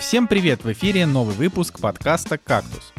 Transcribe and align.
Всем 0.00 0.26
привет! 0.26 0.64
В 0.64 0.72
эфире 0.72 1.04
новый 1.04 1.34
выпуск 1.34 1.78
подкаста 1.78 2.38
«Кактус». 2.38 2.94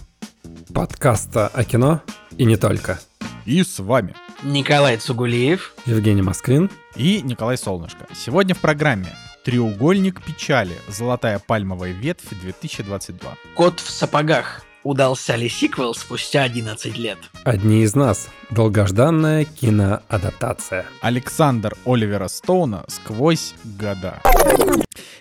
Подкаста 0.71 1.47
о 1.47 1.63
кино 1.63 2.03
и 2.37 2.45
не 2.45 2.57
только. 2.57 2.99
И 3.43 3.63
с 3.63 3.79
вами 3.79 4.15
Николай 4.43 4.97
Цугулиев. 4.97 5.73
Евгений 5.87 6.21
Москвин. 6.21 6.69
и 6.95 7.21
Николай 7.23 7.57
Солнышко. 7.57 8.05
Сегодня 8.13 8.53
в 8.53 8.59
программе 8.59 9.07
«Треугольник 9.43 10.23
печали. 10.23 10.75
Золотая 10.87 11.39
пальмовая 11.39 11.91
ветвь 11.91 12.31
2022». 12.31 13.19
Кот 13.55 13.79
в 13.79 13.89
сапогах. 13.89 14.63
Удался 14.83 15.35
ли 15.35 15.47
сиквел 15.47 15.93
спустя 15.93 16.41
11 16.41 16.97
лет? 16.97 17.19
Одни 17.43 17.83
из 17.83 17.93
нас. 17.93 18.29
Долгожданная 18.49 19.45
киноадаптация. 19.45 20.87
Александр 21.01 21.75
Оливера 21.85 22.27
Стоуна 22.27 22.83
«Сквозь 22.87 23.53
года». 23.63 24.21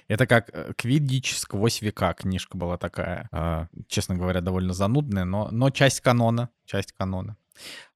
Это 0.09 0.27
как 0.27 0.48
э, 0.53 0.73
«Квиддич 0.77 1.37
сквозь 1.37 1.83
века» 1.83 2.15
книжка 2.15 2.57
была 2.57 2.79
такая. 2.79 3.29
А, 3.33 3.67
честно 3.87 4.17
говоря, 4.17 4.41
довольно 4.41 4.73
занудная, 4.73 5.25
но, 5.25 5.48
но 5.53 5.69
часть 5.69 6.01
канона. 6.01 6.48
Часть 6.65 6.92
канона. 6.92 7.37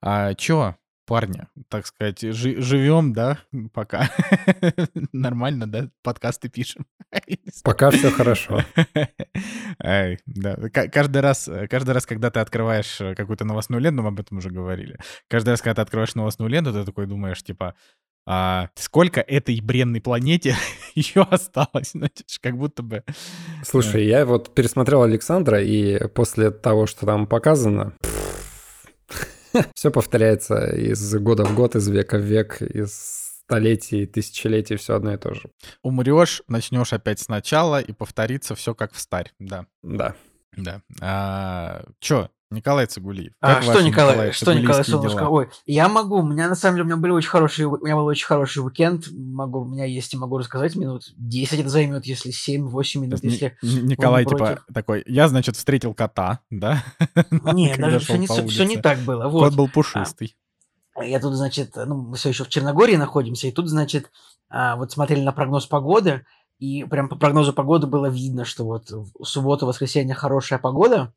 А, 0.02 0.34
чё, 0.34 0.76
парни, 1.06 1.46
так 1.68 1.86
сказать, 1.86 2.22
жи- 2.22 2.60
живем, 2.60 3.12
да, 3.12 3.38
пока. 3.72 4.10
Нормально, 5.12 5.66
да, 5.66 5.90
подкасты 6.02 6.48
пишем. 6.48 6.86
Пока 7.64 7.90
все 7.90 8.10
хорошо. 8.10 8.62
Ай, 9.82 10.18
да. 10.26 10.56
Каждый 10.70 11.22
раз, 11.22 11.48
э, 11.48 11.68
каждый 11.68 11.92
раз, 11.92 12.06
когда 12.06 12.30
ты 12.30 12.40
открываешь 12.40 13.00
э, 13.00 13.14
какую-то 13.14 13.44
новостную 13.44 13.80
ленту, 13.80 14.02
мы 14.02 14.08
об 14.08 14.20
этом 14.20 14.38
уже 14.38 14.50
говорили. 14.50 14.98
Каждый 15.28 15.50
раз, 15.50 15.62
когда 15.62 15.76
ты 15.76 15.82
открываешь 15.82 16.14
новостную 16.14 16.50
ленту, 16.50 16.72
ты 16.72 16.84
такой 16.84 17.06
думаешь, 17.06 17.42
типа, 17.42 17.74
а 18.26 18.68
сколько 18.74 19.20
этой 19.20 19.60
бренной 19.60 20.00
планете 20.00 20.56
еще 20.94 21.22
осталось? 21.22 21.90
Знаешь, 21.92 22.40
как 22.40 22.56
будто 22.56 22.82
бы... 22.82 23.04
Слушай, 23.62 24.06
я 24.06 24.24
вот 24.24 24.54
пересмотрел 24.54 25.02
Александра, 25.02 25.62
и 25.62 26.08
после 26.08 26.50
того, 26.50 26.86
что 26.86 27.06
там 27.06 27.26
показано, 27.26 27.92
все 29.74 29.90
повторяется 29.90 30.66
из 30.74 31.14
года 31.16 31.44
в 31.44 31.54
год, 31.54 31.76
из 31.76 31.88
века 31.88 32.18
в 32.18 32.22
век, 32.22 32.60
из 32.62 33.32
столетий, 33.44 34.06
тысячелетий, 34.06 34.76
все 34.76 34.94
одно 34.94 35.14
и 35.14 35.16
то 35.18 35.34
же. 35.34 35.50
Умрешь, 35.82 36.42
начнешь 36.48 36.92
опять 36.92 37.20
сначала, 37.20 37.80
и 37.80 37.92
повторится 37.92 38.54
все 38.54 38.74
как 38.74 38.92
в 38.92 38.98
старь. 38.98 39.32
Да, 39.38 39.66
Да. 39.82 40.14
да. 40.56 40.82
А, 41.00 41.84
чё, 42.00 42.30
Николай 42.50 42.86
Цигулиев? 42.86 43.32
А, 43.40 43.54
как 43.54 43.62
что, 43.62 43.72
ваши, 43.72 43.84
Николай, 43.84 44.32
что, 44.32 44.52
Николай 44.52 44.84
Солнышко? 44.84 45.18
дела? 45.18 45.28
Ой, 45.28 45.48
я 45.66 45.88
могу, 45.88 46.18
у 46.18 46.26
меня 46.26 46.48
на 46.48 46.54
самом 46.54 46.76
деле, 46.76 46.84
у 46.84 46.86
меня 46.86 46.96
были 46.96 47.12
очень 47.12 47.28
хорошие, 47.28 47.66
у 47.66 47.84
меня 47.84 47.96
был 47.96 48.06
очень 48.06 48.26
хороший 48.26 48.58
уикенд, 48.58 49.06
могу, 49.12 49.60
у 49.60 49.64
меня 49.64 49.84
есть 49.84 50.14
и 50.14 50.16
могу 50.16 50.38
рассказать 50.38 50.76
минут 50.76 51.04
10 51.16 51.60
это 51.60 51.68
займет, 51.68 52.06
если 52.06 52.30
7-8 52.30 52.98
минут, 53.00 53.24
есть 53.24 53.40
если... 53.40 53.56
Ни- 53.62 53.92
Николай, 53.92 54.24
типа, 54.24 54.36
против. 54.36 54.64
такой, 54.72 55.02
я, 55.06 55.28
значит, 55.28 55.56
встретил 55.56 55.94
кота, 55.94 56.40
да? 56.50 56.84
Нет, 57.30 57.78
даже 57.80 57.98
все 57.98 58.16
не, 58.16 58.26
всё 58.26 58.64
не 58.64 58.76
так 58.76 58.98
было, 59.00 59.28
вот. 59.28 59.40
Кот 59.40 59.54
был 59.54 59.68
пушистый. 59.68 60.36
Я 61.02 61.18
тут, 61.18 61.34
значит, 61.34 61.74
ну, 61.74 61.96
мы 61.96 62.16
все 62.16 62.28
еще 62.28 62.44
в 62.44 62.48
Черногории 62.48 62.96
находимся, 62.96 63.48
и 63.48 63.52
тут, 63.52 63.68
значит, 63.68 64.10
а, 64.48 64.76
вот 64.76 64.92
смотрели 64.92 65.22
на 65.22 65.32
прогноз 65.32 65.66
погоды, 65.66 66.24
и 66.58 66.84
прям 66.84 67.08
по 67.08 67.16
прогнозу 67.16 67.52
погоды 67.52 67.86
было 67.86 68.06
видно, 68.06 68.44
что 68.44 68.64
вот 68.64 68.90
в 68.90 69.24
субботу, 69.24 69.66
воскресенье 69.66 70.14
хорошая 70.14 70.58
погода, 70.58 71.12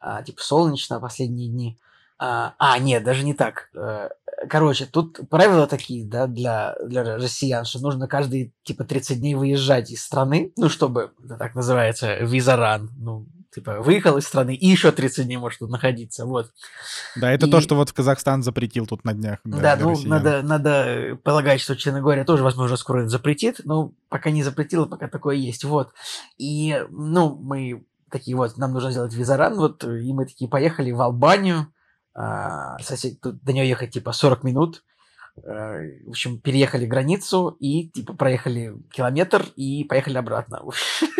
а, 0.00 0.22
типа 0.22 0.42
солнечно 0.42 1.00
последние 1.00 1.48
дни. 1.48 1.78
А, 2.18 2.54
а, 2.58 2.78
нет, 2.78 3.04
даже 3.04 3.24
не 3.24 3.34
так. 3.34 3.70
Э, 3.74 4.10
Короче, 4.48 4.86
тут 4.86 5.20
правила 5.28 5.66
такие, 5.66 6.06
да, 6.06 6.26
для, 6.26 6.74
для 6.86 7.02
россиян, 7.16 7.64
что 7.66 7.78
нужно 7.80 8.08
каждые, 8.08 8.52
типа, 8.62 8.84
30 8.84 9.20
дней 9.20 9.34
выезжать 9.34 9.90
из 9.90 10.02
страны, 10.02 10.52
ну, 10.56 10.70
чтобы, 10.70 11.12
это 11.22 11.36
так 11.36 11.54
называется, 11.54 12.16
визаран, 12.16 12.90
ну, 12.96 13.26
типа, 13.54 13.82
выехал 13.82 14.16
из 14.16 14.26
страны 14.26 14.54
и 14.54 14.66
еще 14.66 14.92
30 14.92 15.26
дней 15.26 15.36
может 15.36 15.58
тут 15.58 15.70
находиться, 15.70 16.24
вот. 16.24 16.52
Да, 17.16 17.32
это 17.32 17.48
то, 17.48 17.58
и- 17.58 17.60
что 17.60 17.74
вот 17.74 17.92
Казахстан 17.92 18.42
запретил 18.42 18.86
тут 18.86 19.04
на 19.04 19.12
днях. 19.12 19.40
Да, 19.44 19.76
для 19.76 19.84
ну, 19.84 19.90
россиян. 19.90 20.08
надо, 20.08 20.42
надо 20.42 21.18
полагать, 21.22 21.60
что 21.60 21.76
Черногория 21.76 22.24
тоже, 22.24 22.42
возможно, 22.42 22.76
скоро 22.78 23.00
это 23.00 23.08
запретит, 23.10 23.60
но 23.64 23.92
пока 24.08 24.30
не 24.30 24.42
запретила, 24.42 24.86
пока 24.86 25.08
такое 25.08 25.36
есть, 25.36 25.64
вот. 25.64 25.92
И, 26.38 26.82
ну, 26.88 27.36
мы 27.36 27.84
такие 28.10 28.36
вот, 28.36 28.56
нам 28.58 28.72
нужно 28.72 28.90
сделать 28.90 29.14
визаран, 29.14 29.56
вот, 29.56 29.84
э, 29.84 30.00
и 30.00 30.12
мы 30.12 30.26
такие 30.26 30.48
поехали 30.50 30.90
в 30.92 31.00
Албанию, 31.00 31.72
а, 32.14 32.78
сосед- 32.80 33.20
тут 33.20 33.42
до 33.42 33.52
нее 33.52 33.68
ехать, 33.68 33.90
типа, 33.92 34.12
40 34.12 34.44
минут, 34.44 34.82
Э, 35.44 36.02
в 36.04 36.10
общем, 36.10 36.40
переехали 36.40 36.86
границу 36.86 37.56
и, 37.60 37.88
типа, 37.88 38.14
проехали 38.14 38.74
километр 38.92 39.46
и 39.56 39.84
поехали 39.84 40.18
обратно. 40.18 40.62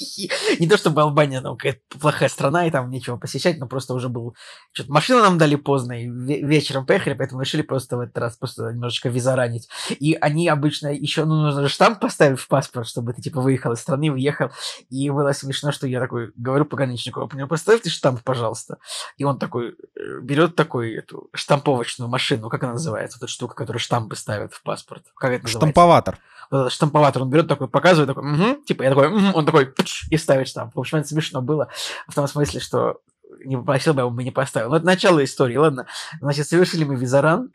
Не 0.58 0.68
то 0.68 0.76
чтобы 0.76 1.02
Албания 1.02 1.40
там 1.40 1.56
какая-то 1.56 1.80
плохая 1.98 2.28
страна, 2.28 2.66
и 2.66 2.70
там 2.70 2.90
нечего 2.90 3.16
посещать, 3.16 3.58
но 3.58 3.66
просто 3.66 3.94
уже 3.94 4.08
был... 4.08 4.34
Что-то 4.72 4.92
машину 4.92 5.20
нам 5.20 5.38
дали 5.38 5.56
поздно, 5.56 6.02
и 6.02 6.06
ве- 6.06 6.40
вечером 6.40 6.86
поехали, 6.86 7.14
поэтому 7.14 7.40
решили 7.40 7.62
просто 7.62 7.96
в 7.96 8.00
этот 8.00 8.16
раз 8.18 8.36
просто 8.36 8.70
немножечко 8.70 9.08
визаранить. 9.08 9.68
И 9.98 10.14
они 10.20 10.48
обычно 10.48 10.88
еще, 10.88 11.24
ну, 11.24 11.42
нужно 11.42 11.62
же 11.62 11.68
штамп 11.68 12.00
поставить 12.00 12.38
в 12.38 12.48
паспорт, 12.48 12.88
чтобы 12.88 13.12
ты, 13.12 13.22
типа, 13.22 13.40
выехал 13.40 13.72
из 13.72 13.80
страны, 13.80 14.10
въехал. 14.10 14.50
И 14.88 15.10
было 15.10 15.32
смешно, 15.32 15.72
что 15.72 15.86
я 15.86 16.00
такой 16.00 16.32
говорю 16.36 16.64
пограничнику, 16.64 17.20
«Вы 17.20 17.28
мне 17.32 17.46
поставьте 17.46 17.90
штамп, 17.90 18.22
пожалуйста. 18.22 18.78
И 19.16 19.24
он 19.24 19.38
такой 19.38 19.70
э, 19.70 20.20
берет 20.22 20.56
такой 20.56 20.94
эту 20.94 21.28
штамповочную 21.34 22.08
машину, 22.08 22.48
как 22.48 22.62
она 22.62 22.72
называется, 22.72 23.18
вот 23.18 23.24
эта 23.24 23.32
штука, 23.32 23.54
которая 23.54 23.80
штампы 23.80 24.16
ставят 24.16 24.54
в 24.54 24.62
паспорт. 24.62 25.04
Как 25.16 25.32
это 25.32 25.42
называется? 25.42 25.58
Штамповатор. 25.58 26.18
Этот 26.50 26.72
штамповатор, 26.72 27.22
он 27.22 27.30
берет 27.30 27.48
такой, 27.48 27.68
показывает, 27.68 28.08
такой, 28.08 28.24
«Мгм», 28.24 28.64
типа, 28.64 28.82
я 28.82 28.90
такой, 28.90 29.08
«Мгм», 29.08 29.34
он 29.34 29.46
такой, 29.46 29.72
и 30.10 30.16
ставит 30.16 30.48
штамп. 30.48 30.74
В 30.74 30.80
общем, 30.80 30.98
это 30.98 31.08
смешно 31.08 31.42
было, 31.42 31.68
в 32.08 32.14
том 32.14 32.26
смысле, 32.26 32.60
что 32.60 33.00
не 33.44 33.56
попросил 33.56 33.94
бы, 33.94 34.02
он 34.02 34.14
бы 34.14 34.24
не 34.24 34.30
поставил. 34.32 34.70
Но 34.70 34.76
это 34.76 34.86
начало 34.86 35.22
истории, 35.24 35.56
ладно. 35.56 35.86
Значит, 36.20 36.48
совершили 36.48 36.84
мы 36.84 36.96
визаран, 36.96 37.52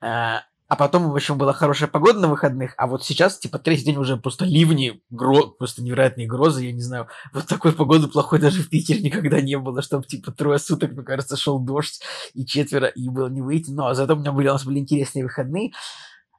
а 0.00 0.42
а 0.68 0.74
потом, 0.74 1.10
в 1.10 1.14
общем, 1.14 1.38
была 1.38 1.52
хорошая 1.52 1.88
погода 1.88 2.18
на 2.18 2.26
выходных, 2.26 2.74
а 2.76 2.88
вот 2.88 3.04
сейчас, 3.04 3.38
типа, 3.38 3.60
третий 3.60 3.84
день 3.84 3.96
уже 3.98 4.16
просто 4.16 4.44
ливни, 4.44 5.00
гро... 5.10 5.46
просто 5.46 5.80
невероятные 5.80 6.26
грозы, 6.26 6.64
я 6.64 6.72
не 6.72 6.80
знаю. 6.80 7.06
Вот 7.32 7.46
такой 7.46 7.72
погоды 7.72 8.08
плохой 8.08 8.40
даже 8.40 8.62
в 8.62 8.68
Питере 8.68 9.00
никогда 9.00 9.40
не 9.40 9.56
было, 9.58 9.80
чтобы, 9.80 10.06
типа, 10.06 10.32
трое 10.32 10.58
суток, 10.58 10.90
мне 10.92 11.04
кажется, 11.04 11.36
шел 11.36 11.60
дождь, 11.60 12.02
и 12.34 12.44
четверо, 12.44 12.88
и 12.88 13.08
было 13.08 13.28
не 13.28 13.42
выйти. 13.42 13.70
Но 13.70 13.94
зато 13.94 14.14
у 14.14 14.18
меня 14.18 14.32
были, 14.32 14.48
у 14.48 14.52
нас 14.52 14.64
были 14.64 14.80
интересные 14.80 15.24
выходные. 15.24 15.70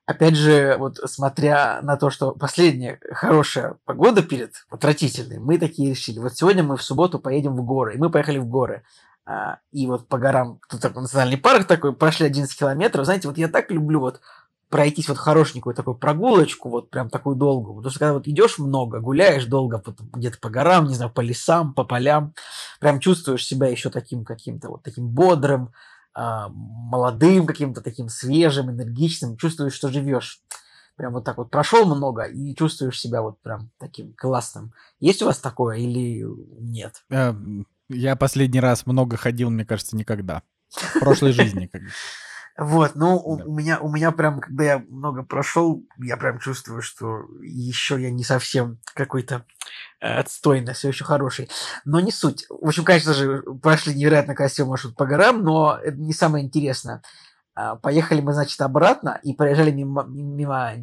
Опять 0.07 0.38
же, 0.38 0.78
вот 0.79 1.00
смотря 1.03 1.81
на 1.81 1.97
то, 1.97 2.09
что 2.09 2.31
последняя 2.31 2.97
хорошая 3.12 3.75
погода 3.84 4.23
перед 4.23 4.53
отвратительной, 4.69 5.38
мы 5.38 5.57
такие 5.57 5.90
решили. 5.90 6.19
Вот 6.19 6.34
сегодня 6.34 6.63
мы 6.63 6.78
в 6.78 6.81
субботу 6.81 7.19
поедем 7.19 7.57
в 7.57 7.66
горы. 7.66 7.95
И 7.95 7.97
мы 7.97 8.09
поехали 8.09 8.38
в 8.38 8.45
горы. 8.45 8.84
А, 9.25 9.59
и 9.73 9.85
вот 9.85 10.07
по 10.07 10.18
горам, 10.18 10.62
тут 10.69 10.79
такой 10.79 11.01
национальный 11.01 11.38
парк 11.38 11.68
такой, 11.68 11.94
прошли 11.94 12.25
11 12.25 12.57
километров. 12.57 13.03
Знаете, 13.03 13.28
вот 13.28 13.38
я 13.38 13.50
так 13.50 13.69
люблю 13.69 14.00
вот 14.00 14.22
пройтись 14.69 15.09
вот 15.09 15.18
хорошенькую 15.18 15.75
такую 15.75 15.95
прогулочку, 15.95 16.69
вот 16.69 16.89
прям 16.89 17.09
такую 17.09 17.35
долгую. 17.35 17.75
Потому 17.75 17.91
что 17.91 18.00
когда 18.00 18.13
вот 18.13 18.29
идешь 18.29 18.59
много, 18.59 19.01
гуляешь 19.01 19.44
долго 19.44 19.84
где-то 20.13 20.39
по 20.39 20.50
горам, 20.50 20.85
не 20.85 20.95
знаю, 20.95 21.12
по 21.12 21.19
лесам, 21.19 21.74
по 21.74 21.84
полям, 21.84 22.34
прям 22.79 23.01
чувствуешь 23.01 23.45
себя 23.45 23.68
еще 23.68 23.89
таким 23.89 24.24
каким-то 24.24 24.69
вот 24.69 24.84
таким 24.84 25.09
бодрым, 25.09 25.74
молодым, 26.50 27.45
каким-то 27.45 27.81
таким 27.81 28.09
свежим, 28.09 28.72
энергичным, 28.72 29.38
чувствуешь, 29.38 29.73
что 29.73 29.89
живешь. 29.89 30.41
Прям 30.95 31.13
вот 31.13 31.25
так 31.25 31.38
вот 31.38 31.51
прошел 31.51 31.85
много 31.85 32.23
и 32.23 32.55
чувствуешь 32.55 33.00
себя 33.00 33.22
вот 33.22 33.39
прям 33.41 33.69
таким 33.78 34.13
классным. 34.13 34.73
Есть 35.00 35.22
у 35.22 35.25
вас 35.25 35.38
такое 35.38 35.77
или 35.77 36.25
нет? 36.59 37.03
Э, 37.11 37.35
Я 37.88 38.16
последний 38.16 38.59
раз 38.59 38.88
много 38.88 39.16
ходил, 39.16 39.51
мне 39.51 39.63
кажется, 39.63 39.95
никогда. 39.95 40.41
В 40.69 41.00
прошлой 41.00 41.33
жизни. 41.33 41.67
как 41.67 41.81
бы. 41.81 41.88
Вот, 42.57 42.95
ну, 42.95 43.17
у, 43.17 43.35
у 43.35 43.53
меня, 43.53 43.79
у 43.79 43.88
меня 43.88 44.11
прям, 44.11 44.39
когда 44.39 44.63
я 44.63 44.80
много 44.89 45.21
прошел, 45.21 45.86
я 46.00 46.18
прям 46.18 46.39
чувствую, 46.39 46.81
что 46.81 47.25
еще 47.39 48.01
я 48.01 48.09
не 48.09 48.24
совсем 48.24 48.80
какой-то 48.95 49.45
отстойный, 49.99 50.73
все 50.73 50.89
еще 50.89 51.05
хороший. 51.05 51.49
Но 51.85 51.99
не 51.99 52.11
суть. 52.11 52.45
В 52.49 52.67
общем, 52.67 52.83
конечно 52.83 53.13
же, 53.13 53.41
прошли 53.61 53.95
невероятно 53.95 54.35
красивый 54.35 54.69
маршрут 54.71 54.95
по 54.95 55.05
горам, 55.05 55.44
но 55.44 55.77
это 55.81 55.97
не 55.97 56.13
самое 56.13 56.45
интересное. 56.45 57.01
А, 57.55 57.75
Поехали 57.75 58.21
мы, 58.21 58.33
значит, 58.33 58.61
обратно 58.61 59.19
и 59.23 59.33
проезжали 59.33 59.71
мимо, 59.71 60.03
мимо, 60.03 60.73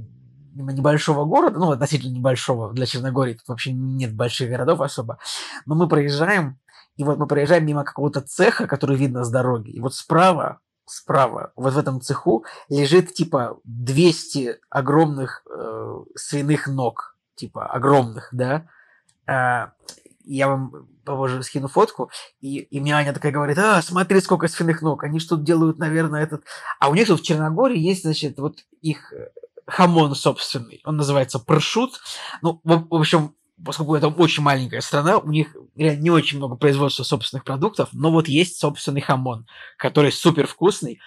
мимо 0.54 0.72
небольшого 0.72 1.24
города, 1.24 1.58
ну, 1.58 1.70
относительно 1.70 2.12
небольшого, 2.12 2.72
для 2.72 2.86
Черногории 2.86 3.34
тут 3.34 3.48
вообще 3.48 3.72
нет 3.72 4.14
больших 4.14 4.50
городов 4.50 4.80
особо. 4.80 5.18
Но 5.66 5.74
мы 5.74 5.88
проезжаем, 5.88 6.58
и 6.96 7.04
вот 7.04 7.18
мы 7.18 7.26
проезжаем 7.26 7.66
мимо 7.66 7.84
какого-то 7.84 8.20
цеха, 8.22 8.66
который 8.66 8.96
видно 8.96 9.24
с 9.24 9.30
дороги. 9.30 9.70
И 9.70 9.80
вот 9.80 9.94
справа, 9.94 10.58
справа, 10.86 11.52
вот 11.56 11.74
в 11.74 11.78
этом 11.78 12.00
цеху 12.00 12.44
лежит 12.68 13.14
типа 13.14 13.58
200 13.64 14.58
огромных 14.68 15.44
э, 15.48 15.96
свиных 16.16 16.66
ног. 16.66 17.16
Типа 17.36 17.66
огромных, 17.66 18.28
да. 18.32 18.68
А, 19.26 19.72
я 20.24 20.48
вам 20.48 20.88
попозже 21.04 21.42
скину 21.42 21.68
фотку, 21.68 22.10
и, 22.40 22.58
и 22.58 22.80
мне 22.80 22.94
Аня 22.94 23.12
такая 23.12 23.32
говорит, 23.32 23.58
а, 23.58 23.82
смотри, 23.82 24.20
сколько 24.20 24.48
свиных 24.48 24.82
ног, 24.82 25.04
они 25.04 25.20
что 25.20 25.36
делают, 25.36 25.78
наверное, 25.78 26.22
этот... 26.22 26.44
А 26.80 26.88
у 26.88 26.94
них 26.94 27.06
тут 27.06 27.20
в 27.20 27.24
Черногории 27.24 27.78
есть, 27.78 28.02
значит, 28.02 28.38
вот 28.38 28.60
их 28.80 29.12
э, 29.12 29.28
хамон 29.66 30.14
собственный, 30.14 30.80
он 30.84 30.96
называется 30.96 31.38
прошут. 31.38 32.00
Ну, 32.40 32.60
в, 32.64 32.86
в 32.88 32.94
общем, 32.94 33.34
поскольку 33.62 33.94
это 33.94 34.08
очень 34.08 34.42
маленькая 34.42 34.80
страна, 34.80 35.18
у 35.18 35.30
них 35.30 35.54
реально 35.76 36.00
не 36.00 36.10
очень 36.10 36.38
много 36.38 36.56
производства 36.56 37.02
собственных 37.02 37.44
продуктов, 37.44 37.90
но 37.92 38.10
вот 38.10 38.28
есть 38.28 38.58
собственный 38.58 39.00
хамон, 39.00 39.46
который 39.76 40.12
супер 40.12 40.46
вкусный. 40.46 41.00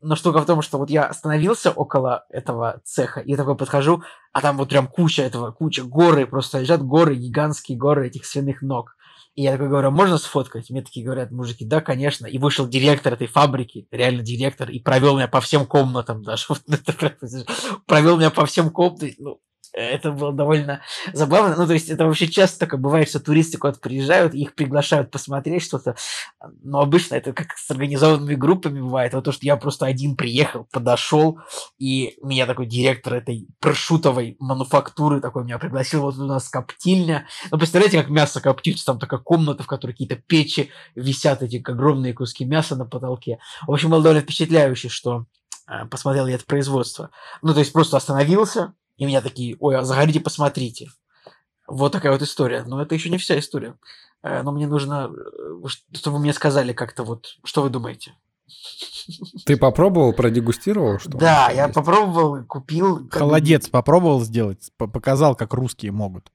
Но 0.00 0.16
штука 0.16 0.40
в 0.40 0.46
том, 0.46 0.62
что 0.62 0.78
вот 0.78 0.90
я 0.90 1.04
остановился 1.04 1.70
около 1.70 2.24
этого 2.30 2.80
цеха 2.84 3.20
и 3.20 3.36
такой 3.36 3.56
подхожу, 3.56 4.02
а 4.32 4.40
там 4.40 4.56
вот 4.56 4.68
прям 4.68 4.88
куча 4.88 5.22
этого, 5.22 5.52
куча 5.52 5.84
горы, 5.84 6.26
просто 6.26 6.60
лежат 6.60 6.82
горы, 6.82 7.14
гигантские 7.14 7.78
горы 7.78 8.08
этих 8.08 8.24
свиных 8.24 8.62
ног. 8.62 8.96
И 9.36 9.42
я 9.42 9.52
такой 9.52 9.68
говорю, 9.68 9.90
можно 9.90 10.16
сфоткать? 10.16 10.70
Мне 10.70 10.82
такие 10.82 11.04
говорят, 11.04 11.30
мужики, 11.30 11.64
да, 11.66 11.82
конечно. 11.82 12.26
И 12.26 12.38
вышел 12.38 12.66
директор 12.66 13.12
этой 13.12 13.26
фабрики, 13.26 13.86
реально 13.90 14.22
директор, 14.22 14.70
и 14.70 14.80
провел 14.80 15.16
меня 15.16 15.28
по 15.28 15.42
всем 15.42 15.66
комнатам 15.66 16.22
даже. 16.22 16.46
Провел 17.86 18.16
меня 18.16 18.30
по 18.30 18.46
всем 18.46 18.70
комнатам. 18.70 19.10
Ну, 19.18 19.40
это 19.72 20.12
было 20.12 20.32
довольно 20.32 20.82
забавно. 21.12 21.54
Ну, 21.56 21.66
то 21.66 21.72
есть, 21.72 21.88
это 21.88 22.06
вообще 22.06 22.28
часто 22.28 22.60
такое 22.60 22.80
бывает, 22.80 23.08
что 23.08 23.20
туристы 23.20 23.58
куда-то 23.58 23.80
приезжают, 23.80 24.34
их 24.34 24.54
приглашают 24.54 25.10
посмотреть 25.10 25.64
что-то. 25.64 25.96
Но 26.62 26.80
обычно 26.80 27.16
это 27.16 27.32
как 27.32 27.56
с 27.56 27.70
организованными 27.70 28.34
группами 28.34 28.80
бывает. 28.80 29.12
Вот 29.14 29.24
то, 29.24 29.32
что 29.32 29.44
я 29.44 29.56
просто 29.56 29.86
один 29.86 30.16
приехал, 30.16 30.66
подошел, 30.72 31.40
и 31.78 32.16
меня 32.22 32.46
такой 32.46 32.66
директор 32.66 33.14
этой 33.14 33.48
прошутовой 33.60 34.36
мануфактуры 34.40 35.20
такой 35.20 35.44
меня 35.44 35.58
пригласил. 35.58 36.02
Вот 36.02 36.16
у 36.18 36.26
нас 36.26 36.48
коптильня. 36.48 37.26
Ну, 37.50 37.58
представляете, 37.58 37.98
как 37.98 38.10
мясо 38.10 38.40
коптится. 38.40 38.86
Там 38.86 38.98
такая 38.98 39.20
комната, 39.20 39.62
в 39.62 39.66
которой 39.66 39.92
какие-то 39.92 40.16
печи 40.16 40.70
висят, 40.94 41.42
эти 41.42 41.56
огромные 41.56 42.14
куски 42.14 42.44
мяса 42.44 42.76
на 42.76 42.86
потолке. 42.86 43.38
В 43.66 43.72
общем, 43.72 43.90
было 43.90 44.02
довольно 44.02 44.22
впечатляюще, 44.22 44.88
что 44.88 45.26
э, 45.68 45.86
посмотрел 45.86 46.26
я 46.26 46.36
это 46.36 46.44
производство. 46.44 47.10
Ну, 47.42 47.52
то 47.52 47.60
есть 47.60 47.72
просто 47.72 47.96
остановился, 47.96 48.74
и 48.96 49.04
меня 49.04 49.20
такие, 49.20 49.56
ой, 49.60 49.76
а 49.76 49.84
заходите, 49.84 50.20
посмотрите. 50.20 50.88
Вот 51.66 51.92
такая 51.92 52.12
вот 52.12 52.22
история. 52.22 52.64
Но 52.66 52.80
это 52.80 52.94
еще 52.94 53.10
не 53.10 53.18
вся 53.18 53.38
история. 53.38 53.76
Э, 54.22 54.42
но 54.42 54.52
мне 54.52 54.66
нужно, 54.66 55.10
э, 55.10 55.66
чтобы 55.92 56.16
вы 56.16 56.22
мне 56.22 56.32
сказали 56.32 56.72
как-то 56.72 57.04
вот, 57.04 57.38
что 57.44 57.62
вы 57.62 57.70
думаете. 57.70 58.14
Ты 59.44 59.56
попробовал, 59.56 60.12
продегустировал? 60.12 60.98
Что 60.98 61.10
да, 61.18 61.50
я 61.50 61.64
есть? 61.64 61.74
попробовал, 61.74 62.44
купил. 62.44 63.08
Холодец 63.10 63.68
попробовал 63.68 64.20
сделать, 64.20 64.70
показал, 64.76 65.34
как 65.34 65.52
русские 65.54 65.92
могут. 65.92 66.30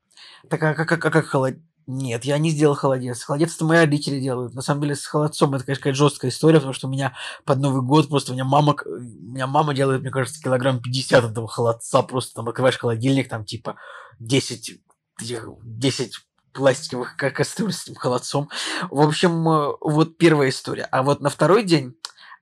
Так 0.49 0.61
а 0.63 0.73
как, 0.73 0.87
как, 0.87 1.01
как 1.01 1.25
холодец? 1.25 1.59
Нет, 1.87 2.25
я 2.25 2.37
не 2.37 2.51
сделал 2.51 2.75
холодец. 2.75 3.23
Холодец 3.23 3.55
это 3.55 3.65
мои 3.65 3.79
родители 3.79 4.19
делают. 4.19 4.53
На 4.53 4.61
самом 4.61 4.81
деле 4.81 4.95
с 4.95 5.05
холодцом 5.05 5.53
это, 5.55 5.65
конечно, 5.65 5.93
жесткая 5.93 6.31
история, 6.31 6.57
потому 6.57 6.73
что 6.73 6.87
у 6.87 6.91
меня 6.91 7.13
под 7.43 7.59
Новый 7.59 7.81
год 7.81 8.09
просто 8.09 8.31
у 8.31 8.35
меня 8.35 8.45
мама, 8.45 8.75
у 8.85 8.99
меня 8.99 9.47
мама 9.47 9.73
делает, 9.73 10.01
мне 10.01 10.11
кажется, 10.11 10.41
килограмм 10.41 10.81
50 10.81 11.31
этого 11.31 11.47
холодца. 11.47 12.01
Просто 12.03 12.35
там 12.35 12.47
открываешь 12.47 12.77
холодильник, 12.77 13.29
там 13.29 13.45
типа 13.45 13.77
10, 14.19 14.79
10 15.19 16.13
пластиковых 16.53 17.15
кастрюль 17.15 17.73
с 17.73 17.83
этим 17.83 17.95
холодцом. 17.95 18.49
В 18.89 19.01
общем, 19.01 19.47
э, 19.47 19.73
вот 19.81 20.17
первая 20.17 20.49
история. 20.49 20.83
А 20.91 21.03
вот 21.03 21.21
на 21.21 21.29
второй 21.29 21.63
день 21.63 21.95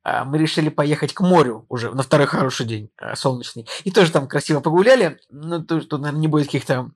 э, 0.03 0.23
мы 0.23 0.37
решили 0.37 0.69
поехать 0.69 1.13
к 1.13 1.21
морю 1.21 1.65
уже, 1.69 1.91
на 1.91 2.03
второй 2.03 2.27
хороший 2.27 2.65
день, 2.65 2.89
э, 2.99 3.15
солнечный. 3.15 3.67
И 3.83 3.91
тоже 3.91 4.11
там 4.11 4.27
красиво 4.27 4.59
погуляли. 4.59 5.19
Ну, 5.29 5.63
тут, 5.63 5.91
наверное, 5.91 6.19
не 6.19 6.27
будет 6.27 6.47
каких-то 6.47 6.91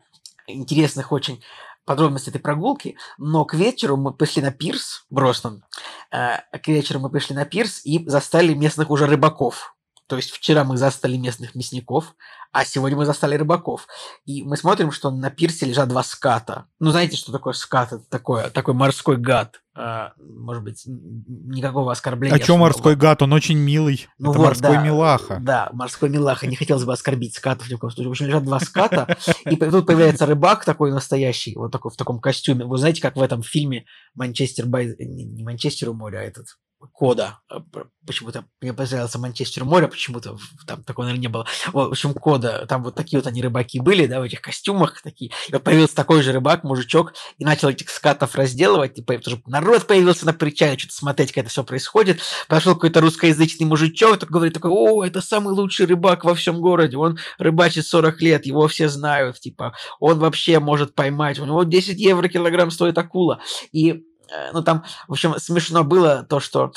интересных 0.47 1.11
очень 1.11 1.41
подробности 1.85 2.29
этой 2.29 2.39
прогулки, 2.39 2.97
но 3.17 3.45
к 3.45 3.53
вечеру 3.53 3.97
мы 3.97 4.13
пришли 4.13 4.41
на 4.41 4.51
пирс, 4.51 5.05
Броснан, 5.09 5.63
э, 6.11 6.37
к 6.57 6.67
вечеру 6.67 6.99
мы 6.99 7.09
пришли 7.09 7.35
на 7.35 7.45
пирс 7.45 7.81
и 7.85 8.07
застали 8.07 8.53
местных 8.53 8.89
уже 8.89 9.05
рыбаков. 9.05 9.75
То 10.07 10.17
есть 10.17 10.31
вчера 10.31 10.63
мы 10.63 10.77
застали 10.77 11.17
местных 11.17 11.55
мясников, 11.55 12.15
а 12.53 12.65
сегодня 12.65 12.95
мы 12.95 13.05
застали 13.05 13.35
рыбаков. 13.35 13.87
И 14.25 14.43
мы 14.43 14.57
смотрим, 14.57 14.91
что 14.91 15.09
на 15.09 15.31
пирсе 15.31 15.65
лежат 15.65 15.89
два 15.89 16.03
ската. 16.03 16.67
Ну, 16.79 16.91
знаете, 16.91 17.17
что 17.17 17.31
такое 17.31 17.53
скат? 17.53 17.93
Это 17.93 18.03
такое, 18.09 18.49
такой 18.51 18.75
морской 18.75 19.17
гад. 19.17 19.61
А, 19.75 20.13
может 20.19 20.63
быть, 20.63 20.83
никакого 20.85 21.91
оскорбления. 21.91 22.37
А 22.37 22.39
что 22.39 22.55
морской 22.57 22.95
гад? 22.95 23.23
Он 23.23 23.33
очень 23.33 23.57
милый. 23.57 24.07
Ну 24.19 24.29
Это 24.29 24.39
вот, 24.39 24.45
морской 24.45 24.75
да, 24.75 24.83
милаха. 24.83 25.39
Да, 25.41 25.69
морской 25.73 26.09
милаха. 26.09 26.45
Не 26.45 26.55
хотелось 26.55 26.83
бы 26.83 26.93
оскорбить 26.93 27.33
скатов 27.33 27.67
в 27.67 27.77
коем 27.79 27.91
случае. 27.91 28.09
В 28.09 28.11
общем, 28.11 28.27
лежат 28.27 28.43
два 28.43 28.59
ската, 28.59 29.17
и 29.45 29.55
тут 29.55 29.87
появляется 29.87 30.27
рыбак 30.27 30.63
такой 30.63 30.91
настоящий, 30.91 31.55
вот 31.55 31.71
такой 31.71 31.89
в 31.89 31.97
таком 31.97 32.19
костюме. 32.19 32.65
Вы 32.65 32.77
знаете, 32.77 33.01
как 33.01 33.15
в 33.15 33.21
этом 33.21 33.41
фильме 33.41 33.85
Манчестер 34.13 34.67
Бай... 34.67 34.95
Не 34.99 35.43
Манчестер 35.43 35.89
у 35.89 35.95
моря, 35.95 36.19
а 36.19 36.21
этот 36.21 36.45
кода. 36.91 37.39
Э, 37.49 37.59
почему-то 38.05 38.45
мне 38.61 38.73
понравился 38.73 39.19
Манчестер 39.19 39.63
море, 39.65 39.87
почему-то 39.87 40.37
там 40.67 40.83
такого, 40.83 41.05
наверное, 41.05 41.21
не 41.21 41.27
было. 41.27 41.45
В 41.71 41.79
общем, 41.79 42.13
кода, 42.13 42.42
там 42.43 42.83
вот 42.83 42.95
такие 42.95 43.19
вот 43.19 43.27
они 43.27 43.41
рыбаки 43.41 43.79
были, 43.79 44.05
да, 44.05 44.19
в 44.19 44.23
этих 44.23 44.41
костюмах 44.41 45.01
такие. 45.01 45.31
И 45.47 45.53
вот 45.53 45.63
появился 45.63 45.95
такой 45.95 46.21
же 46.21 46.31
рыбак, 46.31 46.63
мужичок, 46.63 47.13
и 47.37 47.45
начал 47.45 47.69
этих 47.69 47.89
скатов 47.89 48.35
разделывать. 48.35 48.97
И 48.97 49.01
тоже 49.01 49.41
народ 49.45 49.87
появился 49.87 50.25
на 50.25 50.33
причале, 50.33 50.77
что-то 50.77 50.95
смотреть, 50.95 51.31
как 51.31 51.43
это 51.43 51.49
все 51.49 51.63
происходит. 51.63 52.21
Подошел 52.47 52.75
какой-то 52.75 53.01
русскоязычный 53.01 53.65
мужичок, 53.65 54.19
такой 54.19 54.33
говорит, 54.33 54.53
такой, 54.53 54.71
о, 54.71 55.03
это 55.03 55.21
самый 55.21 55.53
лучший 55.53 55.85
рыбак 55.85 56.23
во 56.23 56.35
всем 56.35 56.61
городе, 56.61 56.97
он 56.97 57.17
рыбачит 57.37 57.85
40 57.85 58.21
лет, 58.21 58.45
его 58.45 58.67
все 58.67 58.89
знают, 58.89 59.39
типа, 59.39 59.73
он 59.99 60.19
вообще 60.19 60.59
может 60.59 60.95
поймать, 60.95 61.39
у 61.39 61.45
него 61.45 61.63
10 61.63 61.99
евро 61.99 62.27
килограмм 62.27 62.71
стоит 62.71 62.97
акула. 62.97 63.41
И 63.71 64.03
Э, 64.33 64.51
ну 64.51 64.63
там, 64.63 64.83
в 65.07 65.13
общем, 65.13 65.35
смешно 65.37 65.83
было 65.83 66.25
то, 66.27 66.39
что 66.39 66.73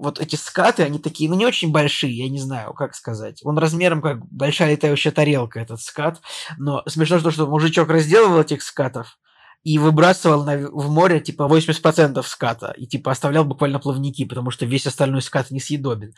вот 0.00 0.18
эти 0.18 0.36
скаты, 0.36 0.82
они 0.82 0.98
такие, 0.98 1.28
ну, 1.28 1.36
не 1.36 1.46
очень 1.46 1.70
большие, 1.70 2.16
я 2.16 2.28
не 2.28 2.40
знаю, 2.40 2.72
как 2.72 2.94
сказать. 2.94 3.40
Он 3.44 3.58
размером 3.58 4.00
как 4.00 4.24
большая 4.26 4.72
летающая 4.72 5.12
тарелка, 5.12 5.60
этот 5.60 5.80
скат. 5.80 6.20
Но 6.58 6.82
смешно 6.86 7.20
то, 7.20 7.30
что 7.30 7.46
мужичок 7.46 7.88
разделывал 7.88 8.40
этих 8.40 8.62
скатов, 8.62 9.18
и 9.62 9.78
выбрасывал 9.78 10.44
на, 10.44 10.56
в 10.56 10.90
море 10.90 11.20
типа 11.20 11.42
80% 11.42 12.22
ската 12.22 12.74
и 12.76 12.86
типа 12.86 13.10
оставлял 13.10 13.44
буквально 13.44 13.78
плавники, 13.78 14.24
потому 14.24 14.50
что 14.50 14.64
весь 14.64 14.86
остальной 14.86 15.20
скат 15.20 15.50
несъедобен. 15.50 16.14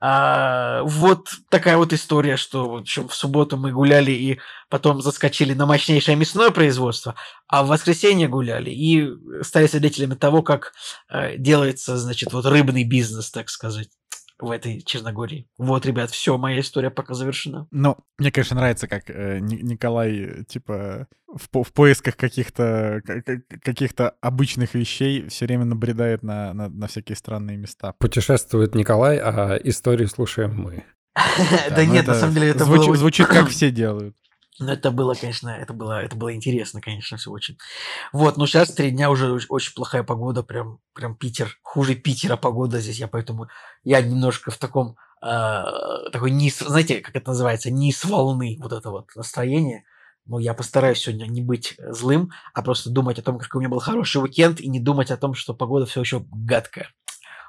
А, 0.00 0.82
вот 0.82 1.28
такая 1.50 1.76
вот 1.76 1.92
история, 1.92 2.36
что 2.36 2.68
в, 2.68 2.76
общем, 2.76 3.08
в 3.08 3.14
субботу 3.14 3.56
мы 3.58 3.72
гуляли 3.72 4.12
и 4.12 4.38
потом 4.70 5.02
заскочили 5.02 5.52
на 5.52 5.66
мощнейшее 5.66 6.16
мясное 6.16 6.50
производство, 6.50 7.14
а 7.48 7.64
в 7.64 7.68
воскресенье 7.68 8.28
гуляли 8.28 8.70
и 8.70 9.08
стали 9.42 9.66
свидетелями 9.66 10.14
того, 10.14 10.42
как 10.42 10.72
э, 11.10 11.36
делается, 11.36 11.98
значит, 11.98 12.32
вот 12.32 12.46
рыбный 12.46 12.84
бизнес, 12.84 13.30
так 13.30 13.50
сказать 13.50 13.90
в 14.38 14.50
этой 14.50 14.82
Черногории. 14.82 15.48
Вот, 15.58 15.86
ребят, 15.86 16.10
все, 16.10 16.36
моя 16.36 16.60
история 16.60 16.90
пока 16.90 17.14
завершена. 17.14 17.66
Ну, 17.70 17.96
мне, 18.18 18.30
конечно, 18.30 18.56
нравится, 18.56 18.86
как 18.88 19.08
э, 19.08 19.38
Николай, 19.40 20.44
типа, 20.44 21.08
в, 21.26 21.62
в 21.62 21.72
поисках 21.72 22.16
каких-то 22.16 23.00
каких-то 23.62 24.10
обычных 24.20 24.74
вещей 24.74 25.28
все 25.28 25.46
время 25.46 25.64
набредает 25.64 26.22
на, 26.22 26.52
на, 26.52 26.68
на 26.68 26.86
всякие 26.86 27.16
странные 27.16 27.56
места. 27.56 27.94
Путешествует 27.98 28.74
Николай, 28.74 29.18
а 29.18 29.56
истории 29.64 30.06
слушаем 30.06 30.54
мы. 30.54 30.84
Да 31.70 31.82
ну 31.82 31.92
нет, 31.92 32.06
на 32.06 32.14
самом 32.14 32.34
деле 32.34 32.50
это 32.50 32.66
было... 32.66 32.94
Звучит, 32.94 33.26
как 33.26 33.48
все 33.50 33.70
делают. 33.70 34.16
Но 34.58 34.72
это 34.72 34.90
было, 34.90 35.14
конечно, 35.14 35.50
это 35.50 35.74
было, 35.74 36.02
это 36.02 36.16
было 36.16 36.34
интересно, 36.34 36.80
конечно, 36.80 37.18
все 37.18 37.30
очень. 37.30 37.58
Вот, 38.12 38.36
но 38.36 38.46
сейчас 38.46 38.72
три 38.72 38.90
дня 38.90 39.10
уже 39.10 39.38
очень 39.48 39.74
плохая 39.74 40.02
погода, 40.02 40.42
прям, 40.42 40.78
прям 40.94 41.14
Питер, 41.14 41.58
хуже 41.62 41.94
Питера 41.94 42.36
погода 42.36 42.80
здесь, 42.80 42.98
я 42.98 43.08
поэтому, 43.08 43.48
я 43.84 44.00
немножко 44.00 44.50
в 44.50 44.56
таком, 44.56 44.96
э, 45.22 45.64
такой 46.10 46.30
низ, 46.30 46.58
знаете, 46.58 47.00
как 47.00 47.14
это 47.16 47.30
называется, 47.30 47.70
низ 47.70 48.02
волны, 48.04 48.58
вот 48.60 48.72
это 48.72 48.90
вот 48.90 49.14
настроение. 49.14 49.84
Но 50.24 50.40
я 50.40 50.54
постараюсь 50.54 50.98
сегодня 50.98 51.26
не 51.26 51.40
быть 51.40 51.76
злым, 51.78 52.32
а 52.52 52.62
просто 52.62 52.90
думать 52.90 53.18
о 53.18 53.22
том, 53.22 53.38
какой 53.38 53.58
у 53.58 53.60
меня 53.60 53.68
был 53.68 53.78
хороший 53.78 54.22
уикенд, 54.22 54.60
и 54.60 54.68
не 54.68 54.80
думать 54.80 55.10
о 55.10 55.16
том, 55.16 55.34
что 55.34 55.54
погода 55.54 55.86
все 55.86 56.00
еще 56.00 56.24
гадкая. 56.32 56.88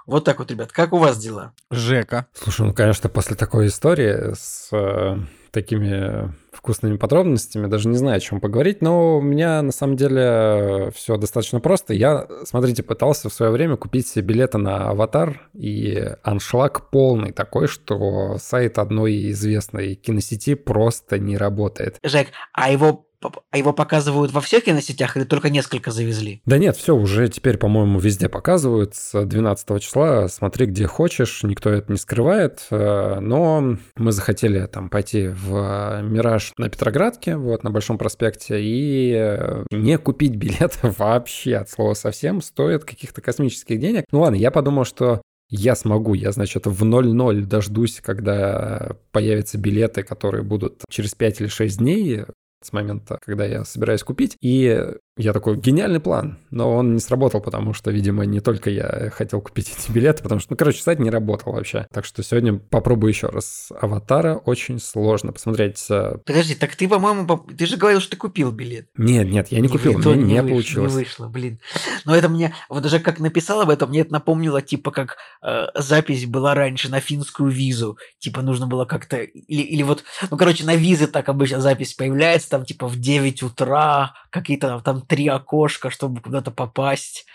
Вот 0.08 0.24
так 0.24 0.40
вот, 0.40 0.50
ребят. 0.50 0.72
Как 0.72 0.94
у 0.94 0.98
вас 0.98 1.18
дела? 1.18 1.54
Жека. 1.70 2.28
Слушай, 2.34 2.66
ну, 2.66 2.74
конечно, 2.74 3.10
после 3.10 3.36
такой 3.36 3.68
истории 3.68 4.34
с 4.34 4.70
э, 4.72 5.18
такими 5.52 6.34
вкусными 6.54 6.98
подробностями, 6.98 7.68
даже 7.68 7.88
не 7.88 7.98
знаю, 7.98 8.18
о 8.18 8.20
чем 8.20 8.40
поговорить, 8.40 8.82
но 8.82 9.18
у 9.18 9.22
меня 9.22 9.62
на 9.62 9.72
самом 9.72 9.96
деле 9.96 10.92
все 10.96 11.18
достаточно 11.18 11.60
просто. 11.60 11.94
Я, 11.94 12.28
смотрите, 12.46 12.84
пытался 12.84 13.30
в 13.30 13.34
свое 13.34 13.52
время 13.52 13.76
купить 13.76 14.08
себе 14.08 14.26
билеты 14.26 14.58
на 14.58 14.90
«Аватар», 14.90 15.50
и 15.54 16.10
аншлаг 16.24 16.90
полный 16.90 17.32
такой, 17.32 17.68
что 17.68 18.38
сайт 18.40 18.80
одной 18.80 19.32
известной 19.32 19.96
киносети 19.96 20.56
просто 20.56 21.20
не 21.20 21.38
работает. 21.38 21.98
Жек, 22.04 22.30
а 22.54 22.72
его 22.72 23.07
а 23.52 23.58
его 23.58 23.74
показывают 23.74 24.32
во 24.32 24.42
всех 24.42 24.66
киносетях 24.66 25.18
или 25.18 25.24
только 25.24 25.50
несколько 25.50 25.92
завезли? 25.92 26.42
Да 26.46 26.58
нет, 26.58 26.78
все 26.78 26.96
уже 26.96 27.28
теперь, 27.30 27.58
по-моему, 27.58 28.00
везде 28.00 28.30
показывают. 28.30 28.96
С 28.96 29.26
12 29.26 29.82
числа 29.82 30.28
смотри 30.28 30.68
где 30.68 30.86
хочешь, 30.88 31.44
никто 31.44 31.70
это 31.70 31.92
не 31.92 31.98
скрывает. 31.98 32.66
Э, 32.70 33.20
но 33.20 33.78
мы 33.96 34.12
захотели 34.12 34.66
там 34.68 34.90
пойти 34.90 35.28
в 35.28 36.02
Мираж 36.02 36.54
на 36.58 36.70
Петроградке, 36.70 37.38
вот, 37.38 37.64
на 37.64 37.72
Большом 37.72 37.98
проспекте, 37.98 38.62
и 38.62 39.14
э, 39.16 39.66
не 39.72 39.98
купить 39.98 40.36
билет 40.36 40.78
вообще 40.84 41.56
от 41.58 41.70
слова 41.70 41.94
совсем 41.94 42.42
стоит 42.42 42.86
каких-то 42.86 43.22
космических 43.22 43.80
денег. 43.80 44.06
Ну 44.12 44.22
ладно, 44.22 44.36
я 44.36 44.52
подумал, 44.52 44.86
что 44.86 45.22
я 45.50 45.76
смогу, 45.76 46.14
я, 46.14 46.32
значит, 46.32 46.66
в 46.66 46.84
0-0 46.84 47.42
дождусь, 47.46 48.02
когда 48.02 48.98
появятся 49.12 49.58
билеты, 49.58 50.04
которые 50.04 50.44
будут 50.44 50.82
через 50.90 51.16
5 51.16 51.42
или 51.42 51.48
6 51.48 51.78
дней 51.78 52.26
с 52.62 52.74
момента, 52.74 53.20
когда 53.24 53.46
я 53.46 53.64
собираюсь 53.66 54.04
купить. 54.04 54.38
И 54.42 54.84
я 55.18 55.34
такой, 55.34 55.58
гениальный 55.58 56.00
план, 56.00 56.38
но 56.52 56.76
он 56.76 56.94
не 56.94 57.00
сработал, 57.00 57.42
потому 57.42 57.74
что, 57.74 57.90
видимо, 57.90 58.24
не 58.26 58.40
только 58.40 58.70
я 58.70 59.10
хотел 59.12 59.42
купить 59.42 59.74
эти 59.76 59.92
билеты, 59.92 60.22
потому 60.22 60.40
что, 60.40 60.54
ну, 60.54 60.58
короче, 60.58 60.82
сайт 60.82 61.00
не 61.00 61.10
работал 61.10 61.54
вообще. 61.54 61.88
Так 61.92 62.06
что 62.06 62.22
сегодня 62.22 62.54
попробую 62.58 63.10
еще 63.10 63.28
раз. 63.28 63.70
«Аватара» 63.82 64.36
очень 64.36 64.80
сложно 64.80 65.34
посмотреть. 65.34 65.84
Э, 65.90 66.18
Подожди, 66.24 66.54
так 66.54 66.76
ты, 66.76 66.88
по-моему, 66.88 67.26
ты 67.58 67.66
же 67.66 67.78
говорил, 67.78 68.00
что 68.00 68.12
ты 68.12 68.18
купил 68.18 68.52
билет. 68.52 68.90
Нет, 68.96 69.28
нет, 69.28 69.48
я 69.50 69.58
не, 69.58 69.64
не 69.64 69.70
купил, 69.70 69.98
мне 69.98 70.16
не, 70.16 70.24
не 70.34 70.42
выш, 70.42 70.52
получилось. 70.52 70.94
Не 70.94 71.00
вышло, 71.00 71.28
блин. 71.28 71.60
Но 72.06 72.16
это 72.16 72.30
мне, 72.30 72.54
вот 72.70 72.86
уже 72.86 73.00
как 73.00 73.20
написал 73.20 73.62
об 73.62 73.70
этом, 73.70 73.90
мне 73.90 74.02
это 74.02 74.14
напомнило, 74.14 74.62
типа, 74.62 74.92
как 74.92 75.18
э, 75.44 75.66
запись 75.76 76.28
была 76.28 76.54
раньше 76.54 76.90
на 76.90 77.00
финскую 77.00 77.50
визу. 77.50 77.98
Типа, 78.20 78.42
нужно 78.44 78.68
было 78.68 78.86
как-то, 78.86 79.18
или, 79.18 79.62
или 79.62 79.82
вот, 79.82 80.04
ну, 80.30 80.38
короче, 80.38 80.64
на 80.64 80.76
визы 80.76 81.08
так 81.08 81.28
обычно 81.28 81.60
запись 81.60 81.96
появляется, 81.96 82.47
там, 82.50 82.66
типа, 82.66 82.88
в 82.88 82.98
9 82.98 83.44
утра, 83.44 84.14
какие-то 84.30 84.82
там 84.84 85.02
три 85.02 85.28
окошка, 85.28 85.90
чтобы 85.90 86.22
куда-то 86.22 86.52
попасть. 86.52 87.26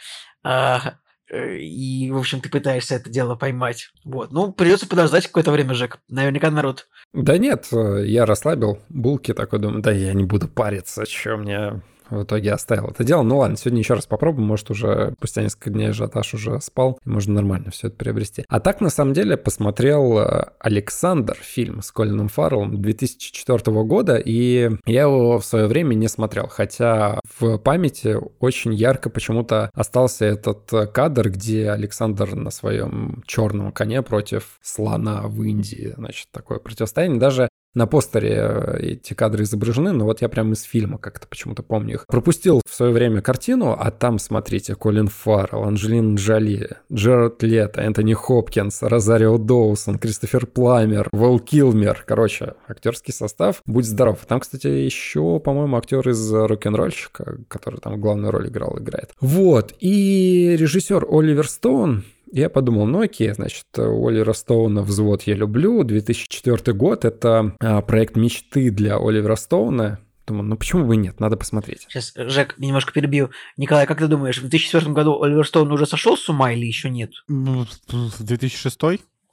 А, 0.42 0.94
э, 1.30 1.56
и, 1.58 2.10
в 2.10 2.18
общем, 2.18 2.40
ты 2.40 2.48
пытаешься 2.48 2.96
это 2.96 3.10
дело 3.10 3.34
поймать. 3.34 3.90
Вот. 4.04 4.32
Ну, 4.32 4.52
придется 4.52 4.88
подождать 4.88 5.26
какое-то 5.26 5.52
время, 5.52 5.74
Жек. 5.74 6.00
Наверняка 6.08 6.50
народ. 6.50 6.88
Да 7.12 7.38
нет, 7.38 7.68
э, 7.72 8.04
я 8.06 8.26
расслабил 8.26 8.78
булки 8.88 9.34
такой, 9.34 9.58
думаю, 9.58 9.82
да 9.82 9.92
я 9.92 10.12
не 10.14 10.24
буду 10.24 10.48
париться, 10.48 11.04
что 11.06 11.36
мне 11.36 11.82
в 12.12 12.24
итоге 12.24 12.52
оставил 12.52 12.88
это 12.88 13.04
дело. 13.04 13.22
Ну 13.22 13.38
ладно, 13.38 13.56
сегодня 13.56 13.80
еще 13.80 13.94
раз 13.94 14.06
попробуем, 14.06 14.46
может 14.46 14.70
уже 14.70 15.14
спустя 15.18 15.42
несколько 15.42 15.70
дней 15.70 15.90
ажиотаж 15.90 16.34
уже 16.34 16.60
спал, 16.60 16.98
и 17.04 17.08
можно 17.08 17.34
нормально 17.34 17.70
все 17.70 17.88
это 17.88 17.96
приобрести. 17.96 18.44
А 18.48 18.60
так, 18.60 18.80
на 18.80 18.90
самом 18.90 19.14
деле, 19.14 19.36
посмотрел 19.36 20.18
э, 20.18 20.44
Александр, 20.58 21.36
фильм 21.40 21.82
с 21.82 21.90
Колином 21.90 22.28
Фарреллом 22.28 22.80
2004 22.80 23.82
года, 23.84 24.16
и 24.16 24.70
я 24.86 25.02
его 25.02 25.38
в 25.38 25.44
свое 25.44 25.66
время 25.66 25.94
не 25.94 26.08
смотрел, 26.08 26.48
хотя 26.48 27.20
в 27.38 27.58
памяти 27.58 28.16
очень 28.40 28.74
ярко 28.74 29.10
почему-то 29.10 29.70
остался 29.74 30.26
этот 30.26 30.70
кадр, 30.92 31.30
где 31.30 31.70
Александр 31.70 32.34
на 32.34 32.50
своем 32.50 33.22
черном 33.26 33.72
коне 33.72 34.02
против 34.02 34.58
слона 34.62 35.22
в 35.24 35.42
Индии, 35.42 35.94
значит, 35.96 36.28
такое 36.30 36.58
противостояние. 36.58 37.18
Даже 37.18 37.48
на 37.74 37.86
постере 37.86 38.36
э, 38.38 38.78
эти 38.80 39.14
кадры 39.14 39.44
изображены, 39.44 39.92
но 39.92 40.04
вот 40.04 40.20
я 40.20 40.28
прям 40.28 40.52
из 40.52 40.62
фильма 40.62 40.98
как-то 40.98 41.26
почему-то 41.26 41.62
помню 41.62 41.94
их. 41.94 42.06
Пропустил 42.06 42.60
в 42.68 42.74
свое 42.74 42.92
время 42.92 43.22
картину, 43.22 43.76
а 43.78 43.90
там, 43.90 44.18
смотрите, 44.18 44.74
Колин 44.74 45.08
Фаррелл, 45.08 45.64
Анджелина 45.64 46.16
Джоли, 46.16 46.70
Джерард 46.92 47.42
Лето, 47.42 47.80
Энтони 47.80 48.12
Хопкинс, 48.12 48.82
Розарио 48.82 49.38
Доусон, 49.38 49.98
Кристофер 49.98 50.46
Пламер, 50.46 51.08
Вол 51.12 51.40
Килмер. 51.40 52.04
Короче, 52.06 52.54
актерский 52.68 53.14
состав, 53.14 53.62
будь 53.66 53.86
здоров. 53.86 54.18
Там, 54.26 54.40
кстати, 54.40 54.66
еще, 54.66 55.40
по-моему, 55.40 55.76
актер 55.76 56.08
из 56.08 56.32
рок-н-ролльщика, 56.32 57.38
который 57.48 57.80
там 57.80 58.00
главную 58.00 58.32
роль 58.32 58.48
играл, 58.48 58.78
играет. 58.78 59.10
Вот. 59.20 59.74
И 59.80 60.56
режиссер 60.58 61.06
Оливер 61.08 61.48
Стоун, 61.48 62.04
я 62.32 62.48
подумал, 62.48 62.86
ну 62.86 63.00
окей, 63.00 63.32
значит, 63.32 63.66
Оливера 63.76 64.32
Стоуна 64.32 64.82
«Взвод 64.82 65.22
я 65.22 65.34
люблю», 65.34 65.84
2004 65.84 66.76
год, 66.76 67.04
это 67.04 67.54
а, 67.60 67.82
проект 67.82 68.16
мечты 68.16 68.70
для 68.70 68.96
Оливера 68.96 69.36
Стоуна, 69.36 70.00
Думаю, 70.26 70.44
ну 70.44 70.56
почему 70.56 70.86
бы 70.86 70.94
и 70.94 70.98
нет, 70.98 71.18
надо 71.18 71.36
посмотреть. 71.36 71.86
Сейчас, 71.88 72.12
Жек, 72.14 72.54
немножко 72.58 72.92
перебью. 72.92 73.30
Николай, 73.56 73.86
как 73.86 73.98
ты 73.98 74.06
думаешь, 74.06 74.38
в 74.38 74.42
2004 74.42 74.92
году 74.92 75.20
Оливер 75.20 75.46
Стоун 75.46 75.72
уже 75.72 75.84
сошел 75.84 76.16
с 76.16 76.28
ума 76.28 76.52
или 76.52 76.64
еще 76.64 76.90
нет? 76.90 77.10
Ну, 77.26 77.66
2006? 78.20 78.78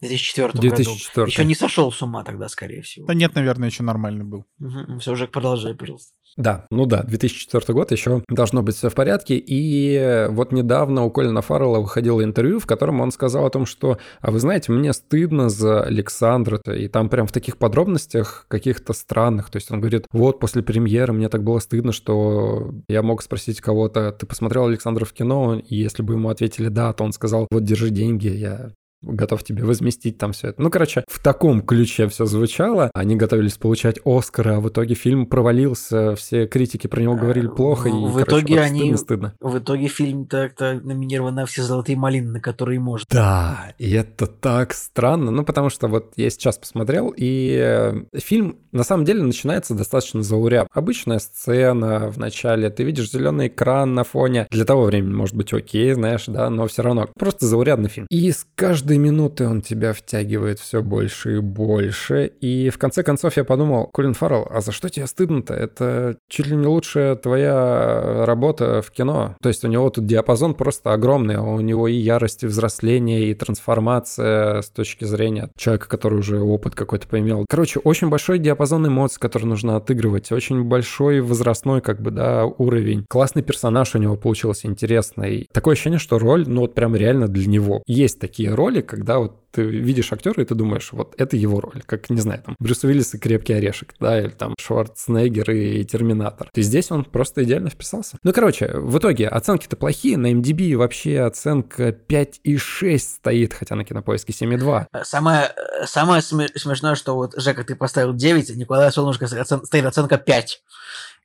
2004 0.01 0.51
2004. 0.53 1.25
году. 1.25 1.29
Еще 1.29 1.46
не 1.46 1.56
сошел 1.56 1.91
с 1.91 2.01
ума 2.01 2.24
тогда, 2.24 2.48
скорее 2.48 2.82
всего. 2.82 3.06
Да 3.06 3.13
нет, 3.13 3.36
наверное, 3.36 3.70
еще 3.70 3.84
нормальный 3.84 4.24
был. 4.24 4.46
Угу. 4.60 5.00
Все, 5.00 5.15
Жек, 5.15 5.32
продолжай, 5.32 5.75
пожалуйста. 5.75 6.13
Да, 6.39 6.65
ну 6.72 6.86
да, 6.86 7.03
2004 7.03 7.74
год, 7.74 7.91
еще 7.91 8.24
должно 8.29 8.63
быть 8.63 8.77
все 8.77 8.89
в 8.89 8.96
порядке. 8.96 9.36
И 9.36 10.25
вот 10.29 10.53
недавно 10.53 11.03
у 11.03 11.12
Колина 11.12 11.41
Фаррелла 11.41 11.81
выходило 11.81 12.24
интервью, 12.24 12.60
в 12.60 12.65
котором 12.65 13.01
он 13.01 13.12
сказал 13.12 13.46
о 13.46 13.50
том, 13.50 13.65
что, 13.65 13.98
а 14.22 14.31
вы 14.31 14.39
знаете, 14.39 14.72
мне 14.72 14.93
стыдно 14.93 15.50
за 15.50 15.84
Александра, 15.84 16.62
и 16.65 16.88
там 16.88 17.10
прям 17.10 17.27
в 17.27 17.34
таких 17.34 17.58
подробностях 17.58 18.46
каких-то 18.48 18.93
странных. 18.93 19.50
То 19.50 19.58
есть 19.58 19.69
он 19.69 19.81
говорит, 19.81 20.05
вот 20.13 20.39
после 20.39 20.63
премьеры 20.63 21.12
мне 21.12 21.27
так 21.27 21.43
было 21.43 21.60
стыдно, 21.60 21.91
что 21.91 22.72
я 22.88 23.03
мог 23.03 23.22
спросить 23.22 23.60
кого-то, 23.60 24.13
ты 24.13 24.25
посмотрел 24.25 24.67
Александра 24.67 25.03
в 25.03 25.12
кино? 25.12 25.55
И 25.55 25.75
если 25.75 26.03
бы 26.03 26.13
ему 26.13 26.29
ответили 26.29 26.69
да, 26.69 26.93
то 26.93 27.03
он 27.03 27.12
сказал, 27.12 27.48
вот 27.51 27.65
держи 27.65 27.89
деньги, 27.89 28.29
я 28.29 28.72
готов 29.01 29.44
тебе 29.44 29.63
возместить 29.63 30.18
там 30.18 30.34
все 30.34 30.50
это. 30.50 30.62
Ну, 30.62 30.70
короче, 30.70 31.03
в 31.08 31.22
таком 31.22 31.62
ключе 31.62 32.08
все 32.08 32.25
звучало. 32.25 32.91
Они 32.94 33.15
готовились 33.15 33.58
получать 33.58 34.00
Оскара, 34.06 34.58
а 34.58 34.60
в 34.60 34.70
итоге 34.70 34.96
фильм 34.96 35.25
провалился, 35.25 36.15
все 36.15 36.48
критики 36.48 36.88
про 36.88 37.01
него 37.01 37.15
говорили 37.15 37.48
плохо, 37.48 37.89
и, 37.89 37.91
в 37.91 38.13
короче, 38.13 38.24
итоге 38.24 38.62
они, 38.62 38.79
стыдно, 38.79 38.98
стыдно. 38.98 39.34
В 39.39 39.58
итоге 39.60 39.88
фильм 39.88 40.27
так-то 40.27 40.79
номинирован 40.84 41.36
на 41.36 41.46
все 41.46 41.63
золотые 41.63 41.98
малины, 41.98 42.32
на 42.32 42.41
которые 42.41 42.79
можно. 42.79 43.06
Да, 43.10 43.74
и 43.77 43.91
это 43.91 44.27
так 44.27 44.74
странно, 44.74 45.32
ну, 45.32 45.44
потому 45.44 45.70
что 45.70 45.88
вот 45.88 46.13
я 46.15 46.29
сейчас 46.29 46.58
посмотрел, 46.58 47.13
и 47.15 47.58
э, 47.62 48.20
фильм 48.20 48.60
на 48.72 48.84
самом 48.84 49.06
деле 49.06 49.24
начинается 49.24 49.74
достаточно 49.74 50.22
зауряд. 50.24 50.68
Обычная 50.72 51.20
сцена 51.20 52.12
в 52.12 52.18
начале, 52.18 52.70
ты 52.70 52.84
видишь 52.84 53.12
зеленый 53.12 53.48
экран 53.48 53.94
на 53.94 54.03
фоне. 54.03 54.48
Для 54.51 54.65
того 54.65 54.84
времени 54.84 55.13
может 55.13 55.36
быть 55.36 55.53
окей, 55.53 55.94
знаешь, 55.94 56.25
да, 56.27 56.50
но 56.50 56.68
все 56.68 56.82
равно 56.82 57.08
просто 57.18 57.46
заурядный 57.46 57.89
фильм. 57.89 58.08
И 58.10 58.32
с 58.32 58.46
каждым 58.56 58.88
каждой 58.89 58.98
минуты 58.98 59.48
он 59.48 59.62
тебя 59.62 59.93
втягивает 59.93 60.58
все 60.58 60.81
больше 60.81 61.38
и 61.38 61.39
больше. 61.39 62.31
И 62.41 62.72
в 62.72 62.79
конце 62.79 63.03
концов 63.03 63.38
я 63.38 63.43
подумал, 63.43 63.86
Колин 63.93 64.15
Фаррелл, 64.15 64.48
а 64.50 64.62
за 64.62 64.72
что 64.72 64.89
тебе 64.89 65.05
стыдно-то? 65.05 65.53
Это 65.53 66.17
чуть 66.27 66.48
ли 66.48 66.55
не 66.55 66.65
лучшая 66.65 67.15
твоя 67.15 68.25
работа 68.25 68.81
в 68.81 68.89
кино. 68.89 69.36
То 69.43 69.50
есть 69.50 69.63
у 69.63 69.67
него 69.67 69.91
тут 69.91 70.08
диапазон 70.08 70.55
просто 70.55 70.91
огромный. 70.91 71.38
У 71.38 71.60
него 71.60 71.88
и 71.88 71.93
ярость, 71.93 72.41
и 72.41 72.48
взросление, 72.48 73.29
и 73.29 73.36
трансформация 73.36 74.63
с 74.63 74.69
точки 74.69 75.05
зрения 75.05 75.51
человека, 75.55 75.88
который 75.88 76.17
уже 76.17 76.39
опыт 76.39 76.74
какой-то 76.74 77.08
поимел. 77.08 77.46
Короче, 77.48 77.79
очень 77.84 78.10
большой 78.10 78.39
диапазон 78.39 78.88
эмоций, 78.88 79.19
который 79.19 79.46
нужно 79.46 79.75
отыгрывать. 79.75 80.31
Очень 80.31 80.63
большой 80.63 81.22
возрастной, 81.22 81.81
как 81.81 82.01
бы, 82.01 82.10
да, 82.10 82.46
уровень. 82.46 83.05
Классный 83.08 83.43
персонаж 83.43 83.93
у 83.93 84.00
него 84.00 84.15
получился 84.15 84.65
интересный. 84.65 85.48
Такое 85.53 85.74
ощущение, 85.74 86.00
что 86.00 86.17
роль, 86.17 86.46
ну 86.48 86.62
вот 86.62 86.74
прям 86.74 86.96
реально 86.96 87.27
для 87.27 87.46
него. 87.46 87.84
Есть 87.86 88.19
такие 88.19 88.55
роли, 88.55 88.78
роли, 88.79 88.81
когда 88.81 89.19
вот 89.19 89.36
ты 89.51 89.63
видишь 89.63 90.13
актера, 90.13 90.43
и 90.43 90.45
ты 90.45 90.53
думаешь, 90.53 90.89
вот 90.91 91.15
это 91.17 91.36
его 91.36 91.59
роль, 91.59 91.81
как, 91.86 92.09
не 92.12 92.21
знаю, 92.21 92.41
там, 92.43 92.55
Брюс 92.59 92.83
Уиллис 92.83 93.15
и 93.15 93.17
Крепкий 93.17 93.53
Орешек, 93.53 93.95
да, 94.00 94.19
или 94.19 94.29
там 94.29 94.53
Шварценеггер 94.59 95.50
и 95.51 95.83
Терминатор. 95.86 96.50
И 96.53 96.62
здесь 96.62 96.91
он 96.91 97.03
просто 97.03 97.43
идеально 97.43 97.69
вписался. 97.69 98.17
Ну, 98.24 98.31
короче, 98.31 98.69
в 98.74 98.98
итоге 99.00 99.27
оценки-то 99.27 99.75
плохие, 99.75 100.17
на 100.17 100.31
MDB 100.31 100.75
вообще 100.75 101.21
оценка 101.21 101.89
5,6 101.89 103.00
стоит, 103.00 103.53
хотя 103.53 103.75
на 103.75 103.83
Кинопоиске 103.83 104.33
7,2. 104.33 105.03
Самое, 105.03 105.51
самое 105.86 106.21
смешное, 106.21 106.93
что 106.93 107.15
вот, 107.15 107.33
Жека, 107.36 107.63
ты 107.63 107.75
поставил 107.75 108.13
9, 108.13 108.51
а 108.51 108.53
Николай 108.53 108.91
Солнышко 108.91 109.27
стоит 109.27 109.86
оценка 109.86 110.17
5. 110.17 110.62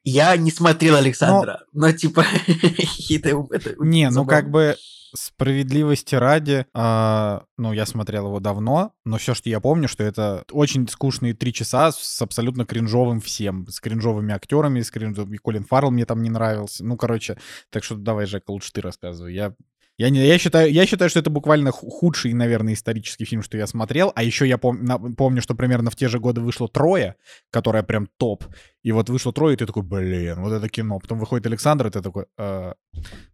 Я 0.06 0.37
не 0.37 0.50
смотрел 0.50 0.96
Александра, 0.96 1.62
но, 1.73 1.88
но 1.88 1.92
типа... 1.92 2.25
это, 3.50 3.75
не, 3.78 4.11
ну 4.11 4.26
как 4.26 4.50
бы 4.50 4.76
Справедливости 5.16 6.16
ради, 6.16 6.66
э, 6.75 7.40
ну, 7.56 7.73
я 7.73 7.87
смотрел 7.87 8.26
его 8.26 8.40
давно, 8.40 8.92
но 9.04 9.18
все, 9.18 9.35
что 9.35 9.49
я 9.49 9.61
помню, 9.61 9.87
что 9.87 10.02
это 10.02 10.44
очень 10.50 10.88
скучные 10.88 11.35
три 11.35 11.52
часа 11.52 11.92
с 11.92 12.21
абсолютно 12.21 12.64
кринжовым 12.66 13.21
всем, 13.21 13.66
с 13.68 13.80
кринжовыми 13.80 14.35
актерами, 14.35 14.80
с 14.80 14.90
кринжовыми... 14.90 15.37
Колин 15.37 15.64
Фаррелл 15.64 15.92
мне 15.92 16.04
там 16.04 16.23
не 16.23 16.30
нравился. 16.30 16.85
Ну, 16.85 16.97
короче, 16.97 17.38
так 17.71 17.85
что 17.85 17.94
давай, 17.94 18.26
Жека, 18.26 18.50
лучше 18.50 18.73
ты 18.73 18.80
рассказывай. 18.80 19.35
Я 19.35 19.54
я, 19.99 20.11
не, 20.11 20.27
я, 20.27 20.39
считаю, 20.39 20.73
я 20.73 20.87
считаю, 20.87 21.09
что 21.09 21.21
это 21.21 21.31
буквально 21.31 21.71
худший, 21.71 22.33
наверное, 22.33 22.75
исторический 22.75 23.25
фильм, 23.25 23.43
что 23.43 23.57
я 23.57 23.67
смотрел. 23.67 24.13
А 24.15 24.23
еще 24.23 24.47
я 24.47 24.59
пом, 24.59 24.85
на, 24.85 24.99
помню, 24.99 25.41
что 25.41 25.55
примерно 25.55 25.91
в 25.91 25.97
те 25.97 26.09
же 26.09 26.19
годы 26.19 26.41
вышло 26.41 26.69
«Трое», 26.69 27.17
которая 27.51 27.83
прям 27.83 28.09
топ. 28.17 28.45
И 28.83 28.93
вот 28.93 29.09
вышло 29.09 29.33
«Трое», 29.33 29.55
и 29.55 29.57
ты 29.57 29.67
такой, 29.67 29.83
блин, 29.83 30.41
вот 30.41 30.53
это 30.53 30.69
кино. 30.69 30.99
Потом 30.99 31.19
выходит 31.19 31.47
Александр, 31.47 31.87
и 31.87 31.91
ты 31.91 32.01
такой, 32.03 32.27
э, 32.39 32.75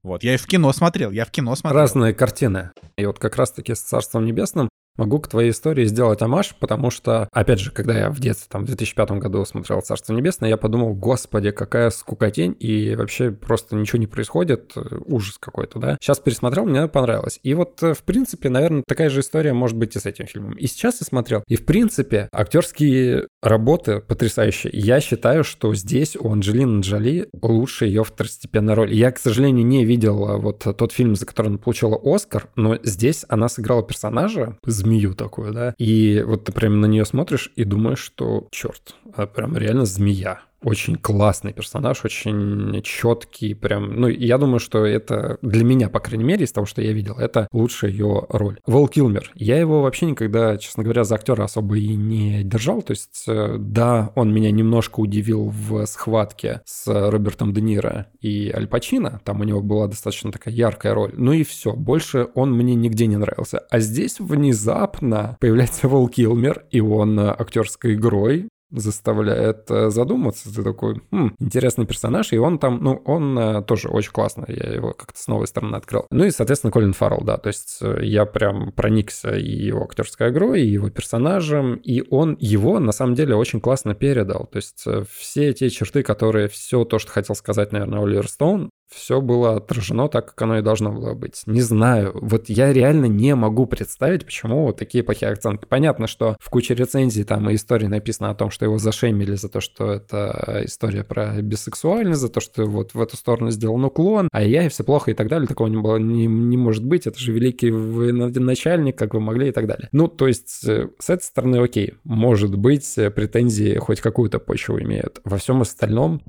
вот. 0.03 0.23
Я 0.23 0.35
и 0.35 0.37
в 0.37 0.47
кино 0.47 0.73
смотрел, 0.73 1.11
я 1.11 1.25
в 1.25 1.31
кино 1.31 1.55
смотрел. 1.57 1.81
Разные 1.81 2.15
картины. 2.15 2.71
И 2.97 3.07
вот 3.07 3.19
как 3.19 3.37
раз-таки 3.37 3.75
с 3.75 3.81
«Царством 3.81 4.25
небесным» 4.25 4.70
могу 5.01 5.19
к 5.19 5.29
твоей 5.29 5.51
истории 5.51 5.87
сделать 5.87 6.23
амаш, 6.23 6.55
потому 6.61 6.91
что, 6.91 7.29
опять 7.33 7.59
же, 7.59 7.71
когда 7.73 7.99
я 7.99 8.11
в 8.11 8.21
детстве, 8.21 8.47
там, 8.51 8.63
в 8.63 8.67
2005 8.67 9.13
году 9.13 9.45
смотрел 9.45 9.81
«Царство 9.81 10.13
небесное», 10.13 10.49
я 10.49 10.57
подумал, 10.57 10.95
господи, 10.95 11.51
какая 11.51 11.91
скукотень, 11.91 12.55
и 12.61 12.95
вообще 12.95 13.31
просто 13.31 13.77
ничего 13.77 13.99
не 13.99 14.07
происходит, 14.07 14.75
ужас 15.07 15.39
какой-то, 15.39 15.79
да. 15.79 15.97
Сейчас 16.01 16.21
пересмотрел, 16.21 16.67
мне 16.67 16.87
понравилось. 16.87 17.41
И 17.43 17.55
вот, 17.55 17.81
в 17.81 18.03
принципе, 18.05 18.51
наверное, 18.51 18.85
такая 18.87 19.09
же 19.09 19.21
история 19.21 19.53
может 19.55 19.77
быть 19.77 19.97
и 19.97 19.99
с 19.99 20.07
этим 20.07 20.27
фильмом. 20.27 20.53
И 20.53 20.67
сейчас 20.67 21.01
я 21.01 21.07
смотрел, 21.07 21.43
и, 21.49 21.57
в 21.57 21.65
принципе, 21.65 22.29
актерские 22.33 23.29
работы 23.43 24.01
потрясающие. 24.01 24.71
Я 24.75 25.01
считаю, 25.01 25.45
что 25.45 25.75
здесь 25.75 26.17
у 26.17 26.31
Анджелины 26.31 26.81
Джоли 26.81 27.29
лучше 27.41 27.87
ее 27.87 28.05
второстепенная 28.05 28.75
роль. 28.75 28.93
Я, 28.93 29.11
к 29.13 29.19
сожалению, 29.19 29.67
не 29.67 29.85
видел 29.85 30.27
а, 30.27 30.37
вот 30.37 30.67
тот 30.77 30.93
фильм, 30.93 31.17
за 31.17 31.25
который 31.25 31.49
она 31.49 31.59
получила 31.59 31.99
Оскар, 32.03 32.49
но 32.57 32.79
здесь 32.83 33.25
она 33.29 33.49
сыграла 33.49 33.83
персонажа, 33.83 34.59
змею 34.91 35.15
такую, 35.15 35.53
да. 35.53 35.75
И 35.79 36.23
вот 36.27 36.45
ты 36.45 36.53
прямо 36.53 36.77
на 36.77 36.87
нее 36.87 37.05
смотришь 37.05 37.53
и 37.57 37.65
думаешь, 37.65 38.01
что, 38.01 38.49
черт, 38.51 38.95
прям 39.35 39.57
реально 39.57 39.85
змея. 39.85 40.41
Очень 40.63 40.97
классный 40.97 41.55
персонаж, 41.55 42.05
очень 42.05 42.83
четкий, 42.83 43.55
прям, 43.55 43.99
ну, 43.99 44.09
я 44.09 44.37
думаю, 44.37 44.59
что 44.59 44.85
это 44.85 45.39
для 45.41 45.65
меня, 45.65 45.89
по 45.89 46.01
крайней 46.01 46.25
мере, 46.25 46.45
из 46.45 46.53
того, 46.53 46.67
что 46.67 46.83
я 46.83 46.93
видел, 46.93 47.17
это 47.17 47.49
лучшая 47.51 47.91
ее 47.91 48.27
роль. 48.29 48.59
Вол 48.67 48.87
Килмер, 48.87 49.31
я 49.35 49.59
его 49.59 49.81
вообще 49.81 50.05
никогда, 50.05 50.59
честно 50.59 50.83
говоря, 50.83 51.05
за 51.05 51.15
актера 51.15 51.45
особо 51.45 51.79
и 51.79 51.95
не 51.95 52.43
держал, 52.45 52.83
то 52.83 52.91
есть, 52.91 53.25
э, 53.27 53.57
да, 53.59 54.13
он 54.15 54.35
меня 54.35 54.51
немножко 54.51 55.01
удивил 55.01 55.49
в 55.49 55.87
схватке 55.87 56.61
с 56.67 56.87
Робертом 56.87 57.55
Де 57.55 57.63
Ниро 57.63 58.09
и 58.21 58.53
Аль 58.55 58.67
Пачино, 58.67 59.23
там 59.25 59.41
у 59.41 59.45
него 59.45 59.63
была 59.63 59.87
достаточно 59.87 60.31
такая 60.31 60.53
яркая 60.53 60.93
роль, 60.93 61.13
ну 61.17 61.33
и 61.33 61.43
все, 61.43 61.73
больше 61.73 62.29
он 62.35 62.53
мне 62.53 62.75
нигде 62.75 63.07
не 63.07 63.17
нравился. 63.17 63.61
А 63.71 63.79
здесь 63.79 64.21
внезапно 64.21 65.39
появляется 65.41 65.89
Вол 65.89 66.09
Килмер, 66.09 66.67
и 66.71 66.81
он 66.83 67.19
актерской 67.19 67.95
игрой 67.95 68.51
заставляет 68.71 69.71
э, 69.71 69.91
задуматься. 69.91 70.55
Ты 70.55 70.63
такой, 70.63 71.01
хм, 71.11 71.35
интересный 71.39 71.87
персонаж, 71.87 72.33
и 72.33 72.39
он 72.39 72.59
там, 72.59 72.83
ну, 72.83 73.03
он 73.05 73.39
э, 73.39 73.63
тоже 73.63 73.89
очень 73.89 74.13
классно, 74.13 74.45
я 74.49 74.75
его 74.75 74.93
как-то 74.93 75.19
с 75.21 75.27
новой 75.27 75.47
стороны 75.47 75.77
открыл. 75.77 76.07
Ну 76.11 76.25
и, 76.25 76.31
соответственно, 76.31 76.71
Колин 76.71 76.93
Фаррелл, 76.93 77.23
да, 77.25 77.37
то 77.37 77.49
есть 77.49 77.79
э, 77.81 78.01
я 78.03 78.27
прям 78.27 78.73
проникся 78.73 79.37
и 79.37 79.51
его 79.51 79.85
актерской 79.85 80.31
игрой, 80.31 80.63
и 80.63 80.71
его 80.71 80.91
персонажем, 80.91 81.77
и 81.77 82.03
он 82.11 82.37
его, 82.41 82.79
на 82.79 82.93
самом 82.93 83.15
деле, 83.15 83.35
очень 83.35 83.61
классно 83.61 83.95
передал. 83.95 84.47
То 84.47 84.57
есть 84.57 84.85
все 85.11 85.53
те 85.53 85.71
черты, 85.71 86.03
которые, 86.03 86.49
все 86.49 86.85
то, 86.85 86.99
что 86.99 87.13
хотел 87.13 87.35
сказать, 87.35 87.73
наверное, 87.73 88.03
Оливер 88.03 88.29
Стоун, 88.29 88.71
все 88.93 89.21
было 89.21 89.57
отражено 89.57 90.09
так, 90.09 90.27
как 90.27 90.43
оно 90.43 90.59
и 90.59 90.63
должно 90.63 90.93
было 90.93 91.15
быть. 91.15 91.43
Не 91.47 91.61
знаю, 91.61 92.13
вот 92.15 92.49
я 92.49 92.73
реально 92.73 93.07
не 93.07 93.35
могу 93.35 93.67
представить, 93.67 94.25
почему 94.25 94.67
вот 94.67 94.79
такие 94.79 95.05
плохие 95.05 95.31
оценки. 95.33 95.67
Понятно, 95.69 96.07
что 96.07 96.37
в 96.41 96.51
куче 96.51 96.75
рецензий 96.75 97.25
там 97.25 97.49
и 97.51 97.55
истории 97.55 97.87
написано 97.87 98.31
о 98.31 98.35
том, 98.35 98.51
что 98.51 98.65
его 98.65 98.79
зашемили 98.79 99.35
за 99.35 99.49
то, 99.49 99.61
что 99.61 99.93
это 99.93 100.63
история 100.65 101.05
про 101.05 101.41
бисексуальность, 101.41 102.21
за 102.21 102.29
то, 102.29 102.41
что 102.41 102.65
вот 102.65 102.95
в 102.95 103.01
эту 103.01 103.17
сторону 103.17 103.51
сделан 103.51 103.85
уклон, 103.85 104.29
а 104.33 104.43
я 104.43 104.65
и 104.65 104.69
все 104.69 104.85
плохо 104.85 105.11
и 105.11 105.15
так 105.15 105.29
далее. 105.29 105.47
Такого 105.47 105.69
не, 105.69 105.77
было, 105.77 105.97
не, 105.97 106.27
не 106.27 106.57
может 106.57 106.85
быть, 106.85 107.07
это 107.07 107.19
же 107.19 107.33
великий 107.33 107.71
начальник, 107.71 108.99
как 108.99 109.15
вы 109.15 109.21
могли 109.21 109.49
и 109.49 109.53
так 109.53 109.67
далее. 109.67 109.89
Ну, 109.93 110.09
то 110.09 110.27
есть, 110.27 110.65
э, 110.67 110.89
с 110.99 111.11
этой 111.11 111.23
стороны, 111.23 111.57
окей, 111.57 111.95
может 112.05 112.57
быть, 112.57 112.95
претензии 113.15 113.77
хоть 113.79 114.01
какую-то 114.01 114.39
почву 114.39 114.81
имеют. 114.81 115.21
Во 115.25 115.37
всем 115.39 115.61
остальном 115.63 116.23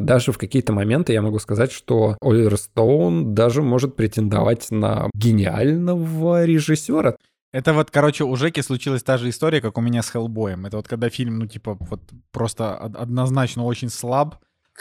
даже 0.00 0.32
в 0.32 0.38
какие-то 0.38 0.72
моменты 0.72 1.12
я 1.12 1.22
могу 1.22 1.38
сказать, 1.38 1.70
что 1.72 2.16
Оливер 2.20 2.56
Стоун 2.56 3.34
даже 3.34 3.62
может 3.62 3.96
претендовать 3.96 4.70
на 4.70 5.10
гениального 5.14 6.44
режиссера. 6.44 7.16
Это 7.52 7.72
вот, 7.72 7.90
короче, 7.90 8.24
у 8.24 8.36
Жеки 8.36 8.60
случилась 8.60 9.02
та 9.02 9.18
же 9.18 9.28
история, 9.28 9.60
как 9.60 9.76
у 9.76 9.80
меня 9.80 10.02
с 10.02 10.10
Хеллбоем. 10.10 10.66
Это 10.66 10.76
вот 10.76 10.88
когда 10.88 11.08
фильм, 11.10 11.38
ну, 11.38 11.46
типа, 11.46 11.76
вот 11.80 12.00
просто 12.30 12.76
однозначно 12.76 13.64
очень 13.64 13.90
слаб, 13.90 14.36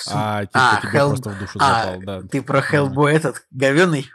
а 0.08 0.46
типа 0.46 0.52
а, 0.54 0.82
тебе 0.82 1.00
Hell... 1.00 1.10
просто 1.10 1.30
в 1.32 1.40
душу 1.40 1.60
а, 1.60 1.84
запал, 1.84 2.02
да. 2.04 2.22
Ты 2.22 2.42
про 2.42 2.62
Хеллбой 2.62 3.14
этот, 3.14 3.46
говёный? 3.52 4.06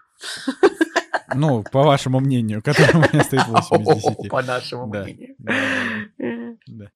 Ну, 1.35 1.65
по 1.71 1.83
вашему 1.83 2.21
мнению, 2.21 2.63
который 2.63 2.95
у 2.95 2.99
меня 3.13 3.25
стоит 3.25 3.47
8 3.47 3.83
из 3.83 4.03
10. 4.03 4.29
По 4.31 4.43
нашему 4.43 4.87
мнению. 4.87 5.35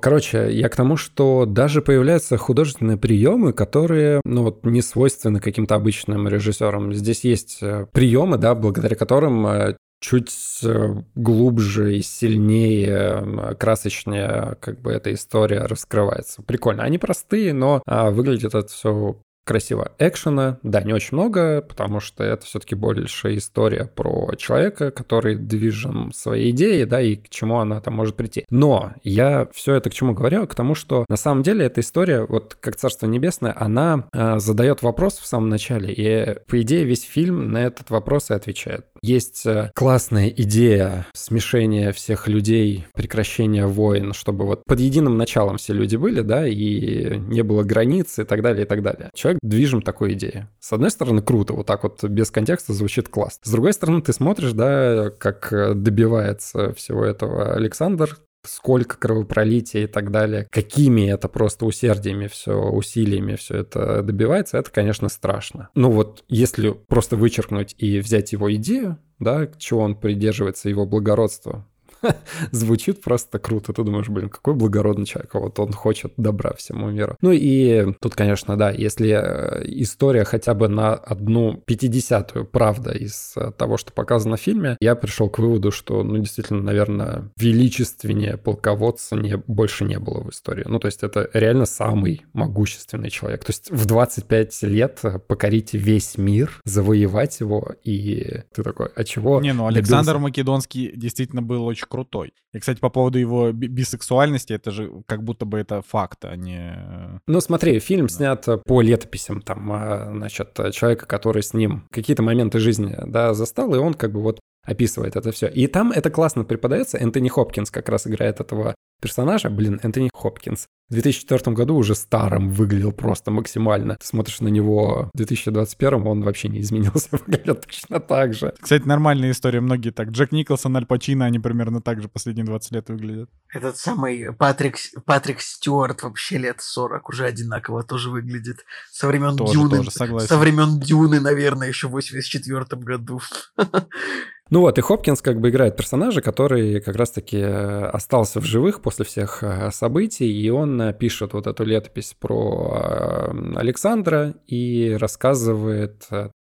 Короче, 0.01 0.53
я 0.53 0.69
к 0.69 0.77
тому, 0.77 0.97
что 0.97 1.45
даже 1.47 1.83
появляются 1.83 2.37
художественные 2.37 2.97
приемы, 2.97 3.53
которые, 3.53 4.21
ну, 4.25 4.45
вот, 4.45 4.65
не 4.65 4.83
свойственны 4.83 5.41
каким-то 5.41 5.75
обычным 5.75 6.29
режиссерам. 6.29 6.95
Здесь 6.95 7.25
есть 7.25 7.59
э, 7.61 7.87
приемы, 7.93 8.39
да, 8.39 8.55
благодаря 8.55 8.97
которым 8.97 9.47
э, 9.47 9.77
чуть 10.01 10.33
э, 10.63 11.03
глубже 11.15 11.97
и 11.97 12.03
сильнее, 12.03 13.55
красочнее 13.59 14.57
как 14.61 14.81
бы 14.81 14.93
эта 14.93 15.13
история 15.13 15.61
раскрывается. 15.61 16.43
Прикольно. 16.43 16.85
Они 16.85 16.99
простые, 16.99 17.53
но 17.53 17.83
а, 17.87 18.11
выглядит 18.11 18.55
это 18.55 18.69
все 18.69 19.21
красиво. 19.49 19.93
Экшена, 19.99 20.59
да, 20.63 20.83
не 20.83 20.93
очень 20.93 21.17
много, 21.17 21.63
потому 21.63 22.01
что 22.01 22.23
это 22.23 22.45
все-таки 22.45 22.75
большая 22.75 23.39
история 23.39 23.87
про 23.87 24.35
человека, 24.37 24.91
который 24.91 25.37
движен 25.37 26.13
своей 26.13 26.51
идеей, 26.51 26.85
да, 26.85 27.01
и 27.01 27.17
к 27.17 27.31
чему 27.31 27.59
она 27.59 27.81
там 27.81 27.95
может 27.95 28.15
прийти. 28.15 28.45
Но 28.51 28.93
я 29.03 29.49
все 29.55 29.75
это 29.75 29.89
к 29.89 29.95
чему 29.95 30.13
говорю? 30.13 30.47
К 30.47 30.55
тому, 30.55 30.75
что 30.75 31.07
на 31.09 31.17
самом 31.17 31.43
деле 31.43 31.65
эта 31.65 31.81
история, 31.81 32.27
вот 32.27 32.59
как 32.61 32.77
Царство 32.77 33.07
Небесное, 33.07 33.55
она 33.57 34.05
э, 34.13 34.39
задает 34.39 34.83
вопрос 34.83 35.17
в 35.17 35.27
самом 35.27 35.49
начале, 35.49 35.95
и 35.95 36.39
по 36.47 36.61
идее 36.61 36.85
весь 36.85 37.03
фильм 37.03 37.51
на 37.51 37.65
этот 37.65 37.89
вопрос 37.89 38.31
и 38.31 38.35
отвечает. 38.35 38.85
Есть 39.03 39.47
э, 39.47 39.71
классная 39.75 40.29
идея 40.29 41.07
смешения 41.15 41.93
всех 41.93 42.29
людей, 42.29 42.87
прекращения 42.95 43.67
войн, 43.67 44.13
чтобы 44.13 44.45
вот 44.45 44.63
под 44.67 44.81
единым 44.81 45.17
началом 45.17 45.57
все 45.57 45.73
люди 45.73 45.97
были, 45.97 46.21
да, 46.21 46.47
и 46.47 47.17
не 47.17 47.43
было 47.43 47.63
границ 47.63 48.19
и 48.19 48.25
так 48.25 48.43
далее, 48.43 48.65
и 48.65 48.69
так 48.69 48.83
далее. 48.83 49.11
Человек 49.15 49.38
движим 49.43 49.83
такой 49.83 50.15
идеей. 50.15 50.47
С 50.61 50.73
одной 50.73 50.91
стороны, 50.91 51.23
круто, 51.23 51.53
вот 51.53 51.67
так 51.67 51.83
вот 51.83 52.03
без 52.05 52.31
контекста 52.31 52.73
звучит 52.73 53.09
класс. 53.09 53.41
С 53.43 53.51
другой 53.51 53.73
стороны, 53.73 54.03
ты 54.03 54.13
смотришь, 54.13 54.53
да, 54.53 55.11
как 55.11 55.51
добивается 55.51 56.73
всего 56.75 57.05
этого 57.05 57.55
Александр, 57.55 58.19
сколько 58.45 58.97
кровопролития 58.97 59.85
и 59.85 59.87
так 59.87 60.11
далее, 60.11 60.47
какими 60.51 61.11
это 61.11 61.29
просто 61.29 61.67
усердиями 61.67 62.27
все, 62.29 62.55
усилиями 62.55 63.37
все 63.37 63.59
это 63.59 64.03
добивается, 64.03 64.59
это, 64.59 64.71
конечно, 64.71 65.09
страшно. 65.09 65.69
Ну 65.75 65.91
вот, 65.91 66.25
если 66.29 66.71
просто 66.71 67.17
вычеркнуть 67.17 67.75
и 67.79 67.99
взять 68.01 68.33
его 68.33 68.53
идею, 68.55 68.99
да, 69.19 69.49
чего 69.59 69.81
он 69.81 69.97
придерживается, 69.97 70.69
его 70.69 70.87
благородство, 70.87 71.67
звучит 72.53 73.03
просто 73.03 73.39
круто. 73.39 73.73
Ты 73.73 73.83
думаешь, 73.83 74.09
блин, 74.09 74.29
какой 74.29 74.55
благородный 74.55 75.07
человек, 75.07 75.35
а 75.35 75.41
вот 75.41 75.59
он 75.59 75.73
хочет 75.73 76.13
добра 76.17 76.53
всему 76.55 76.91
миру. 76.91 77.17
Ну 77.21 77.33
и 77.33 77.95
тут, 78.01 78.15
конечно, 78.15 78.57
да, 78.57 78.71
если 78.71 79.11
э, 79.11 79.65
история 79.67 80.25
хотя 80.25 80.55
бы 80.55 80.69
на 80.69 80.95
одну 80.95 81.63
пятидесятую 81.67 82.45
правда 82.45 82.93
из 82.93 83.35
э, 83.37 83.53
того, 83.57 83.77
что 83.77 83.93
показано 83.93 84.37
в 84.37 84.41
фильме, 84.41 84.77
я 84.81 84.95
пришел 84.95 85.29
к 85.29 85.39
выводу, 85.39 85.71
что, 85.71 86.03
ну, 86.03 86.19
действительно, 86.19 86.63
наверное, 86.63 87.31
величественнее 87.37 88.37
полководца 88.37 89.17
не, 89.17 89.37
больше 89.37 89.85
не 89.85 89.99
было 89.99 90.23
в 90.23 90.31
истории. 90.31 90.65
Ну, 90.67 90.79
то 90.79 90.87
есть 90.87 91.03
это 91.03 91.29
реально 91.33 91.67
самый 91.67 92.25
могущественный 92.33 93.11
человек. 93.11 93.45
То 93.45 93.51
есть 93.51 93.71
в 93.71 93.87
25 93.87 94.63
лет 94.63 95.03
покорить 95.27 95.75
весь 95.75 96.19
мир, 96.19 96.61
завоевать 96.65 97.41
его, 97.41 97.75
и 97.85 98.43
ты 98.55 98.63
такой, 98.63 98.89
а 98.95 99.05
чего? 99.05 99.41
Не, 99.41 99.53
ну 99.53 99.67
Александр 99.67 100.15
добился? 100.15 100.19
Македонский 100.19 100.93
действительно 100.95 101.43
был 101.43 101.65
очень 101.65 101.87
крутой. 101.89 102.33
И, 102.53 102.59
кстати, 102.59 102.79
по 102.81 102.91
поводу 102.91 103.19
его 103.19 103.53
бисексуальности, 103.53 104.53
это 104.53 104.71
же 104.71 105.03
как 105.07 105.23
будто 105.23 105.45
бы 105.45 105.59
это 105.59 105.83
факт, 105.83 106.25
а 106.25 106.37
не... 106.37 106.75
Э, 106.77 107.19
ну, 107.27 107.41
смотри, 107.41 107.79
фильм 107.81 108.09
снят 108.09 108.47
по 108.65 108.81
летописям, 108.81 109.43
там, 109.43 109.73
а, 109.73 110.11
значит, 110.13 110.59
человека, 110.73 111.07
который 111.07 111.43
с 111.43 111.55
ним 111.55 111.87
какие-то 111.91 112.23
моменты 112.23 112.59
жизни, 112.59 112.97
да, 113.07 113.35
застал, 113.35 113.75
и 113.75 113.79
он 113.79 113.95
как 113.95 114.13
бы 114.13 114.23
вот 114.23 114.41
описывает 114.69 115.17
это 115.17 115.33
все. 115.33 115.49
И 115.49 115.67
там 115.67 115.93
это 115.93 116.11
классно 116.11 116.45
преподается. 116.45 116.99
Энтони 116.99 117.29
Хопкинс 117.29 117.71
как 117.71 117.89
раз 117.89 118.07
играет 118.07 118.41
этого 118.41 118.75
персонажа. 119.01 119.51
Блин, 119.51 119.81
Энтони 119.83 120.11
Хопкинс 120.13 120.67
в 120.89 120.95
2004 120.95 121.55
году 121.55 121.77
уже 121.77 121.95
старым 121.95 122.51
выглядел 122.51 122.93
просто 122.93 123.31
максимально. 123.31 123.97
Ты 123.97 124.07
смотришь 124.07 124.41
на 124.41 124.49
него 124.49 125.11
в 125.13 125.17
2021, 125.17 126.07
он 126.07 126.23
вообще 126.23 126.49
не 126.49 126.61
изменился, 126.61 127.09
выглядит 127.27 127.67
точно 127.67 128.01
так 128.01 128.33
же. 128.33 128.55
Кстати, 128.59 128.85
нормальная 128.85 129.31
история. 129.33 129.61
Многие 129.61 129.91
так. 129.91 130.09
Джек 130.11 130.33
Николсон, 130.33 130.77
Аль 130.77 130.87
Пачино, 130.87 131.27
они 131.27 131.39
примерно 131.39 131.83
так 131.83 132.01
же 132.01 132.09
последние 132.09 132.47
20 132.47 132.73
лет 132.73 132.89
выглядят. 132.89 133.29
Этот 133.53 133.77
самый 133.77 134.33
Патрик, 134.33 134.77
Патрик 135.05 135.41
Стюарт 135.41 136.03
вообще 136.03 136.39
лет 136.39 136.61
40 136.61 137.09
уже 137.11 137.27
одинаково 137.27 137.83
тоже 137.83 138.09
выглядит. 138.11 138.65
Со 138.91 139.09
времен 139.09 139.37
тоже, 139.37 139.53
Дюны. 139.53 139.77
Тоже, 139.79 139.91
согласен. 139.91 140.29
Со 140.29 140.39
времен 140.39 140.81
Дюны, 140.81 141.21
наверное, 141.21 141.69
еще 141.69 141.89
в 141.89 141.93
84 141.93 142.65
году. 142.83 143.21
Ну 144.51 144.61
вот, 144.61 144.79
и 144.79 144.81
Хопкинс 144.81 145.21
как 145.21 145.41
бы 145.41 145.51
играет 145.51 145.77
персонажа, 145.77 146.23
который 146.23 146.81
как 146.81 146.97
раз-таки 146.97 147.37
э, 147.37 147.85
остался 147.87 148.41
в 148.41 148.45
живых 148.45 148.81
после 148.81 149.05
всех 149.05 149.43
э, 149.43 149.71
событий, 149.71 150.31
и 150.31 150.49
он 150.49 150.81
э, 150.81 150.95
пишет 150.95 151.35
вот 151.35 151.47
эту 151.47 151.65
летопись 151.65 152.17
про 152.19 153.31
Александра 153.57 154.35
и 154.47 154.97
рассказывает, 154.99 156.09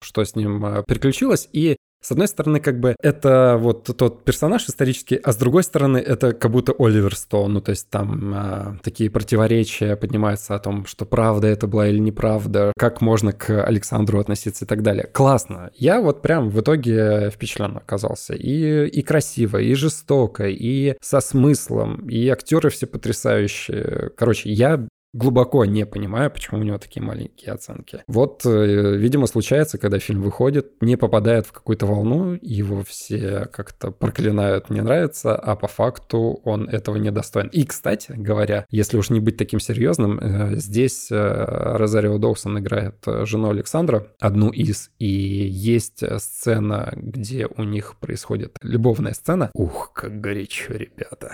что 0.00 0.24
с 0.24 0.36
ним 0.36 0.84
приключилось, 0.86 1.48
и 1.52 1.76
с 2.02 2.10
одной 2.12 2.28
стороны, 2.28 2.60
как 2.60 2.80
бы 2.80 2.96
это 3.02 3.56
вот 3.60 3.90
тот 3.96 4.24
персонаж 4.24 4.66
исторический, 4.68 5.16
а 5.16 5.32
с 5.32 5.36
другой 5.36 5.62
стороны, 5.62 5.98
это 5.98 6.32
как 6.32 6.50
будто 6.50 6.72
Оливер 6.78 7.14
Стоун. 7.14 7.54
Ну, 7.54 7.60
то 7.60 7.70
есть 7.70 7.90
там 7.90 8.32
а, 8.34 8.76
такие 8.82 9.10
противоречия 9.10 9.96
поднимаются 9.96 10.54
о 10.54 10.58
том, 10.58 10.86
что 10.86 11.04
правда 11.04 11.48
это 11.48 11.66
была 11.66 11.88
или 11.88 11.98
неправда, 11.98 12.72
как 12.78 13.02
можно 13.02 13.32
к 13.32 13.62
Александру 13.64 14.18
относиться 14.18 14.64
и 14.64 14.68
так 14.68 14.82
далее. 14.82 15.08
Классно. 15.12 15.70
Я 15.74 16.00
вот 16.00 16.22
прям 16.22 16.48
в 16.48 16.60
итоге 16.60 17.30
впечатлен 17.30 17.76
оказался. 17.76 18.34
И, 18.34 18.86
и 18.86 19.02
красиво, 19.02 19.58
и 19.58 19.74
жестоко, 19.74 20.48
и 20.48 20.96
со 21.02 21.20
смыслом, 21.20 22.08
и 22.08 22.28
актеры 22.28 22.70
все 22.70 22.86
потрясающие. 22.86 24.10
Короче, 24.16 24.50
я 24.50 24.86
глубоко 25.12 25.64
не 25.64 25.86
понимаю, 25.86 26.30
почему 26.30 26.60
у 26.60 26.62
него 26.62 26.78
такие 26.78 27.02
маленькие 27.02 27.52
оценки. 27.52 28.02
Вот, 28.06 28.44
э, 28.46 28.96
видимо, 28.96 29.26
случается, 29.26 29.78
когда 29.78 29.98
фильм 29.98 30.22
выходит, 30.22 30.80
не 30.80 30.96
попадает 30.96 31.46
в 31.46 31.52
какую-то 31.52 31.86
волну, 31.86 32.38
его 32.40 32.84
все 32.84 33.46
как-то 33.46 33.90
проклинают, 33.90 34.70
не 34.70 34.80
нравится, 34.80 35.34
а 35.34 35.56
по 35.56 35.66
факту 35.68 36.40
он 36.44 36.68
этого 36.68 36.96
не 36.96 37.10
достоин. 37.10 37.48
И, 37.48 37.64
кстати 37.64 38.12
говоря, 38.16 38.66
если 38.70 38.96
уж 38.96 39.10
не 39.10 39.20
быть 39.20 39.36
таким 39.36 39.60
серьезным, 39.60 40.18
э, 40.20 40.56
здесь 40.56 41.10
э, 41.10 41.16
Розарио 41.16 42.18
Доусон 42.18 42.58
играет 42.58 42.96
жену 43.24 43.50
Александра, 43.50 44.06
одну 44.20 44.50
из, 44.50 44.90
и 44.98 45.06
есть 45.06 46.04
сцена, 46.20 46.92
где 46.94 47.46
у 47.46 47.64
них 47.64 47.96
происходит 47.98 48.56
любовная 48.62 49.14
сцена. 49.14 49.50
Ух, 49.54 49.92
как 49.92 50.20
горячо, 50.20 50.74
ребята. 50.74 51.32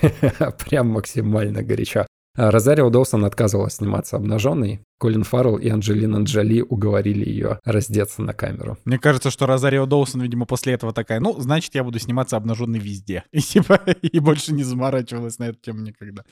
Прям 0.64 0.88
максимально 0.88 1.62
горячо. 1.62 2.06
Розарио 2.34 2.88
Доусон 2.88 3.24
отказывалась 3.24 3.74
сниматься 3.74 4.16
обнаженной, 4.16 4.82
Колин 5.02 5.24
Фаррелл 5.24 5.56
и 5.56 5.68
Анджелина 5.68 6.18
Джоли 6.18 6.60
уговорили 6.60 7.28
ее 7.28 7.58
раздеться 7.64 8.22
на 8.22 8.34
камеру. 8.34 8.78
Мне 8.84 9.00
кажется, 9.00 9.32
что 9.32 9.46
Розарио 9.46 9.84
Доусон, 9.84 10.20
видимо, 10.20 10.46
после 10.46 10.74
этого 10.74 10.92
такая, 10.92 11.18
ну, 11.18 11.40
значит, 11.40 11.74
я 11.74 11.82
буду 11.82 11.98
сниматься 11.98 12.36
обнаженной 12.36 12.78
везде. 12.78 13.24
И, 13.32 13.40
типа, 13.40 13.80
и 14.00 14.20
больше 14.20 14.54
не 14.54 14.62
заморачивалась 14.62 15.40
на 15.40 15.48
эту 15.48 15.58
тему 15.58 15.80
никогда. 15.80 16.22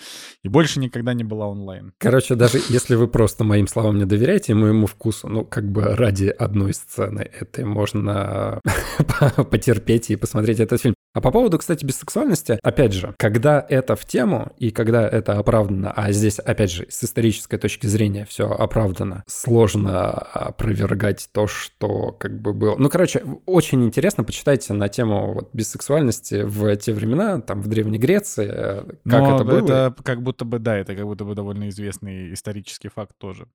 И 0.44 0.48
больше 0.48 0.78
никогда 0.78 1.14
не 1.14 1.24
была 1.24 1.48
онлайн. 1.48 1.92
Короче, 1.98 2.37
даже 2.37 2.61
если 2.68 2.94
вы 2.94 3.09
просто 3.09 3.42
моим 3.42 3.66
словам 3.66 3.98
не 3.98 4.04
доверяете, 4.04 4.54
моему 4.54 4.87
вкусу, 4.87 5.26
ну, 5.26 5.44
как 5.44 5.68
бы 5.68 5.96
ради 5.96 6.26
одной 6.26 6.72
сцены 6.72 7.28
этой 7.40 7.64
можно 7.64 8.61
потерпеть 9.50 10.11
и 10.11 10.16
посмотреть 10.16 10.61
этот 10.61 10.80
фильм. 10.80 10.94
А 11.12 11.20
по 11.20 11.33
поводу, 11.33 11.59
кстати, 11.59 11.85
бисексуальности, 11.85 12.61
опять 12.62 12.92
же, 12.92 13.14
когда 13.18 13.66
это 13.68 13.96
в 13.96 14.04
тему 14.04 14.52
и 14.59 14.70
когда 14.70 15.09
это 15.09 15.38
оправдано, 15.38 15.90
а 15.90 16.12
здесь, 16.12 16.38
опять 16.38 16.70
же, 16.70 16.87
с 16.88 17.02
исторической 17.02 17.59
точки 17.59 17.88
зрения 17.88 18.24
все 18.28 18.48
оправдано. 18.61 19.25
Сложно 19.27 20.11
опровергать 20.11 21.29
то, 21.33 21.46
что 21.46 22.12
как 22.12 22.40
бы 22.40 22.53
было. 22.53 22.77
Ну, 22.79 22.88
короче, 22.88 23.25
очень 23.46 23.85
интересно, 23.85 24.23
почитайте 24.23 24.75
на 24.75 24.88
тему 24.88 25.33
вот, 25.33 25.51
бисексуальности 25.53 26.42
в 26.42 26.77
те 26.77 26.92
времена, 26.92 27.40
там, 27.40 27.62
в 27.62 27.68
Древней 27.68 27.99
Греции, 27.99 28.49
э, 28.51 28.83
как 28.85 28.96
Но 29.05 29.35
это 29.37 29.44
было. 29.44 29.59
это 29.59 29.94
как 30.03 30.23
будто 30.23 30.44
бы, 30.44 30.59
да, 30.59 30.77
это 30.77 30.94
как 30.94 31.05
будто 31.07 31.25
бы 31.25 31.35
довольно 31.35 31.68
известный 31.70 32.33
исторический 32.35 32.88
факт 32.88 33.16
тоже. 33.18 33.46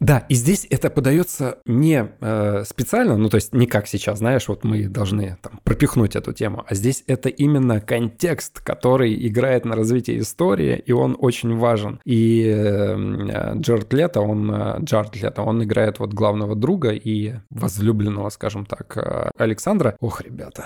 Да, 0.00 0.24
и 0.28 0.34
здесь 0.34 0.66
это 0.70 0.90
подается 0.90 1.58
не 1.66 2.08
э, 2.20 2.64
специально, 2.64 3.16
ну 3.16 3.28
то 3.28 3.34
есть 3.34 3.52
не 3.52 3.66
как 3.66 3.88
сейчас, 3.88 4.18
знаешь, 4.18 4.46
вот 4.46 4.62
мы 4.62 4.86
должны 4.86 5.36
там 5.42 5.60
пропихнуть 5.64 6.14
эту 6.14 6.32
тему, 6.32 6.64
а 6.68 6.74
здесь 6.76 7.02
это 7.08 7.28
именно 7.28 7.80
контекст, 7.80 8.60
который 8.60 9.26
играет 9.26 9.64
на 9.64 9.74
развитие 9.74 10.20
истории, 10.20 10.80
и 10.86 10.92
он 10.92 11.16
очень 11.18 11.56
важен. 11.56 12.00
И 12.04 12.44
э, 12.46 13.54
Джаред 13.56 13.92
Лето, 13.92 14.20
он, 14.20 14.50
э, 14.52 14.78
Лето, 15.14 15.42
он 15.42 15.64
играет 15.64 15.98
вот 15.98 16.12
главного 16.12 16.54
друга 16.54 16.90
и 16.90 17.34
возлюбленного, 17.50 18.28
скажем 18.28 18.66
так, 18.66 18.96
э, 18.96 19.30
Александра. 19.36 19.96
Ох, 19.98 20.20
ребята, 20.20 20.64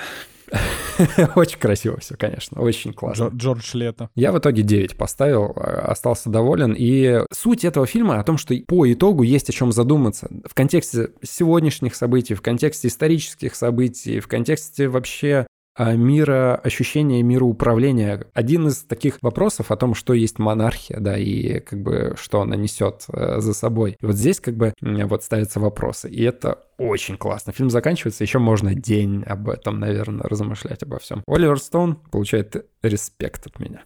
Очень 1.34 1.58
красиво 1.58 1.98
все, 1.98 2.16
конечно, 2.16 2.60
очень 2.60 2.92
классно. 2.92 3.30
Джордж 3.34 3.74
Лето. 3.74 4.10
Я 4.14 4.32
в 4.32 4.38
итоге 4.38 4.62
9 4.62 4.96
поставил, 4.96 5.52
а, 5.56 5.92
остался 5.92 6.30
доволен. 6.30 6.74
И 6.76 7.20
суть 7.32 7.64
этого 7.64 7.86
фильма 7.86 8.20
о 8.20 8.24
том, 8.24 8.38
что 8.38 8.54
по 8.66 8.90
итогу 8.90 9.22
есть 9.22 9.48
о 9.48 9.52
чем 9.52 9.72
задуматься. 9.72 10.28
В 10.46 10.54
контексте 10.54 11.10
сегодняшних 11.22 11.94
событий, 11.94 12.34
в 12.34 12.42
контексте 12.42 12.88
исторических 12.88 13.54
событий, 13.54 14.20
в 14.20 14.28
контексте 14.28 14.88
вообще 14.88 15.46
а, 15.74 15.94
мира, 15.94 16.56
ощущения 16.56 17.22
мироуправления. 17.22 18.26
Один 18.34 18.68
из 18.68 18.78
таких 18.78 19.16
вопросов 19.22 19.70
о 19.70 19.76
том, 19.76 19.94
что 19.94 20.12
есть 20.12 20.38
монархия, 20.38 21.00
да, 21.00 21.16
и 21.16 21.60
как 21.60 21.82
бы 21.82 22.14
что 22.18 22.42
она 22.42 22.56
несет 22.56 23.06
э, 23.08 23.40
за 23.40 23.54
собой. 23.54 23.96
И 23.98 24.04
вот 24.04 24.16
здесь 24.16 24.38
как 24.38 24.56
бы 24.56 24.74
вот 24.82 25.24
ставятся 25.24 25.60
вопросы. 25.60 26.10
И 26.10 26.22
это 26.22 26.58
очень 26.88 27.16
классно. 27.16 27.52
Фильм 27.52 27.70
заканчивается, 27.70 28.24
еще 28.24 28.38
можно 28.38 28.74
день 28.74 29.22
об 29.24 29.48
этом, 29.48 29.78
наверное, 29.78 30.22
размышлять 30.22 30.82
обо 30.82 30.98
всем. 30.98 31.22
Оливер 31.26 31.58
Стоун 31.58 31.96
получает 31.96 32.66
респект 32.82 33.46
от 33.46 33.58
меня. 33.58 33.84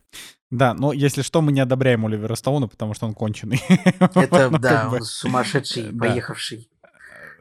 Да, 0.50 0.74
но 0.74 0.92
если 0.92 1.22
что, 1.22 1.42
мы 1.42 1.52
не 1.52 1.60
одобряем 1.60 2.06
Оливера 2.06 2.34
Стоуна, 2.34 2.68
потому 2.68 2.94
что 2.94 3.06
он 3.06 3.14
конченый. 3.14 3.60
Это, 3.98 4.50
да, 4.58 4.88
он 4.92 5.02
сумасшедший, 5.02 5.92
поехавший. 5.96 6.70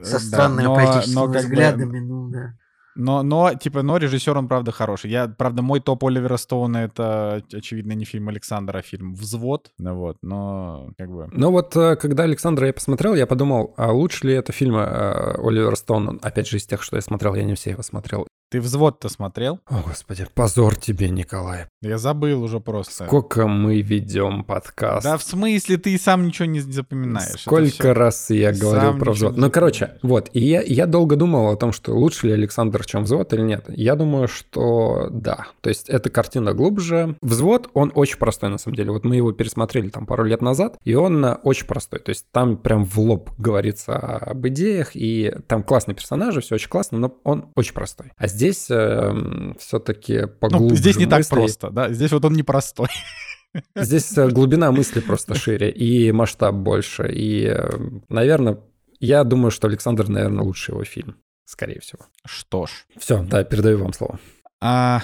Со 0.01 0.19
странными 0.19 0.67
политическими 0.67 1.37
взглядами, 1.37 1.99
ну 1.99 2.29
да. 2.29 2.57
Но, 2.95 3.23
но, 3.23 3.53
типа, 3.53 3.81
но 3.81 3.97
режиссер, 3.97 4.38
он, 4.38 4.47
правда, 4.47 4.71
хороший. 4.71 5.12
Я, 5.12 5.27
правда, 5.27 5.62
мой 5.62 5.79
топ 5.79 6.03
Оливера 6.05 6.38
Стоуна— 6.38 6.77
это, 6.86 7.43
очевидно, 7.53 7.93
не 7.93 8.05
фильм 8.05 8.29
Александра, 8.29 8.79
а 8.79 8.81
фильм 8.81 9.13
«Взвод». 9.13 9.71
Вот, 9.77 10.17
но 10.21 10.91
как 10.97 11.10
бы... 11.10 11.29
Ну 11.31 11.51
вот, 11.51 11.75
э, 11.75 11.95
когда 11.95 12.23
Александра 12.23 12.67
я 12.67 12.73
посмотрел, 12.73 13.15
я 13.15 13.27
подумал, 13.27 13.73
а 13.77 13.91
лучше 13.91 14.27
ли 14.27 14.34
это 14.34 14.51
фильм 14.51 14.75
э, 14.77 15.36
Оливера 15.38 15.75
Стоуна? 15.75 16.17
Опять 16.21 16.47
же, 16.47 16.58
из 16.58 16.65
тех, 16.65 16.81
что 16.81 16.95
я 16.95 17.01
смотрел, 17.01 17.36
я 17.36 17.43
не 17.43 17.55
все 17.55 17.71
его 17.71 17.84
смотрел. 17.84 18.27
Ты 18.55 18.61
«Взвод»-то 18.61 19.09
смотрел? 19.09 19.59
О, 19.65 19.83
господи, 19.85 20.25
позор 20.33 20.77
тебе, 20.77 21.09
Николай. 21.09 21.65
Я 21.81 21.97
забыл 21.97 22.41
уже 22.41 22.61
просто. 22.61 23.03
Сколько 23.03 23.47
мы 23.47 23.81
ведем 23.81 24.45
подкаст. 24.45 25.03
Да 25.03 25.17
в 25.17 25.23
смысле, 25.23 25.75
ты 25.75 25.97
сам 25.97 26.25
ничего 26.25 26.45
не 26.45 26.61
запоминаешь. 26.61 27.41
Сколько 27.41 27.93
раз 27.93 28.29
я 28.29 28.53
говорил 28.53 28.91
сам 28.91 28.99
про 28.99 29.11
«Взвод». 29.11 29.35
Ну, 29.35 29.51
короче, 29.51 29.97
вот, 30.03 30.29
и 30.31 30.39
я, 30.39 30.61
я 30.61 30.85
долго 30.85 31.17
думал 31.17 31.49
о 31.51 31.57
том, 31.57 31.73
что 31.73 31.91
лучше 31.93 32.27
ли 32.27 32.33
Александр, 32.33 32.85
чем 32.85 33.03
«Взвод» 33.03 33.33
или 33.33 33.41
нет. 33.41 33.65
Я 33.67 33.97
думаю, 33.97 34.29
что 34.29 35.09
да. 35.11 35.47
То 35.59 35.67
есть 35.67 35.89
эта 35.89 36.09
картина 36.09 36.53
глубже. 36.53 37.17
«Взвод», 37.21 37.69
он 37.73 37.91
очень 37.93 38.17
простой, 38.17 38.49
на 38.49 38.57
самом 38.57 38.77
деле. 38.77 38.91
Вот 38.91 39.03
мы 39.03 39.17
его 39.17 39.33
пересмотрели 39.33 39.89
там 39.89 40.05
пару 40.05 40.23
лет 40.23 40.41
назад, 40.41 40.77
и 40.85 40.95
он 40.95 41.25
очень 41.43 41.67
простой. 41.67 41.99
То 41.99 42.11
есть 42.11 42.25
там 42.31 42.55
прям 42.55 42.85
в 42.85 42.97
лоб 43.01 43.31
говорится 43.37 43.97
об 43.97 44.47
идеях, 44.47 44.91
и 44.93 45.33
там 45.47 45.61
классные 45.61 45.95
персонажи, 45.95 46.39
все 46.39 46.55
очень 46.55 46.69
классно, 46.69 46.99
но 46.99 47.17
он 47.25 47.49
очень 47.57 47.73
простой. 47.73 48.13
А 48.15 48.27
здесь 48.27 48.44
э, 48.69 49.53
все-таки 49.60 50.27
поглубже 50.27 50.69
ну, 50.69 50.75
Здесь 50.75 50.97
не 50.97 51.05
мысли. 51.05 51.21
так 51.23 51.29
просто, 51.29 51.69
да? 51.69 51.91
Здесь 51.91 52.12
вот 52.12 52.25
он 52.25 52.34
непростой. 52.34 52.88
Здесь 53.75 54.17
э, 54.17 54.27
глубина 54.29 54.71
мысли 54.71 54.99
просто 54.99 55.36
шире 55.36 55.69
и 55.69 56.12
масштаб 56.12 56.55
больше. 56.55 57.12
И, 57.12 57.45
э, 57.45 57.69
наверное, 58.10 58.60
я 58.99 59.23
думаю, 59.23 59.51
что 59.51 59.67
Александр, 59.67 60.08
наверное, 60.10 60.43
лучший 60.43 60.71
его 60.73 60.84
фильм. 60.84 61.15
Скорее 61.45 61.79
всего. 61.79 62.05
Что 62.25 62.65
ж. 62.65 62.71
Все, 62.97 63.23
да, 63.23 63.43
передаю 63.43 63.77
вам 63.77 63.93
слово. 63.93 64.19
А, 64.62 65.01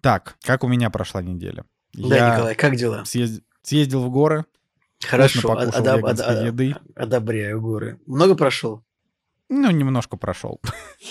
так, 0.00 0.36
как 0.42 0.64
у 0.64 0.68
меня 0.68 0.90
прошла 0.90 1.22
неделя? 1.22 1.64
Да, 1.92 2.16
я 2.16 2.34
Николай, 2.34 2.54
как 2.54 2.76
дела? 2.76 3.04
Съезд... 3.04 3.42
Съездил 3.62 4.02
в 4.02 4.10
горы. 4.10 4.44
Хорошо, 5.06 5.52
одоб... 5.58 6.08
еды. 6.08 6.76
одобряю 6.94 7.60
горы. 7.60 7.98
Много 8.06 8.34
прошел? 8.34 8.82
Ну, 9.50 9.70
немножко 9.70 10.16
прошел. 10.16 10.60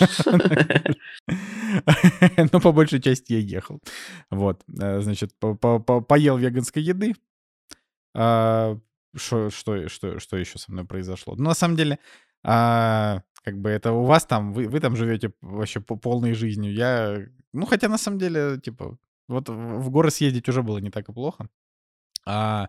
Но 2.52 2.60
по 2.60 2.72
большей 2.72 3.00
части 3.00 3.32
я 3.32 3.38
ехал. 3.38 3.80
Вот, 4.30 4.62
э, 4.80 5.00
значит, 5.00 5.32
поел 5.38 6.36
веганской 6.36 6.82
еды. 6.82 7.14
А, 8.14 8.76
что, 9.14 9.50
что, 9.50 9.88
что, 9.88 10.18
что 10.18 10.36
еще 10.36 10.58
со 10.58 10.72
мной 10.72 10.84
произошло? 10.84 11.36
Ну, 11.36 11.44
на 11.44 11.54
самом 11.54 11.76
деле, 11.76 11.98
а, 12.42 13.22
как 13.42 13.58
бы 13.58 13.70
это 13.70 13.92
у 13.92 14.04
вас 14.04 14.26
там, 14.26 14.52
вы, 14.52 14.68
вы 14.68 14.80
там 14.80 14.96
живете 14.96 15.32
вообще 15.40 15.80
полной 15.80 16.34
жизнью. 16.34 16.72
Я, 16.72 17.26
ну, 17.52 17.66
хотя 17.66 17.88
на 17.88 17.98
самом 17.98 18.18
деле, 18.18 18.60
типа, 18.60 18.98
вот 19.28 19.48
в 19.48 19.90
горы 19.90 20.10
съездить 20.10 20.48
уже 20.48 20.62
было 20.62 20.78
не 20.78 20.90
так 20.90 21.08
и 21.08 21.12
плохо. 21.12 21.48
А, 22.26 22.68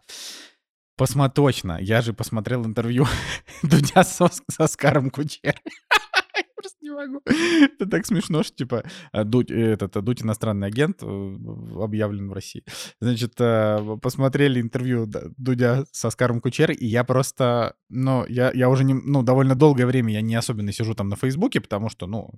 Посмо 0.97 1.29
точно. 1.29 1.77
Я 1.81 2.01
же 2.01 2.13
посмотрел 2.13 2.65
интервью 2.65 3.05
Дудя 3.63 4.03
с, 4.03 4.17
с 4.17 4.59
Оскаром 4.59 5.09
Кучер. 5.09 5.55
просто 6.65 6.77
не 6.81 6.91
могу. 6.91 7.21
Это 7.25 7.85
так 7.85 8.05
смешно, 8.05 8.43
что, 8.43 8.55
типа, 8.55 8.83
э, 9.13 9.23
Дудь, 9.23 9.51
этот, 9.51 10.03
Дудь 10.03 10.21
иностранный 10.21 10.67
агент, 10.67 11.03
э, 11.03 11.35
объявлен 11.81 12.29
в 12.29 12.33
России. 12.33 12.63
Значит, 12.99 13.33
э, 13.39 13.97
посмотрели 14.01 14.59
интервью 14.61 15.07
Дудя 15.37 15.85
с 15.91 16.05
Оскаром 16.05 16.41
Кучер, 16.41 16.71
и 16.71 16.85
я 16.85 17.03
просто, 17.03 17.75
ну, 17.89 18.25
я, 18.27 18.51
я 18.53 18.69
уже, 18.69 18.83
не, 18.83 18.93
ну, 18.93 19.23
довольно 19.23 19.55
долгое 19.55 19.85
время 19.85 20.13
я 20.13 20.21
не 20.21 20.35
особенно 20.35 20.71
сижу 20.71 20.95
там 20.95 21.09
на 21.09 21.15
Фейсбуке, 21.15 21.61
потому 21.61 21.89
что, 21.89 22.07
ну, 22.07 22.31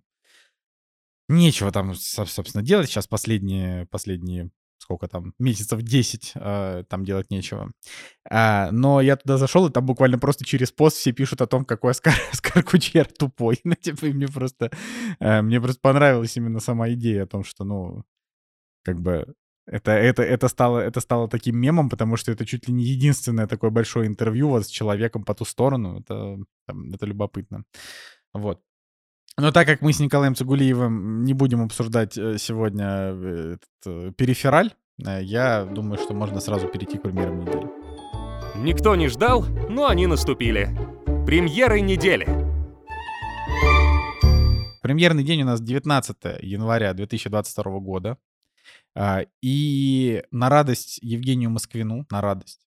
нечего 1.29 1.71
там, 1.71 1.93
собственно, 1.95 2.63
делать. 2.63 2.89
Сейчас 2.89 3.07
последние, 3.07 3.85
последние 3.87 4.51
сколько 4.87 5.09
там, 5.09 5.33
месяцев 5.37 5.81
10 5.81 6.31
э, 6.35 6.83
там 6.87 7.03
делать 7.03 7.29
нечего. 7.29 7.71
А, 8.29 8.71
но 8.71 9.01
я 9.01 9.17
туда 9.17 9.37
зашел, 9.37 9.67
и 9.67 9.71
там 9.71 9.85
буквально 9.85 10.17
просто 10.17 10.45
через 10.45 10.71
пост 10.71 10.95
все 10.95 11.11
пишут 11.11 11.41
о 11.41 11.47
том, 11.47 11.65
какой 11.65 11.91
Оскар, 11.91 12.13
Оскар 12.31 12.63
Кучер 12.63 13.05
тупой. 13.05 13.59
ну, 13.65 13.75
типа, 13.75 14.05
и 14.05 14.13
мне 14.13 14.27
просто, 14.27 14.71
э, 15.19 15.41
мне 15.41 15.59
просто 15.59 15.81
понравилась 15.81 16.37
именно 16.37 16.61
сама 16.61 16.89
идея 16.93 17.23
о 17.23 17.27
том, 17.27 17.43
что, 17.43 17.65
ну, 17.65 18.05
как 18.83 19.01
бы 19.01 19.35
это, 19.65 19.91
это, 19.91 20.23
это, 20.23 20.47
стало, 20.47 20.79
это 20.79 21.01
стало 21.01 21.27
таким 21.27 21.57
мемом, 21.57 21.89
потому 21.89 22.15
что 22.15 22.31
это 22.31 22.45
чуть 22.45 22.69
ли 22.69 22.73
не 22.73 22.85
единственное 22.85 23.47
такое 23.47 23.69
большое 23.69 24.07
интервью 24.07 24.47
вот 24.47 24.65
с 24.65 24.69
человеком 24.69 25.25
по 25.25 25.35
ту 25.35 25.43
сторону. 25.43 25.99
Это, 25.99 26.37
это 26.93 27.05
любопытно. 27.05 27.65
Вот. 28.33 28.61
Но 29.39 29.51
так 29.51 29.67
как 29.67 29.81
мы 29.81 29.93
с 29.93 29.99
Николаем 29.99 30.33
Цигулиевым 30.33 31.23
не 31.23 31.33
будем 31.35 31.61
обсуждать 31.61 32.17
э, 32.17 32.39
сегодня 32.39 32.87
э, 32.87 33.55
этот, 33.57 33.69
э, 33.85 34.11
перифераль, 34.17 34.73
я 34.97 35.63
думаю, 35.63 35.99
что 35.99 36.15
можно 36.15 36.39
сразу 36.39 36.67
перейти 36.67 36.97
к 36.97 37.03
примерам 37.03 37.41
недели. 37.41 37.67
Никто 38.55 38.95
не 38.95 39.09
ждал, 39.09 39.45
но 39.69 39.85
они 39.85 40.07
наступили. 40.07 40.75
Премьеры 41.27 41.81
недели. 41.81 42.25
Премьерный 44.81 45.23
день 45.23 45.43
у 45.43 45.45
нас 45.45 45.61
19 45.61 46.17
января 46.41 46.95
2022 46.95 47.79
года. 47.79 48.17
А, 48.95 49.23
И 49.43 50.23
на 50.31 50.49
радость 50.49 50.97
Евгению 51.03 51.51
Москвину, 51.51 52.07
на 52.09 52.21
радость, 52.21 52.61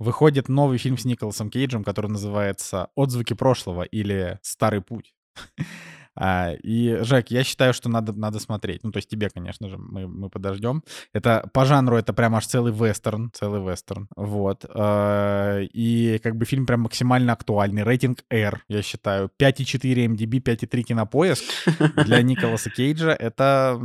выходит 0.00 0.48
новый 0.48 0.78
фильм 0.78 0.98
с 0.98 1.04
Николасом 1.04 1.48
Кейджем, 1.48 1.84
который 1.84 2.10
называется 2.10 2.88
«Отзвуки 2.96 3.34
прошлого» 3.34 3.84
или 3.84 4.40
«Старый 4.42 4.82
путь». 4.82 5.14
А, 6.20 6.52
И, 6.62 6.96
Жек, 7.02 7.30
я 7.30 7.44
считаю, 7.44 7.72
что 7.72 7.88
надо, 7.88 8.12
надо 8.12 8.40
смотреть. 8.40 8.82
Ну, 8.82 8.90
то 8.90 8.98
есть 8.98 9.08
тебе, 9.08 9.30
конечно 9.30 9.68
же, 9.68 9.76
мы, 9.78 10.08
мы 10.08 10.28
подождем. 10.30 10.82
Это 11.12 11.48
по 11.52 11.64
жанру 11.64 11.96
это 11.96 12.12
прям 12.12 12.34
аж 12.34 12.46
целый 12.46 12.72
вестерн, 12.72 13.30
целый 13.32 13.62
вестерн. 13.62 14.08
Вот. 14.16 14.64
А, 14.68 15.60
И 15.60 16.18
как 16.22 16.36
бы 16.36 16.44
фильм 16.44 16.66
прям 16.66 16.80
максимально 16.80 17.32
актуальный. 17.32 17.84
Рейтинг 17.84 18.24
R, 18.30 18.64
я 18.68 18.82
считаю. 18.82 19.30
5,4 19.40 20.06
MDB, 20.06 20.40
5,3 20.42 20.82
кинопоиск. 20.82 21.44
Для 22.04 22.22
Николаса 22.22 22.70
Кейджа 22.70 23.10
это... 23.12 23.80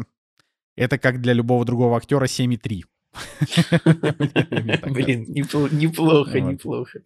Это 0.75 0.97
как 0.97 1.21
для 1.21 1.33
любого 1.33 1.65
другого 1.65 1.97
актера 1.97 2.25
7,3. 2.25 2.81
Мне 4.63 4.77
так 4.77 4.91
Блин, 4.91 5.25
непло- 5.29 5.69
неплохо, 5.71 6.39
неплохо. 6.41 6.99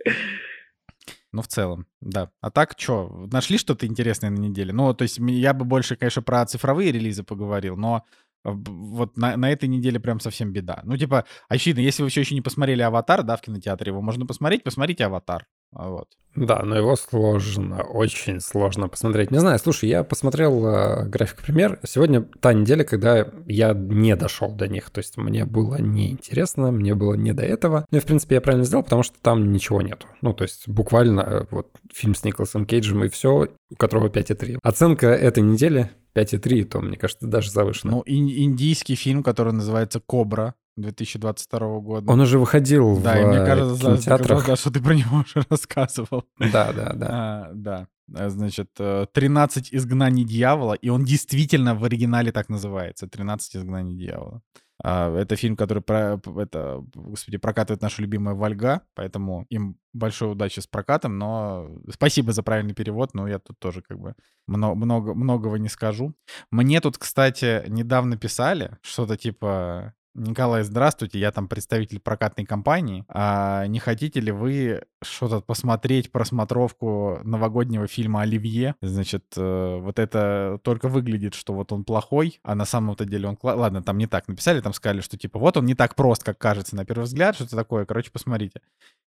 Ну, 1.38 1.44
в 1.44 1.48
целом, 1.48 1.86
да. 2.02 2.32
А 2.42 2.50
так, 2.50 2.74
что, 2.76 3.28
нашли 3.32 3.60
что-то 3.60 3.86
интересное 3.86 4.32
на 4.32 4.40
неделе? 4.40 4.74
Ну, 4.74 4.92
то 4.96 5.04
есть 5.04 5.20
я 5.20 5.54
бы 5.54 5.66
больше, 5.66 5.96
конечно, 5.96 6.24
про 6.24 6.44
цифровые 6.48 6.92
релизы 6.92 7.22
поговорил, 7.22 7.78
но 7.78 8.04
э, 8.44 8.50
вот 8.52 9.18
на, 9.18 9.38
на 9.38 9.52
этой 9.52 9.70
неделе 9.70 10.00
прям 10.00 10.20
совсем 10.20 10.52
беда. 10.52 10.82
Ну, 10.84 10.98
типа, 10.98 11.26
очевидно, 11.48 11.82
если 11.82 12.02
вы 12.02 12.10
все 12.10 12.22
еще 12.22 12.34
не 12.34 12.42
посмотрели 12.42 12.82
«Аватар», 12.82 13.22
да, 13.22 13.38
в 13.38 13.42
кинотеатре, 13.42 13.92
его 13.92 14.02
можно 14.02 14.26
посмотреть, 14.26 14.64
посмотрите 14.64 15.06
«Аватар». 15.06 15.46
А 15.74 15.90
Вот. 15.90 16.08
Да, 16.36 16.62
но 16.64 16.78
его 16.78 16.96
сложно, 16.96 17.82
очень 17.82 18.42
сложно 18.42 18.88
посмотреть. 18.90 19.32
Не 19.32 19.40
знаю, 19.40 19.58
слушай, 19.58 19.90
я 19.90 20.04
посмотрел 20.04 20.68
э, 20.68 21.06
график 21.08 21.42
пример. 21.42 21.80
Сегодня 21.84 22.22
та 22.40 22.54
неделя, 22.54 22.84
когда 22.84 23.28
я 23.48 23.74
не 23.74 24.16
дошел 24.16 24.52
до 24.52 24.68
них. 24.68 24.92
То 24.92 25.00
есть 25.00 25.18
мне 25.18 25.46
было 25.46 25.82
неинтересно, 25.82 26.70
мне 26.72 26.94
было 26.94 27.16
не 27.16 27.34
до 27.34 27.42
этого. 27.44 27.88
Ну 27.90 27.98
и, 27.98 28.02
в 28.02 28.06
принципе, 28.06 28.36
я 28.36 28.42
правильно 28.42 28.66
сделал, 28.66 28.84
потому 28.84 29.02
что 29.02 29.16
там 29.20 29.52
ничего 29.52 29.82
нету. 29.82 30.06
Ну, 30.22 30.34
то 30.34 30.44
есть 30.44 30.68
буквально 30.68 31.22
э, 31.22 31.46
вот 31.50 31.70
фильм 31.92 32.14
с 32.14 32.24
Николасом 32.24 32.68
Кейджем 32.68 33.04
и 33.04 33.10
все, 33.10 33.48
у 33.72 33.76
которого 33.76 34.08
5,3. 34.10 34.60
Оценка 34.62 35.08
этой 35.08 35.42
недели 35.42 35.90
5,3, 36.16 36.66
то, 36.66 36.82
мне 36.82 36.98
кажется, 36.98 37.26
даже 37.26 37.50
завышена. 37.50 37.94
Ну, 37.94 38.04
ин- 38.06 38.30
индийский 38.30 38.94
фильм, 38.94 39.24
который 39.24 39.54
называется 39.54 40.00
«Кобра» 40.06 40.54
2022 40.78 41.80
года. 41.80 42.12
Он 42.12 42.20
уже 42.22 42.40
выходил 42.40 43.00
да, 43.02 43.16
в 43.16 43.22
и 43.22 43.26
мне 43.26 43.38
э, 43.38 43.46
кажется, 43.46 43.84
да, 43.84 43.92
кинотеатрах. 43.94 44.48
да, 44.48 44.56
что 44.56 44.72
ты 44.72 44.82
про 44.82 44.94
него 44.94 45.18
уже 45.18 45.46
рассказывал. 45.50 46.24
Да, 46.40 46.72
да, 46.72 46.94
да. 46.94 47.08
А, 47.10 47.52
да. 47.54 47.88
А, 48.16 48.30
Значит, 48.30 48.70
э, 48.80 49.06
13 49.12 49.74
изгнаний 49.74 50.24
дьявола, 50.24 50.74
и 50.74 50.90
он 50.90 51.04
действительно 51.04 51.76
в 51.76 51.84
оригинале 51.84 52.32
так 52.32 52.50
называется. 52.50 53.08
13 53.08 53.58
изгнаний 53.58 53.98
дьявола. 53.98 54.42
А, 54.84 55.14
Это 55.16 55.36
фильм, 55.36 55.56
который 55.56 55.82
про, 55.82 56.22
это, 56.40 56.84
господи, 56.94 57.38
прокатывает 57.38 57.82
наша 57.82 58.02
любимая 58.02 58.36
Вольга, 58.36 58.82
поэтому 58.94 59.46
им 59.50 59.78
большой 59.94 60.32
удачи 60.32 60.60
с 60.60 60.68
прокатом, 60.68 61.18
но 61.18 61.70
спасибо 61.92 62.32
за 62.32 62.44
правильный 62.44 62.76
перевод, 62.76 63.16
но 63.16 63.28
я 63.28 63.40
тут 63.40 63.58
тоже 63.60 63.82
как 63.82 64.00
бы 64.00 64.14
много, 64.46 64.76
много, 64.76 65.14
многого 65.16 65.58
не 65.58 65.70
скажу. 65.70 66.14
Мне 66.52 66.80
тут, 66.82 67.00
кстати, 67.00 67.64
недавно 67.68 68.18
писали 68.18 68.78
что-то 68.84 69.18
типа 69.18 69.96
Николай, 70.18 70.64
здравствуйте, 70.64 71.20
я 71.20 71.32
там 71.32 71.48
представитель 71.48 72.00
прокатной 72.00 72.44
компании. 72.44 73.06
А 73.08 73.68
не 73.68 73.78
хотите 73.78 74.20
ли 74.20 74.32
вы 74.32 74.82
что-то 75.04 75.42
посмотреть, 75.42 76.12
просмотровку 76.12 77.20
новогоднего 77.24 77.86
фильма 77.86 78.24
«Оливье»? 78.24 78.74
Значит, 78.82 79.26
э, 79.38 79.78
вот 79.80 80.00
это 80.00 80.60
только 80.64 80.88
выглядит, 80.88 81.36
что 81.36 81.54
вот 81.54 81.72
он 81.72 81.84
плохой, 81.84 82.40
а 82.42 82.56
на 82.56 82.66
самом-то 82.66 83.06
деле 83.06 83.28
он... 83.28 83.38
Ладно, 83.44 83.84
там 83.84 84.00
не 84.00 84.08
так 84.08 84.28
написали, 84.28 84.60
там 84.60 84.74
сказали, 84.74 85.02
что 85.02 85.18
типа 85.18 85.38
вот 85.38 85.56
он 85.56 85.66
не 85.66 85.76
так 85.76 85.94
прост, 85.94 86.24
как 86.24 86.40
кажется 86.40 86.76
на 86.76 86.84
первый 86.84 87.04
взгляд, 87.04 87.36
что-то 87.36 87.56
такое. 87.56 87.86
Короче, 87.86 88.10
посмотрите. 88.10 88.62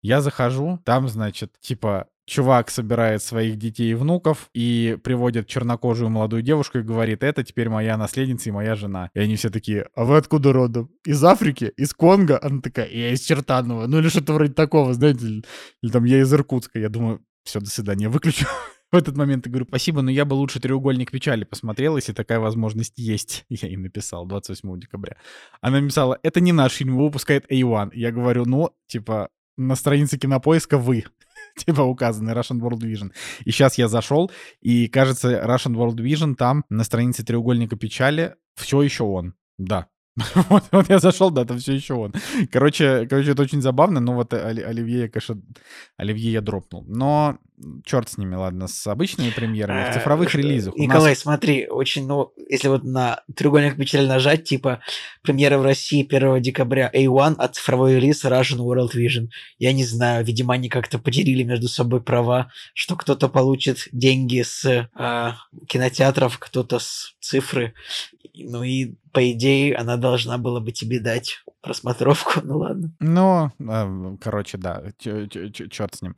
Я 0.03 0.21
захожу, 0.21 0.81
там, 0.85 1.09
значит, 1.09 1.53
типа, 1.61 2.09
чувак 2.27 2.71
собирает 2.71 3.23
своих 3.23 3.57
детей 3.57 3.93
и 3.93 3.95
внуков 3.95 4.51
и 4.53 4.99
приводит 5.03 5.47
чернокожую 5.47 6.11
молодую 6.11 6.43
девушку 6.43 6.79
и 6.79 6.83
говорит, 6.83 7.23
это 7.23 7.45
теперь 7.45 7.69
моя 7.69 7.97
наследница 7.97 8.49
и 8.49 8.53
моя 8.53 8.75
жена. 8.75 9.11
И 9.15 9.21
они 9.21 9.37
все 9.37 9.49
такие, 9.49 9.89
а 9.95 10.05
вы 10.05 10.17
откуда 10.17 10.53
родом? 10.53 10.91
Из 11.05 11.23
Африки? 11.25 11.73
Из 11.77 11.95
Конго? 11.95 12.39
Она 12.43 12.61
такая, 12.61 12.89
я 12.89 13.13
из 13.13 13.21
Чертанова. 13.21 13.87
Ну 13.87 14.01
или 14.01 14.09
что-то 14.09 14.35
вроде 14.35 14.53
такого, 14.53 14.93
знаете, 14.93 15.25
или, 15.25 15.45
или 15.83 15.91
там 15.91 16.05
я 16.05 16.21
из 16.21 16.33
Иркутска. 16.35 16.79
Я 16.81 16.89
думаю, 16.89 17.23
все, 17.45 17.61
до 17.61 17.71
свидания, 17.71 18.09
выключу. 18.09 18.47
В 18.93 18.97
этот 18.97 19.17
момент 19.17 19.47
я 19.47 19.51
говорю, 19.51 19.67
спасибо, 19.69 20.03
но 20.03 20.11
я 20.11 20.25
бы 20.25 20.35
лучше 20.35 20.61
«Треугольник 20.61 21.11
печали» 21.11 21.45
посмотрел, 21.45 21.97
если 21.97 22.13
такая 22.13 22.39
возможность 22.39 22.95
есть. 22.97 23.45
Я 23.49 23.69
ей 23.69 23.77
написал 23.77 24.27
28 24.27 24.79
декабря. 24.79 25.17
Она 25.61 25.81
написала, 25.81 26.19
это 26.23 26.41
не 26.41 26.53
наш 26.53 26.73
фильм, 26.73 26.97
выпускает 26.97 27.51
A1. 27.51 27.91
Я 27.95 28.13
говорю, 28.13 28.45
ну, 28.47 28.71
типа, 28.87 29.31
на 29.57 29.75
странице 29.75 30.19
кинопоиска 30.19 30.79
вы 30.79 31.05
типа 31.65 31.83
указаны 31.83 32.31
Russian 32.31 32.61
World 32.61 32.81
Vision. 32.81 33.13
И 33.45 33.51
сейчас 33.51 33.79
я 33.79 33.89
зашел, 33.89 34.31
и 34.61 34.89
кажется, 34.89 35.31
Russian 35.45 35.75
World 35.75 35.97
Vision 35.97 36.35
там 36.35 36.65
на 36.69 36.85
странице 36.85 37.25
треугольника 37.25 37.77
печали 37.77 38.35
все 38.57 38.83
еще 38.83 39.05
он. 39.05 39.35
Да. 39.59 39.87
Вот, 40.49 40.65
вот 40.73 40.89
я 40.89 40.99
зашел, 40.99 41.31
да, 41.31 41.43
это 41.43 41.57
все 41.59 41.75
еще 41.75 41.95
он. 41.95 42.15
Короче, 42.51 43.07
короче, 43.07 43.33
это 43.33 43.43
очень 43.43 43.61
забавно, 43.61 44.01
но 44.01 44.15
вот 44.15 44.33
Оли- 44.33 44.63
Оливье, 44.63 45.01
я, 45.01 45.09
конечно, 45.09 45.41
Оливье 45.99 46.33
я 46.33 46.41
дропнул. 46.41 46.85
Но 46.89 47.39
черт 47.85 48.09
с 48.09 48.19
ними, 48.19 48.35
ладно, 48.35 48.69
с 48.69 48.87
обычными 48.87 49.31
премьерами, 49.31 49.91
в 49.91 49.95
цифровых 49.95 50.35
Э, 50.35 50.39
релизах. 50.39 50.75
у 50.75 50.79
нас- 50.79 50.87
Николай, 50.87 51.17
смотри, 51.17 51.67
очень, 51.69 52.07
ну, 52.07 52.33
если 52.49 52.69
вот 52.69 52.85
на 52.85 53.23
треугольник 53.35 53.77
печали 53.77 54.07
нажать, 54.07 54.45
типа, 54.45 54.81
премьера 55.23 55.59
в 55.59 55.63
России 55.63 56.03
1 56.03 56.41
декабря 56.41 56.91
A1, 56.95 57.37
а 57.39 57.49
цифровой 57.49 57.97
релиз 57.97 58.25
Russian 58.25 58.59
World 58.59 58.91
Vision. 58.95 59.29
Я 59.59 59.73
не 59.73 59.85
знаю, 59.85 60.25
видимо, 60.25 60.55
они 60.55 60.69
как-то 60.69 60.99
поделили 60.99 61.43
между 61.43 61.69
собой 61.69 62.03
права, 62.03 62.51
что 62.75 62.97
кто-то 62.97 63.29
получит 63.29 63.89
деньги 63.93 64.43
с 64.43 64.89
а, 64.95 65.37
кинотеатров, 65.69 66.39
кто-то 66.39 66.79
с 66.79 67.15
цифры. 67.21 67.75
Ну 68.35 68.63
и, 68.63 68.97
по 69.13 69.31
идее, 69.33 69.75
она 69.77 69.97
должна 69.97 70.37
была 70.37 70.61
бы 70.61 70.73
тебе 70.73 71.01
дать 71.01 71.43
просмотровку. 71.63 72.41
Ну 72.45 72.59
ладно. 72.59 72.93
Ну, 73.01 73.51
э, 73.59 74.17
короче, 74.21 74.59
да, 74.59 74.83
черт 74.99 75.95
с 75.95 76.03
ним. 76.03 76.17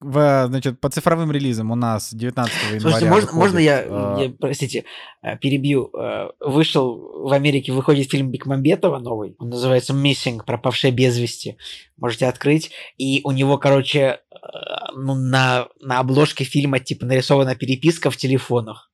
В, 0.00 0.46
значит, 0.48 0.80
по 0.80 0.88
цифровым 0.88 1.30
релизам 1.30 1.70
у 1.70 1.74
нас 1.74 2.14
19 2.14 2.54
января 2.54 2.80
Слушайте, 2.80 3.06
можно, 3.06 3.26
выходит, 3.26 3.34
можно 3.34 3.58
я, 3.58 3.82
э, 3.82 4.24
я, 4.24 4.30
простите, 4.30 4.84
э, 5.20 5.36
перебью? 5.36 5.90
Э, 5.94 6.30
Вышел 6.40 7.26
в 7.28 7.32
Америке, 7.34 7.72
выходит 7.72 8.10
фильм 8.10 8.30
Бекмамбетова 8.30 8.98
новый, 8.98 9.36
он 9.38 9.50
называется 9.50 9.92
«Missing», 9.92 10.40
«Пропавшая 10.46 10.90
без 10.90 11.18
вести». 11.18 11.58
Можете 11.98 12.28
открыть. 12.28 12.70
И 12.96 13.20
у 13.24 13.32
него, 13.32 13.58
короче, 13.58 13.98
э, 14.00 14.36
ну, 14.96 15.14
на, 15.14 15.68
на 15.82 15.98
обложке 15.98 16.44
фильма 16.44 16.80
типа 16.80 17.04
нарисована 17.04 17.54
переписка 17.54 18.10
в 18.10 18.16
телефонах. 18.16 18.90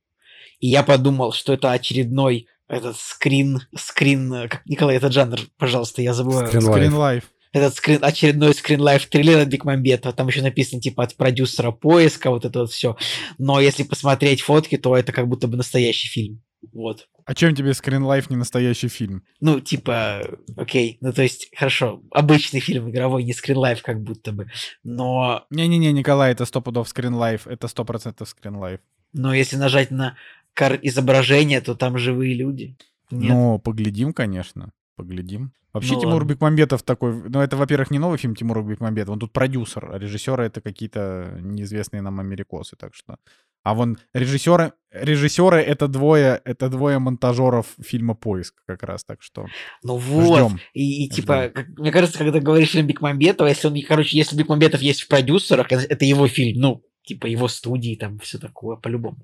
И 0.59 0.67
я 0.67 0.83
подумал, 0.83 1.33
что 1.33 1.53
это 1.53 1.71
очередной 1.71 2.49
этот 2.67 2.97
скрин, 2.97 3.61
скрин, 3.77 4.49
как 4.49 4.67
Николай, 4.67 4.97
этот 4.97 5.13
жанр, 5.13 5.39
пожалуйста, 5.57 6.03
я 6.03 6.13
забываю. 6.15 6.49
Скрин-. 6.49 6.95
Life. 6.95 7.25
Этот 7.57 7.75
скрин, 7.75 8.05
очередной 8.05 8.53
скринлайф 8.55 9.07
триллер 9.07 9.39
от 9.39 9.49
Бекмамбетова. 9.49 10.13
Там 10.15 10.27
еще 10.29 10.43
написано 10.43 10.79
типа 10.83 11.05
от 11.05 11.17
продюсера 11.17 11.71
поиска, 11.71 12.29
вот 12.29 12.45
это 12.45 12.61
вот 12.61 12.71
все. 12.71 12.99
Но 13.39 13.61
если 13.61 13.83
посмотреть 13.83 14.43
фотки, 14.43 14.77
то 14.77 14.95
это 14.95 15.11
как 15.11 15.27
будто 15.27 15.49
бы 15.49 15.57
настоящий 15.57 16.07
фильм. 16.09 16.43
Вот. 16.75 17.09
А 17.25 17.35
чем 17.35 17.55
тебе 17.55 17.71
Screen 17.71 18.03
Life 18.03 18.27
не 18.29 18.37
настоящий 18.37 18.89
фильм? 18.89 19.23
Ну, 19.41 19.61
типа, 19.61 20.23
окей, 20.59 20.99
ну 21.01 21.15
то 21.15 21.23
есть, 21.23 21.49
хорошо, 21.57 22.03
обычный 22.11 22.61
фильм 22.61 22.91
игровой, 22.91 23.25
не 23.25 23.33
скринлайф 23.33 23.81
как 23.83 24.03
будто 24.03 24.33
бы. 24.33 24.51
Но, 24.85 25.47
Не-не-не, 25.49 25.93
Николай, 25.93 26.33
это 26.33 26.45
сто 26.45 26.61
пудов 26.61 26.89
Screen 26.95 27.15
Life, 27.19 27.51
это 27.51 27.69
сто 27.69 27.87
процентов 27.87 28.29
Screen 28.37 28.61
Life. 28.61 28.81
но 29.15 29.33
если 29.33 29.57
нажать 29.57 29.91
на 29.91 30.17
кар- 30.53 30.79
изображение, 30.83 31.63
то 31.63 31.75
там 31.75 31.97
живые 31.97 32.35
люди. 32.35 32.77
Нет. 33.11 33.31
Ну, 33.31 33.59
поглядим, 33.59 34.13
конечно, 34.13 34.73
поглядим. 34.97 35.53
Вообще 35.73 35.95
Ну 35.95 36.01
Тимур 36.01 36.15
ладно. 36.15 36.29
Бекмамбетов 36.29 36.83
такой, 36.83 37.13
ну 37.29 37.41
это, 37.41 37.57
во-первых, 37.57 37.91
не 37.91 37.99
новый 37.99 38.19
фильм 38.19 38.35
Тимура 38.35 38.63
Бекмамбетова, 38.63 39.13
он 39.13 39.19
тут 39.21 39.33
продюсер, 39.33 39.91
а 39.93 39.99
режиссеры 39.99 40.45
это 40.45 40.61
какие-то 40.61 41.39
неизвестные 41.41 42.03
нам 42.03 42.19
америкосы, 42.21 42.77
так 42.77 42.95
что... 42.95 43.19
А 43.63 43.75
вон 43.75 43.99
режиссеры, 44.15 44.75
режиссеры 44.93 45.61
это 45.61 45.89
двое, 45.89 46.41
это 46.45 46.69
двое 46.69 47.01
монтажеров 47.01 47.67
фильма 47.83 48.15
«Поиск» 48.15 48.55
как 48.65 48.85
раз, 48.85 49.05
так 49.05 49.23
что 49.23 49.47
Ну 49.83 49.97
вот. 49.97 50.39
ждем. 50.39 50.61
И, 50.73 51.05
и, 51.07 51.09
типа, 51.11 51.51
как- 51.53 51.69
мне 51.77 51.91
кажется, 51.91 52.17
когда 52.17 52.39
говоришь 52.39 52.71
фильм 52.71 52.87
Бекмамбетова, 52.87 53.49
если 53.49 53.67
он, 53.67 53.77
короче, 53.83 54.17
если 54.17 54.37
Бекмамбетов 54.37 54.81
есть 54.83 55.03
в 55.03 55.09
продюсерах, 55.09 55.73
это 55.73 55.83
это 55.83 56.05
его 56.05 56.29
фильм, 56.29 56.61
ну, 56.61 56.83
типа 57.03 57.27
его 57.27 57.49
студии, 57.49 57.97
там 57.97 58.19
все 58.21 58.39
такое, 58.39 58.77
по-любому. 58.77 59.19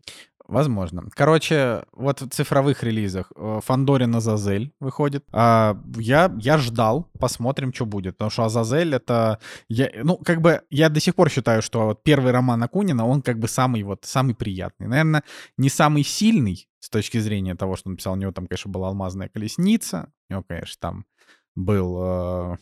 Возможно. 0.48 1.04
Короче, 1.14 1.84
вот 1.92 2.20
в 2.20 2.28
цифровых 2.30 2.82
релизах 2.82 3.32
э, 3.36 3.60
Фандорин 3.64 4.14
Азазель 4.14 4.72
выходит. 4.80 5.24
А, 5.32 5.78
я, 5.96 6.34
я 6.38 6.58
ждал, 6.58 7.08
посмотрим, 7.18 7.72
что 7.72 7.86
будет. 7.86 8.16
Потому 8.16 8.30
что 8.30 8.44
Азазель 8.44 8.94
это... 8.94 9.38
Я, 9.68 9.90
ну, 10.02 10.16
как 10.16 10.40
бы, 10.40 10.62
я 10.70 10.88
до 10.88 11.00
сих 11.00 11.14
пор 11.14 11.30
считаю, 11.30 11.62
что 11.62 11.86
вот 11.86 12.02
первый 12.02 12.32
роман 12.32 12.62
Акунина, 12.62 13.06
он 13.06 13.22
как 13.22 13.38
бы 13.38 13.48
самый 13.48 13.82
вот, 13.82 14.04
самый 14.04 14.34
приятный. 14.34 14.88
Наверное, 14.88 15.22
не 15.56 15.68
самый 15.68 16.02
сильный 16.02 16.68
с 16.80 16.90
точки 16.90 17.18
зрения 17.18 17.54
того, 17.54 17.76
что 17.76 17.88
он 17.88 17.92
написал. 17.92 18.14
У 18.14 18.16
него 18.16 18.32
там, 18.32 18.46
конечно, 18.46 18.70
была 18.70 18.88
«Алмазная 18.88 19.28
колесница». 19.28 20.12
У 20.28 20.34
него, 20.34 20.44
конечно, 20.46 20.76
там 20.80 21.06
был... 21.54 21.98
Э, 22.02 22.56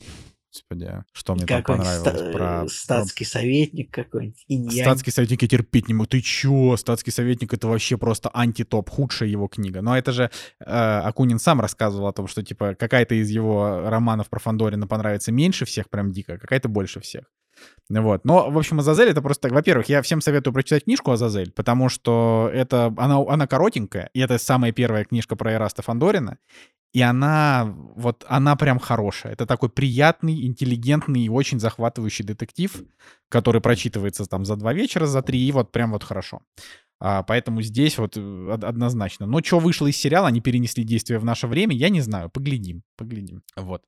Господи, 0.53 1.05
что 1.13 1.35
мне 1.35 1.47
там 1.47 1.63
понравилось 1.63 2.01
ста- 2.01 2.33
про... 2.33 2.69
Статский 2.69 3.25
советник 3.25 3.93
какой-нибудь. 3.93 4.45
Иньянь. 4.49 4.85
Статский 4.85 5.13
советник 5.13 5.43
я 5.43 5.49
терпеть 5.49 5.87
не 5.87 5.95
могу. 5.95 6.07
Ты 6.07 6.21
чё? 6.21 6.77
Статский 6.77 7.13
советник— 7.13 7.53
это 7.55 7.69
вообще 7.69 7.97
просто 7.97 8.31
антитоп, 8.35 8.91
худшая 8.91 9.29
его 9.29 9.47
книга. 9.47 9.81
Но 9.81 9.97
это 9.97 10.11
же 10.11 10.31
э, 10.59 10.65
Акунин 10.65 11.39
сам 11.39 11.61
рассказывал 11.61 12.09
о 12.09 12.13
том, 12.13 12.27
что, 12.27 12.43
типа, 12.43 12.75
какая-то 12.75 13.15
из 13.15 13.31
его 13.31 13.89
романов 13.89 14.29
про 14.29 14.41
Фандорина 14.41 14.89
понравится 14.89 15.31
меньше 15.31 15.65
всех, 15.67 15.89
прям 15.89 16.11
дико, 16.11 16.35
а 16.35 16.39
какая-то 16.39 16.69
больше 16.69 16.99
всех. 16.99 17.25
Вот. 17.89 18.25
Но, 18.25 18.51
в 18.51 18.59
общем, 18.59 18.81
Азазель 18.81 19.09
это 19.09 19.23
просто... 19.23 19.49
Во-первых, 19.49 19.89
я 19.89 20.03
всем 20.03 20.21
советую 20.21 20.55
прочитать 20.55 20.85
книжку 20.85 21.11
Азазель, 21.13 21.53
потому 21.53 21.89
что 21.89 22.51
это... 22.53 22.93
Она, 22.97 23.19
она 23.29 23.47
коротенькая, 23.47 24.11
и 24.15 24.21
это 24.21 24.39
самая 24.39 24.73
первая 24.73 25.05
книжка 25.05 25.37
про 25.37 25.53
Эраста 25.53 25.83
Фандорина. 25.83 26.39
И 26.93 27.01
она, 27.03 27.73
вот, 27.95 28.25
она 28.29 28.57
прям 28.57 28.81
хорошая. 28.81 29.33
Это 29.33 29.47
такой 29.47 29.69
приятный, 29.69 30.45
интеллигентный 30.47 31.23
и 31.23 31.29
очень 31.29 31.61
захватывающий 31.61 32.25
детектив, 32.25 32.83
который 33.29 33.61
прочитывается 33.61 34.27
там 34.27 34.45
за 34.45 34.57
два 34.57 34.73
вечера, 34.73 35.07
за 35.07 35.23
три, 35.23 35.41
и 35.41 35.53
вот 35.53 35.71
прям 35.71 35.93
вот 35.93 36.03
хорошо. 36.03 36.41
А, 36.99 37.23
поэтому 37.23 37.63
здесь 37.63 37.97
вот 37.97 38.17
э, 38.17 38.59
однозначно. 38.63 39.27
Но 39.27 39.41
что 39.41 39.59
вышло 39.59 39.87
из 39.87 39.97
сериала, 39.97 40.29
они 40.29 40.41
перенесли 40.41 40.85
действие 40.85 41.19
в 41.19 41.25
наше 41.25 41.47
время, 41.47 41.75
я 41.75 41.89
не 41.89 42.01
знаю. 42.01 42.29
Поглядим, 42.29 42.83
поглядим. 42.97 43.43
Вот. 43.57 43.83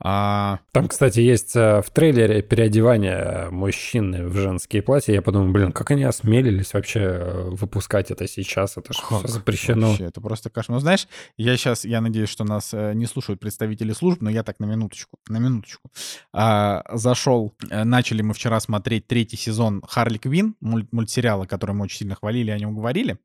А... 0.00 0.60
Там, 0.72 0.88
кстати, 0.88 1.18
есть 1.20 1.56
э, 1.56 1.82
в 1.82 1.90
трейлере 1.90 2.40
переодевание 2.42 3.48
мужчины 3.50 4.28
в 4.28 4.36
женские 4.36 4.80
платья. 4.82 5.12
Я 5.12 5.22
подумал, 5.22 5.52
блин, 5.52 5.72
как 5.72 5.90
они 5.90 6.04
осмелились 6.04 6.72
вообще 6.72 7.00
э, 7.00 7.48
выпускать 7.50 8.10
это 8.10 8.28
сейчас? 8.28 8.76
Это 8.76 8.92
же 8.92 9.00
все 9.00 9.26
запрещено. 9.26 9.88
Вообще, 9.88 10.04
это 10.04 10.20
просто 10.20 10.50
кошмар. 10.50 10.76
Ну, 10.76 10.80
знаешь, 10.80 11.08
я 11.36 11.56
сейчас, 11.56 11.84
я 11.84 12.00
надеюсь, 12.00 12.28
что 12.28 12.44
нас 12.44 12.72
э, 12.72 12.92
не 12.94 13.06
слушают 13.06 13.40
представители 13.40 13.92
служб, 13.92 14.20
но 14.20 14.30
я 14.30 14.44
так 14.44 14.60
на 14.60 14.66
минуточку, 14.66 15.18
на 15.28 15.38
минуточку. 15.38 15.90
А, 16.32 16.84
зашел, 16.92 17.54
начали 17.68 18.22
мы 18.22 18.34
вчера 18.34 18.60
смотреть 18.60 19.08
третий 19.08 19.36
сезон 19.36 19.82
Харли 19.88 20.18
Квин, 20.18 20.54
мульт 20.60 20.92
мультсериала, 20.92 21.46
который 21.46 21.74
мы 21.74 21.84
очень 21.84 21.98
сильно 21.98 22.14
хвалили, 22.14 22.50
о 22.50 22.58
нем 22.58 22.74
говорили. 22.74 23.18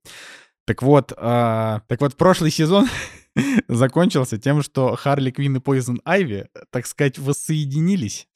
Так 0.65 0.81
вот, 0.81 1.11
а, 1.17 1.81
так 1.87 1.99
вот, 2.01 2.15
прошлый 2.15 2.49
сезон 2.49 2.87
закончился 3.67 4.37
тем, 4.37 4.61
что 4.61 4.95
Харли 4.95 5.31
Квин 5.31 5.57
и 5.57 5.59
Пойзен 5.59 6.01
Айви, 6.05 6.47
так 6.71 6.85
сказать, 6.85 7.17
воссоединились 7.17 8.27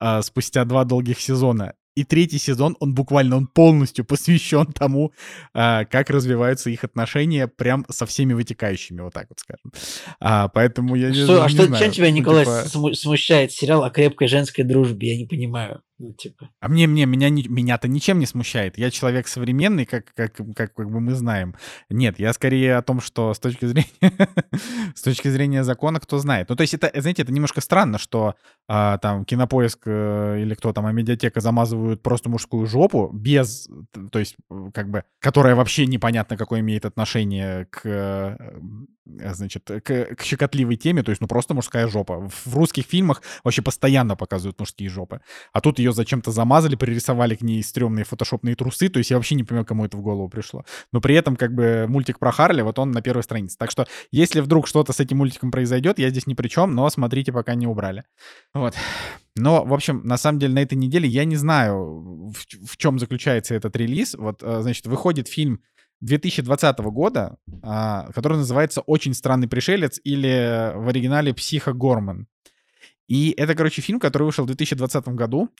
а, 0.00 0.22
спустя 0.22 0.64
два 0.64 0.84
долгих 0.84 1.20
сезона. 1.20 1.74
И 1.96 2.02
третий 2.02 2.38
сезон, 2.38 2.76
он 2.80 2.92
буквально, 2.92 3.36
он 3.36 3.46
полностью 3.46 4.04
посвящен 4.04 4.66
тому, 4.66 5.12
а, 5.52 5.84
как 5.84 6.10
развиваются 6.10 6.68
их 6.70 6.82
отношения 6.82 7.46
прям 7.46 7.86
со 7.88 8.04
всеми 8.04 8.32
вытекающими, 8.32 9.00
вот 9.00 9.14
так 9.14 9.28
вот 9.28 9.38
скажем. 9.38 9.72
А, 10.18 10.48
поэтому 10.48 10.96
я 10.96 11.14
что, 11.14 11.36
не, 11.36 11.40
а 11.40 11.44
не 11.44 11.54
что, 11.54 11.66
знаю. 11.66 11.82
чем 11.84 11.92
тебя, 11.92 12.10
Николай, 12.10 12.44
типа... 12.44 12.94
смущает 12.94 13.52
сериал 13.52 13.84
о 13.84 13.90
крепкой 13.90 14.26
женской 14.26 14.64
дружбе? 14.64 15.12
Я 15.12 15.18
не 15.18 15.26
понимаю. 15.26 15.82
Ну, 16.04 16.12
типа. 16.12 16.50
А 16.60 16.68
мне, 16.68 16.86
мне, 16.86 17.06
меня, 17.06 17.30
меня-то 17.30 17.88
ничем 17.88 18.18
не 18.18 18.26
смущает. 18.26 18.76
Я 18.76 18.90
человек 18.90 19.26
современный, 19.26 19.86
как, 19.86 20.12
как, 20.14 20.34
как, 20.54 20.74
как 20.74 20.90
бы 20.90 21.00
мы 21.00 21.14
знаем. 21.14 21.54
Нет, 21.88 22.18
я 22.18 22.34
скорее 22.34 22.76
о 22.76 22.82
том, 22.82 23.00
что 23.00 23.32
с 23.32 23.38
точки 23.38 23.64
зрения, 23.64 23.88
с 24.94 25.00
точки 25.00 25.28
зрения 25.28 25.64
закона, 25.64 26.00
кто 26.00 26.18
знает. 26.18 26.50
Ну, 26.50 26.56
то 26.56 26.60
есть 26.60 26.74
это, 26.74 26.90
знаете, 27.00 27.22
это 27.22 27.32
немножко 27.32 27.62
странно, 27.62 27.96
что 27.96 28.34
а, 28.68 28.98
там 28.98 29.24
кинопоиск 29.24 29.84
э, 29.86 30.42
или 30.42 30.52
кто 30.52 30.74
там, 30.74 30.84
а 30.84 30.92
медиатека 30.92 31.40
замазывают 31.40 32.02
просто 32.02 32.28
мужскую 32.28 32.66
жопу 32.66 33.10
без, 33.10 33.66
то 34.10 34.18
есть 34.18 34.36
как 34.74 34.90
бы, 34.90 35.04
которая 35.20 35.54
вообще 35.54 35.86
непонятно 35.86 36.36
какое 36.36 36.60
имеет 36.60 36.84
отношение 36.84 37.64
к, 37.70 37.80
э, 37.84 38.36
значит, 39.06 39.64
к, 39.64 40.14
к 40.16 40.22
щекотливой 40.22 40.76
теме, 40.76 41.02
то 41.02 41.10
есть 41.10 41.20
ну 41.20 41.26
просто 41.26 41.54
мужская 41.54 41.88
жопа. 41.88 42.28
В 42.44 42.56
русских 42.56 42.84
фильмах 42.86 43.22
вообще 43.42 43.62
постоянно 43.62 44.16
показывают 44.16 44.58
мужские 44.58 44.88
жопы. 44.88 45.20
А 45.52 45.60
тут 45.60 45.78
ее 45.78 45.92
зачем-то 45.92 46.30
замазали, 46.30 46.76
пририсовали 46.76 47.34
к 47.34 47.42
ней 47.42 47.62
стрёмные 47.62 48.04
фотошопные 48.04 48.56
трусы, 48.56 48.88
то 48.88 48.98
есть 48.98 49.10
я 49.10 49.16
вообще 49.16 49.34
не 49.34 49.44
понимаю, 49.44 49.66
кому 49.66 49.84
это 49.84 49.96
в 49.96 50.02
голову 50.02 50.28
пришло. 50.28 50.64
Но 50.92 51.00
при 51.00 51.14
этом 51.14 51.36
как 51.36 51.54
бы 51.54 51.86
мультик 51.88 52.18
про 52.18 52.32
Харли, 52.32 52.62
вот 52.62 52.78
он 52.78 52.90
на 52.90 53.02
первой 53.02 53.22
странице. 53.22 53.56
Так 53.58 53.70
что 53.70 53.86
если 54.10 54.40
вдруг 54.40 54.66
что-то 54.66 54.92
с 54.92 55.00
этим 55.00 55.18
мультиком 55.18 55.50
произойдет, 55.50 55.98
я 55.98 56.10
здесь 56.10 56.26
ни 56.26 56.34
при 56.34 56.48
чем, 56.48 56.74
но 56.74 56.88
смотрите, 56.90 57.32
пока 57.32 57.54
не 57.54 57.66
убрали. 57.66 58.04
Вот. 58.52 58.74
Но, 59.36 59.64
в 59.64 59.74
общем, 59.74 60.02
на 60.04 60.16
самом 60.16 60.38
деле 60.38 60.54
на 60.54 60.60
этой 60.60 60.76
неделе 60.76 61.08
я 61.08 61.24
не 61.24 61.36
знаю, 61.36 62.30
в, 62.30 62.66
в 62.66 62.76
чем 62.76 62.98
заключается 62.98 63.54
этот 63.54 63.74
релиз. 63.76 64.14
Вот, 64.14 64.42
э, 64.42 64.62
значит, 64.62 64.86
выходит 64.86 65.26
фильм 65.26 65.60
2020 66.04 66.78
года, 66.90 67.36
а, 67.62 68.10
который 68.14 68.38
называется 68.38 68.80
«Очень 68.82 69.14
странный 69.14 69.48
пришелец» 69.48 70.00
или 70.04 70.72
в 70.74 70.88
оригинале 70.88 71.34
«Психо 71.34 71.72
Горман». 71.72 72.26
И 73.06 73.34
это, 73.36 73.54
короче, 73.54 73.82
фильм, 73.82 74.00
который 74.00 74.22
вышел 74.22 74.44
в 74.44 74.46
2020 74.46 75.08
году. 75.08 75.50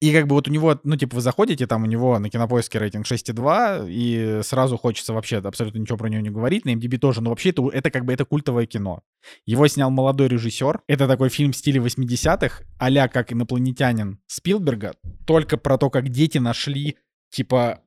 И 0.00 0.12
как 0.12 0.28
бы 0.28 0.34
вот 0.34 0.46
у 0.46 0.52
него, 0.52 0.78
ну, 0.84 0.96
типа, 0.96 1.16
вы 1.16 1.20
заходите, 1.20 1.66
там 1.66 1.82
у 1.82 1.86
него 1.86 2.18
на 2.18 2.30
кинопоиске 2.30 2.78
рейтинг 2.78 3.06
6,2, 3.06 3.86
и 3.90 4.40
сразу 4.44 4.76
хочется 4.76 5.12
вообще 5.12 5.38
абсолютно 5.38 5.78
ничего 5.78 5.98
про 5.98 6.08
него 6.08 6.22
не 6.22 6.30
говорить. 6.30 6.64
На 6.64 6.74
MDB 6.74 6.98
тоже, 6.98 7.22
но 7.22 7.30
вообще 7.30 7.50
это, 7.50 7.68
это 7.70 7.90
как 7.90 8.04
бы 8.04 8.12
это 8.12 8.24
культовое 8.24 8.66
кино. 8.66 9.02
Его 9.46 9.66
снял 9.66 9.90
молодой 9.90 10.28
режиссер. 10.28 10.82
Это 10.86 11.08
такой 11.08 11.28
фильм 11.28 11.52
в 11.52 11.56
стиле 11.56 11.80
80-х, 11.80 12.62
а 12.78 13.08
как 13.08 13.32
инопланетянин 13.32 14.20
Спилберга, 14.26 14.94
только 15.26 15.56
про 15.56 15.78
то, 15.78 15.90
как 15.90 16.08
дети 16.08 16.38
нашли, 16.38 16.96
типа, 17.30 17.80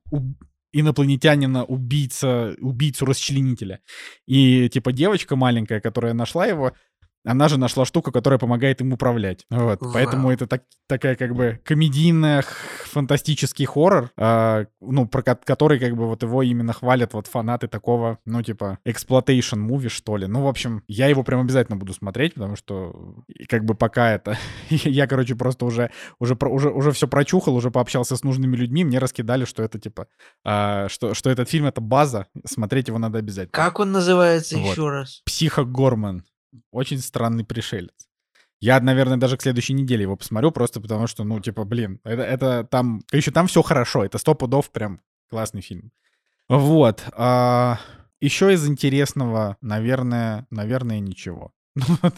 инопланетянина, 0.72 1.64
убийца, 1.64 2.56
убийцу-расчленителя. 2.60 3.80
И, 4.28 4.70
типа, 4.70 4.92
девочка 4.92 5.36
маленькая, 5.36 5.82
которая 5.82 6.14
нашла 6.14 6.46
его, 6.46 6.74
она 7.26 7.50
же 7.50 7.58
нашла 7.58 7.86
штуку, 7.86 8.12
которая 8.12 8.40
помогает 8.40 8.82
им 8.82 8.94
управлять. 8.94 9.46
Вот. 9.50 9.82
Вау. 9.82 9.94
Поэтому 9.94 10.32
это 10.32 10.48
так, 10.48 10.64
такая 10.88 11.16
как 11.16 11.36
бы 11.36 11.60
комедийная 11.64 12.44
фантастический 12.86 13.66
хоррор, 13.66 14.10
э, 14.18 14.66
ну, 14.82 15.08
про 15.08 15.22
который 15.22 15.80
как 15.80 15.96
бы 15.96 16.08
вот 16.08 16.24
его 16.24 16.44
именно 16.44 16.74
хвалят 16.74 17.14
вот 17.14 17.28
фанаты 17.28 17.68
такого, 17.68 18.20
ну, 18.26 18.42
типа, 18.42 18.80
exploitation 18.88 19.60
movie, 19.60 19.90
что 19.90 20.18
ли. 20.18 20.28
Ну, 20.28 20.44
в 20.44 20.48
общем, 20.48 20.84
я 20.88 21.08
его 21.08 21.24
прям 21.24 21.42
обязательно 21.42 21.78
буду 21.78 21.94
смотреть, 21.94 22.36
потому 22.36 22.56
что 22.56 23.16
как 23.48 23.66
бы 23.66 23.76
пока 23.76 24.12
это... 24.12 24.38
я, 24.70 25.08
короче, 25.08 25.36
просто 25.36 25.66
уже, 25.66 25.92
уже, 26.20 26.36
уже, 26.42 26.70
уже 26.70 26.92
все 26.92 27.08
прочухал, 27.08 27.56
уже 27.56 27.70
пообщался 27.70 28.16
с 28.16 28.24
нужными 28.24 28.56
людьми, 28.56 28.84
мне 28.84 29.00
раскидали, 29.00 29.46
что 29.46 29.62
это, 29.62 29.80
типа, 29.80 30.08
э, 30.46 30.88
что, 30.90 31.14
что 31.14 31.30
этот 31.30 31.50
фильм— 31.50 31.66
это 31.68 31.82
база, 31.82 32.28
смотреть 32.46 32.88
его 32.88 32.98
надо 32.98 33.20
обязательно. 33.20 33.52
Как 33.52 33.80
он 33.80 33.92
называется 33.92 34.58
вот. 34.58 34.72
еще 34.72 34.90
раз? 34.90 35.22
Психо 35.26 35.64
Горман. 35.64 36.24
Очень 36.72 37.00
странный 37.00 37.44
пришелец. 37.44 38.10
Я, 38.62 38.80
наверное, 38.82 39.18
даже 39.18 39.38
к 39.38 39.42
следующей 39.42 39.74
неделе 39.74 40.04
его 40.04 40.18
посмотрю, 40.18 40.52
просто 40.52 40.82
потому 40.82 41.08
что, 41.08 41.24
ну, 41.24 41.40
типа, 41.40 41.64
блин, 41.64 42.02
это, 42.04 42.24
это 42.24 42.68
там, 42.70 43.04
еще 43.12 43.32
там 43.32 43.48
все 43.48 43.62
хорошо, 43.62 44.04
это 44.04 44.18
сто 44.18 44.36
пудов 44.36 44.70
прям 44.72 45.02
классный 45.30 45.62
фильм. 45.62 45.92
Вот. 46.50 47.04
А, 47.14 47.80
еще 48.20 48.54
из 48.54 48.68
интересного, 48.68 49.56
наверное, 49.62 50.46
наверное, 50.50 51.00
ничего. 51.00 51.54
вот 51.76 52.16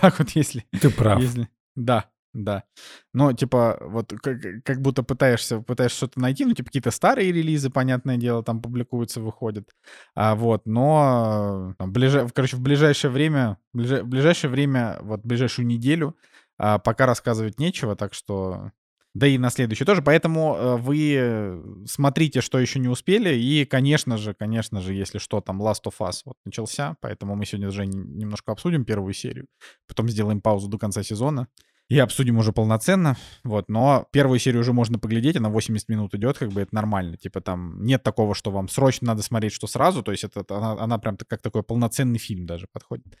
так 0.00 0.18
вот, 0.18 0.30
если... 0.30 0.64
Ты 0.80 0.90
прав. 0.90 1.20
Если, 1.20 1.48
да. 1.76 2.06
Да. 2.34 2.64
Но, 3.12 3.32
типа, 3.34 3.78
вот 3.80 4.12
как, 4.22 4.40
как 4.64 4.80
будто 4.80 5.02
пытаешься, 5.02 5.60
пытаешься 5.60 5.98
что-то 5.98 6.20
найти, 6.20 6.46
ну, 6.46 6.54
типа, 6.54 6.68
какие-то 6.68 6.90
старые 6.90 7.30
релизы, 7.30 7.68
понятное 7.68 8.16
дело, 8.16 8.42
там 8.42 8.62
публикуются, 8.62 9.20
выходят. 9.20 9.68
А, 10.14 10.34
вот, 10.34 10.62
но, 10.64 11.74
там, 11.78 11.92
ближе, 11.92 12.26
короче, 12.34 12.56
в 12.56 12.60
ближайшее 12.60 13.10
время, 13.10 13.58
в 13.74 14.04
ближайшее 14.04 14.50
время, 14.50 14.98
вот, 15.02 15.20
ближайшую 15.24 15.66
неделю 15.66 16.16
а, 16.58 16.78
пока 16.78 17.06
рассказывать 17.06 17.58
нечего, 17.58 17.96
так 17.96 18.14
что... 18.14 18.70
Да 19.14 19.26
и 19.26 19.36
на 19.36 19.50
следующий 19.50 19.84
тоже. 19.84 20.00
Поэтому 20.00 20.56
э, 20.56 20.76
вы 20.76 21.84
смотрите, 21.86 22.40
что 22.40 22.58
еще 22.58 22.78
не 22.78 22.88
успели. 22.88 23.34
И, 23.34 23.66
конечно 23.66 24.16
же, 24.16 24.32
конечно 24.32 24.80
же, 24.80 24.94
если 24.94 25.18
что, 25.18 25.42
там 25.42 25.60
Last 25.60 25.82
of 25.84 25.96
Us 26.00 26.22
вот 26.24 26.36
начался. 26.46 26.96
Поэтому 27.02 27.36
мы 27.36 27.44
сегодня 27.44 27.68
уже 27.68 27.84
немножко 27.84 28.52
обсудим 28.52 28.86
первую 28.86 29.12
серию. 29.12 29.48
Потом 29.86 30.08
сделаем 30.08 30.40
паузу 30.40 30.68
до 30.68 30.78
конца 30.78 31.02
сезона 31.02 31.48
и 31.92 31.98
обсудим 31.98 32.38
уже 32.38 32.52
полноценно, 32.52 33.18
вот, 33.44 33.68
но 33.68 34.06
первую 34.12 34.38
серию 34.38 34.62
уже 34.62 34.72
можно 34.72 34.98
поглядеть, 34.98 35.36
она 35.36 35.50
80 35.50 35.90
минут 35.90 36.14
идет, 36.14 36.38
как 36.38 36.48
бы 36.48 36.62
это 36.62 36.74
нормально, 36.74 37.18
типа 37.18 37.42
там 37.42 37.84
нет 37.84 38.02
такого, 38.02 38.34
что 38.34 38.50
вам 38.50 38.68
срочно 38.68 39.08
надо 39.08 39.22
смотреть, 39.22 39.52
что 39.52 39.66
сразу, 39.66 40.02
то 40.02 40.10
есть 40.10 40.24
это, 40.24 40.42
она, 40.48 40.72
она 40.72 40.96
прям 40.96 41.18
как 41.18 41.42
такой 41.42 41.62
полноценный 41.62 42.18
фильм 42.18 42.46
даже 42.46 42.66
подходит. 42.72 43.18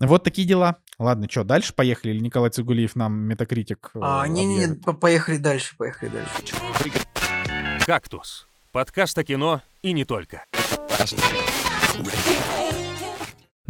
Вот 0.00 0.24
такие 0.24 0.48
дела. 0.48 0.78
Ладно, 0.98 1.28
что, 1.30 1.44
дальше 1.44 1.72
поехали? 1.72 2.12
Или 2.12 2.20
Николай 2.20 2.50
Цигулиев 2.50 2.96
нам 2.96 3.12
метакритик? 3.12 3.90
Э, 3.94 3.98
а, 4.02 4.26
не-не-не, 4.26 4.74
поехали 4.94 5.36
дальше, 5.36 5.76
поехали 5.76 6.08
дальше. 6.08 6.30
Кактус. 7.86 8.48
Подкаст 8.72 9.18
о 9.18 9.24
кино 9.24 9.60
и 9.82 9.92
не 9.92 10.04
только. 10.04 10.44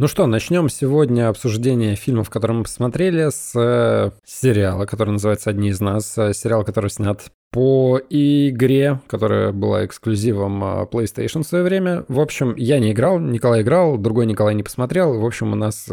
Ну 0.01 0.07
что, 0.07 0.25
начнем 0.25 0.67
сегодня 0.67 1.29
обсуждение 1.29 1.95
фильмов, 1.95 2.31
которые 2.31 2.57
мы 2.57 2.63
посмотрели, 2.63 3.29
с 3.29 3.51
э, 3.53 4.09
сериала, 4.25 4.87
который 4.87 5.11
называется 5.11 5.51
«Одни 5.51 5.69
из 5.69 5.79
нас». 5.79 6.17
Э, 6.17 6.33
сериал, 6.33 6.65
который 6.65 6.89
снят 6.89 7.21
по 7.51 8.01
игре, 8.09 8.99
которая 9.05 9.51
была 9.51 9.85
эксклюзивом 9.85 10.63
э, 10.63 10.87
PlayStation 10.91 11.43
в 11.43 11.47
свое 11.47 11.63
время. 11.63 12.03
В 12.07 12.19
общем, 12.19 12.55
я 12.55 12.79
не 12.79 12.93
играл, 12.93 13.19
Николай 13.19 13.61
играл, 13.61 13.99
другой 13.99 14.25
Николай 14.25 14.55
не 14.55 14.63
посмотрел. 14.63 15.19
В 15.19 15.23
общем, 15.23 15.53
у 15.53 15.55
нас 15.55 15.87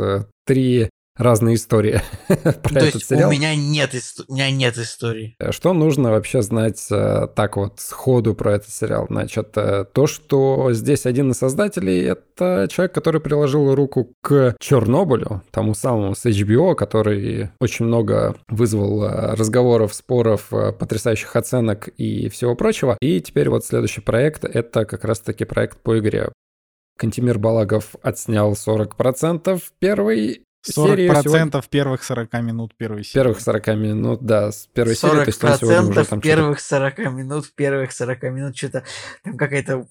три 0.46 0.88
разные 1.18 1.56
истории 1.56 2.00
про 2.28 2.54
То 2.54 2.78
этот 2.78 2.94
есть 2.94 3.08
сериал. 3.08 3.28
У 3.28 3.32
меня, 3.32 3.54
нет, 3.54 3.94
у 4.28 4.34
меня 4.34 4.50
нет 4.50 4.78
истории. 4.78 5.36
Что 5.50 5.72
нужно 5.74 6.10
вообще 6.10 6.42
знать 6.42 6.86
э, 6.90 7.28
так 7.34 7.56
вот 7.56 7.80
сходу 7.80 8.34
про 8.34 8.54
этот 8.54 8.70
сериал? 8.70 9.06
Значит, 9.10 9.50
э, 9.56 9.84
то, 9.92 10.06
что 10.06 10.72
здесь 10.72 11.04
один 11.04 11.32
из 11.32 11.38
создателей— 11.38 12.02
это 12.04 12.68
человек, 12.70 12.94
который 12.94 13.20
приложил 13.20 13.74
руку 13.74 14.12
к 14.22 14.56
Чернобылю, 14.60 15.42
тому 15.50 15.74
самому 15.74 16.14
с 16.14 16.24
HBO, 16.24 16.74
который 16.74 17.50
очень 17.60 17.84
много 17.84 18.36
вызвал 18.48 19.04
э, 19.04 19.34
разговоров, 19.34 19.94
споров, 19.94 20.48
потрясающих 20.50 21.34
оценок 21.34 21.88
и 21.88 22.28
всего 22.28 22.54
прочего. 22.54 22.96
И 23.00 23.20
теперь 23.20 23.50
вот 23.50 23.64
следующий 23.64 24.00
проект— 24.00 24.44
это 24.44 24.84
как 24.84 25.04
раз-таки 25.04 25.44
проект 25.44 25.78
по 25.82 25.98
игре. 25.98 26.30
Кантимир 26.98 27.38
Балагов 27.38 27.94
отснял 28.02 28.52
40% 28.52 29.62
первый, 29.78 30.42
40% 30.68 31.06
процентов 31.06 31.64
сегодня... 31.64 31.70
первых 31.70 32.04
40 32.04 32.32
минут 32.42 32.74
первой 32.76 33.04
серии. 33.04 33.24
Первых 33.24 33.40
40 33.40 33.66
минут, 33.68 34.22
да, 34.22 34.52
с 34.52 34.68
первой 34.72 34.96
40 34.96 35.24
серии. 35.24 35.38
40% 35.38 35.40
то 35.40 35.58
сегодня 35.58 35.90
уже 35.90 36.04
там 36.04 36.20
первых 36.20 36.60
40 36.60 36.98
минут, 36.98 37.52
первых 37.54 37.92
40 37.92 38.22
минут, 38.24 38.56
что-то 38.56 38.84
там 39.22 39.36
какая-то 39.36 39.86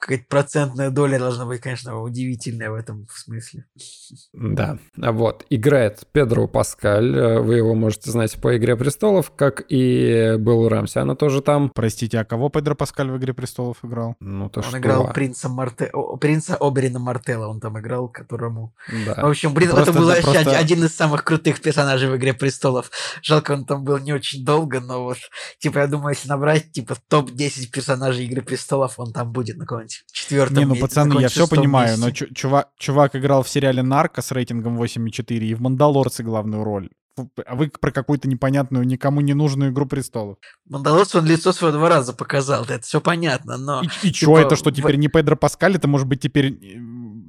какая-то 0.00 0.24
процентная 0.28 0.90
доля 0.90 1.18
должна 1.18 1.44
быть, 1.46 1.60
конечно, 1.60 2.00
удивительная 2.00 2.70
в 2.70 2.74
этом 2.74 3.06
смысле. 3.14 3.66
Да, 4.32 4.78
а 5.00 5.12
вот. 5.12 5.44
Играет 5.50 6.00
Педро 6.12 6.48
Паскаль, 6.48 7.14
э, 7.16 7.40
вы 7.40 7.56
его 7.56 7.74
можете 7.74 8.10
знать 8.10 8.34
по 8.40 8.56
«Игре 8.56 8.76
престолов», 8.76 9.30
как 9.36 9.62
и 9.68 10.36
Беллу 10.38 10.68
Рамси, 10.68 10.98
она 10.98 11.14
тоже 11.14 11.42
там. 11.42 11.70
Простите, 11.74 12.18
а 12.18 12.24
кого 12.24 12.48
Педро 12.48 12.74
Паскаль 12.74 13.10
в 13.10 13.16
«Игре 13.18 13.34
престолов» 13.34 13.76
играл? 13.84 14.16
Ну, 14.20 14.48
то 14.48 14.60
он 14.60 14.64
что? 14.64 14.78
играл 14.78 15.12
принца, 15.12 15.48
Марте... 15.48 15.92
принца 16.20 16.56
Оберина 16.56 16.98
Мартелла, 16.98 17.46
он 17.48 17.60
там 17.60 17.78
играл, 17.78 18.08
которому... 18.08 18.74
В 18.88 19.04
Да. 19.06 19.12
общем, 19.14 19.52
блин, 19.54 19.70
Просто 19.70 19.90
это 19.90 19.98
был 19.98 20.08
да, 20.08 20.14
вообще 20.14 20.32
просто- 20.32 20.58
один- 20.58 20.84
из 20.84 20.96
самых 20.96 21.24
крутых 21.24 21.60
персонажей 21.60 22.08
в 22.10 22.16
«Игре 22.16 22.32
престолов». 22.32 22.90
Жалко, 23.22 23.52
он 23.52 23.64
там 23.66 23.84
был 23.84 23.98
не 23.98 24.12
очень 24.14 24.44
долго, 24.44 24.80
но 24.80 25.04
вот, 25.04 25.18
типа, 25.58 25.80
я 25.80 25.86
думаю, 25.86 26.14
если 26.14 26.28
набрать, 26.28 26.72
типа, 26.72 26.96
топ-10 27.08 27.66
персонажей 27.70 28.24
«Игры 28.26 28.40
престолов», 28.42 28.98
он 28.98 29.12
там 29.12 29.30
будет 29.32 29.56
на 29.58 29.66
каком-нибудь 29.98 30.12
четвертом 30.12 30.56
Не, 30.56 30.64
ну, 30.64 30.76
пацаны, 30.76 31.20
я 31.20 31.28
все 31.28 31.46
понимаю, 31.48 31.98
но 31.98 32.06
месте. 32.06 32.26
чу- 32.26 32.34
чувак, 32.34 32.68
чувак 32.78 33.16
играл 33.16 33.42
в 33.42 33.48
сериале 33.48 33.82
«Нарко» 33.82 34.22
с 34.22 34.32
рейтингом 34.32 34.80
8,4 34.80 35.38
и 35.38 35.54
в 35.54 35.60
«Мандалорце» 35.60 36.22
главную 36.22 36.64
роль. 36.64 36.90
А 37.44 37.54
вы 37.54 37.68
про 37.68 37.90
какую-то 37.90 38.28
непонятную, 38.28 38.86
никому 38.86 39.20
не 39.20 39.34
нужную 39.34 39.72
«Игру 39.72 39.84
престолов». 39.84 40.38
Мандалорец, 40.68 41.14
он 41.14 41.26
лицо 41.26 41.52
свое 41.52 41.72
два 41.74 41.88
раза 41.88 42.12
показал, 42.14 42.64
это 42.64 42.80
все 42.80 43.00
понятно, 43.00 43.58
но... 43.58 43.82
И, 43.82 44.08
и 44.08 44.12
типа, 44.12 44.38
это 44.38 44.56
что, 44.56 44.70
в- 44.70 44.72
теперь 44.72 44.96
не 44.96 45.08
Педро 45.08 45.36
Паскаль? 45.36 45.74
Это 45.76 45.86
может 45.88 46.06
быть 46.06 46.20
теперь 46.20 46.52
э, 46.52 46.78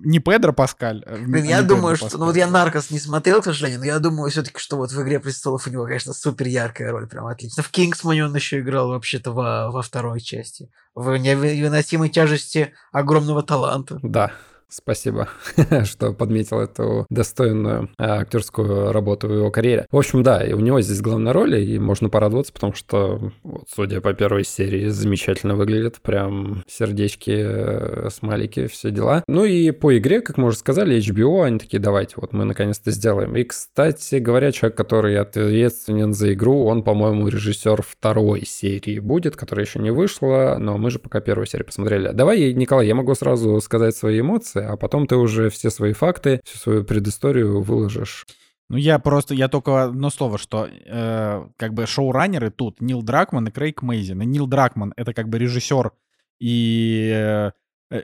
не 0.04 0.20
Педро 0.20 0.54
Паскаль? 0.54 1.04
а 1.06 1.18
Блин, 1.18 1.46
я 1.46 1.62
Педро 1.62 1.76
думаю, 1.76 1.96
что... 1.96 2.06
Паскаль. 2.06 2.20
Ну 2.20 2.26
вот 2.26 2.36
я 2.36 2.48
Наркос 2.48 2.92
не 2.92 3.00
смотрел, 3.00 3.42
к 3.42 3.46
сожалению, 3.46 3.80
но 3.80 3.86
я 3.86 4.00
думаю 4.00 4.30
все-таки, 4.32 4.60
что 4.60 4.78
вот 4.78 4.92
в 4.92 5.02
«Игре 5.02 5.20
престолов» 5.20 5.68
у 5.68 5.70
него, 5.70 5.86
конечно, 5.86 6.14
супер 6.14 6.48
яркая 6.48 6.92
роль, 6.92 7.08
прям 7.08 7.28
отлично. 7.28 7.64
В 7.64 7.70
«Кингсмане» 7.70 8.26
он 8.26 8.36
еще 8.36 8.60
играл 8.60 8.90
вообще-то 8.90 9.32
во, 9.32 9.72
во 9.72 9.82
второй 9.82 10.22
части. 10.22 10.70
В 10.96 11.16
«Невыносимой 11.16 12.10
тяжести 12.10 12.74
огромного 12.92 13.44
таланта». 13.44 14.00
Да, 14.02 14.34
спасибо, 14.72 15.30
что 15.84 16.14
подметил 16.14 16.60
эту 16.60 17.06
достойную 17.10 17.90
а, 17.98 18.22
актерскую 18.22 18.92
работу 18.92 19.28
в 19.28 19.34
его 19.34 19.52
карьере. 19.52 19.86
В 19.92 19.98
общем, 19.98 20.24
да, 20.24 20.44
и 20.44 20.54
у 20.54 20.60
него 20.60 20.82
здесь 20.82 21.02
главная 21.02 21.34
роль, 21.34 21.56
и 21.56 21.78
можно 21.78 22.10
порадоваться, 22.10 22.54
потому 22.54 22.74
что, 22.74 23.32
вот, 23.44 23.68
судя 23.74 24.02
по 24.02 24.14
первой 24.14 24.46
серии, 24.46 24.88
замечательно 24.88 25.56
выглядит. 25.56 26.00
Прям 26.02 26.64
сердечки, 26.68 27.36
э, 27.36 28.10
смайлики, 28.12 28.68
все 28.68 28.92
дела. 28.92 29.24
Ну 29.28 29.46
и 29.46 29.72
по 29.72 29.98
игре, 29.98 30.22
как 30.22 30.38
мы 30.38 30.48
уже 30.48 30.58
сказали, 30.58 30.98
HBO, 30.98 31.44
они 31.44 31.60
такие, 31.60 31.80
давайте, 31.80 32.16
вот 32.18 32.34
мы 32.34 32.46
наконец-то 32.46 32.92
сделаем. 32.92 33.36
И, 33.36 33.44
кстати 33.44 34.16
говоря, 34.16 34.52
человек, 34.52 34.78
который 34.78 35.18
ответственен 35.20 36.14
за 36.14 36.34
игру, 36.34 36.66
он, 36.66 36.84
по-моему, 36.84 37.28
режиссер 37.28 37.82
второй 37.82 38.46
серии 38.46 39.00
будет, 39.00 39.36
которая 39.36 39.66
еще 39.66 39.80
не 39.80 39.92
вышла, 39.92 40.58
но 40.60 40.78
мы 40.78 40.90
же 40.90 41.00
пока 41.00 41.20
первую 41.20 41.46
серию 41.46 41.66
посмотрели. 41.66 42.12
Давай, 42.14 42.54
Николай, 42.54 42.88
я 42.88 42.96
могу 42.96 43.14
сразу 43.16 43.60
сказать 43.62 43.96
свои 43.96 44.22
эмоции, 44.22 44.61
а 44.68 44.78
потом 44.78 45.08
ты 45.08 45.16
уже 45.16 45.50
все 45.50 45.70
свои 45.70 45.94
факты, 45.94 46.42
всю 46.46 46.58
свою 46.58 46.84
предысторию 46.84 47.62
выложишь. 47.62 48.26
Ну, 48.70 48.78
я 48.78 49.00
просто, 49.00 49.34
я 49.34 49.50
только 49.50 49.84
одно 49.84 50.10
слово, 50.10 50.38
что 50.38 50.66
э, 50.66 51.48
как 51.58 51.74
бы 51.74 51.86
шоураннеры 51.86 52.52
тут 52.52 52.80
Нил 52.80 53.02
Дракман 53.02 53.48
и 53.48 53.52
Крейг 53.52 53.82
Мейзин. 53.82 54.22
И 54.22 54.26
Нил 54.26 54.48
Дракман— 54.48 54.94
это 54.96 55.14
как 55.14 55.28
бы 55.28 55.40
режиссер 55.40 55.92
и 56.40 57.12
э, 57.14 57.52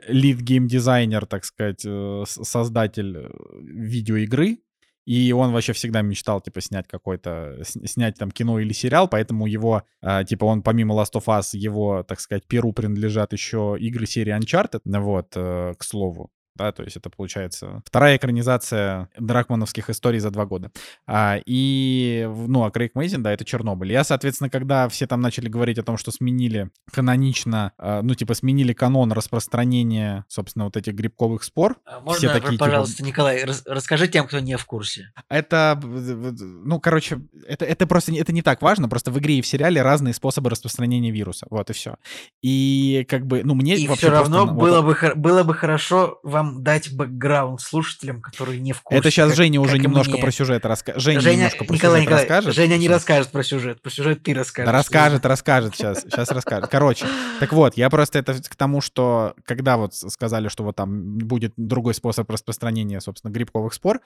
лид 0.08 0.40
геймдизайнер, 0.40 1.24
так 1.24 1.46
сказать, 1.46 1.86
э, 1.86 2.24
создатель 2.26 3.16
э, 3.16 3.30
видеоигры. 3.62 4.58
И 5.06 5.32
он 5.32 5.52
вообще 5.52 5.72
всегда 5.72 6.02
мечтал, 6.02 6.42
типа, 6.42 6.60
снять 6.60 6.86
какой-то, 6.86 7.62
снять 7.64 8.18
там 8.18 8.30
кино 8.30 8.60
или 8.60 8.74
сериал, 8.74 9.08
поэтому 9.08 9.46
его, 9.46 9.84
э, 10.02 10.24
типа, 10.28 10.44
он 10.44 10.62
помимо 10.62 10.94
Last 10.94 11.14
of 11.14 11.24
Us, 11.28 11.56
его, 11.56 12.02
так 12.02 12.20
сказать, 12.20 12.46
перу 12.46 12.74
принадлежат 12.74 13.32
еще 13.32 13.74
игры 13.80 14.04
серии 14.04 14.38
Uncharted, 14.38 14.82
вот, 14.84 15.32
э, 15.34 15.72
к 15.78 15.82
слову. 15.82 16.30
Да, 16.58 16.72
то 16.72 16.82
есть 16.82 16.96
это 16.96 17.08
получается 17.08 17.82
вторая 17.86 18.16
экранизация 18.16 19.08
дракмановских 19.16 19.90
историй 19.90 20.18
за 20.18 20.30
два 20.30 20.44
года. 20.44 20.72
А, 21.06 21.38
и, 21.46 22.28
ну, 22.48 22.64
а 22.64 22.70
Крейг 22.72 22.96
Мейзин, 22.96 23.22
да, 23.22 23.32
это 23.32 23.44
Чернобыль. 23.44 23.92
Я, 23.92 24.02
соответственно, 24.02 24.50
когда 24.50 24.88
все 24.88 25.06
там 25.06 25.20
начали 25.20 25.48
говорить 25.48 25.78
о 25.78 25.84
том, 25.84 25.96
что 25.96 26.10
сменили 26.10 26.70
канонично, 26.92 27.72
а, 27.78 28.02
ну, 28.02 28.14
типа, 28.14 28.34
сменили 28.34 28.72
канон 28.72 29.12
распространения, 29.12 30.24
собственно, 30.26 30.64
вот 30.64 30.76
этих 30.76 30.94
грибковых 30.94 31.44
спор, 31.44 31.76
А 31.84 31.98
все 31.98 32.00
Можно, 32.00 32.28
такие, 32.32 32.52
типа, 32.52 32.64
пожалуйста, 32.64 33.04
Николай, 33.04 33.44
рас- 33.44 33.62
расскажи 33.64 34.08
тем, 34.08 34.26
кто 34.26 34.40
не 34.40 34.56
в 34.56 34.66
курсе. 34.66 35.12
это, 35.28 35.80
ну, 35.80 36.80
короче, 36.80 37.20
это, 37.46 37.64
это 37.64 37.86
просто 37.86 38.10
не- 38.10 38.18
это 38.18 38.32
не 38.32 38.42
так 38.42 38.62
важно, 38.62 38.88
просто 38.88 39.12
в 39.12 39.18
игре 39.20 39.38
и 39.38 39.42
в 39.42 39.46
сериале 39.46 39.80
разные 39.80 40.12
способы 40.12 40.50
распространения 40.50 41.12
вируса, 41.12 41.46
вот 41.50 41.70
и 41.70 41.72
все. 41.72 41.94
И 42.42 43.06
как 43.08 43.26
бы, 43.26 43.42
ну, 43.44 43.54
мне 43.54 43.76
И 43.76 43.86
все 43.86 44.10
равно 44.10 44.46
просто, 44.46 44.52
ну, 44.54 44.58
вот 44.58 44.60
было, 44.60 44.82
бы, 44.82 45.14
было 45.14 45.42
бы 45.44 45.54
хорошо 45.54 46.18
вам 46.22 46.47
дать 46.62 46.92
бэкграунд 46.92 47.60
слушателям, 47.60 48.20
которые 48.20 48.60
не 48.60 48.72
в 48.72 48.82
курсе. 48.82 48.98
Это 49.00 49.10
сейчас 49.10 49.28
как- 49.28 49.36
Женя 49.36 49.60
уже 49.60 49.72
как 49.72 49.80
и 49.80 49.82
немножко 49.82 50.12
мне. 50.12 50.20
про 50.20 50.30
сюжет 50.30 50.66
расскажет. 50.66 51.02
Женя, 51.02 51.20
Женя, 51.20 51.36
немножко 51.36 51.64
про 51.64 51.74
Николай, 51.74 52.00
сюжет 52.00 52.06
Николай, 52.06 52.22
расскажет. 52.24 52.54
Женя 52.54 52.76
не 52.76 52.86
Щас. 52.86 52.94
расскажет 52.94 53.30
про 53.30 53.42
сюжет. 53.42 53.82
Про 53.82 53.90
сюжет 53.90 54.22
ты 54.22 54.34
расскажешь. 54.34 54.66
Да 54.66 54.72
расскажет, 54.72 55.26
расскажет 55.26 55.74
сейчас, 55.76 56.02
сейчас 56.02 56.30
расскажет. 56.30 56.70
Короче, 56.70 57.06
так 57.40 57.52
вот, 57.52 57.76
я 57.76 57.90
просто 57.90 58.18
это 58.18 58.34
к 58.42 58.56
тому, 58.56 58.80
что 58.80 59.34
когда 59.44 59.76
вот 59.76 59.94
сказали, 59.94 60.48
что 60.48 60.64
вот 60.64 60.76
там 60.76 61.18
будет 61.18 61.52
другой 61.56 61.94
способ 61.94 62.30
распространения, 62.30 63.00
собственно, 63.00 63.30
грибковых 63.30 63.74
спор, 63.74 64.00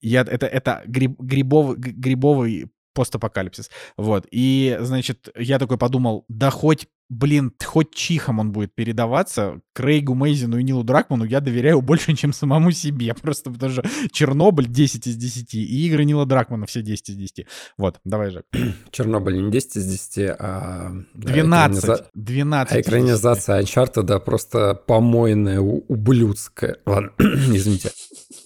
я, 0.00 0.20
это, 0.22 0.46
это 0.46 0.82
гриб, 0.86 1.18
грибовый, 1.20 1.76
г- 1.76 1.90
грибовый 1.92 2.70
постапокалипсис. 2.94 3.70
Вот. 3.96 4.26
И, 4.30 4.76
значит, 4.80 5.28
я 5.36 5.58
такой 5.58 5.78
подумал, 5.78 6.24
да 6.28 6.50
хоть, 6.50 6.86
блин, 7.08 7.52
хоть 7.62 7.94
чихом 7.94 8.38
он 8.38 8.52
будет 8.52 8.74
передаваться, 8.74 9.60
Крейгу 9.72 10.14
Мейзину 10.14 10.58
и 10.58 10.62
Нилу 10.62 10.84
Дракману 10.84 11.24
я 11.24 11.40
доверяю 11.40 11.80
больше, 11.80 12.14
чем 12.14 12.32
самому 12.32 12.70
себе. 12.72 13.14
Просто 13.22 13.50
потому 13.50 13.72
что 13.72 13.84
Чернобыль 14.12 14.66
10 14.68 15.06
из 15.06 15.16
10 15.16 15.54
и 15.54 15.86
игры 15.86 16.04
Нила 16.04 16.26
Дракмана 16.26 16.66
все 16.66 16.82
10 16.82 17.10
из 17.10 17.16
10. 17.16 17.46
Вот, 17.76 18.00
давай 18.04 18.30
же. 18.30 18.44
Чернобыль 18.90 19.42
не 19.42 19.50
10 19.50 19.76
из 19.76 19.86
10, 19.86 20.36
а... 20.38 20.92
да, 21.14 21.32
12. 21.32 21.84
экраниза- 21.84 22.06
12. 22.14 22.72
А 22.72 22.78
из 22.78 22.84
10. 22.84 22.88
экранизация 22.88 23.62
Uncharted, 23.62 24.02
да, 24.02 24.18
просто 24.18 24.74
помойная, 24.74 25.60
ублюдская. 25.60 26.78
Ладно, 26.86 27.12
извините. 27.18 27.90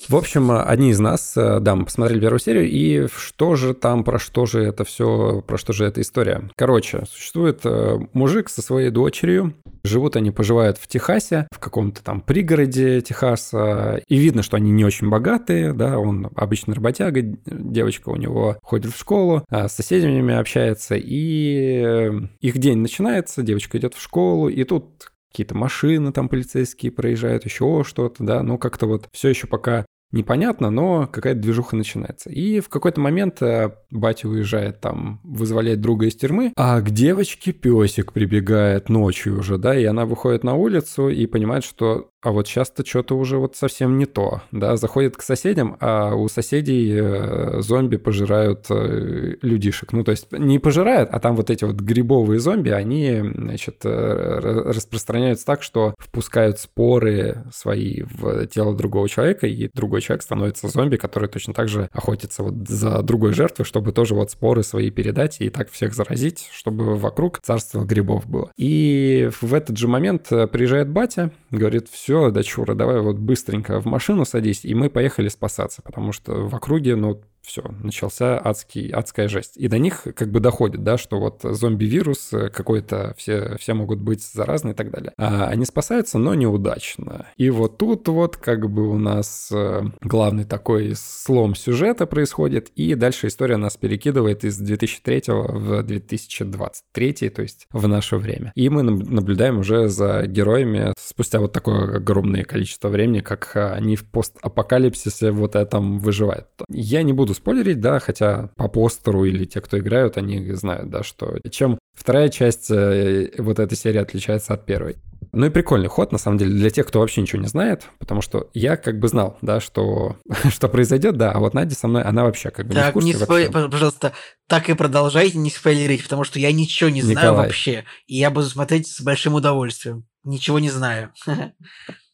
В 0.09 0.17
общем, 0.17 0.51
одни 0.51 0.89
из 0.89 1.01
нас, 1.01 1.37
э, 1.37 1.61
да, 1.61 1.75
мы 1.75 1.85
посмотрели 1.85 2.19
первую 2.19 2.39
серию, 2.39 2.67
и 2.67 3.09
что 3.15 3.57
же 3.57 3.75
там, 3.75 4.05
про 4.05 4.19
что 4.19 4.47
же 4.47 4.63
это 4.63 4.85
все, 4.85 5.45
про 5.47 5.59
что 5.59 5.75
же 5.75 5.85
эта 5.85 6.01
история? 6.01 6.49
Короче, 6.57 7.05
существует 7.11 7.61
э, 7.65 7.99
мужик 8.15 8.49
со 8.49 8.63
своей 8.63 8.89
дочерью, 8.89 9.53
живут 9.85 10.17
они, 10.17 10.31
поживают 10.31 10.79
в 10.79 10.87
Техасе, 10.87 11.47
в 11.53 11.59
каком-то 11.59 12.03
там 12.03 12.23
пригороде 12.23 13.03
Техаса, 13.03 14.01
и 14.09 14.17
видно, 14.17 14.43
что 14.43 14.57
они 14.57 14.71
не 14.71 14.83
очень 14.83 15.11
богатые, 15.11 15.75
да, 15.75 15.99
он 15.99 16.31
обычный 16.37 16.75
работяга, 16.75 17.21
девочка 17.45 18.09
у 18.09 18.17
него 18.17 18.57
ходит 18.63 18.95
в 18.95 18.99
школу, 18.99 19.45
а 19.51 19.69
с 19.69 19.75
соседями 19.75 20.35
общается, 20.35 20.95
и 20.97 21.83
э, 21.85 22.13
их 22.41 22.57
день 22.57 22.79
начинается, 22.79 23.43
девочка 23.43 23.77
идет 23.77 23.93
в 23.93 24.01
школу, 24.01 24.49
и 24.49 24.65
тут 24.65 25.13
какие-то 25.31 25.55
машины 25.55 26.13
там 26.13 26.31
полицейские 26.31 26.93
проезжают, 26.93 27.45
еще 27.45 27.85
что-то, 27.87 28.25
да, 28.25 28.43
ну 28.43 28.57
как-то 28.57 28.87
вот 28.87 29.07
все 29.13 29.29
еще 29.29 29.47
пока 29.47 29.85
непонятно, 30.13 30.71
но 30.71 31.07
какая-то 31.07 31.41
движуха 31.41 31.77
начинается. 31.77 32.31
И 32.31 32.61
в 32.61 32.69
какой-то 32.69 33.01
момент 33.01 33.43
э, 33.43 33.75
батя 33.91 34.29
уезжает 34.29 34.81
там 34.81 35.21
вызволять 35.25 35.81
друга 35.81 36.07
из 36.07 36.17
тюрьмы, 36.17 36.53
а 36.57 36.81
к 36.81 36.91
девочке 36.91 37.53
песик 37.53 38.13
прибегает 38.13 38.89
ночью 38.89 39.39
уже, 39.39 39.59
да, 39.59 39.79
и 39.79 39.85
она 39.85 40.05
выходит 40.05 40.45
на 40.45 40.55
улицу 40.55 41.09
и 41.09 41.27
понимает, 41.27 41.65
что 41.65 42.11
а 42.21 42.33
вот 42.33 42.49
сейчас-то 42.49 42.85
что-то 42.85 43.17
уже 43.17 43.39
вот 43.39 43.55
совсем 43.55 43.97
не 43.97 44.05
то, 44.05 44.43
да, 44.51 44.77
заходит 44.77 45.17
к 45.17 45.23
соседям, 45.23 45.77
а 45.79 46.17
у 46.17 46.29
соседей 46.29 46.93
э, 46.93 47.61
зомби 47.61 47.97
пожирают 47.97 48.67
э, 48.71 49.37
людишек. 49.41 49.93
Ну, 49.93 50.03
то 50.03 50.11
есть 50.11 50.27
не 50.33 50.59
пожирают, 50.59 51.11
а 51.13 51.21
там 51.21 51.37
вот 51.37 51.49
эти 51.49 51.63
вот 51.63 51.77
грибовые 51.77 52.41
зомби, 52.41 52.71
они, 52.71 53.23
значит, 53.35 53.83
э, 53.85 54.41
распространяются 54.43 55.47
так, 55.47 55.63
что 55.63 55.95
впускают 55.99 56.59
споры 56.59 57.45
свои 57.55 58.03
в 58.03 58.49
тело 58.49 58.75
другого 58.75 59.09
человека, 59.09 59.47
и 59.47 59.71
другой 59.73 60.01
человек 60.01 60.23
становится 60.23 60.67
зомби, 60.69 60.97
который 60.97 61.29
точно 61.29 61.55
так 61.55 61.69
же 61.69 61.89
охотится 61.93 62.43
вот 62.43 62.69
за 62.69 63.01
другой 63.03 63.33
жертвой, 63.33 63.65
чтобы 63.79 63.93
тоже 63.93 64.17
вот 64.17 64.29
споры 64.33 64.65
свои 64.65 64.91
передать 64.91 65.41
и 65.41 65.51
так 65.51 65.71
всех 65.71 65.95
заразить, 65.95 66.49
чтобы 66.53 66.97
вокруг 66.97 67.39
царства 67.39 67.85
грибов 67.85 68.27
было. 68.29 68.51
И 68.57 69.31
в 69.41 69.55
этот 69.55 69.79
же 69.79 69.87
момент 69.87 70.29
приезжает 70.29 70.89
батя, 70.89 71.31
говорит, 71.53 71.89
все, 71.89 72.33
дочура, 72.33 72.75
давай 72.75 73.01
вот 73.01 73.19
быстренько 73.19 73.81
в 73.81 73.85
машину 73.85 74.25
садись, 74.25 74.65
и 74.65 74.75
мы 74.75 74.91
поехали 74.91 75.29
спасаться, 75.29 75.81
потому 75.83 76.11
что 76.11 76.49
в 76.49 76.55
округе, 76.57 76.97
ну, 76.97 77.23
все, 77.49 77.63
начался 77.83 78.39
адский, 78.39 78.91
адская 78.91 79.27
жесть. 79.29 79.57
И 79.57 79.69
до 79.69 79.79
них 79.79 80.07
как 80.15 80.31
бы 80.31 80.39
доходит, 80.39 80.85
да, 80.85 80.99
что 80.99 81.19
вот 81.19 81.41
зомби-вирус 81.43 82.33
э, 82.35 82.51
какой-то, 82.51 83.15
все, 83.17 83.57
все 83.59 83.73
могут 83.73 84.01
быть 84.01 84.23
заразны 84.23 84.71
и 84.71 84.75
так 84.75 84.91
далее. 84.91 85.13
А 85.17 85.47
они 85.47 85.65
спасаются, 85.65 86.19
но 86.19 86.35
неудачно. 86.35 87.27
И 87.39 87.49
вот 87.49 87.79
тут 87.79 88.07
вот 88.09 88.37
как 88.37 88.71
бы 88.71 88.87
у 88.87 88.99
нас 88.99 89.49
э, 89.51 89.83
главный 90.03 90.45
такой 90.45 90.93
слом 90.95 91.55
сюжета 91.55 92.07
происходит, 92.07 92.69
и 92.77 92.95
дальше 92.95 93.29
история 93.29 93.57
нас 93.57 93.79
перекидывает 93.79 94.45
из 94.45 94.59
2003 94.59 95.23
в 95.29 95.83
2023, 95.83 97.31
то 97.31 97.43
есть 97.43 97.67
в 97.73 97.89
наше 97.89 98.17
время. 98.17 98.53
И 98.55 98.69
мы 98.69 98.83
наблюдаем 98.83 99.59
уже 99.59 99.89
за 99.89 100.27
героями 100.27 100.93
спустя 100.99 101.41
вот 101.41 101.53
такое 101.53 101.97
огромное 101.97 102.45
количество 102.45 102.89
времени, 102.89 103.21
как 103.21 103.53
они 103.57 103.97
в 103.97 104.05
постапокалипсисе 104.05 105.31
вот 105.31 105.57
этом 105.57 105.99
выживают. 105.99 106.47
Я 106.69 107.03
не 107.03 107.15
буду 107.15 107.38
спойлерить, 107.39 107.81
да, 107.81 107.99
хотя 107.99 108.51
по 108.57 108.69
постеру 108.69 109.25
или 109.25 109.45
те, 109.45 109.61
кто 109.61 109.79
играют, 109.79 110.17
они 110.17 110.53
знают, 110.53 110.91
да, 110.91 111.03
что 111.03 111.39
чем 111.51 111.79
вторая 111.95 112.29
часть 112.29 112.71
э, 112.71 113.31
вот 113.39 113.59
этой 113.59 113.77
серии 113.77 113.99
отличается 113.99 114.55
от 114.55 114.65
первой. 114.67 114.97
Ну 115.33 115.47
и 115.47 115.51
прикольный 115.51 115.89
ход, 115.89 116.13
на 116.13 116.19
самом 116.19 116.39
деле, 116.39 116.53
для 116.53 116.71
тех, 116.71 116.87
кто 116.87 117.01
вообще 117.01 117.21
ничего 117.21 117.43
не 117.43 117.49
знает, 117.49 117.85
потому 117.99 118.23
что 118.23 118.49
я 118.55 118.77
как 118.77 118.99
бы 118.99 119.09
знал, 119.09 119.37
да, 119.43 119.61
что, 119.61 120.17
что 120.51 120.69
произойдет, 120.69 121.17
да, 121.17 121.33
а 121.33 121.39
вот 121.39 121.55
Надя 121.55 121.75
со 121.75 121.89
мной, 121.89 122.03
она 122.03 122.25
вообще 122.25 122.51
как 122.51 122.67
бы 122.67 122.75
так, 122.75 122.87
не 122.87 122.91
в 122.91 122.93
курсе 122.93 123.09
не 123.09 123.15
спой... 123.15 123.51
пожалуйста, 123.51 124.13
так 124.47 124.69
и 124.71 124.75
продолжайте 124.75 125.39
не 125.39 125.51
спойлерить, 125.51 126.03
потому 126.03 126.25
что 126.25 126.39
я 126.39 126.53
ничего 126.53 126.91
не 126.91 127.03
знаю 127.03 127.19
Николай. 127.19 127.47
вообще, 127.47 127.85
и 128.07 128.17
я 128.17 128.31
буду 128.31 128.47
смотреть 128.47 128.89
с 128.89 129.01
большим 129.01 129.35
удовольствием. 129.35 130.07
Ничего 130.25 130.59
не 130.59 130.71
знаю. 130.71 131.13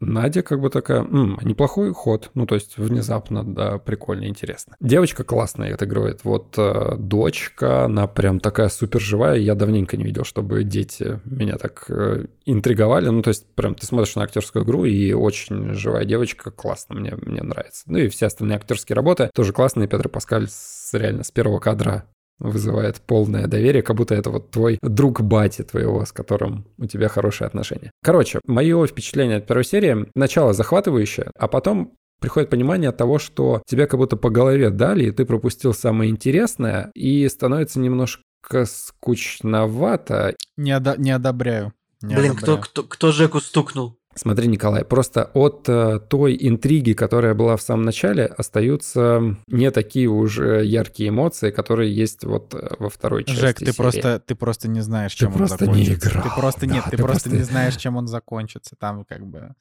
Надя 0.00 0.42
как 0.42 0.60
бы 0.60 0.70
такая, 0.70 1.00
«М, 1.00 1.38
неплохой 1.42 1.92
ход, 1.92 2.30
ну 2.34 2.46
то 2.46 2.54
есть 2.54 2.78
внезапно, 2.78 3.44
да, 3.44 3.78
прикольно, 3.78 4.26
интересно. 4.26 4.76
Девочка 4.80 5.24
классная 5.24 5.74
отыгрывает, 5.74 6.24
вот 6.24 6.54
э, 6.58 6.96
дочка, 6.98 7.84
она 7.84 8.06
прям 8.06 8.40
такая 8.40 8.68
супер 8.68 9.00
живая, 9.00 9.36
я 9.36 9.54
давненько 9.54 9.96
не 9.96 10.04
видел, 10.04 10.24
чтобы 10.24 10.64
дети 10.64 11.20
меня 11.24 11.56
так 11.56 11.84
э, 11.88 12.26
интриговали, 12.44 13.08
ну 13.08 13.22
то 13.22 13.28
есть 13.28 13.46
прям 13.54 13.74
ты 13.74 13.86
смотришь 13.86 14.16
на 14.16 14.22
актерскую 14.22 14.64
игру 14.64 14.84
и 14.84 15.12
очень 15.12 15.74
живая 15.74 16.04
девочка, 16.04 16.50
классно, 16.50 16.96
мне, 16.96 17.14
мне 17.16 17.42
нравится. 17.42 17.84
Ну 17.86 17.98
и 17.98 18.08
все 18.08 18.26
остальные 18.26 18.56
актерские 18.56 18.96
работы 18.96 19.30
тоже 19.34 19.52
классные, 19.52 19.88
Петр 19.88 20.08
Паскаль 20.08 20.48
с, 20.48 20.90
реально 20.92 21.24
с 21.24 21.30
первого 21.30 21.58
кадра 21.58 22.04
вызывает 22.38 23.00
полное 23.00 23.46
доверие, 23.46 23.82
как 23.82 23.96
будто 23.96 24.14
это 24.14 24.30
вот 24.30 24.50
твой 24.50 24.78
друг 24.82 25.20
бати 25.22 25.62
твоего, 25.62 26.04
с 26.04 26.12
которым 26.12 26.66
у 26.78 26.86
тебя 26.86 27.08
хорошие 27.08 27.46
отношения. 27.46 27.90
Короче, 28.02 28.40
мое 28.46 28.86
впечатление 28.86 29.38
от 29.38 29.46
первой 29.46 29.64
серии, 29.64 30.06
начало 30.14 30.52
захватывающее, 30.52 31.30
а 31.38 31.48
потом 31.48 31.94
приходит 32.20 32.50
понимание 32.50 32.90
от 32.90 32.96
того, 32.96 33.18
что 33.18 33.62
тебя 33.66 33.86
как 33.86 33.98
будто 33.98 34.16
по 34.16 34.30
голове 34.30 34.70
дали, 34.70 35.04
и 35.06 35.10
ты 35.10 35.24
пропустил 35.24 35.74
самое 35.74 36.10
интересное, 36.10 36.90
и 36.94 37.28
становится 37.28 37.78
немножко 37.80 38.22
скучновато. 38.64 40.34
Не, 40.56 40.72
одо- 40.72 40.96
не 40.98 41.10
одобряю. 41.10 41.72
Не 42.02 42.14
Блин, 42.14 42.34
кто, 42.36 42.44
одобряю. 42.54 42.62
кто, 42.64 42.82
кто 42.84 43.12
Жеку 43.12 43.40
стукнул? 43.40 43.98
Смотри, 44.18 44.48
Николай, 44.48 44.82
просто 44.84 45.30
от 45.34 45.68
э, 45.68 46.00
той 46.08 46.36
интриги, 46.40 46.94
которая 46.94 47.34
была 47.34 47.56
в 47.56 47.62
самом 47.62 47.84
начале, 47.84 48.24
остаются 48.24 49.36
не 49.46 49.70
такие 49.70 50.08
уже 50.08 50.64
яркие 50.64 51.10
эмоции, 51.10 51.50
которые 51.50 51.94
есть 51.94 52.24
вот 52.24 52.54
э, 52.54 52.76
во 52.78 52.88
второй 52.88 53.24
части 53.24 53.40
Жек, 53.40 53.56
ты 53.58 53.66
серии. 53.66 53.76
просто, 53.76 54.18
ты 54.20 54.34
просто 54.34 54.68
не 54.68 54.80
знаешь, 54.80 55.12
Ты 55.12 55.18
чем 55.18 55.32
он 55.32 55.38
просто 55.38 55.66
не 55.66 55.84
закончится. 55.84 56.08
играл, 56.08 56.24
Ты 56.24 56.30
просто 56.40 56.60
да, 56.66 56.74
нет, 56.74 56.84
ты, 56.84 56.90
ты 56.96 57.02
просто 57.02 57.28
не 57.28 57.34
просто- 57.36 57.52
знаешь, 57.52 57.76
чем 57.76 57.96
он 57.96 58.06
закончится. 58.08 58.74
Там 58.78 59.04
как 59.04 59.26
бы 59.26 59.54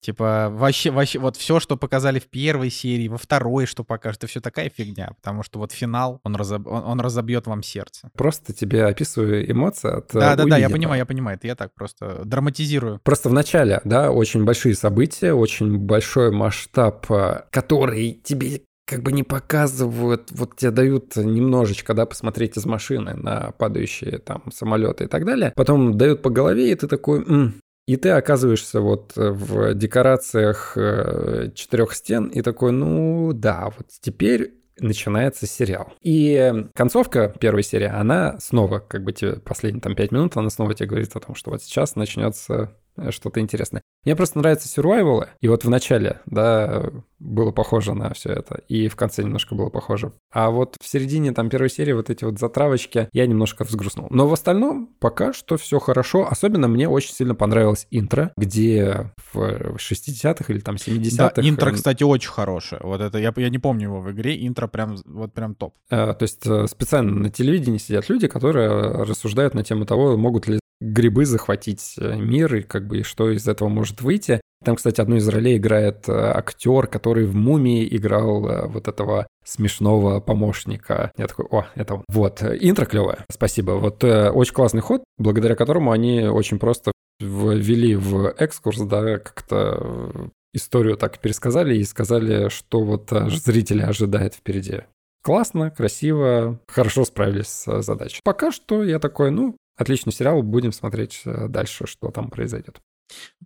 типа 0.00 0.48
вообще, 0.50 0.90
вообще, 0.90 1.18
вот 1.18 1.36
все, 1.36 1.60
что 1.60 1.76
показали 1.76 2.18
в 2.18 2.26
первой 2.26 2.70
серии, 2.70 3.08
во 3.08 3.18
второй, 3.18 3.66
что 3.66 3.84
покажут, 3.84 4.18
это 4.20 4.26
все 4.26 4.40
такая 4.40 4.70
фигня, 4.70 5.12
потому 5.16 5.42
что 5.42 5.58
вот 5.58 5.72
финал, 5.72 6.20
он, 6.24 6.36
разоб- 6.36 6.66
он, 6.66 6.84
он 6.84 7.00
разобьет 7.00 7.46
вам 7.46 7.62
сердце. 7.62 8.10
Просто 8.16 8.52
тебе 8.52 8.84
описываю 8.86 9.50
эмоции 9.50 9.90
от 9.90 10.14
э, 10.14 10.20
Да, 10.20 10.36
да, 10.36 10.44
да, 10.46 10.56
я 10.56 10.70
понимаю, 10.70 10.98
я 10.98 11.06
понимаю, 11.06 11.36
это 11.36 11.46
я 11.46 11.54
так 11.54 11.74
просто 11.74 12.22
драматизирую. 12.24 13.00
Просто 13.02 13.28
в 13.28 13.32
начале, 13.32 13.80
да, 13.84 14.10
очень 14.10 14.44
большие 14.44 14.74
события, 14.74 15.32
очень 15.32 15.78
большой 15.78 16.30
масштаб, 16.30 17.10
э, 17.10 17.44
который 17.50 18.12
тебе 18.24 18.62
как 18.86 19.02
бы 19.02 19.12
не 19.12 19.22
показывают, 19.22 20.32
вот 20.32 20.56
тебе 20.56 20.72
дают 20.72 21.14
немножечко, 21.14 21.94
да, 21.94 22.06
посмотреть 22.06 22.56
из 22.56 22.66
машины 22.66 23.14
на 23.14 23.52
падающие 23.52 24.18
там 24.18 24.42
самолеты 24.52 25.04
и 25.04 25.06
так 25.06 25.24
далее. 25.24 25.52
Потом 25.54 25.96
дают 25.96 26.22
по 26.22 26.30
голове, 26.30 26.72
и 26.72 26.74
ты 26.74 26.88
такой, 26.88 27.24
«М». 27.24 27.54
и 27.90 27.96
ты 27.96 28.10
оказываешься 28.10 28.80
вот 28.80 29.14
в 29.16 29.74
декорациях 29.74 30.74
э, 30.76 31.50
четырех 31.56 31.92
стен, 31.92 32.26
и 32.28 32.40
такой, 32.40 32.70
ну 32.70 33.32
да, 33.32 33.72
вот 33.76 33.88
теперь 34.00 34.54
начинается 34.78 35.48
сериал. 35.48 35.92
И 36.00 36.68
концовка 36.76 37.34
первой 37.40 37.64
серии, 37.64 37.88
она 37.88 38.38
снова, 38.38 38.78
как 38.78 39.02
бы 39.02 39.12
тебе 39.12 39.40
последние 39.40 39.82
там 39.82 39.96
пять 39.96 40.12
минут, 40.12 40.36
она 40.36 40.50
снова 40.50 40.72
тебе 40.72 40.88
говорит 40.88 41.16
о 41.16 41.20
том, 41.20 41.34
что 41.34 41.50
вот 41.50 41.64
сейчас 41.64 41.96
начнется 41.96 42.54
э, 42.54 42.89
что-то 43.10 43.40
интересное. 43.40 43.82
Мне 44.04 44.16
просто 44.16 44.38
нравятся 44.38 44.68
сюрвайвалы, 44.68 45.28
и 45.40 45.48
вот 45.48 45.64
в 45.64 45.70
начале, 45.70 46.20
да, 46.26 46.90
было 47.18 47.50
похоже 47.50 47.94
на 47.94 48.14
все 48.14 48.30
это, 48.30 48.62
и 48.66 48.88
в 48.88 48.96
конце 48.96 49.22
немножко 49.22 49.54
было 49.54 49.68
похоже. 49.68 50.12
А 50.32 50.50
вот 50.50 50.76
в 50.80 50.88
середине 50.88 51.32
там 51.32 51.50
первой 51.50 51.68
серии 51.68 51.92
вот 51.92 52.08
эти 52.08 52.24
вот 52.24 52.38
затравочки 52.38 53.08
я 53.12 53.26
немножко 53.26 53.64
взгрустнул. 53.64 54.06
Но 54.10 54.26
в 54.26 54.32
остальном 54.32 54.88
пока 54.98 55.32
что 55.32 55.56
все 55.56 55.78
хорошо. 55.78 56.26
Особенно 56.28 56.68
мне 56.68 56.88
очень 56.88 57.12
сильно 57.12 57.34
понравилось 57.34 57.86
интро, 57.90 58.32
где 58.36 59.12
в 59.32 59.76
60-х 59.76 60.44
или 60.48 60.60
там 60.60 60.76
70-х... 60.76 61.32
Да, 61.36 61.42
интро, 61.48 61.70
э, 61.70 61.74
кстати, 61.74 62.02
очень 62.02 62.30
хорошее. 62.30 62.80
Вот 62.82 63.00
это, 63.00 63.18
я, 63.18 63.32
я 63.36 63.48
не 63.50 63.58
помню 63.58 63.88
его 63.88 64.00
в 64.00 64.10
игре, 64.10 64.46
интро 64.46 64.66
прям, 64.66 64.96
вот 65.04 65.32
прям 65.32 65.54
топ. 65.54 65.74
Э, 65.90 66.14
То 66.14 66.22
есть 66.22 66.46
э, 66.46 66.66
специально 66.68 67.12
на 67.12 67.30
телевидении 67.30 67.78
сидят 67.78 68.08
люди, 68.08 68.28
которые 68.28 68.68
рассуждают 69.04 69.54
на 69.54 69.62
тему 69.62 69.84
того, 69.84 70.16
могут 70.16 70.48
ли 70.48 70.58
грибы 70.80 71.26
захватить 71.26 71.94
э, 71.98 72.16
мир 72.16 72.54
и 72.54 72.62
как 72.62 72.86
бы 72.86 73.02
что 73.02 73.30
из 73.30 73.46
этого 73.46 73.68
может 73.68 74.00
выйти. 74.00 74.40
Там, 74.64 74.76
кстати, 74.76 75.00
одну 75.00 75.16
из 75.16 75.28
ролей 75.28 75.56
играет 75.56 76.08
э, 76.08 76.12
актер, 76.12 76.86
который 76.86 77.24
в 77.24 77.34
«Мумии» 77.34 77.86
играл 77.96 78.46
э, 78.46 78.66
вот 78.66 78.88
этого 78.88 79.26
смешного 79.44 80.20
помощника. 80.20 81.12
Я 81.16 81.26
такой, 81.26 81.46
о, 81.50 81.66
это. 81.74 82.02
Вот, 82.08 82.42
интро 82.42 82.86
клевое, 82.86 83.24
спасибо. 83.30 83.72
Вот 83.72 84.04
очень 84.04 84.54
классный 84.54 84.80
ход, 84.80 85.02
благодаря 85.18 85.54
которому 85.54 85.92
они 85.92 86.24
очень 86.24 86.58
просто 86.58 86.92
ввели 87.20 87.94
в 87.94 88.34
экскурс, 88.38 88.80
да, 88.80 89.18
как-то 89.18 90.30
историю 90.52 90.96
так 90.96 91.18
пересказали 91.18 91.76
и 91.76 91.84
сказали, 91.84 92.48
что 92.48 92.82
вот 92.82 93.10
зрители 93.10 93.82
ожидают 93.82 94.34
впереди. 94.34 94.82
Классно, 95.22 95.70
красиво, 95.70 96.58
хорошо 96.66 97.04
справились 97.04 97.48
с 97.48 97.82
задачей. 97.82 98.20
Пока 98.24 98.50
что 98.50 98.82
я 98.82 98.98
такой, 98.98 99.30
ну, 99.30 99.56
отличный 99.80 100.12
сериал, 100.12 100.42
будем 100.42 100.72
смотреть 100.72 101.22
э, 101.24 101.48
дальше, 101.48 101.86
что 101.86 102.10
там 102.10 102.30
произойдет. 102.30 102.80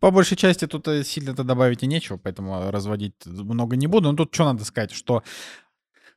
По 0.01 0.11
большей 0.11 0.37
части 0.37 0.66
тут 0.66 0.89
э, 0.89 1.05
сильно-то 1.05 1.45
добавить 1.45 1.82
и 1.82 1.87
нечего, 1.87 2.16
поэтому 2.16 2.70
разводить 2.70 3.14
много 3.24 3.76
не 3.76 3.87
буду. 3.87 4.11
Но 4.11 4.16
тут 4.16 4.35
что 4.35 4.45
надо 4.45 4.64
сказать, 4.64 4.93
что 4.93 5.22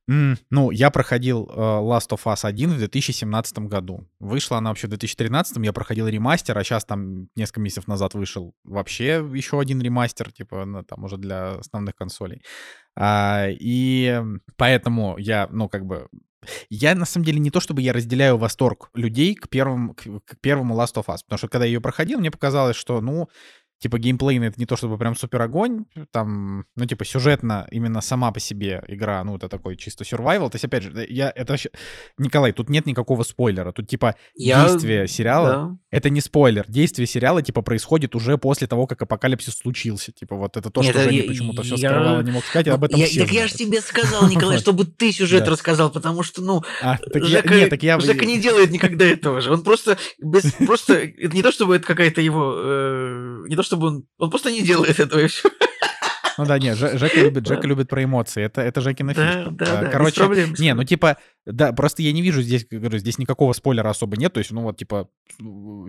ну, 0.10 0.72
я 0.72 0.90
проходил 0.90 1.50
э, 1.50 1.54
Last 1.54 2.12
of 2.12 2.22
Us 2.24 2.46
1 2.46 2.70
в 2.70 2.78
2017 2.78 3.60
году. 3.60 4.08
Вышла 4.20 4.58
она 4.58 4.70
вообще 4.70 4.88
в 4.88 4.92
2013, 4.92 5.58
я 5.58 5.74
проходил 5.74 6.08
ремастер, 6.08 6.58
а 6.58 6.64
сейчас 6.64 6.86
там 6.86 7.28
несколько 7.36 7.60
месяцев 7.60 7.88
назад 7.88 8.14
вышел 8.14 8.56
вообще 8.64 9.22
еще 9.34 9.60
один 9.60 9.82
ремастер, 9.82 10.32
типа, 10.32 10.64
ну, 10.64 10.84
там 10.84 11.04
уже 11.04 11.18
для 11.18 11.56
основных 11.56 11.96
консолей. 11.96 12.42
А, 12.96 13.48
и 13.50 14.24
поэтому 14.56 15.18
я, 15.18 15.50
ну, 15.52 15.68
как 15.68 15.86
бы, 15.86 16.08
я, 16.70 16.96
на 16.96 17.06
самом 17.06 17.26
деле, 17.26 17.40
не 17.40 17.52
то 17.52 17.60
чтобы 17.60 17.82
я 17.82 17.94
разделяю 17.94 18.38
восторг 18.38 18.90
людей 18.94 19.36
к 19.36 19.50
первому, 19.50 19.94
к, 19.94 20.04
к 20.04 20.40
первому 20.42 20.76
Last 20.76 20.96
of 20.96 21.06
Us, 21.06 21.20
потому 21.26 21.38
что 21.38 21.48
когда 21.48 21.66
я 21.66 21.72
ее 21.72 21.82
проходил, 21.82 22.20
мне 22.20 22.32
показалось, 22.32 22.76
что, 22.76 23.02
ну, 23.02 23.30
типа, 23.80 24.00
геймплейно 24.00 24.46
это 24.46 24.60
не 24.60 24.66
то 24.66 24.76
чтобы 24.76 24.98
прям 24.98 25.16
супер 25.16 25.42
огонь, 25.42 25.86
там, 26.12 26.66
ну, 26.76 26.86
типа, 26.86 27.06
сюжетно 27.06 27.68
именно 27.72 28.02
сама 28.02 28.32
по 28.32 28.40
себе 28.40 28.84
игра, 28.88 29.24
ну, 29.24 29.36
это 29.36 29.50
такой 29.50 29.76
чисто 29.78 30.04
survival. 30.04 30.50
То 30.50 30.56
есть, 30.56 30.66
опять 30.66 30.84
же, 30.84 31.06
я, 31.10 31.32
это 31.36 31.54
вообще... 31.54 31.70
Николай, 32.18 32.52
тут 32.54 32.70
нет 32.70 32.86
никакого 32.86 33.24
спойлера. 33.24 33.72
Тут, 33.72 33.88
типа, 33.88 34.16
Я- 34.36 34.68
действие 34.68 35.08
сериала, 35.08 35.50
Да. 35.50 35.78
это 35.92 36.10
не 36.10 36.22
спойлер. 36.22 36.66
Действие 36.68 37.08
сериала, 37.08 37.42
типа, 37.42 37.62
происходит 37.62 38.16
уже 38.16 38.38
после 38.38 38.68
того, 38.68 38.88
как 38.88 39.02
апокалипсис 39.02 39.56
случился. 39.58 40.12
Типа, 40.12 40.36
вот 40.36 40.58
это 40.58 40.70
то, 40.70 40.82
Нет, 40.82 40.92
что 40.92 41.00
это 41.02 41.10
Женя 41.10 41.22
я- 41.24 41.28
почему-то 41.30 41.62
все 41.64 41.76
я- 41.76 41.90
скрывала, 41.90 42.22
не 42.22 42.32
мог 42.32 42.44
сказать, 42.46 42.68
об 42.70 42.84
этом 42.84 43.00
Я- 43.00 43.06
все 43.08 43.22
так 43.22 43.32
я 43.32 43.48
же 43.48 43.54
знают. 43.56 43.72
тебе 43.72 43.82
сказал, 43.82 44.28
Николай, 44.30 44.58
чтобы 44.60 44.86
ты 44.86 45.12
сюжет 45.12 45.48
рассказал, 45.48 45.92
потому 45.92 46.24
что, 46.24 46.42
ну, 46.42 46.64
А, 46.82 46.98
Жека, 47.14 48.26
не 48.26 48.40
делает 48.40 48.72
никогда 48.72 49.06
этого 49.06 49.42
же. 49.42 49.52
Он 49.52 49.64
просто, 49.64 49.98
просто, 50.66 50.94
это 50.96 51.36
не 51.36 51.42
то, 51.44 51.52
чтобы 51.52 51.76
это 51.76 51.86
какая-то 51.86 52.22
его, 52.22 52.54
э, 52.58 53.44
не 53.48 53.56
то, 53.56 53.64
чтобы 53.68 53.88
он, 53.88 54.08
он 54.18 54.30
просто 54.30 54.52
не 54.52 54.62
делает 54.62 55.00
этого 55.00 55.20
и 55.20 55.28
все. 55.28 55.50
Ну 56.38 56.46
да, 56.46 56.60
нет, 56.60 56.78
Же- 56.78 56.98
Жека 56.98 57.20
любит, 57.20 57.44
Да. 57.44 57.56
Жека 57.56 57.68
любит 57.68 57.90
про 57.90 58.04
эмоции. 58.04 58.44
Это, 58.44 58.62
это 58.62 58.82
Жекина 58.82 59.14
Да, 59.14 59.32
фишка. 59.32 59.52
да, 59.52 59.66
А, 59.66 59.76
да, 59.76 59.82
без 59.84 59.92
Короче, 59.92 60.20
проблем, 60.22 60.54
не, 60.60 60.74
ну 60.74 60.84
типа, 60.84 61.18
да, 61.46 61.72
просто 61.74 62.02
я 62.02 62.12
не 62.12 62.22
вижу 62.22 62.42
здесь, 62.42 62.66
говорю, 62.70 62.98
здесь 63.00 63.18
никакого 63.18 63.54
спойлера 63.54 63.90
особо 63.90 64.18
нет. 64.18 64.34
То 64.34 64.40
есть, 64.40 64.52
ну 64.52 64.62
вот, 64.64 64.78
типа, 64.78 65.08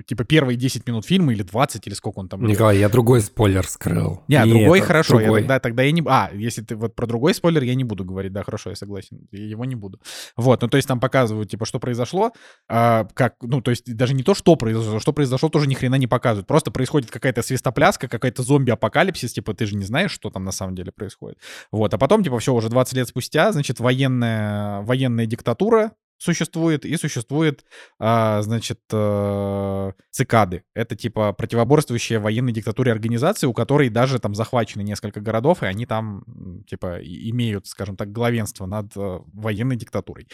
типа 0.06 0.24
первые 0.24 0.56
10 0.56 0.86
минут 0.86 1.04
фильма 1.04 1.32
или 1.32 1.42
20, 1.42 1.86
или 1.86 1.94
сколько 1.94 2.20
он 2.20 2.28
там. 2.28 2.44
Николай, 2.46 2.78
я 2.78 2.88
другой 2.88 3.20
спойлер 3.20 3.66
скрыл. 3.66 4.22
Не, 4.28 4.36
а 4.36 4.44
Не 4.46 4.52
другой 4.52 4.80
хорошо. 4.80 5.14
Я 5.18 5.26
другой. 5.26 5.40
тогда, 5.40 5.58
тогда 5.60 5.82
я 5.82 5.92
не... 5.92 6.02
А, 6.06 6.30
если 6.32 6.62
ты 6.62 6.76
вот 6.76 6.94
про 6.94 7.06
другой 7.06 7.34
спойлер, 7.34 7.62
я 7.64 7.74
не 7.74 7.84
буду 7.84 8.04
говорить. 8.04 8.32
Да, 8.32 8.44
хорошо, 8.44 8.70
я 8.70 8.76
согласен. 8.76 9.26
Я 9.32 9.44
Его 9.46 9.64
не 9.64 9.74
буду. 9.74 10.00
Вот, 10.36 10.62
ну 10.62 10.68
то 10.68 10.76
есть 10.76 10.86
там 10.86 11.00
показывают, 11.00 11.50
типа, 11.50 11.64
что 11.66 11.78
произошло. 11.80 12.32
а, 12.68 13.06
как, 13.14 13.34
ну 13.42 13.60
то 13.60 13.70
есть 13.70 13.92
даже 13.96 14.14
не 14.14 14.22
то, 14.22 14.34
что 14.34 14.54
произошло. 14.56 15.00
Что 15.00 15.12
произошло, 15.12 15.48
тоже 15.48 15.66
ни 15.66 15.74
хрена 15.74 15.96
не 15.96 16.06
показывают. 16.06 16.46
Просто 16.46 16.70
происходит 16.70 17.10
какая-то 17.10 17.42
свистопляска, 17.42 18.06
какая-то 18.08 18.42
зомби-апокалипсис. 18.42 19.32
Типа, 19.32 19.54
ты 19.54 19.66
же 19.66 19.74
не 19.76 19.84
знаешь, 19.84 20.12
что 20.12 20.30
там 20.30 20.37
на 20.44 20.52
самом 20.52 20.74
деле 20.74 20.92
происходит. 20.92 21.38
Вот, 21.72 21.92
а 21.94 21.98
потом, 21.98 22.22
типа, 22.22 22.38
все, 22.38 22.54
уже 22.54 22.68
20 22.68 22.94
лет 22.94 23.08
спустя, 23.08 23.52
значит, 23.52 23.80
военная, 23.80 24.82
военная 24.82 25.26
диктатура 25.26 25.92
существует, 26.18 26.84
и 26.84 26.96
существует, 26.96 27.64
а, 27.98 28.42
значит, 28.42 28.80
э, 28.92 29.92
цикады. 30.10 30.64
Это, 30.74 30.96
типа, 30.96 31.32
противоборствующая 31.32 32.18
военной 32.18 32.52
диктатуре 32.52 32.92
организации, 32.92 33.46
у 33.46 33.52
которой 33.52 33.88
даже 33.88 34.18
там 34.18 34.34
захвачены 34.34 34.82
несколько 34.82 35.20
городов, 35.20 35.62
и 35.62 35.66
они 35.66 35.86
там, 35.86 36.24
типа, 36.66 36.98
имеют, 37.02 37.66
скажем 37.66 37.96
так, 37.96 38.12
главенство 38.12 38.66
над 38.66 38.96
э, 38.96 39.18
военной 39.32 39.76
диктатурой. 39.76 40.28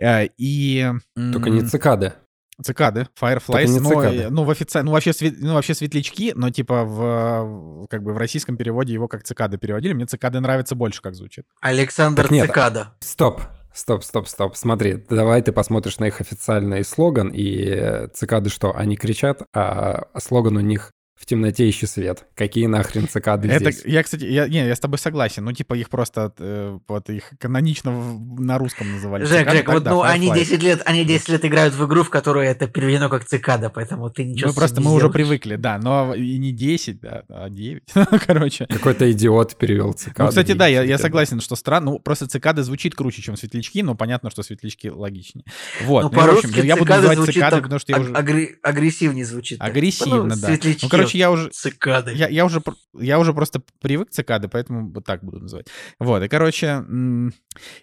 Э, 0.00 0.26
И... 0.38 0.90
Только 1.14 1.50
не 1.50 1.60
цикады. 1.62 2.14
Цикады, 2.62 3.06
Fireflies, 3.20 3.66
цикады. 3.66 4.16
э, 4.22 4.28
ну, 4.30 4.44
в 4.44 4.50
офици... 4.50 4.82
ну, 4.82 4.90
вообще, 4.90 5.12
свет- 5.12 5.36
ну, 5.38 5.54
вообще 5.54 5.74
светлячки, 5.74 6.32
но 6.34 6.50
типа 6.50 6.84
в, 6.84 7.86
как 7.88 8.02
бы 8.02 8.12
в 8.12 8.18
российском 8.18 8.56
переводе 8.56 8.92
его 8.92 9.06
как 9.06 9.22
цикады 9.22 9.58
переводили. 9.58 9.92
Мне 9.92 10.06
цикады 10.06 10.40
нравится 10.40 10.74
больше, 10.74 11.00
как 11.00 11.14
звучит. 11.14 11.44
Александр 11.60 12.22
Так 12.22 12.30
нет. 12.32 12.46
Цикада. 12.48 12.94
Стоп, 13.00 13.42
стоп, 13.72 14.02
стоп, 14.02 14.26
стоп. 14.28 14.56
Смотри, 14.56 15.04
давай 15.08 15.40
ты 15.42 15.52
посмотришь 15.52 15.98
на 15.98 16.06
их 16.06 16.20
официальный 16.20 16.84
слоган, 16.84 17.28
и 17.28 17.64
э, 17.68 18.08
цикады 18.08 18.50
что? 18.50 18.74
Они 18.76 18.96
кричат, 18.96 19.42
а 19.54 20.08
слоган 20.18 20.56
у 20.56 20.60
них 20.60 20.90
в 21.18 21.26
темноте 21.26 21.68
ищи 21.68 21.86
свет. 21.86 22.26
Какие 22.34 22.66
нахрен 22.66 23.08
цикады 23.08 23.48
Это, 23.48 23.70
здесь? 23.72 23.84
я, 23.84 24.02
кстати, 24.02 24.24
я, 24.24 24.46
не, 24.48 24.66
я 24.66 24.74
с 24.76 24.80
тобой 24.80 24.98
согласен. 24.98 25.44
Ну, 25.44 25.52
типа, 25.52 25.74
их 25.74 25.90
просто, 25.90 26.32
э, 26.38 26.78
вот, 26.86 27.10
их 27.10 27.32
канонично 27.40 27.90
в- 27.90 28.40
на 28.40 28.56
русском 28.58 28.90
называли. 28.92 29.24
Жек, 29.24 29.40
цикады, 29.40 29.56
Жек, 29.58 29.68
вот 29.68 29.82
да, 29.82 29.90
ну 29.90 30.02
они 30.02 30.28
Fireflies. 30.30 30.34
10 30.34 30.62
лет, 30.62 30.82
они 30.86 31.04
10 31.04 31.28
лет 31.28 31.44
играют 31.44 31.74
в 31.74 31.84
игру, 31.86 32.02
в 32.04 32.10
которой 32.10 32.46
это 32.46 32.68
переведено 32.68 33.08
как 33.08 33.24
цикада, 33.24 33.68
поэтому 33.68 34.10
ты 34.10 34.24
ничего 34.24 34.48
Мы 34.48 34.52
с 34.52 34.56
просто, 34.56 34.76
этим 34.76 34.84
мы 34.84 34.90
не 34.90 34.96
уже 34.96 35.08
сделаешь. 35.08 35.14
привыкли, 35.14 35.56
да, 35.56 35.78
но 35.78 36.14
и 36.14 36.38
не 36.38 36.52
10, 36.52 37.00
да, 37.00 37.24
а 37.28 37.50
9, 37.50 37.82
короче. 38.26 38.66
Какой-то 38.66 39.10
идиот 39.10 39.56
перевел 39.56 39.92
цикады. 39.94 40.22
Ну, 40.22 40.28
кстати, 40.28 40.52
да, 40.52 40.66
я, 40.68 40.82
я 40.82 40.98
согласен, 40.98 41.40
что 41.40 41.56
странно. 41.56 41.90
Ну, 41.92 41.98
просто 41.98 42.26
цикады 42.28 42.62
звучит 42.62 42.94
круче, 42.94 43.22
чем 43.22 43.36
светлячки, 43.36 43.82
но 43.82 43.94
понятно, 43.94 44.30
что 44.30 44.42
светлячки 44.42 44.88
логичнее. 44.88 45.44
Вот. 45.84 46.02
Ну, 46.04 46.10
ну, 46.12 46.12
и, 46.12 46.14
в 46.14 46.18
общем, 46.36 46.50
по-русски 46.50 46.66
я, 46.66 46.76
буду 46.76 46.90
называть 46.92 47.18
цикады, 47.24 47.62
потому 47.62 47.78
что 47.80 47.92
я 47.92 47.98
уже... 48.00 48.12
агре- 48.12 48.54
агрессивнее 48.62 49.24
звучит. 49.24 49.60
Агрессивно, 49.60 50.22
Ну, 50.24 50.28
да. 50.28 50.36
светлячки, 50.48 50.84
Ну, 50.84 50.88
короче, 50.90 51.07
я 51.14 51.30
уже... 51.30 51.50
Цикады. 51.50 52.12
Я, 52.12 52.28
я, 52.28 52.44
уже, 52.44 52.62
я 52.98 53.18
уже 53.18 53.32
просто 53.32 53.62
привык 53.80 54.08
к 54.08 54.12
цикады, 54.12 54.48
поэтому 54.48 54.90
вот 54.92 55.04
так 55.04 55.24
буду 55.24 55.40
называть. 55.40 55.66
Вот, 55.98 56.22
и, 56.22 56.28
короче, 56.28 56.84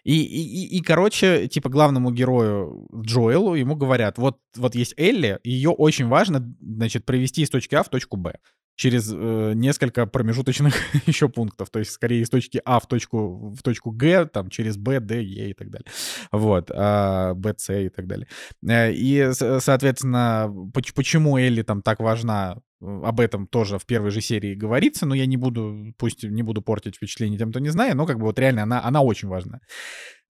и, 0.03 0.13
и, 0.13 0.75
и, 0.75 0.77
и, 0.77 0.81
короче, 0.81 1.47
типа, 1.47 1.69
главному 1.69 2.11
герою 2.11 2.87
Джоэлу 2.93 3.55
ему 3.55 3.75
говорят, 3.75 4.17
вот, 4.17 4.37
вот 4.55 4.75
есть 4.75 4.93
Элли, 4.97 5.39
ее 5.43 5.69
очень 5.69 6.07
важно, 6.07 6.55
значит, 6.61 7.05
провести 7.05 7.41
из 7.41 7.49
точки 7.49 7.75
А 7.75 7.83
в 7.83 7.89
точку 7.89 8.17
Б 8.17 8.35
через 8.75 9.11
э, 9.13 9.53
несколько 9.55 10.05
промежуточных 10.05 10.75
еще 11.07 11.29
пунктов, 11.29 11.69
то 11.69 11.79
есть 11.79 11.91
скорее 11.91 12.21
из 12.21 12.29
точки 12.29 12.61
А 12.65 12.79
в 12.79 12.87
точку, 12.87 13.53
в 13.55 13.61
точку 13.61 13.91
Г, 13.91 14.25
там 14.25 14.49
через 14.49 14.77
Б, 14.77 14.99
Д, 14.99 15.23
Е 15.23 15.49
и 15.51 15.53
так 15.53 15.69
далее. 15.69 15.87
Вот, 16.31 16.71
а, 16.73 17.33
Б, 17.33 17.53
С 17.57 17.73
и 17.73 17.89
так 17.89 18.07
далее. 18.07 18.27
Э, 18.67 18.91
И, 18.91 19.31
соответственно, 19.59 20.53
поч- 20.73 20.93
почему 20.93 21.37
Элли 21.37 21.61
там 21.61 21.81
так 21.81 21.99
важна, 21.99 22.57
э, 22.81 23.01
об 23.03 23.19
этом 23.19 23.47
тоже 23.47 23.77
в 23.79 23.85
первой 23.85 24.11
же 24.11 24.21
серии 24.21 24.55
говорится, 24.55 25.05
но 25.05 25.15
я 25.15 25.25
не 25.25 25.37
буду, 25.37 25.93
пусть 25.97 26.23
не 26.23 26.43
буду 26.43 26.61
портить 26.61 26.97
впечатление 26.97 27.39
тем, 27.39 27.51
кто 27.51 27.59
не 27.59 27.69
знает, 27.69 27.95
но 27.95 28.05
как 28.05 28.17
бы 28.19 28.25
вот 28.25 28.39
реально 28.39 28.63
она, 28.63 28.83
она 28.83 29.01
очень 29.01 29.29
важна. 29.29 29.59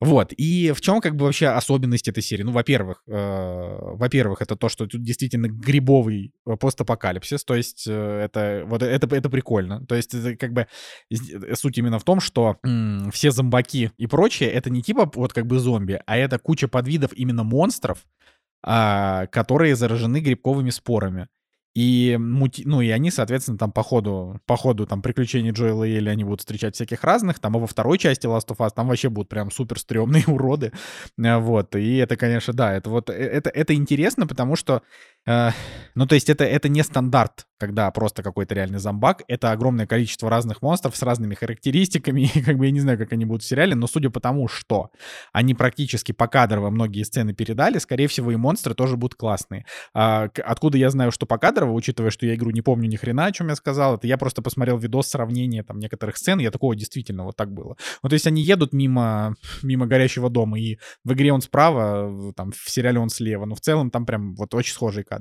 Вот, 0.01 0.33
и 0.33 0.73
в 0.73 0.81
чем 0.81 0.99
как 0.99 1.15
бы 1.15 1.25
вообще 1.25 1.47
особенность 1.47 2.09
этой 2.09 2.21
серии? 2.21 2.43
Ну, 2.43 2.51
во-первых, 2.51 3.01
э, 3.07 3.13
во-первых, 3.13 4.41
это 4.41 4.57
то, 4.57 4.67
что 4.67 4.87
тут 4.87 5.01
действительно 5.01 5.47
грибовый 5.47 6.33
э, 6.45 6.55
постапокалипсис, 6.57 7.45
то 7.45 7.55
есть 7.55 7.85
э, 7.87 8.21
это, 8.25 8.63
вот 8.67 8.83
это, 8.83 9.15
это 9.15 9.29
прикольно. 9.29 9.85
То 9.85 9.95
есть 9.95 10.13
это 10.13 10.35
как 10.35 10.51
бы 10.51 10.67
э, 11.09 11.55
суть 11.55 11.77
именно 11.77 11.97
в 11.97 12.03
том, 12.03 12.19
что 12.19 12.57
м, 12.63 13.09
все 13.11 13.31
зомбаки 13.31 13.91
и 13.97 14.05
прочее, 14.07 14.51
это 14.51 14.69
не 14.69 14.81
типа 14.81 15.09
вот 15.15 15.31
как 15.31 15.47
бы 15.47 15.59
зомби, 15.59 16.01
а 16.05 16.17
это 16.17 16.39
куча 16.39 16.67
подвидов 16.67 17.13
именно 17.13 17.45
монстров, 17.45 18.05
а, 18.63 19.27
которые 19.27 19.75
заражены 19.75 20.19
грибковыми 20.19 20.71
спорами. 20.71 21.29
И, 21.75 22.15
мути... 22.17 22.63
ну, 22.65 22.79
и 22.79 22.89
они, 22.89 23.11
соответственно, 23.11 23.57
там 23.57 23.71
по 23.71 23.83
ходу, 23.83 24.39
по 24.45 24.55
ходу 24.55 24.87
там, 24.87 25.01
приключений 25.01 25.51
Джоэла 25.51 25.83
и 25.83 25.95
Элли 25.97 26.07
они 26.07 26.23
будут 26.23 26.39
встречать 26.39 26.75
всяких 26.75 27.03
разных. 27.03 27.39
Там, 27.39 27.57
а 27.57 27.59
во 27.59 27.67
второй 27.67 27.97
части 27.97 28.25
Last 28.27 28.47
of 28.47 28.57
Us 28.57 28.71
там 28.73 28.87
вообще 28.87 29.09
будут 29.09 29.27
прям 29.27 29.51
супер 29.51 29.77
стрёмные 29.77 30.23
уроды. 30.27 30.71
А, 31.23 31.39
Вот. 31.39 31.75
И 31.75 31.97
это, 31.97 32.15
конечно, 32.15 32.53
да, 32.53 32.73
это 32.73 32.89
вот, 32.89 33.09
э, 33.09 33.13
это, 33.13 33.49
это 33.49 33.73
интересно, 33.73 34.25
потому 34.25 34.55
что, 34.55 34.75
э, 34.75 34.81
ну, 35.95 36.05
то 36.05 36.15
есть 36.15 36.29
это, 36.29 36.43
это 36.43 36.69
не 36.69 36.83
стандарт, 36.83 37.47
когда 37.57 37.89
просто 37.91 38.21
какой-то 38.21 38.53
реальный 38.53 38.79
зомбак. 38.79 39.23
Это 39.27 39.51
огромное 39.51 39.87
количество 39.87 40.29
разных 40.29 40.61
монстров 40.61 40.95
с 40.95 41.01
разными 41.01 41.35
характеристиками. 41.35 42.29
И 42.35 42.41
как 42.41 42.57
бы 42.57 42.65
я 42.65 42.71
не 42.71 42.81
знаю, 42.81 42.97
как 42.97 43.13
они 43.13 43.25
будут 43.25 43.43
в 43.43 43.47
сериале, 43.47 43.75
но 43.75 43.87
судя 43.87 44.09
по 44.09 44.19
тому, 44.19 44.47
что 44.47 44.91
они 45.31 45.53
практически 45.53 46.11
покадрово 46.11 46.69
многие 46.69 47.03
сцены 47.03 47.33
передали, 47.33 47.77
скорее 47.79 48.07
всего, 48.07 48.31
и 48.31 48.35
монстры 48.35 48.73
тоже 48.73 48.97
будут 48.97 49.15
классные. 49.15 49.65
А, 49.93 50.29
откуда 50.43 50.77
я 50.77 50.89
знаю, 50.89 51.11
что 51.11 51.25
покадрово, 51.25 51.71
учитывая, 51.71 52.11
что 52.11 52.25
я 52.25 52.35
игру 52.35 52.51
не 52.51 52.61
помню 52.61 52.89
ни 52.89 52.97
хрена, 52.97 53.27
о 53.27 53.31
чем 53.31 53.47
я 53.47 53.55
сказал, 53.55 53.95
это 53.95 54.05
я 54.05 54.17
просто 54.17 54.41
посмотрел 54.41 54.77
видос 54.77 55.07
сравнения 55.07 55.63
там 55.63 55.79
некоторых 55.79 56.17
сцен, 56.17 56.39
я 56.39 56.51
такого 56.51 56.75
действительно 56.75 57.23
вот 57.23 57.35
так 57.35 57.53
было. 57.53 57.77
Ну, 58.03 58.09
то 58.09 58.13
есть 58.13 58.27
они 58.27 58.41
едут 58.41 58.73
мимо, 58.73 59.35
мимо 59.63 59.87
горящего 59.87 60.29
дома, 60.29 60.59
и 60.59 60.77
в 61.03 61.13
игре 61.13 61.31
он 61.31 61.41
справа, 61.41 62.33
там 62.35 62.51
в 62.51 62.69
сериале 62.69 62.99
он 62.99 63.09
слева, 63.09 63.45
но 63.45 63.55
в 63.55 63.61
целом 63.61 63.89
там 63.89 64.05
прям 64.05 64.35
вот 64.35 64.53
очень 64.53 64.73
схожие 64.73 65.03
кадры. 65.03 65.14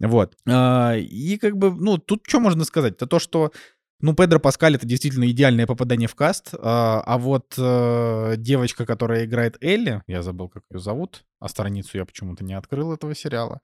Вот. 0.00 0.36
А, 0.48 0.94
И 0.96 1.38
как 1.38 1.56
бы, 1.56 1.70
ну, 1.74 1.98
тут 1.98 2.24
что 2.26 2.40
можно 2.40 2.64
сказать? 2.64 2.94
Это 2.94 3.06
то, 3.06 3.18
что 3.18 3.52
ну, 4.00 4.14
Педро 4.14 4.38
Паскаль 4.38 4.74
это 4.76 4.86
действительно 4.86 5.28
идеальное 5.30 5.66
попадание 5.66 6.06
в 6.08 6.14
каст. 6.14 6.50
А, 6.58 7.00
а 7.06 7.16
вот 7.18 7.54
э, 7.56 8.34
девочка, 8.36 8.84
которая 8.84 9.24
играет 9.24 9.56
Элли, 9.62 10.02
я 10.06 10.22
забыл, 10.22 10.48
как 10.50 10.64
ее 10.70 10.80
зовут, 10.80 11.24
а 11.40 11.48
страницу 11.48 11.96
я 11.96 12.04
почему-то 12.04 12.44
не 12.44 12.52
открыл 12.54 12.92
этого 12.92 13.14
сериала. 13.14 13.60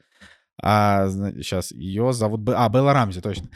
А, 0.62 1.08
сейчас 1.08 1.70
ее 1.72 2.12
зовут... 2.12 2.40
Бе- 2.40 2.54
А, 2.54 2.68
Белла 2.70 2.92
Рамзи, 2.94 3.20
точно. 3.20 3.48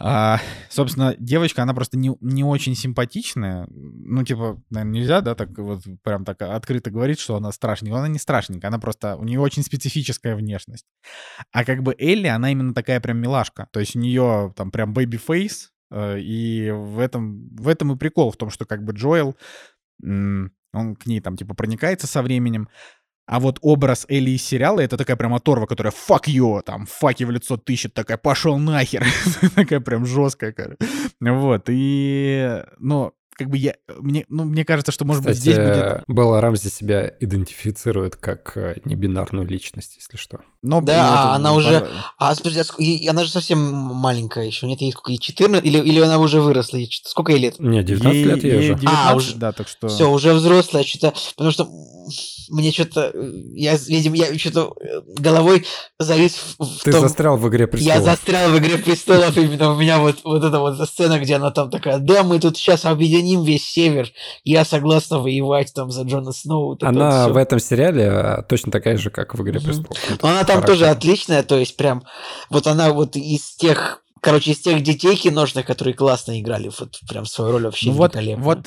А, 0.00 0.40
собственно, 0.70 1.14
девочка, 1.18 1.62
она 1.62 1.72
просто 1.72 1.96
не, 1.96 2.16
не 2.20 2.42
очень 2.42 2.74
симпатичная. 2.74 3.66
Ну, 3.70 4.24
типа, 4.24 4.60
наверное, 4.70 5.00
нельзя, 5.00 5.20
да, 5.20 5.34
так 5.34 5.56
вот 5.56 5.84
прям 6.02 6.24
так 6.24 6.42
открыто 6.42 6.90
говорить, 6.90 7.20
что 7.20 7.36
она 7.36 7.52
страшненькая. 7.52 8.00
Она 8.00 8.08
не 8.08 8.18
страшненькая, 8.18 8.68
она 8.68 8.78
просто... 8.78 9.16
У 9.16 9.24
нее 9.24 9.40
очень 9.40 9.62
специфическая 9.62 10.34
внешность. 10.34 10.86
А 11.52 11.64
как 11.64 11.82
бы 11.82 11.94
Элли, 11.98 12.26
она 12.26 12.50
именно 12.50 12.74
такая 12.74 13.00
прям 13.00 13.18
милашка. 13.18 13.68
То 13.72 13.80
есть 13.80 13.94
у 13.94 14.00
нее 14.00 14.52
там 14.56 14.70
прям 14.70 14.92
baby 14.92 15.27
face, 15.27 15.70
и 15.94 16.72
в 16.74 16.98
этом, 16.98 17.48
в 17.54 17.68
этом 17.68 17.92
и 17.92 17.96
прикол, 17.96 18.32
в 18.32 18.36
том, 18.36 18.50
что 18.50 18.64
как 18.64 18.82
бы 18.82 18.94
Джоэл, 18.94 19.36
он 20.02 20.50
к 20.96 21.06
ней 21.06 21.20
там 21.20 21.36
типа 21.36 21.54
проникается 21.54 22.08
со 22.08 22.20
временем, 22.20 22.68
а 23.26 23.40
вот 23.40 23.58
образ 23.62 24.06
Элли 24.08 24.30
из 24.30 24.42
сериала 24.42 24.80
это 24.80 24.96
такая 24.96 25.16
прям 25.16 25.34
оторва, 25.34 25.66
которая 25.66 25.92
fuck 25.92 26.24
you, 26.26 26.62
там, 26.62 26.86
факи 26.86 27.24
в 27.24 27.30
лицо 27.30 27.56
тыщет, 27.56 27.94
такая 27.94 28.18
пошел 28.18 28.58
нахер, 28.58 29.04
такая 29.54 29.80
прям 29.80 30.04
жесткая, 30.04 30.52
короче. 30.52 30.78
Вот, 31.20 31.64
и, 31.68 32.62
ну, 32.78 33.12
как 33.34 33.48
бы 33.50 33.56
я, 33.58 33.74
мне, 33.98 34.24
ну, 34.28 34.44
мне 34.44 34.64
кажется, 34.64 34.92
что, 34.92 35.04
может 35.04 35.22
быть, 35.24 35.34
Кстати, 35.36 35.54
здесь 35.54 35.56
будет... 35.56 36.04
Белла 36.08 36.40
Рамзи 36.40 36.68
себя 36.68 37.12
идентифицирует 37.20 38.16
как 38.16 38.56
э, 38.56 38.76
небинарную 38.84 39.46
личность, 39.46 39.96
если 39.96 40.16
что. 40.16 40.40
Но 40.62 40.80
Да, 40.80 41.32
а 41.32 41.34
она 41.36 41.50
э, 41.50 41.54
уже- 41.54 41.80
пора- 41.80 41.90
А, 42.18 42.34
подожди, 42.36 43.06
а 43.06 43.10
она 43.10 43.24
же 43.24 43.30
совсем 43.30 43.58
маленькая 43.60 44.46
еще, 44.46 44.66
нет? 44.66 44.80
Ей 44.80 44.92
сколько, 44.92 45.12
ей 45.12 45.18
14? 45.18 45.64
Или, 45.66 45.78
или 45.78 46.00
она 46.00 46.18
уже 46.18 46.40
выросла? 46.40 46.76
Ей 46.78 46.90
Сколько 47.04 47.32
ей 47.32 47.38
лет? 47.40 47.58
Не, 47.58 47.82
19 47.82 48.14
ей- 48.14 48.24
лет 48.24 48.44
ей 48.44 48.52
ей 48.52 48.58
уже. 48.58 48.74
19, 48.80 48.88
А, 49.10 49.14
уже- 49.14 49.34
да, 49.36 49.52
так 49.52 49.68
что... 49.68 49.88
Все, 49.88 50.10
уже 50.10 50.32
взрослая, 50.32 50.84
что-то, 50.84 51.12
потому 51.36 51.50
что 51.50 51.68
мне 52.50 52.72
что-то, 52.72 53.12
я, 53.54 53.76
видимо, 53.76 54.16
я 54.16 54.38
что-то 54.38 54.74
головой 55.18 55.64
завис 55.98 56.34
в, 56.58 56.64
в 56.64 56.82
Ты 56.82 56.92
том- 56.92 57.00
застрял 57.00 57.36
в 57.38 57.48
«Игре 57.48 57.62
Я 57.62 57.68
престолов». 57.68 58.04
застрял 58.04 58.50
в 58.50 58.58
«Игре 58.58 58.76
престолов», 58.78 59.36
именно 59.38 59.72
у 59.72 59.76
меня 59.78 59.98
вот, 59.98 60.18
вот 60.24 60.44
эта 60.44 60.60
вот 60.60 60.78
сцена, 60.88 61.18
где 61.18 61.36
она 61.36 61.50
там 61.50 61.70
такая, 61.70 61.98
да, 61.98 62.22
мы 62.22 62.38
тут 62.40 62.56
сейчас 62.58 62.84
объединим 62.84 63.23
весь 63.44 63.64
север, 63.68 64.10
я 64.44 64.64
согласна 64.64 65.18
воевать 65.18 65.72
там 65.74 65.90
за 65.90 66.02
Джона 66.02 66.32
Сноу. 66.32 66.66
вот 66.68 66.82
вот 66.82 66.88
Она 66.88 67.24
всё. 67.24 67.32
в 67.34 67.36
этом 67.36 67.58
сериале 67.58 68.08
а, 68.10 68.42
точно 68.42 68.70
такая 68.72 68.96
же, 68.96 69.10
как 69.10 69.34
в 69.34 69.42
«Игре 69.42 69.60
престолов». 69.60 69.96
Ну, 70.10 70.16
Но 70.22 70.28
она 70.28 70.38
там 70.44 70.56
характер. 70.56 70.66
тоже 70.72 70.86
отличная, 70.86 71.42
то 71.42 71.56
есть 71.58 71.76
прям, 71.76 72.04
вот 72.50 72.66
она 72.66 72.92
вот 72.92 73.16
из 73.16 73.54
тех, 73.56 74.02
короче, 74.20 74.52
из 74.52 74.58
тех 74.60 74.82
детей 74.82 75.16
киношных, 75.16 75.66
которые 75.66 75.94
классно 75.94 76.40
играли, 76.40 76.70
вот 76.78 76.98
прям 77.08 77.26
свою 77.26 77.52
роль 77.52 77.64
вообще 77.64 77.86
Ну 77.90 77.92
вот, 77.94 78.14
великолепно. 78.14 78.44
вот, 78.44 78.58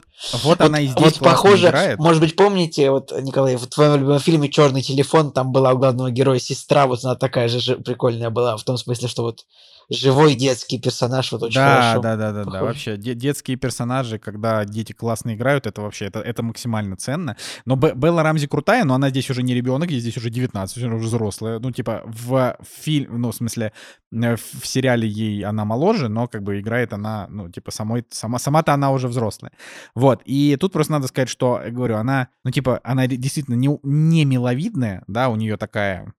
вот 0.44 0.62
она 0.62 0.80
и 0.80 0.88
здесь 0.88 1.04
вот 1.04 1.20
похоже, 1.20 1.68
играет. 1.70 2.00
может 2.00 2.22
быть, 2.22 2.36
помните, 2.36 2.92
вот, 2.92 3.12
Николай, 3.22 3.56
в 3.56 3.66
твоем 3.68 3.96
любимом 3.96 4.20
фильме 4.20 4.50
«Черный 4.50 4.82
телефон», 4.82 5.32
там 5.32 5.52
была 5.52 5.74
у 5.74 5.78
главного 5.78 6.12
героя 6.12 6.40
сестра, 6.40 6.86
вот 6.88 7.04
она 7.04 7.16
такая 7.16 7.48
же 7.48 7.76
прикольная 7.78 8.30
была, 8.30 8.58
в 8.58 8.64
том 8.64 8.78
смысле, 8.78 9.08
что 9.08 9.24
вот 9.24 9.42
живой 9.90 10.36
детский 10.36 10.80
персонаж, 10.80 11.32
вот 11.32 11.44
очень 11.44 11.56
да, 11.56 11.82
хорошо. 11.82 12.02
да, 12.02 12.16
да, 12.16 12.32
да, 12.32 12.44
да. 12.44 12.52
похож. 12.52 12.62
Вообще, 12.62 12.98
де- 12.98 13.16
детские 13.16 13.58
персонажи, 13.58 14.20
когда 14.20 14.66
дети 14.66 14.94
классно 14.94 15.36
играют, 15.36 15.66
это 15.66 15.82
вообще 15.82 16.06
это, 16.06 16.20
это 16.20 16.44
максимально 16.44 16.98
ценно. 16.98 17.38
Но 17.66 17.76
Бе- 17.76 17.94
Белла 17.94 18.24
Рамзи 18.24 18.48
крутая, 18.48 18.84
но 18.84 18.96
она 18.96 19.10
здесь 19.10 19.30
уже 19.30 19.44
не 19.44 19.54
ребенок, 19.54 19.90
ей 19.90 20.00
здесь 20.00 20.18
уже 20.18 20.30
19, 20.30 20.78
уже 20.78 20.96
взрослая. 20.96 21.60
Ну, 21.60 21.72
типа, 21.72 22.04
в 22.06 22.58
фильм, 22.64 23.22
ну, 23.22 23.32
в 23.32 23.36
смысле, 23.36 23.72
э, 24.12 24.36
в 24.36 24.68
сериале 24.68 25.08
ей 25.08 25.44
она 25.46 25.64
моложе, 25.64 26.10
но 26.10 26.28
как 26.28 26.44
бы 26.44 26.60
играет 26.60 26.94
она, 26.94 27.28
ну, 27.30 27.50
типа, 27.50 27.72
самой, 27.72 28.06
сама, 28.10 28.40
сама-то 28.40 28.74
она 28.74 28.92
уже 28.92 29.08
взрослая. 29.08 29.52
Вот. 29.96 30.22
И 30.26 30.58
тут 30.60 30.74
просто 30.74 30.94
надо 30.94 31.08
сказать, 31.08 31.30
что, 31.30 31.62
говорю, 31.70 31.96
она, 31.96 32.28
ну, 32.44 32.52
типа, 32.52 32.82
она 32.84 33.08
действительно 33.08 33.56
не, 33.56 33.70
не 33.84 34.26
миловидная, 34.26 35.04
да, 35.08 35.30
у 35.30 35.36
нее 35.36 35.58
такая 35.58 36.14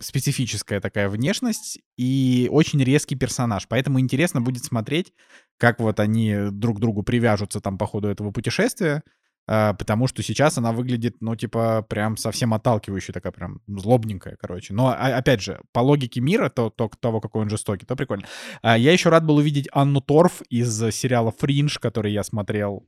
специфическая 0.00 0.80
такая 0.80 1.08
внешность 1.08 1.78
и 1.96 2.48
очень 2.50 2.82
резкий 2.82 3.16
персонаж. 3.16 3.66
Поэтому 3.68 4.00
интересно 4.00 4.40
будет 4.40 4.64
смотреть, 4.64 5.12
как 5.58 5.80
вот 5.80 6.00
они 6.00 6.50
друг 6.50 6.78
к 6.78 6.80
другу 6.80 7.02
привяжутся 7.02 7.60
там 7.60 7.78
по 7.78 7.86
ходу 7.86 8.08
этого 8.08 8.30
путешествия. 8.30 9.02
А, 9.46 9.74
Потому 9.74 10.06
что 10.08 10.22
сейчас 10.22 10.58
она 10.58 10.72
выглядит, 10.72 11.16
ну, 11.20 11.36
типа, 11.36 11.84
прям 11.88 12.16
совсем 12.16 12.54
отталкивающая, 12.54 13.12
такая 13.12 13.32
прям 13.32 13.60
злобненькая, 13.66 14.36
короче. 14.40 14.74
Но, 14.74 14.88
а- 14.88 15.16
опять 15.16 15.40
же, 15.42 15.60
по 15.72 15.80
логике 15.80 16.20
мира, 16.20 16.48
то, 16.48 16.70
то 16.70 16.90
того, 17.00 17.20
какой 17.20 17.42
он 17.42 17.50
жестокий, 17.50 17.86
то 17.86 17.96
прикольно. 17.96 18.24
А, 18.62 18.76
Я 18.76 18.92
еще 18.92 19.08
рад 19.08 19.24
был 19.24 19.36
увидеть 19.36 19.68
Анну 19.72 20.00
Торф 20.00 20.42
из 20.48 20.76
сериала 20.94 21.32
«Фриндж», 21.38 21.78
который 21.80 22.12
я 22.12 22.22
смотрел 22.22 22.86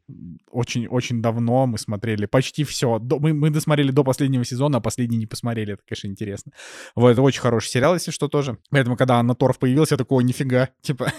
очень-очень 0.50 1.22
давно. 1.22 1.66
Мы 1.66 1.78
смотрели 1.78 2.26
почти 2.26 2.64
все. 2.64 2.98
Мы, 2.98 3.32
мы 3.34 3.50
досмотрели 3.50 3.90
до 3.90 4.04
последнего 4.04 4.44
сезона, 4.44 4.78
а 4.78 4.80
последний 4.80 5.16
не 5.18 5.26
посмотрели. 5.26 5.74
Это, 5.74 5.82
конечно, 5.88 6.08
интересно. 6.08 6.52
Вот, 6.94 7.10
это 7.10 7.22
очень 7.22 7.40
хороший 7.40 7.68
сериал, 7.68 7.94
если 7.94 8.10
что, 8.10 8.28
тоже. 8.28 8.58
Поэтому, 8.70 8.96
когда 8.96 9.16
Анна 9.18 9.34
Торф 9.34 9.58
появился, 9.58 9.94
я 9.94 9.98
такой, 9.98 10.18
«О, 10.18 10.20
нифига, 10.26 10.68
типа, 10.82 11.12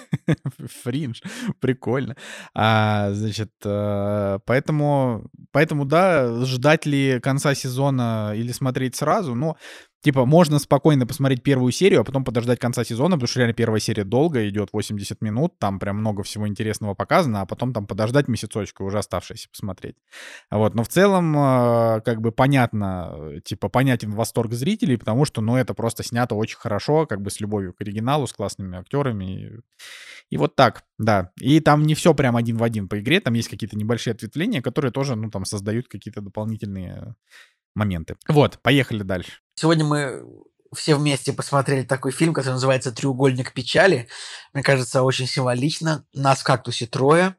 Фриндж, 0.83 1.21
прикольно. 1.59 2.15
А, 2.53 3.11
значит, 3.13 3.51
э, 3.63 4.39
поэтому, 4.45 5.28
поэтому, 5.51 5.85
да, 5.85 6.45
ждать 6.45 6.85
ли 6.85 7.19
конца 7.21 7.55
сезона 7.55 8.33
или 8.35 8.51
смотреть 8.51 8.95
сразу, 8.95 9.35
ну, 9.35 9.55
Типа, 10.01 10.25
можно 10.25 10.59
спокойно 10.59 11.05
посмотреть 11.05 11.43
первую 11.43 11.73
серию, 11.73 12.01
а 12.01 12.03
потом 12.05 12.23
подождать 12.23 12.57
конца 12.57 12.85
сезона, 12.85 13.15
потому 13.17 13.27
что 13.27 13.39
реально 13.39 13.53
первая 13.53 13.81
серия 13.81 14.05
долго, 14.05 14.47
идет 14.47 14.69
80 14.71 15.21
минут, 15.21 15.59
там 15.59 15.77
прям 15.77 15.97
много 15.97 16.23
всего 16.23 16.47
интересного 16.47 16.93
показано, 16.93 17.41
а 17.41 17.45
потом 17.45 17.73
там 17.73 17.85
подождать 17.85 18.29
месяцочку, 18.29 18.85
уже 18.85 18.99
оставшееся 18.99 19.49
посмотреть. 19.49 19.95
Вот, 20.49 20.73
но 20.73 20.83
в 20.83 20.87
целом, 20.87 21.35
э, 21.37 22.01
как 22.05 22.21
бы 22.21 22.31
понятно, 22.31 23.13
э, 23.13 23.39
типа, 23.43 23.67
понятен 23.67 24.11
восторг 24.11 24.53
зрителей, 24.53 24.97
потому 24.97 25.25
что, 25.25 25.41
ну, 25.41 25.57
это 25.57 25.73
просто 25.73 26.01
снято 26.03 26.33
очень 26.33 26.57
хорошо, 26.57 27.05
как 27.05 27.21
бы 27.21 27.29
с 27.29 27.41
любовью 27.41 27.73
к 27.73 27.81
оригиналу, 27.81 28.25
с 28.25 28.31
классными 28.31 28.77
актерами. 28.77 29.25
И, 29.25 29.59
и 30.29 30.37
вот 30.37 30.55
так, 30.55 30.83
да. 30.97 31.31
И 31.41 31.59
там 31.59 31.83
не 31.83 31.93
все 31.93 32.13
прям 32.13 32.37
один 32.37 32.55
в 32.55 32.63
один 32.63 32.87
по 32.87 32.99
игре, 33.01 33.19
там 33.19 33.33
есть 33.33 33.49
какие-то 33.49 33.77
небольшие 33.77 34.13
ответвления, 34.13 34.61
которые 34.61 34.93
тоже, 34.93 35.17
ну, 35.17 35.29
там 35.29 35.43
создают 35.43 35.89
какие-то 35.89 36.21
дополнительные 36.21 37.15
моменты. 37.75 38.17
Вот, 38.27 38.59
поехали 38.61 39.03
дальше. 39.03 39.31
Сегодня 39.55 39.85
мы 39.85 40.23
все 40.73 40.95
вместе 40.95 41.33
посмотрели 41.33 41.83
такой 41.83 42.11
фильм, 42.11 42.33
который 42.33 42.53
называется 42.53 42.91
«Треугольник 42.91 43.53
печали». 43.53 44.07
Мне 44.53 44.63
кажется, 44.63 45.03
очень 45.03 45.27
символично. 45.27 46.05
Нас 46.13 46.39
в 46.39 46.43
«Кактусе» 46.43 46.85
трое. 46.85 47.35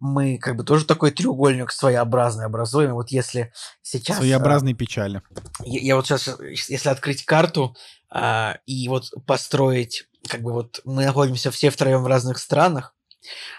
Мы 0.00 0.38
как 0.38 0.56
бы 0.56 0.64
тоже 0.64 0.84
такой 0.84 1.12
треугольник 1.12 1.70
своеобразный 1.70 2.46
образуем. 2.46 2.94
Вот 2.94 3.10
если 3.10 3.52
сейчас... 3.82 4.16
а, 4.16 4.20
Своеобразные 4.20 4.74
печали. 4.74 5.22
Я, 5.64 5.80
я 5.80 5.96
вот 5.96 6.06
сейчас, 6.06 6.28
если 6.68 6.88
открыть 6.88 7.24
карту 7.24 7.76
а, 8.10 8.58
и 8.66 8.88
вот 8.88 9.12
построить, 9.26 10.08
как 10.28 10.42
бы 10.42 10.52
вот 10.52 10.80
мы 10.84 11.04
находимся 11.04 11.52
все 11.52 11.70
втроем 11.70 12.02
в 12.02 12.08
разных 12.08 12.38
странах, 12.38 12.96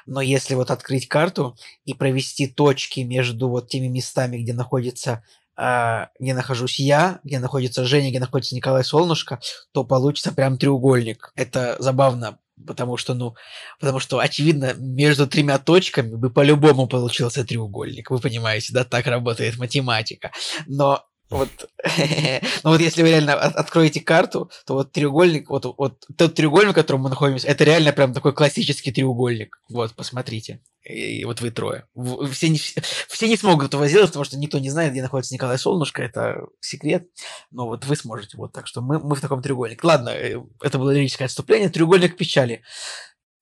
но 0.05 0.19
если 0.19 0.55
вот 0.55 0.69
открыть 0.69 1.07
карту 1.07 1.57
и 1.85 1.93
провести 1.93 2.47
точки 2.47 2.99
между 2.99 3.47
вот 3.47 3.69
теми 3.69 3.87
местами, 3.87 4.37
где 4.37 4.53
находится 4.53 5.23
где 5.55 6.33
нахожусь 6.33 6.79
я, 6.79 7.19
где 7.23 7.39
находится 7.39 7.85
Женя, 7.85 8.09
где 8.09 8.19
находится 8.19 8.55
Николай 8.55 8.83
Солнышко, 8.83 9.39
то 9.71 9.83
получится 9.83 10.31
прям 10.31 10.57
треугольник. 10.57 11.31
Это 11.35 11.75
забавно, 11.79 12.39
потому 12.65 12.97
что, 12.97 13.13
ну, 13.13 13.35
потому 13.79 13.99
что, 13.99 14.19
очевидно, 14.19 14.73
между 14.73 15.27
тремя 15.27 15.59
точками 15.59 16.15
бы 16.15 16.29
по-любому 16.29 16.87
получился 16.87 17.43
треугольник. 17.43 18.09
Вы 18.09 18.19
понимаете, 18.19 18.73
да, 18.73 18.83
так 18.83 19.05
работает 19.07 19.57
математика. 19.57 20.31
Но 20.67 21.05
вот, 21.37 21.49
ну 22.63 22.69
вот 22.69 22.79
если 22.79 23.01
вы 23.01 23.09
реально 23.09 23.33
от- 23.33 23.55
откроете 23.55 23.99
карту, 23.99 24.51
то 24.65 24.75
вот 24.75 24.91
треугольник, 24.91 25.49
вот, 25.49 25.65
вот 25.77 26.05
тот 26.17 26.33
треугольник, 26.35 26.71
в 26.71 26.75
котором 26.75 27.01
мы 27.01 27.09
находимся, 27.09 27.47
это 27.47 27.63
реально 27.63 27.91
прям 27.91 28.13
такой 28.13 28.33
классический 28.33 28.91
треугольник. 28.91 29.59
Вот, 29.69 29.93
посмотрите. 29.93 30.61
И 30.83 31.23
вот 31.23 31.39
вы 31.39 31.51
трое. 31.51 31.85
Все 32.31 32.49
не, 32.49 32.57
все 32.57 33.27
не 33.27 33.37
смогут 33.37 33.67
этого 33.67 33.87
сделать, 33.87 34.09
потому 34.09 34.25
что 34.25 34.37
никто 34.37 34.59
не 34.59 34.69
знает, 34.69 34.91
где 34.91 35.01
находится 35.01 35.33
Николай 35.33 35.57
Солнышко, 35.57 36.03
это 36.03 36.45
секрет. 36.59 37.07
Но 37.51 37.67
вот 37.67 37.85
вы 37.85 37.95
сможете. 37.95 38.37
Вот 38.37 38.51
так 38.51 38.67
что 38.67 38.81
мы, 38.81 38.99
мы 38.99 39.15
в 39.15 39.21
таком 39.21 39.41
треугольнике. 39.41 39.79
Ладно, 39.83 40.09
э, 40.09 40.41
это 40.61 40.77
было 40.77 40.91
лирическое 40.91 41.27
отступление. 41.27 41.69
Треугольник 41.69 42.17
печали. 42.17 42.63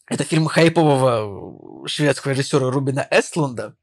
Это 0.08 0.24
фильм 0.24 0.46
хайпового 0.46 1.88
шведского 1.88 2.34
режиссера 2.34 2.70
Рубина 2.70 3.08
Эстлунда. 3.10 3.76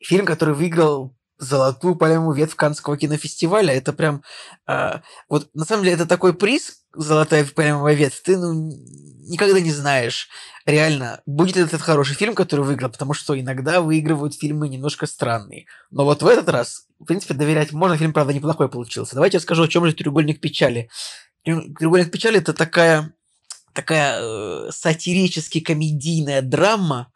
Фильм, 0.00 0.26
который 0.26 0.54
выиграл 0.54 1.16
золотую 1.42 1.96
пальмовую 1.96 2.36
ветвь 2.36 2.54
Каннского 2.54 2.96
кинофестиваля. 2.96 3.74
Это 3.74 3.92
прям... 3.92 4.22
а, 4.66 5.02
вот 5.28 5.48
на 5.54 5.64
самом 5.64 5.82
деле 5.82 5.96
это 5.96 6.06
такой 6.06 6.34
приз, 6.34 6.84
золотая 6.94 7.44
пальмовая 7.44 7.94
ветвь, 7.94 8.22
ты 8.22 8.38
ну, 8.38 8.70
никогда 9.28 9.58
не 9.60 9.72
знаешь, 9.72 10.28
реально, 10.66 11.20
будет 11.26 11.56
ли 11.56 11.62
этот 11.62 11.82
хороший 11.82 12.14
фильм, 12.14 12.34
который 12.34 12.64
выиграл, 12.64 12.90
потому 12.90 13.12
что 13.12 13.38
иногда 13.38 13.80
выигрывают 13.80 14.34
фильмы 14.34 14.68
немножко 14.68 15.06
странные. 15.06 15.66
Но 15.90 16.04
вот 16.04 16.22
в 16.22 16.26
этот 16.26 16.48
раз, 16.48 16.86
в 17.00 17.04
принципе, 17.04 17.34
доверять 17.34 17.72
можно, 17.72 17.96
фильм, 17.96 18.12
правда, 18.12 18.32
неплохой 18.32 18.68
получился. 18.68 19.14
Давайте 19.14 19.38
я 19.38 19.40
скажу, 19.40 19.64
о 19.64 19.68
чем 19.68 19.84
же 19.84 19.94
«Треугольник 19.94 20.40
печали». 20.40 20.88
«Треугольник 21.44 22.12
печали»— 22.12 22.38
это 22.38 22.52
такая, 22.52 23.12
такая 23.72 24.20
э, 24.20 24.70
сатирически 24.70 25.58
комедийная 25.58 26.40
драма, 26.40 27.11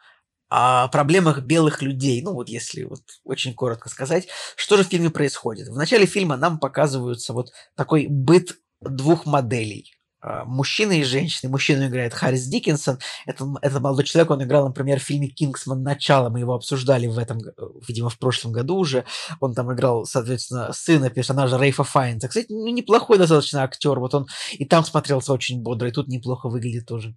о 0.48 0.88
проблемах 0.88 1.40
белых 1.42 1.82
людей. 1.82 2.22
Ну 2.22 2.34
вот 2.34 2.48
если 2.48 2.84
вот 2.84 3.02
очень 3.24 3.54
коротко 3.54 3.88
сказать, 3.88 4.28
что 4.56 4.76
же 4.76 4.84
в 4.84 4.88
фильме 4.88 5.10
происходит. 5.10 5.68
В 5.68 5.76
начале 5.76 6.06
фильма 6.06 6.36
нам 6.36 6.58
показываются 6.58 7.32
вот 7.32 7.52
такой 7.74 8.06
быт 8.08 8.56
двух 8.80 9.26
моделей. 9.26 9.95
А, 10.26 10.44
Мужчина 10.44 10.92
и 10.92 11.04
женщина. 11.04 11.50
Мужчину 11.50 11.86
играет 11.86 12.12
Харрис 12.12 12.46
Диккенсон. 12.46 12.98
Это, 13.26 13.44
м- 13.44 13.58
это 13.62 13.78
молодой 13.78 14.04
человек, 14.04 14.30
он 14.32 14.42
играл, 14.42 14.66
например, 14.66 14.98
в 14.98 15.04
фильме 15.04 15.28
«Кингсман. 15.28 15.84
Начало». 15.84 16.30
Мы 16.30 16.40
его 16.40 16.54
обсуждали 16.54 17.06
в 17.06 17.16
этом, 17.16 17.38
видимо, 17.86 18.08
в 18.08 18.18
прошлом 18.18 18.50
году 18.50 18.76
уже. 18.76 19.04
Он 19.38 19.54
там 19.54 19.72
играл, 19.72 20.04
соответственно, 20.04 20.72
сына 20.72 21.10
персонажа 21.10 21.58
Рейфа 21.58 21.84
Файнса. 21.84 22.26
Кстати, 22.26 22.48
ну, 22.50 22.66
неплохой 22.68 23.18
достаточно 23.18 23.62
актер. 23.62 24.00
Вот 24.00 24.14
он 24.14 24.26
и 24.52 24.64
там 24.64 24.84
смотрелся 24.84 25.32
очень 25.32 25.62
бодро, 25.62 25.88
и 25.88 25.92
тут 25.92 26.08
неплохо 26.08 26.48
выглядит 26.48 26.86
тоже. 26.86 27.14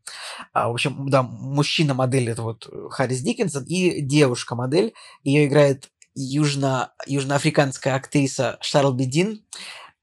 А, 0.54 0.70
в 0.70 0.74
общем, 0.74 1.10
да, 1.10 1.24
мужчина-модель 1.24 2.30
это 2.30 2.44
вот 2.44 2.70
Харрис 2.92 3.22
Диккенсон, 3.22 3.64
и 3.64 4.02
девушка-модель, 4.02 4.94
ее 5.24 5.48
играет 5.48 5.90
южно, 6.14 6.94
южноафриканская 7.08 7.96
актриса 7.96 8.58
Шарл 8.62 8.94
Бедин, 8.94 9.44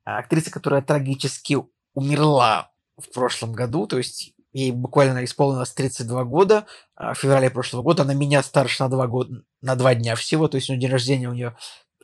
а, 0.05 0.19
актриса, 0.19 0.51
которая 0.51 0.83
трагически 0.83 1.57
умерла 1.95 2.73
в 2.99 3.13
прошлом 3.13 3.53
году, 3.53 3.87
то 3.87 3.99
есть 3.99 4.35
ей 4.53 4.73
буквально 4.73 5.25
исполнилось 5.25 5.73
32 5.73 6.25
года, 6.25 6.67
а, 6.95 7.15
в 7.15 7.19
феврале 7.19 7.51
прошлого 7.51 7.83
года, 7.83 8.03
она 8.03 8.15
меня 8.15 8.43
старше 8.43 8.83
на 8.83 8.89
два, 8.89 9.07
года, 9.07 9.43
на 9.61 9.77
два 9.77 9.95
дня 9.95 10.17
всего, 10.17 10.49
то 10.49 10.57
есть 10.57 10.71
у 10.71 10.77
день 10.77 10.91
рождения 10.91 11.29
у 11.29 11.35
нее 11.35 11.57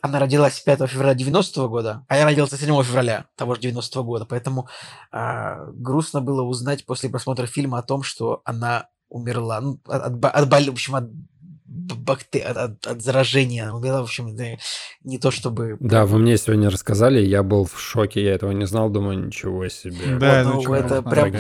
она 0.03 0.19
родилась 0.19 0.59
5 0.59 0.91
февраля 0.91 1.15
90 1.15 1.69
года, 1.69 2.05
а 2.09 2.17
я 2.17 2.25
родился 2.25 2.59
7 2.59 2.83
февраля 2.83 3.27
того 3.37 3.55
же 3.55 3.61
90 3.63 4.03
года, 4.03 4.27
поэтому 4.27 4.69
э, 5.13 5.71
грустно 5.75 6.21
было 6.21 6.43
узнать 6.43 6.85
после 6.85 7.09
просмотра 7.09 7.47
фильма 7.47 7.79
о 7.79 7.83
том, 7.83 8.03
что 8.03 8.43
она 8.45 8.89
умерла 9.09 9.61
ну, 9.61 9.81
от, 9.87 10.25
от, 10.25 10.25
от, 10.25 10.67
в 10.67 10.71
общем, 10.71 10.97
от 10.97 11.05
бактер... 11.73 12.43
от, 12.47 12.57
от, 12.57 12.87
от 12.87 13.03
заражения. 13.03 13.73
Умерла, 13.73 14.01
в 14.01 14.05
общем, 14.05 14.37
да, 14.37 14.45
не 15.05 15.19
то 15.19 15.31
чтобы... 15.31 15.77
Да, 15.81 16.07
вы 16.07 16.19
мне 16.19 16.37
сегодня 16.37 16.71
рассказали, 16.71 17.21
я 17.21 17.43
был 17.43 17.65
в 17.65 17.81
шоке, 17.81 18.23
я 18.23 18.35
этого 18.35 18.53
не 18.53 18.67
знал, 18.67 18.91
думаю, 18.91 19.27
ничего 19.27 19.69
себе. 19.69 20.19
Да, 20.19 20.45
вот, 20.45 20.65
ну, 20.65 20.75
это 20.75 21.03
прям... 21.03 21.33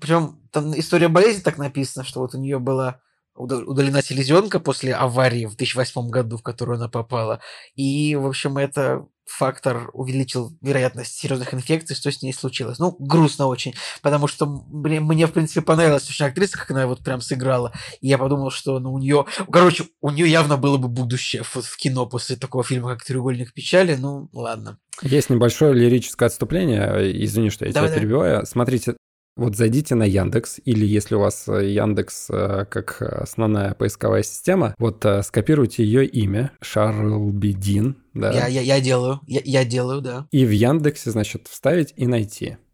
Причем 0.00 0.38
там 0.50 0.78
история 0.78 1.08
болезни 1.08 1.40
так 1.40 1.58
написана, 1.58 2.04
что 2.04 2.20
вот 2.20 2.34
у 2.34 2.38
нее 2.38 2.58
была 2.58 3.00
удалена 3.40 4.02
селезенка 4.02 4.60
после 4.60 4.94
аварии 4.94 5.46
в 5.46 5.56
2008 5.56 6.08
году, 6.10 6.36
в 6.36 6.42
которую 6.42 6.76
она 6.76 6.88
попала. 6.88 7.40
И, 7.74 8.16
в 8.16 8.26
общем, 8.26 8.58
это 8.58 9.06
фактор 9.30 9.90
увеличил 9.92 10.56
вероятность 10.60 11.16
серьезных 11.16 11.54
инфекций, 11.54 11.96
что 11.96 12.10
с 12.10 12.22
ней 12.22 12.32
случилось. 12.32 12.78
Ну, 12.78 12.96
грустно 12.98 13.46
очень, 13.46 13.74
потому 14.02 14.26
что 14.26 14.46
мне, 14.46 15.00
мне 15.00 15.26
в 15.26 15.32
принципе, 15.32 15.62
понравилась 15.62 16.08
очень 16.10 16.26
актриса, 16.26 16.58
как 16.58 16.70
она 16.70 16.86
вот 16.86 17.00
прям 17.00 17.20
сыграла. 17.20 17.72
И 18.00 18.08
я 18.08 18.18
подумал, 18.18 18.50
что 18.50 18.78
ну, 18.78 18.92
у 18.92 18.98
нее... 18.98 19.26
Короче, 19.50 19.84
у 20.00 20.10
нее 20.10 20.28
явно 20.28 20.56
было 20.56 20.76
бы 20.76 20.88
будущее 20.88 21.42
в, 21.42 21.56
в 21.56 21.76
кино 21.76 22.06
после 22.06 22.36
такого 22.36 22.64
фильма, 22.64 22.90
как 22.90 23.04
«Треугольник 23.04 23.54
печали». 23.54 23.94
Ну, 23.94 24.28
ладно. 24.32 24.78
Есть 25.02 25.30
небольшое 25.30 25.72
лирическое 25.72 26.26
отступление. 26.26 27.24
Извини, 27.24 27.50
что 27.50 27.64
я 27.64 27.72
Давай, 27.72 27.90
тебя 27.90 28.00
перебиваю. 28.00 28.44
Смотрите, 28.44 28.96
вот 29.36 29.56
зайдите 29.56 29.94
на 29.94 30.04
Яндекс, 30.04 30.60
или 30.64 30.84
если 30.84 31.14
у 31.14 31.20
вас 31.20 31.48
э, 31.48 31.70
Яндекс 31.70 32.28
э, 32.30 32.66
как 32.68 33.00
основная 33.00 33.74
поисковая 33.74 34.22
система, 34.22 34.74
вот 34.78 35.04
э, 35.04 35.22
скопируйте 35.22 35.84
ее 35.84 36.06
имя, 36.06 36.52
Шарл 36.60 37.30
Бедин, 37.30 37.96
да. 38.12 38.32
Я, 38.32 38.46
я, 38.48 38.60
я 38.60 38.80
делаю, 38.80 39.20
я, 39.26 39.40
я 39.44 39.64
делаю, 39.64 40.00
да. 40.00 40.26
И 40.30 40.44
в 40.44 40.50
Яндексе, 40.50 41.10
значит, 41.10 41.48
вставить 41.48 41.94
и 41.96 42.06
найти. 42.06 42.58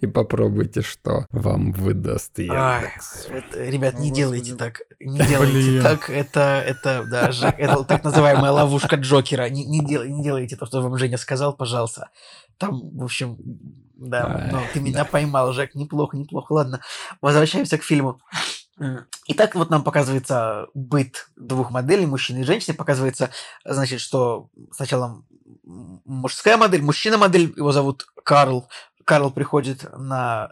И 0.00 0.06
попробуйте, 0.06 0.80
что 0.80 1.26
вам 1.30 1.72
выдаст 1.72 2.38
Яндекс. 2.38 3.28
ребят, 3.54 3.98
не 3.98 4.10
делайте 4.10 4.54
так. 4.54 4.80
Не 4.98 5.18
делайте 5.18 5.82
так. 5.82 6.08
Это, 6.08 6.64
это, 6.66 7.04
да, 7.10 7.30
это 7.58 7.84
так 7.84 8.02
называемая 8.02 8.50
ловушка 8.50 8.96
Джокера. 8.96 9.50
Не, 9.50 9.66
не, 9.66 9.84
дел, 9.84 10.04
не 10.04 10.22
делайте 10.22 10.56
то, 10.56 10.64
что 10.64 10.80
вам 10.80 10.96
Женя 10.96 11.18
сказал, 11.18 11.54
пожалуйста. 11.54 12.08
Там, 12.56 12.96
в 12.96 13.04
общем, 13.04 13.36
да, 14.00 14.48
ну, 14.50 14.60
ты 14.72 14.80
меня 14.80 15.04
поймал, 15.04 15.52
Жек, 15.52 15.74
неплохо, 15.74 16.16
неплохо. 16.16 16.52
Ладно, 16.52 16.80
возвращаемся 17.20 17.76
к 17.76 17.84
фильму. 17.84 18.20
Итак, 19.26 19.54
вот 19.54 19.68
нам 19.68 19.84
показывается 19.84 20.68
быт 20.72 21.28
двух 21.36 21.70
моделей, 21.70 22.06
мужчины 22.06 22.38
и 22.38 22.44
женщины. 22.44 22.74
Показывается, 22.74 23.30
значит, 23.62 24.00
что 24.00 24.48
сначала 24.72 25.22
мужская 25.64 26.56
модель, 26.56 26.82
мужчина-модель, 26.82 27.52
его 27.56 27.72
зовут 27.72 28.06
Карл, 28.24 28.68
Карл 29.04 29.30
приходит 29.30 29.84
на, 29.96 30.50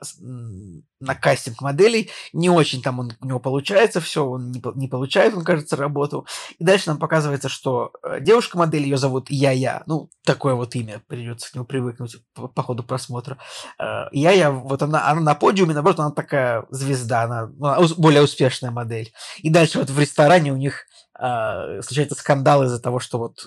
на 1.00 1.14
кастинг 1.14 1.60
моделей, 1.60 2.10
не 2.32 2.50
очень 2.50 2.82
там 2.82 2.98
он, 2.98 3.12
у 3.20 3.26
него 3.26 3.40
получается 3.40 4.00
все, 4.00 4.26
он 4.26 4.50
не, 4.50 4.62
не 4.74 4.88
получает, 4.88 5.34
он, 5.34 5.44
кажется, 5.44 5.76
работу. 5.76 6.26
И 6.58 6.64
дальше 6.64 6.88
нам 6.88 6.98
показывается, 6.98 7.48
что 7.48 7.92
э, 8.02 8.20
девушка-модель, 8.20 8.82
ее 8.82 8.96
зовут 8.96 9.30
Я-Я, 9.30 9.82
ну, 9.86 10.10
такое 10.24 10.54
вот 10.54 10.74
имя, 10.74 11.02
придется 11.06 11.50
к 11.50 11.54
нему 11.54 11.64
привыкнуть 11.64 12.16
по, 12.34 12.48
по 12.48 12.62
ходу 12.62 12.82
просмотра. 12.82 13.38
Э, 13.78 14.06
Я-Я, 14.12 14.50
вот 14.50 14.82
она, 14.82 15.08
она 15.08 15.20
на 15.20 15.34
подиуме, 15.34 15.74
наоборот, 15.74 16.00
она 16.00 16.10
такая 16.10 16.64
звезда, 16.70 17.22
она, 17.22 17.50
она 17.60 17.86
более 17.96 18.22
успешная 18.22 18.70
модель. 18.70 19.12
И 19.38 19.50
дальше 19.50 19.78
вот 19.78 19.90
в 19.90 19.98
ресторане 19.98 20.52
у 20.52 20.56
них 20.56 20.86
э, 21.18 21.82
случается 21.82 22.14
скандал 22.14 22.64
из-за 22.64 22.80
того, 22.80 23.00
что 23.00 23.18
вот 23.18 23.46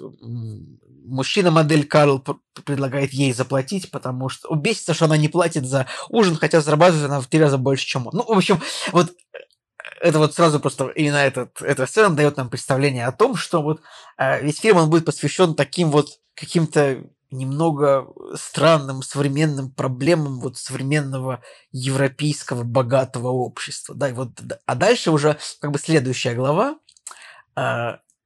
мужчина-модель 1.06 1.86
Карл 1.88 2.24
предлагает 2.66 3.12
ей 3.12 3.34
заплатить, 3.34 3.92
потому 3.92 4.30
что 4.30 4.54
бесится, 4.56 4.94
что 4.94 5.06
она 5.06 5.18
не 5.18 5.28
платит 5.28 5.66
за 5.66 5.88
ужин, 6.10 6.36
хотя 6.36 6.62
зарабатывает 6.62 7.06
она 7.06 7.22
в 7.22 7.28
три 7.28 7.40
раза 7.40 7.58
больше, 7.58 7.86
чем 7.86 8.08
он. 8.08 8.14
Ну, 8.14 8.24
в 8.24 8.38
общем, 8.38 8.62
вот 8.92 9.10
э, 9.10 9.38
это 10.02 10.20
вот 10.20 10.36
сразу 10.36 10.60
просто 10.60 10.88
именно 10.90 11.18
этот, 11.18 11.62
эта 11.62 11.86
сцена 11.86 12.16
дает 12.16 12.38
нам 12.38 12.50
представление 12.50 13.06
о 13.06 13.12
том, 13.12 13.36
что 13.36 13.62
вот 13.62 13.82
э, 14.18 14.44
весь 14.44 14.60
фильм 14.60 14.78
он 14.78 14.90
будет 14.90 15.06
посвящен 15.06 15.56
таким 15.56 15.92
вот 15.92 16.20
каким-то 16.36 17.04
немного 17.32 18.08
странным 18.36 19.02
современным 19.02 19.72
проблемам 19.72 20.42
вот 20.42 20.58
современного 20.58 21.42
европейского 21.72 22.64
богатого 22.64 23.30
общества, 23.30 23.96
да, 23.96 24.10
и 24.10 24.14
вот, 24.14 24.32
а 24.66 24.76
дальше 24.76 25.12
уже 25.12 25.38
как 25.62 25.72
бы 25.72 25.80
следующая 25.80 26.36
глава, 26.36 26.76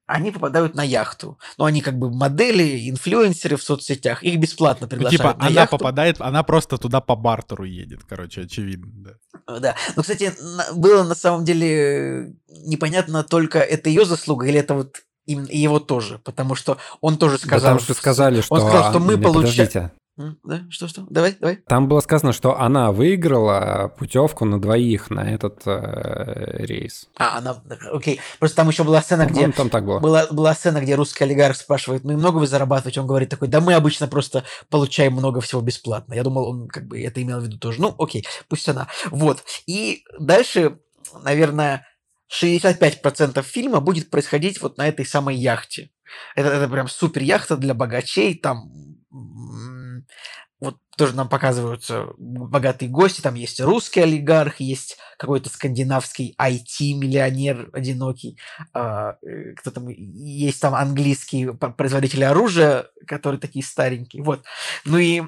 они 0.07 0.31
попадают 0.31 0.75
на 0.75 0.83
яхту. 0.83 1.39
Но 1.57 1.65
они 1.65 1.81
как 1.81 1.97
бы 1.97 2.11
модели, 2.11 2.89
инфлюенсеры 2.89 3.57
в 3.57 3.63
соцсетях. 3.63 4.23
Их 4.23 4.39
бесплатно 4.39 4.87
приглашают 4.87 5.23
ну, 5.23 5.29
типа, 5.29 5.39
на 5.39 5.47
она 5.47 5.61
яхту. 5.61 5.77
попадает, 5.77 6.21
она 6.21 6.43
просто 6.43 6.77
туда 6.77 7.01
по 7.01 7.15
бартеру 7.15 7.63
едет, 7.63 8.03
короче, 8.07 8.41
очевидно, 8.41 8.91
да. 8.93 9.11
Э, 9.47 9.59
да. 9.59 9.75
Ну, 9.95 10.03
кстати, 10.03 10.33
было 10.75 11.03
на 11.03 11.15
самом 11.15 11.43
деле 11.43 12.35
непонятно 12.47 13.23
только 13.23 13.59
это 13.59 13.89
ее 13.89 14.05
заслуга 14.05 14.45
или 14.45 14.59
это 14.59 14.75
вот 14.75 14.97
именно 15.25 15.47
его 15.49 15.79
тоже, 15.79 16.19
потому 16.19 16.55
что 16.55 16.77
он 17.01 17.17
тоже 17.17 17.37
сказал... 17.37 17.59
Потому 17.59 17.79
что 17.79 17.93
сказали, 17.95 18.41
что... 18.41 18.53
Он 18.53 18.61
сказал, 18.61 18.91
что 18.91 18.99
мы 18.99 19.17
получаем... 19.17 19.91
Да, 20.17 20.63
что, 20.69 20.87
что? 20.87 21.05
Давай, 21.09 21.35
давай. 21.37 21.57
Там 21.67 21.89
было 21.89 21.99
сказано, 21.99 22.31
что 22.31 22.57
она 22.57 22.93
выиграла 22.93 23.93
путевку 23.97 24.45
на 24.45 24.61
двоих 24.61 25.09
на 25.09 25.29
этот 25.29 25.63
э, 25.65 26.65
рейс. 26.65 27.09
А, 27.17 27.39
она, 27.39 27.61
окей. 27.91 28.21
Просто 28.39 28.55
там 28.55 28.69
еще 28.69 28.85
была 28.85 29.01
сцена, 29.01 29.25
где... 29.25 29.51
Там 29.51 29.69
так 29.69 29.85
было. 29.85 29.99
Была, 29.99 30.27
была 30.27 30.55
сцена, 30.55 30.79
где 30.79 30.95
русский 30.95 31.25
олигарх 31.25 31.57
спрашивает, 31.57 32.05
ну 32.05 32.13
и 32.13 32.15
много 32.15 32.37
вы 32.37 32.47
зарабатываете? 32.47 33.01
Он 33.01 33.07
говорит 33.07 33.29
такой, 33.29 33.49
да 33.49 33.59
мы 33.59 33.73
обычно 33.73 34.07
просто 34.07 34.45
получаем 34.69 35.13
много 35.13 35.41
всего 35.41 35.59
бесплатно. 35.59 36.13
Я 36.13 36.23
думал, 36.23 36.47
он 36.47 36.67
как 36.69 36.87
бы 36.87 37.01
это 37.01 37.21
имел 37.21 37.41
в 37.41 37.43
виду 37.43 37.57
тоже. 37.57 37.81
Ну, 37.81 37.93
окей, 37.99 38.25
пусть 38.47 38.69
она. 38.69 38.87
Вот. 39.11 39.43
И 39.67 40.05
дальше, 40.17 40.79
наверное, 41.23 41.85
65% 42.31 43.43
фильма 43.43 43.81
будет 43.81 44.09
происходить 44.09 44.61
вот 44.61 44.77
на 44.77 44.87
этой 44.87 45.05
самой 45.05 45.35
яхте. 45.35 45.91
Это, 46.37 46.49
это 46.49 46.69
прям 46.69 46.87
супер 46.87 47.21
яхта 47.21 47.57
для 47.57 47.73
богачей, 47.73 48.35
там 48.35 48.71
вот 50.65 50.77
тоже 50.97 51.15
нам 51.15 51.29
показываются 51.29 52.07
богатые 52.17 52.89
гости, 52.89 53.21
там 53.21 53.35
есть 53.35 53.59
русский 53.61 54.01
олигарх, 54.01 54.59
есть 54.59 54.97
какой-то 55.17 55.49
скандинавский 55.49 56.35
IT-миллионер 56.39 57.69
одинокий, 57.73 58.37
а, 58.73 59.17
э, 59.21 59.53
кто 59.55 59.71
там, 59.71 59.87
есть 59.89 60.61
там 60.61 60.73
английские 60.73 61.53
производители 61.53 62.23
оружия, 62.23 62.87
которые 63.07 63.39
такие 63.39 63.63
старенькие, 63.63 64.23
вот. 64.23 64.43
Ну 64.85 64.97
и 64.97 65.23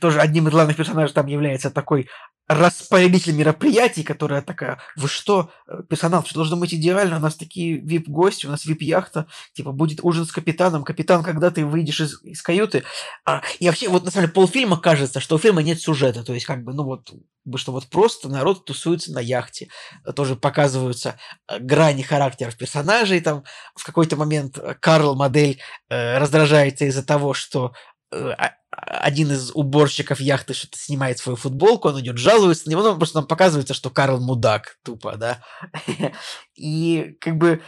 тоже 0.00 0.20
одним 0.20 0.48
из 0.48 0.52
главных 0.52 0.76
персонажей 0.76 1.14
там 1.14 1.26
является 1.26 1.70
такой 1.70 2.08
распорядитель 2.50 3.32
мероприятий, 3.32 4.02
которая 4.02 4.42
такая, 4.42 4.80
вы 4.96 5.06
что, 5.06 5.52
э, 5.68 5.82
персонал, 5.88 6.24
что 6.24 6.34
должно 6.34 6.56
быть 6.56 6.74
идеально, 6.74 7.18
у 7.18 7.20
нас 7.20 7.36
такие 7.36 7.76
вип-гости, 7.76 8.46
у 8.46 8.50
нас 8.50 8.66
вип-яхта, 8.66 9.28
типа, 9.52 9.70
будет 9.70 10.00
ужин 10.02 10.26
с 10.26 10.32
капитаном, 10.32 10.82
капитан, 10.82 11.22
когда 11.22 11.52
ты 11.52 11.64
выйдешь 11.64 12.00
из, 12.00 12.20
из 12.24 12.42
каюты. 12.42 12.82
А, 13.24 13.42
и 13.60 13.68
вообще, 13.68 13.88
вот 13.88 14.04
на 14.04 14.10
самом 14.10 14.24
деле, 14.24 14.34
полфильма 14.34 14.78
кажется, 14.78 15.20
что 15.20 15.36
у 15.36 15.38
фильма 15.38 15.62
нет 15.62 15.80
сюжета, 15.80 16.24
то 16.24 16.34
есть, 16.34 16.44
как 16.44 16.64
бы, 16.64 16.74
ну 16.74 16.82
вот, 16.82 17.12
что 17.54 17.70
вот 17.70 17.86
просто 17.86 18.28
народ 18.28 18.64
тусуется 18.64 19.12
на 19.12 19.20
яхте, 19.20 19.68
тоже 20.16 20.34
показываются 20.34 21.20
э, 21.46 21.60
грани 21.60 22.02
характеров 22.02 22.56
персонажей, 22.56 23.20
там, 23.20 23.44
в 23.76 23.84
какой-то 23.84 24.16
момент 24.16 24.58
э, 24.58 24.74
Карл, 24.80 25.14
модель, 25.14 25.60
э, 25.88 26.18
раздражается 26.18 26.84
из-за 26.86 27.04
того, 27.04 27.32
что 27.32 27.74
э, 28.10 28.30
а, 28.36 28.54
один 28.70 29.32
из 29.32 29.50
уборщиков 29.52 30.20
яхты 30.20 30.54
что-то 30.54 30.78
снимает 30.78 31.18
свою 31.18 31.36
футболку, 31.36 31.88
он 31.88 32.00
идет 32.00 32.18
жалуется 32.18 32.66
на 32.66 32.72
него, 32.72 32.82
ну, 32.82 32.96
просто 32.96 33.18
нам 33.18 33.26
показывается, 33.26 33.74
что 33.74 33.90
Карл 33.90 34.20
мудак, 34.20 34.78
тупо, 34.84 35.16
да. 35.16 35.42
И 36.54 37.16
как 37.20 37.36
бы, 37.36 37.62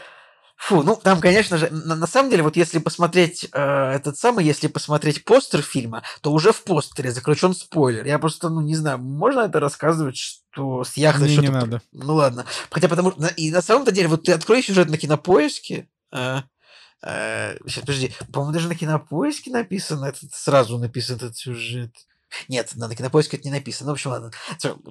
фу, 0.57 0.82
ну, 0.82 0.94
там, 0.94 1.20
конечно 1.20 1.59
же, 1.59 1.68
на, 1.70 1.96
на 1.96 2.07
самом 2.07 2.30
деле, 2.30 2.44
вот 2.44 2.57
если 2.57 2.78
посмотреть 2.78 3.48
э, 3.53 3.92
этот 3.94 4.16
самый, 4.16 4.44
если 4.44 4.68
посмотреть 4.68 5.24
постер 5.24 5.61
фильма, 5.61 6.05
то 6.20 6.32
уже 6.32 6.53
в 6.53 6.62
постере 6.62 7.11
заключен 7.11 7.53
спойлер. 7.53 8.07
Я 8.07 8.20
просто, 8.20 8.48
ну, 8.48 8.61
не 8.61 8.76
знаю, 8.76 8.98
можно 8.98 9.40
это 9.40 9.59
рассказывать, 9.59 10.16
что 10.16 10.84
с 10.84 10.96
яхтой 10.96 11.30
что-то... 11.30 11.42
не 11.42 11.53
надо. 11.53 11.82
Ну, 11.90 12.14
ладно. 12.14 12.46
Хотя 12.70 12.88
потому 12.88 13.11
и 13.36 13.50
на 13.50 13.61
самом-то 13.61 13.90
деле, 13.90 14.07
вот 14.07 14.22
ты 14.22 14.32
открой 14.32 14.62
сюжет 14.62 14.88
на 14.88 14.98
кинопоиске, 14.98 15.88
э, 16.12 16.42
сейчас, 17.05 17.80
подожди, 17.80 18.12
по-моему, 18.32 18.53
даже 18.53 18.68
на 18.68 18.74
кинопоиске 18.76 19.50
написано, 19.50 20.07
этот, 20.07 20.32
сразу 20.34 20.78
написан 20.78 21.16
этот 21.16 21.36
сюжет. 21.36 21.92
Нет, 22.49 22.70
на 22.74 22.95
кинопоиске 22.95 23.37
это 23.37 23.47
не 23.47 23.53
написано. 23.53 23.89
Ну, 23.89 23.93
в 23.93 23.95
общем, 23.95 24.11
ладно. 24.11 24.30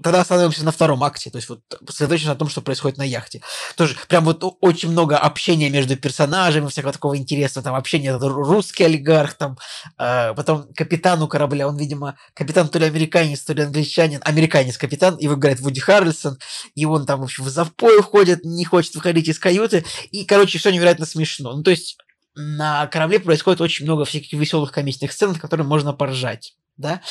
Тогда 0.02 0.22
остановимся 0.22 0.64
на 0.66 0.72
втором 0.72 1.04
акте. 1.04 1.30
То 1.30 1.38
есть 1.38 1.50
вот 1.50 1.62
сосредоточимся 1.88 2.32
на 2.32 2.36
том, 2.36 2.50
что 2.50 2.62
происходит 2.62 2.98
на 2.98 3.04
яхте. 3.04 3.42
Тоже 3.76 3.96
прям 4.08 4.26
вот 4.26 4.44
очень 4.62 4.90
много 4.92 5.18
общения 5.18 5.70
между 5.70 5.96
персонажами, 5.98 6.68
всякого 6.68 6.94
такого 6.94 7.18
интересного. 7.18 7.64
Там 7.64 7.76
общение, 7.76 8.18
русский 8.18 8.84
олигарх, 8.84 9.34
там, 9.36 9.58
э, 9.98 10.34
потом 10.34 10.68
капитан 10.76 11.22
у 11.22 11.28
корабля, 11.28 11.68
он, 11.68 11.78
видимо, 11.78 12.18
капитан 12.34 12.70
то 12.70 12.80
ли 12.80 12.86
американец, 12.86 13.42
то 13.42 13.54
ли 13.54 13.64
англичанин. 13.64 14.22
Американец 14.24 14.78
капитан, 14.78 15.18
его 15.18 15.36
играет 15.36 15.60
Вуди 15.60 15.80
Харрельсон. 15.80 16.38
И 16.76 16.86
он 16.86 17.06
там, 17.06 17.22
в 17.22 17.24
общем, 17.24 17.44
в 17.44 17.50
запой 17.50 18.00
уходит, 18.00 18.46
не 18.46 18.66
хочет 18.66 18.96
выходить 18.96 19.28
из 19.28 19.40
каюты. 19.40 19.86
И, 20.12 20.26
короче, 20.26 20.60
все 20.60 20.72
невероятно 20.72 21.06
смешно. 21.06 21.54
Ну, 21.54 21.64
то 21.64 21.72
есть 21.72 21.98
на 22.36 22.88
корабле 22.88 23.20
происходит 23.20 23.62
очень 23.62 23.86
много 23.86 24.06
всяких 24.06 24.34
веселых 24.34 24.72
комичных 24.72 25.12
сцен, 25.12 25.30
над 25.30 25.40
которыми 25.40 25.68
можно 25.68 25.94
поржать, 25.94 26.56
да. 26.78 27.02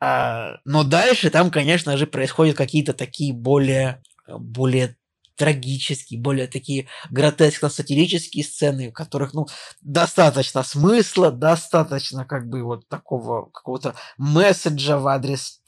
А, 0.00 0.56
но 0.64 0.84
дальше 0.84 1.30
там, 1.30 1.50
конечно 1.50 1.96
же, 1.96 2.06
происходят 2.06 2.56
какие-то 2.56 2.94
такие 2.94 3.32
более, 3.32 4.02
более 4.28 4.96
трагические, 5.38 6.20
более 6.20 6.48
такие 6.48 6.88
гротескно-сатирические 7.10 8.44
сцены, 8.44 8.90
в 8.90 8.92
которых, 8.92 9.34
ну, 9.34 9.46
достаточно 9.80 10.62
смысла, 10.64 11.30
достаточно, 11.30 12.24
как 12.24 12.48
бы, 12.48 12.62
вот 12.64 12.88
такого 12.88 13.46
какого-то 13.46 13.94
месседжа 14.18 14.98
в 14.98 15.06
адрес 15.06 15.60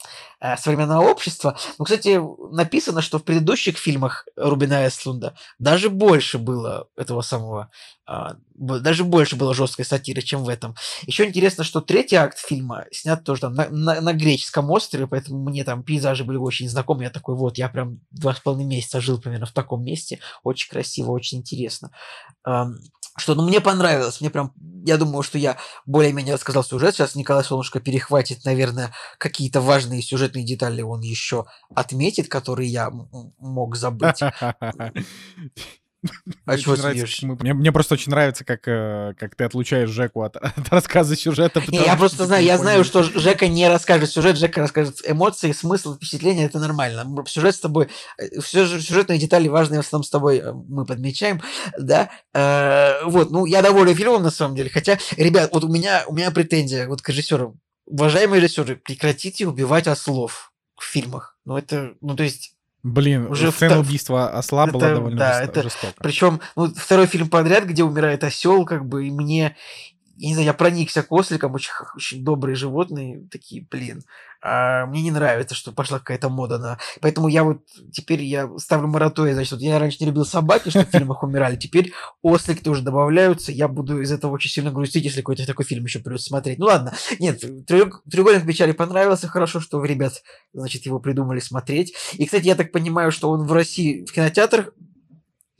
современного 0.57 1.07
общества. 1.07 1.57
Ну, 1.77 1.85
кстати, 1.85 2.19
написано, 2.53 3.01
что 3.01 3.19
в 3.19 3.23
предыдущих 3.23 3.77
фильмах 3.77 4.27
Рубина 4.35 4.87
Эстлунда 4.87 5.35
даже 5.59 5.89
больше 5.89 6.39
было 6.39 6.87
этого 6.97 7.21
самого, 7.21 7.69
а, 8.07 8.35
даже 8.55 9.03
больше 9.03 9.35
было 9.35 9.53
жесткой 9.53 9.85
сатиры, 9.85 10.21
чем 10.21 10.43
в 10.43 10.49
этом. 10.49 10.75
Еще 11.03 11.25
интересно, 11.25 11.63
что 11.63 11.79
третий 11.79 12.15
акт 12.15 12.39
фильма 12.39 12.85
снят 12.91 13.23
тоже 13.23 13.41
там 13.41 13.53
на, 13.53 13.69
на- 13.69 14.01
на 14.01 14.13
греческом 14.13 14.71
острове, 14.71 15.05
поэтому 15.05 15.43
мне 15.43 15.63
там 15.63 15.83
пейзажи 15.83 16.23
были 16.23 16.37
очень 16.37 16.67
знакомы. 16.67 17.03
Я 17.03 17.11
такой, 17.11 17.35
вот, 17.35 17.57
я 17.59 17.69
прям 17.69 17.99
два 18.09 18.33
с 18.33 18.39
половиной 18.39 18.77
месяца 18.77 18.99
жил 18.99 19.21
примерно 19.21 19.45
в 19.45 19.51
таком 19.53 19.83
месте. 19.83 20.19
Очень 20.43 20.71
красиво, 20.71 21.11
очень 21.11 21.39
интересно. 21.39 21.91
Что, 23.17 23.35
ну, 23.35 23.45
мне 23.45 23.59
понравилось. 23.59 24.21
Мне 24.21 24.29
прям, 24.29 24.53
я 24.85 24.95
думаю, 24.97 25.21
что 25.21 25.37
я 25.37 25.57
более-менее 25.85 26.35
рассказал 26.35 26.63
сюжет. 26.63 26.95
Сейчас 26.95 27.13
Николай 27.13 27.43
Солнышко 27.43 27.81
перехватит, 27.81 28.45
наверное, 28.45 28.93
какие-то 29.17 29.59
важные 29.59 29.90
сюжетные 29.99 30.45
детали 30.45 30.81
он 30.81 31.01
еще 31.01 31.45
отметит, 31.75 32.29
которые 32.29 32.69
я 32.69 32.89
мог 33.39 33.75
забыть. 33.75 34.19
А 36.47 36.53
Мне 36.53 36.61
чего 36.63 36.75
нравится, 36.75 37.27
мы- 37.27 37.35
Мне 37.35 37.53
мне 37.53 37.71
просто 37.71 37.93
очень 37.93 38.09
нравится, 38.09 38.43
как 38.43 38.67
э, 38.67 39.13
как 39.19 39.35
ты 39.35 39.43
отлучаешь 39.43 39.89
Жеку 39.91 40.23
от 40.23 40.35
от 40.41 40.69
рассказа 40.69 41.15
сюжета. 41.15 41.61
Не, 41.67 41.77
я 41.77 41.95
просто 41.95 42.25
знаю, 42.25 42.43
я 42.43 42.57
знаю, 42.57 42.83
что 42.83 43.03
Жека 43.03 43.47
не 43.47 43.67
расскажет 43.67 44.09
сюжет, 44.09 44.35
Жека 44.35 44.61
расскажет 44.61 44.97
эмоции, 45.05 45.51
смысл, 45.51 45.95
впечатления, 45.95 46.45
это 46.45 46.57
нормально. 46.57 47.05
Сюжет 47.27 47.53
с 47.55 47.59
тобой, 47.59 47.89
э, 48.17 48.39
все 48.41 48.65
же 48.65 48.81
сюжетные 48.81 49.19
детали 49.19 49.47
важные 49.47 49.81
в 49.83 49.85
основном 49.85 50.03
с 50.03 50.09
тобой 50.09 50.39
э, 50.39 50.51
мы 50.51 50.85
подмечаем, 50.87 51.39
да. 51.77 52.09
Э, 52.33 53.03
Вот, 53.05 53.29
ну, 53.29 53.45
я 53.45 53.61
доволен 53.61 53.93
фильмом 53.93 54.23
на 54.23 54.31
самом 54.31 54.55
деле, 54.55 54.71
хотя, 54.71 54.97
ребят, 55.17 55.51
вот 55.53 55.63
у 55.63 55.67
меня, 55.67 56.03
у 56.07 56.15
меня 56.15 56.31
претензия 56.31 56.87
вот 56.87 57.03
к 57.03 57.09
режиссерам. 57.09 57.59
Уважаемые 57.85 58.41
режиссеры, 58.41 58.75
прекратите 58.77 59.47
убивать 59.47 59.87
ослов 59.87 60.51
в 60.77 60.83
фильмах. 60.83 61.37
Ну, 61.45 61.57
это, 61.57 61.93
ну, 62.01 62.15
то 62.15 62.23
есть, 62.23 62.55
Блин, 62.83 63.27
Уже 63.27 63.51
сцена 63.51 63.75
вто- 63.75 63.79
убийства 63.81 64.31
осла 64.31 64.65
была 64.65 64.87
это- 64.87 64.95
довольно 64.95 65.17
да, 65.19 65.33
жесто- 65.43 65.51
это- 65.51 65.63
жестока. 65.63 65.93
Причем, 65.99 66.41
ну, 66.55 66.73
второй 66.73 67.05
фильм 67.05 67.29
подряд, 67.29 67.65
где 67.65 67.83
умирает 67.83 68.23
осел, 68.23 68.65
как 68.65 68.87
бы, 68.87 69.05
и 69.05 69.11
мне, 69.11 69.55
я 70.21 70.27
не 70.27 70.33
знаю, 70.35 70.45
я 70.45 70.53
проникся 70.53 71.01
к 71.01 71.11
осликам, 71.11 71.55
очень, 71.55 71.71
очень 71.95 72.23
добрые 72.23 72.55
животные, 72.55 73.27
такие, 73.31 73.65
блин. 73.71 74.03
А 74.39 74.85
мне 74.85 75.01
не 75.01 75.09
нравится, 75.09 75.55
что 75.55 75.71
пошла 75.71 75.97
какая-то 75.97 76.29
мода 76.29 76.59
на... 76.59 76.77
Поэтому 77.01 77.27
я 77.27 77.43
вот, 77.43 77.63
теперь 77.91 78.21
я 78.21 78.47
ставлю 78.59 78.87
мораторий, 78.87 79.33
значит, 79.33 79.53
вот 79.53 79.61
я 79.61 79.79
раньше 79.79 79.97
не 79.99 80.05
любил 80.05 80.23
собаки, 80.23 80.69
что 80.69 80.85
в 80.85 80.89
фильмах 80.89 81.23
умирали, 81.23 81.55
теперь 81.55 81.91
ослики 82.21 82.61
тоже 82.61 82.83
добавляются, 82.83 83.51
я 83.51 83.67
буду 83.67 83.99
из 83.99 84.11
этого 84.11 84.33
очень 84.33 84.51
сильно 84.51 84.71
грустить, 84.71 85.05
если 85.05 85.21
какой-то 85.21 85.47
такой 85.47 85.65
фильм 85.65 85.85
еще 85.85 85.97
придется 85.97 86.27
смотреть. 86.27 86.59
Ну 86.59 86.67
ладно, 86.67 86.93
нет, 87.17 87.43
«Треуг- 87.43 88.01
треугольник 88.09 88.45
печали 88.45 88.73
понравился, 88.73 89.27
хорошо, 89.27 89.59
что 89.59 89.79
вы, 89.79 89.87
ребят, 89.87 90.21
значит, 90.53 90.85
его 90.85 90.99
придумали 90.99 91.39
смотреть. 91.39 91.95
И, 92.13 92.25
кстати, 92.25 92.45
я 92.45 92.53
так 92.53 92.71
понимаю, 92.71 93.11
что 93.11 93.31
он 93.31 93.47
в 93.47 93.51
России 93.51 94.05
в 94.05 94.11
кинотеатрах 94.11 94.69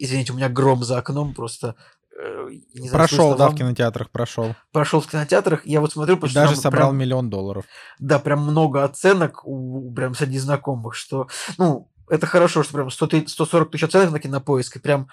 Извините, 0.04 0.34
у 0.34 0.36
меня 0.36 0.50
гром 0.50 0.84
за 0.84 0.98
окном 0.98 1.36
просто. 1.36 1.76
Э, 2.20 2.48
не 2.74 2.90
знаю, 2.90 2.92
Прошел, 3.08 3.18
слышно 3.18 3.38
да, 3.38 3.46
вам. 3.46 3.56
в 3.56 3.58
кинотеатрах 3.58 4.10
прошел. 4.12 4.56
Прошел 4.72 5.02
в 5.02 5.08
кинотеатрах. 5.08 5.66
Я 5.66 5.82
вот 5.82 5.92
смотрю, 5.94 6.16
потому 6.18 6.34
даже 6.34 6.56
собрал 6.56 6.90
прям- 6.90 6.98
миллион 6.98 7.30
долларов. 7.30 7.66
да, 8.00 8.20
прям 8.20 8.44
много 8.44 8.84
оценок 8.84 9.46
у, 9.46 9.94
прям 9.94 10.14
среди 10.16 10.38
знакомых, 10.40 10.96
что, 10.96 11.28
ну, 11.58 11.90
это 12.10 12.26
хорошо, 12.28 12.64
что 12.64 12.74
прям 12.74 12.90
100 12.92 13.08
ты- 13.08 13.28
140 13.28 13.72
тысяч 13.72 13.84
оценок 13.84 14.12
на 14.12 14.20
кинопоиске, 14.20 14.80
прям 14.80 15.08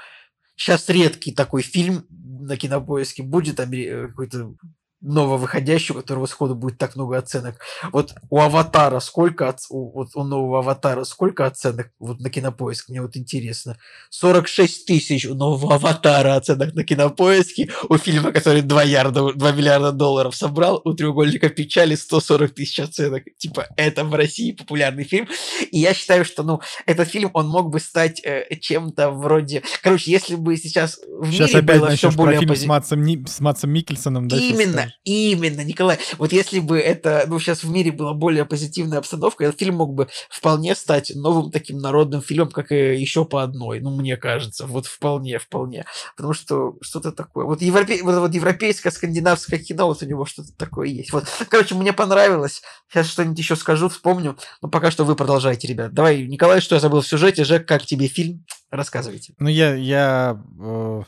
сейчас 0.57 0.89
редкий 0.89 1.33
такой 1.33 1.63
фильм 1.63 2.05
на 2.11 2.57
кинопоиске 2.57 3.23
будет 3.23 3.61
э, 3.61 4.09
какой-то 4.09 4.55
нововыходящий, 5.01 5.95
у 5.95 5.99
которого 5.99 6.27
сходу 6.27 6.55
будет 6.55 6.79
так 6.79 6.97
много 6.97 7.19
оценок. 7.19 7.61
Вот 7.93 8.15
у 8.31 8.39
Аватара 8.41 9.01
сколько, 9.01 9.47
оц- 9.49 9.67
у, 9.71 9.91
вот 9.93 10.09
у 10.15 10.25
нового 10.25 10.59
Аватара 10.59 11.05
сколько 11.05 11.47
оценок 11.47 11.91
вот 11.99 12.21
на 12.21 12.31
кинопоиск, 12.31 12.89
мне 12.89 13.01
вот 13.03 13.17
интересно. 13.17 13.77
46 14.11 14.87
тысяч 14.87 15.27
у 15.27 15.35
нового 15.35 15.75
Аватара 15.77 16.35
оценок 16.37 16.75
на 16.75 16.85
кинопоиске, 16.85 17.71
у 17.89 17.97
фильма, 17.97 18.33
который 18.33 18.63
2, 18.63 18.83
ярда, 18.83 19.33
2 19.33 19.53
миллиарда 19.53 19.93
долларов 19.93 20.35
собрал, 20.35 20.81
у 20.85 20.95
треугольника 20.95 21.49
печали 21.49 21.95
140 21.95 22.55
тысяч 22.55 22.81
оценок. 22.81 23.25
Типа, 23.39 23.67
это 23.77 24.05
в 24.05 24.15
России 24.15 24.53
популярный 24.53 25.05
фильм. 25.05 25.29
И 25.71 25.79
я 25.79 25.95
считаю, 25.95 26.25
что, 26.25 26.43
ну, 26.43 26.61
этот 26.87 27.09
фильм, 27.09 27.31
он 27.35 27.49
мог 27.49 27.71
бы 27.71 27.81
стать 27.81 28.21
э, 28.25 28.47
чем-то 28.61 29.11
вроде... 29.11 29.63
Короче, 29.83 30.11
если 30.11 30.35
бы 30.35 30.57
сейчас 30.57 30.99
в 31.07 31.31
Сейчас 31.31 31.49
мире 31.51 31.61
опять 31.61 31.79
было 31.79 31.87
все 31.89 32.07
начнешь 32.07 32.15
про 32.15 32.23
более 32.25 32.39
фильм 32.41 32.53
пози- 32.53 32.57
с 32.65 32.67
Матсом, 32.67 33.03
Ни- 33.03 33.25
с 33.27 33.41
Матсом 33.41 33.71
Микельсоном. 33.71 34.29
да, 34.29 34.37
Именно, 34.37 34.88
именно, 35.05 35.65
Николай. 35.65 35.99
Вот 36.19 36.33
если 36.33 36.61
бы 36.61 36.79
это, 36.79 37.25
ну, 37.27 37.39
сейчас 37.39 37.63
в 37.63 37.71
мире 37.71 37.93
была 37.93 38.15
более 38.15 38.45
позитивная 38.45 38.99
обстановка, 38.99 39.45
этот 39.45 39.59
фильм 39.59 39.77
мог 39.77 39.95
бы 39.95 40.09
вполне 40.31 40.75
стать 40.75 41.13
новым 41.15 41.51
таким 41.51 41.79
народным 41.79 42.23
фильмом, 42.23 42.51
как 42.51 42.73
и 42.73 42.97
еще 42.97 43.25
по 43.25 43.43
одной, 43.43 43.81
ну, 43.81 43.97
мне 43.97 44.17
кажется. 44.17 44.67
Вот 44.67 44.87
вполне, 44.87 45.39
вполне. 45.39 45.85
Потому 46.17 46.35
что 46.35 46.77
что-то 46.81 47.13
такое. 47.13 47.45
Вот, 47.45 47.63
европе... 47.63 48.03
вот, 48.03 48.17
вот 48.19 48.35
европейское, 48.35 48.93
скандинавское 48.93 49.59
кино, 49.59 49.87
вот 49.87 50.03
у 50.03 50.07
него 50.07 50.27
что-то 50.27 50.53
такое 50.57 50.89
есть. 50.89 51.13
Вот, 51.13 51.25
короче, 51.49 51.75
мне 51.75 51.93
понравилось. 51.93 52.63
Сейчас 52.89 53.09
что-нибудь 53.09 53.39
еще 53.39 53.57
скажу, 53.57 53.89
вспомню. 53.89 54.37
Но 54.63 54.69
пока 54.69 54.91
что 54.91 55.05
вы 55.05 55.17
продолжайте, 55.17 55.69
ребят. 55.69 55.93
Давай, 55.93 56.27
Николай, 56.27 56.61
что 56.61 56.75
я 56.75 56.81
забыл 56.81 57.01
в 57.01 57.07
сюжете? 57.07 57.45
Жек, 57.45 57.67
как 57.67 57.85
тебе 57.85 58.07
фильм? 58.07 58.45
Рассказывайте. 58.71 59.35
Ну, 59.39 59.49
я, 59.49 59.75
я, 59.75 60.43
э, 60.61 61.03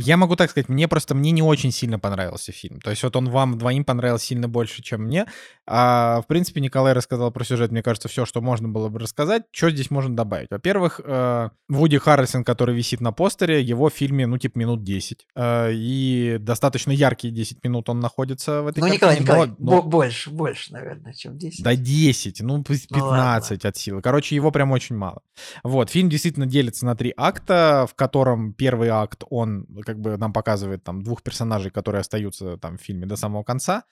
я 0.00 0.16
могу 0.16 0.36
так 0.36 0.50
сказать, 0.50 0.68
мне 0.68 0.86
просто, 0.86 1.14
мне 1.14 1.30
не 1.32 1.42
очень 1.42 1.72
сильно 1.72 1.98
понравился 1.98 2.52
фильм. 2.52 2.80
То 2.80 2.90
есть 2.90 3.02
вот 3.02 3.16
он 3.16 3.28
вам 3.30 3.58
двоим 3.58 3.84
понравился 3.84 4.26
сильно 4.26 4.48
больше, 4.48 4.80
чем 4.82 5.02
мне. 5.02 5.26
А, 5.66 6.20
в 6.22 6.26
принципе, 6.26 6.60
Николай 6.60 6.92
рассказал 6.92 7.30
про 7.32 7.44
сюжет, 7.44 7.72
мне 7.72 7.82
кажется, 7.82 8.08
все, 8.08 8.24
что 8.24 8.40
можно 8.40 8.68
было 8.68 8.88
бы 8.88 9.00
рассказать. 9.00 9.42
Что 9.50 9.70
здесь 9.70 9.90
можно 9.90 10.14
добавить? 10.14 10.48
Во-первых, 10.50 11.00
э, 11.04 11.48
Вуди 11.68 11.98
Харрельсон, 11.98 12.44
который 12.44 12.74
висит 12.76 13.00
на 13.00 13.12
постере, 13.12 13.60
его 13.60 13.90
в 13.90 13.92
фильме, 13.92 14.26
ну, 14.26 14.38
типа, 14.38 14.58
минут 14.58 14.84
10. 14.84 15.26
Э, 15.34 15.70
и 15.72 16.36
достаточно 16.40 16.92
яркие 16.92 17.34
10 17.34 17.62
минут 17.64 17.88
он 17.88 18.00
находится 18.00 18.62
в 18.62 18.68
этой 18.68 18.78
Ну, 18.80 18.86
Николай, 18.86 19.20
Николай, 19.20 19.48
но- 19.48 19.56
но- 19.58 19.82
бо- 19.82 19.88
больше, 19.88 20.30
больше, 20.30 20.72
наверное, 20.72 21.12
чем 21.12 21.36
10. 21.36 21.62
да 21.64 21.74
10, 21.74 22.40
ну 22.40 22.62
пусть 22.62 22.90
Ну, 22.90 22.98
ладно. 23.04 23.16
15 23.16 23.64
от 23.64 23.76
силы. 23.76 24.00
Короче, 24.00 24.34
его 24.36 24.50
прям 24.52 24.70
очень 24.70 24.96
мало. 24.96 25.22
Вот, 25.64 25.90
фильм 25.90 26.08
действительно 26.08 26.46
делится 26.46 26.86
на 26.86 26.94
три 26.96 27.12
акта, 27.16 27.86
в 27.90 27.94
котором 27.94 28.52
первый 28.52 28.88
акт, 28.90 29.24
он 29.28 29.66
как 29.88 29.98
бы 30.00 30.18
нам 30.18 30.34
показывает 30.34 30.84
там 30.84 31.00
двух 31.00 31.22
персонажей, 31.22 31.70
которые 31.70 32.00
остаются 32.00 32.58
там 32.58 32.76
в 32.76 32.82
фильме 32.82 33.06
до 33.06 33.16
самого 33.16 33.42
конца, 33.42 33.84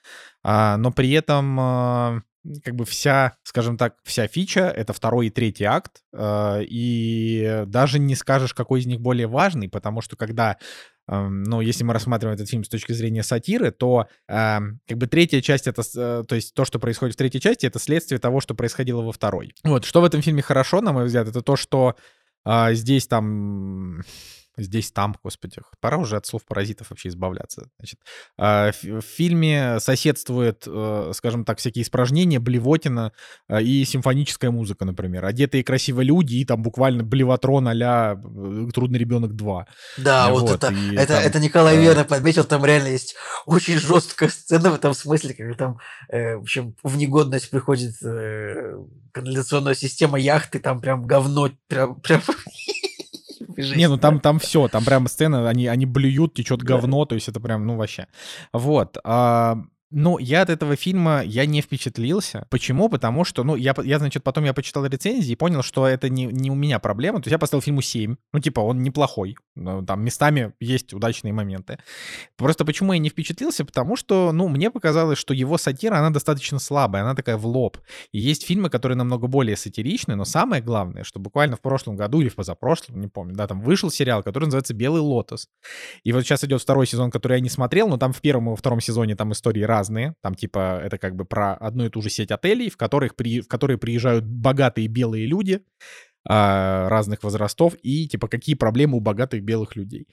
а, 0.42 0.76
но 0.76 0.92
при 0.92 1.10
этом 1.12 1.58
а, 1.58 2.20
как 2.62 2.74
бы 2.74 2.84
вся, 2.84 3.38
скажем 3.44 3.78
так, 3.78 3.94
вся 4.04 4.28
фича— 4.28 4.60
это 4.76 4.92
второй 4.92 5.28
и 5.28 5.30
третий 5.30 5.64
акт, 5.64 6.02
а, 6.12 6.60
и 6.60 7.64
даже 7.66 7.98
не 7.98 8.14
скажешь, 8.14 8.52
какой 8.52 8.80
из 8.80 8.86
них 8.86 9.00
более 9.00 9.26
важный, 9.26 9.70
потому 9.70 10.02
что 10.02 10.16
когда 10.16 10.58
эм, 11.08 11.44
ну, 11.44 11.62
если 11.62 11.82
мы 11.82 11.94
рассматриваем 11.94 12.34
этот 12.34 12.50
фильм 12.50 12.64
с 12.64 12.68
точки 12.68 12.92
зрения 12.92 13.22
сатиры, 13.22 13.70
то 13.70 14.06
эм, 14.28 14.80
как 14.86 14.98
бы 14.98 15.06
третья 15.06 15.40
часть 15.40 15.66
это, 15.66 15.80
э, 15.96 16.24
то 16.28 16.34
есть 16.34 16.52
то, 16.52 16.66
что 16.66 16.78
происходит 16.78 17.14
в 17.14 17.18
третьей 17.18 17.40
части, 17.40 17.64
это 17.64 17.78
следствие 17.78 18.18
того, 18.18 18.42
что 18.42 18.54
происходило 18.54 19.00
во 19.00 19.12
второй. 19.12 19.54
Вот, 19.64 19.86
что 19.86 20.02
в 20.02 20.04
этом 20.04 20.20
фильме 20.20 20.42
хорошо, 20.42 20.82
на 20.82 20.92
мой 20.92 21.06
взгляд, 21.06 21.26
это 21.26 21.40
то, 21.40 21.56
что 21.56 21.96
а, 22.44 22.74
здесь 22.74 23.06
там 23.06 24.02
здесь, 24.56 24.90
там, 24.92 25.16
господи, 25.22 25.60
пора 25.80 25.98
уже 25.98 26.16
от 26.16 26.26
слов 26.26 26.44
паразитов 26.46 26.90
вообще 26.90 27.08
избавляться. 27.08 27.68
Значит, 27.78 28.00
а, 28.38 28.72
в 28.82 29.00
фильме 29.02 29.78
соседствует, 29.80 30.64
э, 30.66 31.12
скажем 31.14 31.44
так, 31.44 31.58
всякие 31.58 31.82
испражнения, 31.82 32.38
блевотина 32.38 33.12
э, 33.48 33.62
и 33.62 33.84
симфоническая 33.84 34.50
музыка, 34.50 34.84
например. 34.84 35.24
Одетые 35.24 35.64
красиво 35.64 36.00
люди 36.00 36.36
и 36.36 36.44
там 36.44 36.62
буквально 36.62 37.02
блевотрон 37.02 37.68
а 37.68 38.16
«Трудный 38.72 38.98
ребенок 38.98 39.32
2». 39.32 39.64
Да, 39.98 40.30
вот, 40.30 40.42
вот 40.42 40.50
это, 40.50 40.72
это, 40.94 41.14
там, 41.14 41.22
это 41.22 41.40
Николай 41.40 41.78
верно 41.78 42.04
подметил, 42.04 42.44
там 42.44 42.64
реально 42.64 42.88
есть 42.88 43.14
очень 43.44 43.78
жесткая 43.78 44.28
сцена 44.28 44.70
в 44.70 44.74
этом 44.74 44.94
смысле, 44.94 45.34
когда 45.34 45.54
там, 45.54 45.78
э, 46.08 46.36
в 46.36 46.42
общем, 46.42 46.74
в 46.82 46.96
негодность 46.96 47.50
приходит 47.50 47.94
э, 48.02 48.76
канализационная 49.12 49.74
система 49.74 50.18
яхты, 50.18 50.58
там 50.58 50.80
прям 50.80 51.06
говно, 51.06 51.50
прям, 51.68 52.00
прям 52.00 52.22
Не, 53.56 53.88
ну 53.88 53.96
там, 53.96 54.20
там 54.20 54.38
все, 54.38 54.68
там 54.68 54.84
прямо 54.84 55.08
сцена, 55.08 55.48
они, 55.48 55.66
они 55.66 55.86
блюют, 55.86 56.34
течет 56.34 56.62
говно, 56.62 57.04
то 57.04 57.14
есть 57.14 57.28
это 57.28 57.40
прям, 57.40 57.66
ну 57.66 57.76
вообще. 57.76 58.06
Вот. 58.52 58.98
А, 59.04 59.58
ну, 59.90 60.18
я 60.18 60.42
от 60.42 60.50
этого 60.50 60.74
фильма, 60.74 61.22
я 61.24 61.46
не 61.46 61.60
впечатлился. 61.60 62.46
Почему? 62.50 62.88
Потому 62.88 63.24
что, 63.24 63.44
ну, 63.44 63.54
я, 63.54 63.72
я 63.84 63.98
значит, 63.98 64.24
потом 64.24 64.44
я 64.44 64.52
почитал 64.52 64.84
рецензии 64.84 65.32
и 65.32 65.36
понял, 65.36 65.62
что 65.62 65.86
это 65.86 66.08
не, 66.08 66.26
не 66.26 66.50
у 66.50 66.56
меня 66.56 66.80
проблема. 66.80 67.18
То 67.20 67.28
есть 67.28 67.32
я 67.32 67.38
поставил 67.38 67.62
фильму 67.62 67.82
7. 67.82 68.16
Ну, 68.32 68.40
типа, 68.40 68.60
он 68.60 68.82
неплохой. 68.82 69.36
Там 69.54 70.04
местами 70.04 70.54
есть 70.58 70.92
удачные 70.92 71.32
моменты. 71.32 71.78
Просто 72.36 72.64
почему 72.64 72.94
я 72.94 72.98
не 72.98 73.10
впечатлился? 73.10 73.64
Потому 73.64 73.94
что, 73.96 74.32
ну, 74.32 74.48
мне 74.48 74.72
показалось, 74.72 75.18
что 75.18 75.32
его 75.32 75.56
сатира, 75.56 75.98
она 75.98 76.10
достаточно 76.10 76.58
слабая, 76.58 77.02
она 77.02 77.14
такая 77.14 77.36
в 77.36 77.46
лоб. 77.46 77.78
И 78.10 78.18
есть 78.18 78.44
фильмы, 78.44 78.70
которые 78.70 78.98
намного 78.98 79.28
более 79.28 79.56
сатиричны, 79.56 80.16
но 80.16 80.24
самое 80.24 80.62
главное, 80.62 81.04
что 81.04 81.20
буквально 81.20 81.56
в 81.56 81.60
прошлом 81.60 81.96
году 81.96 82.20
или 82.20 82.28
в 82.28 82.34
позапрошлом, 82.34 83.00
не 83.00 83.08
помню, 83.08 83.36
да, 83.36 83.46
там 83.46 83.60
вышел 83.60 83.90
сериал, 83.90 84.24
который 84.24 84.46
называется 84.46 84.74
«Белый 84.74 85.00
лотос». 85.00 85.48
И 86.02 86.12
вот 86.12 86.22
сейчас 86.22 86.42
идет 86.42 86.60
второй 86.60 86.88
сезон, 86.88 87.12
который 87.12 87.34
я 87.34 87.40
не 87.40 87.48
смотрел, 87.48 87.88
но 87.88 87.98
там 87.98 88.12
в 88.12 88.20
первом 88.20 88.48
и 88.48 88.50
во 88.50 88.56
втором 88.56 88.80
сезоне 88.80 89.14
там 89.14 89.30
истории 89.30 89.62
разные. 89.76 90.14
Там 90.22 90.34
типа 90.34 90.80
это 90.82 90.98
как 90.98 91.14
бы 91.16 91.24
про 91.24 91.54
одну 91.54 91.86
и 91.86 91.90
ту 91.90 92.02
же 92.02 92.10
сеть 92.10 92.30
отелей, 92.30 92.70
в, 92.70 92.76
которых 92.76 93.16
при, 93.16 93.40
в 93.40 93.48
которые 93.48 93.78
приезжают 93.78 94.24
богатые 94.24 94.88
белые 94.88 95.26
люди 95.26 95.60
а, 96.28 96.88
разных 96.88 97.22
возрастов 97.22 97.74
и 97.82 98.08
типа 98.08 98.28
какие 98.28 98.54
проблемы 98.54 98.96
у 98.96 99.00
богатых 99.00 99.42
белых 99.42 99.76
людей. 99.76 100.06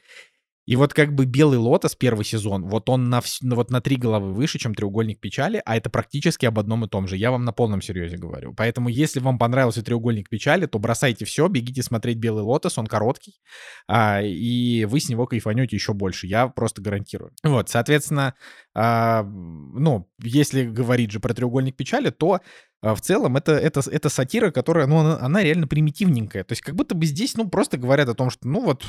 И 0.65 0.75
вот 0.77 0.93
как 0.93 1.13
бы 1.13 1.25
«Белый 1.25 1.57
лотос» 1.57 1.95
первый 1.95 2.23
сезон, 2.23 2.65
вот 2.65 2.89
он 2.89 3.09
на, 3.09 3.19
вс... 3.19 3.39
вот 3.41 3.69
на 3.69 3.81
три 3.81 3.97
головы 3.97 4.33
выше, 4.33 4.59
чем 4.59 4.73
«Треугольник 4.73 5.19
печали», 5.19 5.61
а 5.65 5.75
это 5.75 5.89
практически 5.89 6.45
об 6.45 6.57
одном 6.57 6.85
и 6.85 6.87
том 6.87 7.07
же. 7.07 7.17
Я 7.17 7.31
вам 7.31 7.43
на 7.43 7.51
полном 7.51 7.81
серьезе 7.81 8.17
говорю. 8.17 8.53
Поэтому 8.55 8.87
если 8.87 9.19
вам 9.19 9.37
понравился 9.37 9.83
«Треугольник 9.83 10.29
печали», 10.29 10.65
то 10.65 10.79
бросайте 10.79 11.25
все, 11.25 11.47
бегите 11.49 11.83
смотреть 11.83 12.17
«Белый 12.17 12.43
лотос», 12.43 12.77
он 12.77 12.87
короткий, 12.87 13.41
а, 13.87 14.21
и 14.21 14.85
вы 14.85 14.99
с 15.01 15.09
него 15.09 15.27
кайфанете 15.27 15.75
еще 15.75 15.93
больше. 15.93 16.27
Я 16.27 16.47
просто 16.47 16.81
гарантирую. 16.81 17.31
Вот, 17.43 17.69
соответственно, 17.69 18.33
а, 18.73 19.23
ну, 19.23 20.09
если 20.21 20.63
говорить 20.63 21.11
же 21.11 21.19
про 21.19 21.33
«Треугольник 21.33 21.75
печали», 21.75 22.09
то 22.09 22.39
а, 22.81 22.95
в 22.95 23.01
целом 23.01 23.35
это, 23.35 23.51
это, 23.51 23.81
это 23.89 24.07
сатира, 24.07 24.51
которая, 24.51 24.87
ну, 24.87 24.99
она, 24.99 25.19
она 25.19 25.43
реально 25.43 25.67
примитивненькая. 25.67 26.45
То 26.45 26.53
есть 26.53 26.61
как 26.61 26.75
будто 26.75 26.95
бы 26.95 27.05
здесь, 27.05 27.35
ну, 27.35 27.49
просто 27.49 27.77
говорят 27.77 28.07
о 28.07 28.13
том, 28.13 28.29
что, 28.29 28.47
ну, 28.47 28.61
вот, 28.61 28.85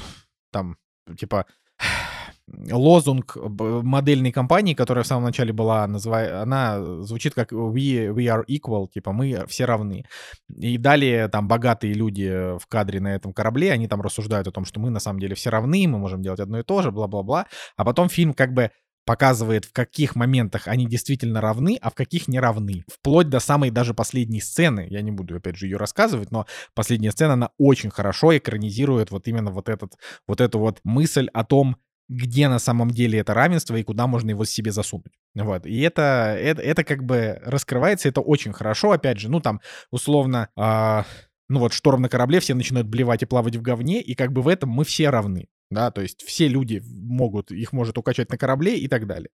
там, 0.52 0.76
типа, 1.18 1.46
лозунг 2.70 3.36
модельной 3.36 4.32
компании, 4.32 4.74
которая 4.74 5.04
в 5.04 5.06
самом 5.06 5.24
начале 5.24 5.52
была, 5.52 5.86
называя, 5.86 6.42
она 6.42 6.82
звучит 7.02 7.34
как 7.34 7.52
we, 7.52 8.08
we 8.08 8.26
are 8.26 8.44
equal, 8.46 8.88
типа 8.92 9.12
мы 9.12 9.44
все 9.48 9.64
равны. 9.64 10.04
И 10.54 10.76
далее 10.76 11.28
там 11.28 11.48
богатые 11.48 11.94
люди 11.94 12.56
в 12.58 12.66
кадре 12.68 13.00
на 13.00 13.14
этом 13.14 13.32
корабле, 13.32 13.72
они 13.72 13.88
там 13.88 14.02
рассуждают 14.02 14.46
о 14.46 14.52
том, 14.52 14.64
что 14.64 14.80
мы 14.80 14.90
на 14.90 15.00
самом 15.00 15.20
деле 15.20 15.34
все 15.34 15.50
равны, 15.50 15.86
мы 15.88 15.98
можем 15.98 16.22
делать 16.22 16.40
одно 16.40 16.58
и 16.58 16.62
то 16.62 16.82
же, 16.82 16.90
бла-бла-бла. 16.90 17.46
А 17.76 17.84
потом 17.84 18.08
фильм 18.08 18.34
как 18.34 18.52
бы 18.52 18.70
показывает, 19.04 19.64
в 19.64 19.72
каких 19.72 20.16
моментах 20.16 20.68
они 20.68 20.86
действительно 20.86 21.40
равны, 21.40 21.78
а 21.80 21.90
в 21.90 21.94
каких 21.94 22.28
не 22.28 22.40
равны. 22.40 22.84
Вплоть 22.90 23.28
до 23.28 23.38
самой 23.38 23.70
даже 23.70 23.94
последней 23.94 24.40
сцены. 24.40 24.86
Я 24.88 25.02
не 25.02 25.10
буду, 25.10 25.36
опять 25.36 25.56
же, 25.56 25.66
ее 25.66 25.76
рассказывать, 25.76 26.30
но 26.30 26.46
последняя 26.74 27.10
сцена, 27.10 27.34
она 27.34 27.50
очень 27.58 27.90
хорошо 27.90 28.36
экранизирует 28.36 29.10
вот 29.10 29.28
именно 29.28 29.50
вот, 29.50 29.68
этот, 29.68 29.94
вот 30.26 30.40
эту 30.40 30.58
вот 30.58 30.80
мысль 30.84 31.28
о 31.32 31.44
том, 31.44 31.76
где 32.08 32.48
на 32.48 32.58
самом 32.58 32.90
деле 32.90 33.18
это 33.18 33.34
равенство 33.34 33.76
и 33.76 33.82
куда 33.82 34.06
можно 34.06 34.30
его 34.30 34.44
себе 34.44 34.72
засунуть. 34.72 35.12
Вот. 35.34 35.66
И 35.66 35.80
это, 35.80 36.36
это, 36.38 36.62
это 36.62 36.84
как 36.84 37.04
бы 37.04 37.40
раскрывается, 37.44 38.08
это 38.08 38.20
очень 38.20 38.52
хорошо. 38.52 38.92
Опять 38.92 39.18
же, 39.18 39.30
ну 39.30 39.40
там 39.40 39.60
условно... 39.90 40.48
Э, 40.56 41.02
ну 41.48 41.60
вот 41.60 41.74
шторм 41.74 42.00
на 42.00 42.08
корабле, 42.08 42.40
все 42.40 42.54
начинают 42.54 42.88
блевать 42.88 43.22
и 43.22 43.26
плавать 43.26 43.56
в 43.56 43.62
говне, 43.62 44.00
и 44.00 44.14
как 44.14 44.32
бы 44.32 44.40
в 44.40 44.48
этом 44.48 44.70
мы 44.70 44.84
все 44.84 45.10
равны 45.10 45.48
да, 45.70 45.90
то 45.90 46.00
есть 46.00 46.22
все 46.22 46.48
люди 46.48 46.82
могут, 46.86 47.50
их 47.50 47.72
может 47.72 47.98
укачать 47.98 48.30
на 48.30 48.38
корабле 48.38 48.78
и 48.78 48.88
так 48.88 49.06
далее. 49.06 49.30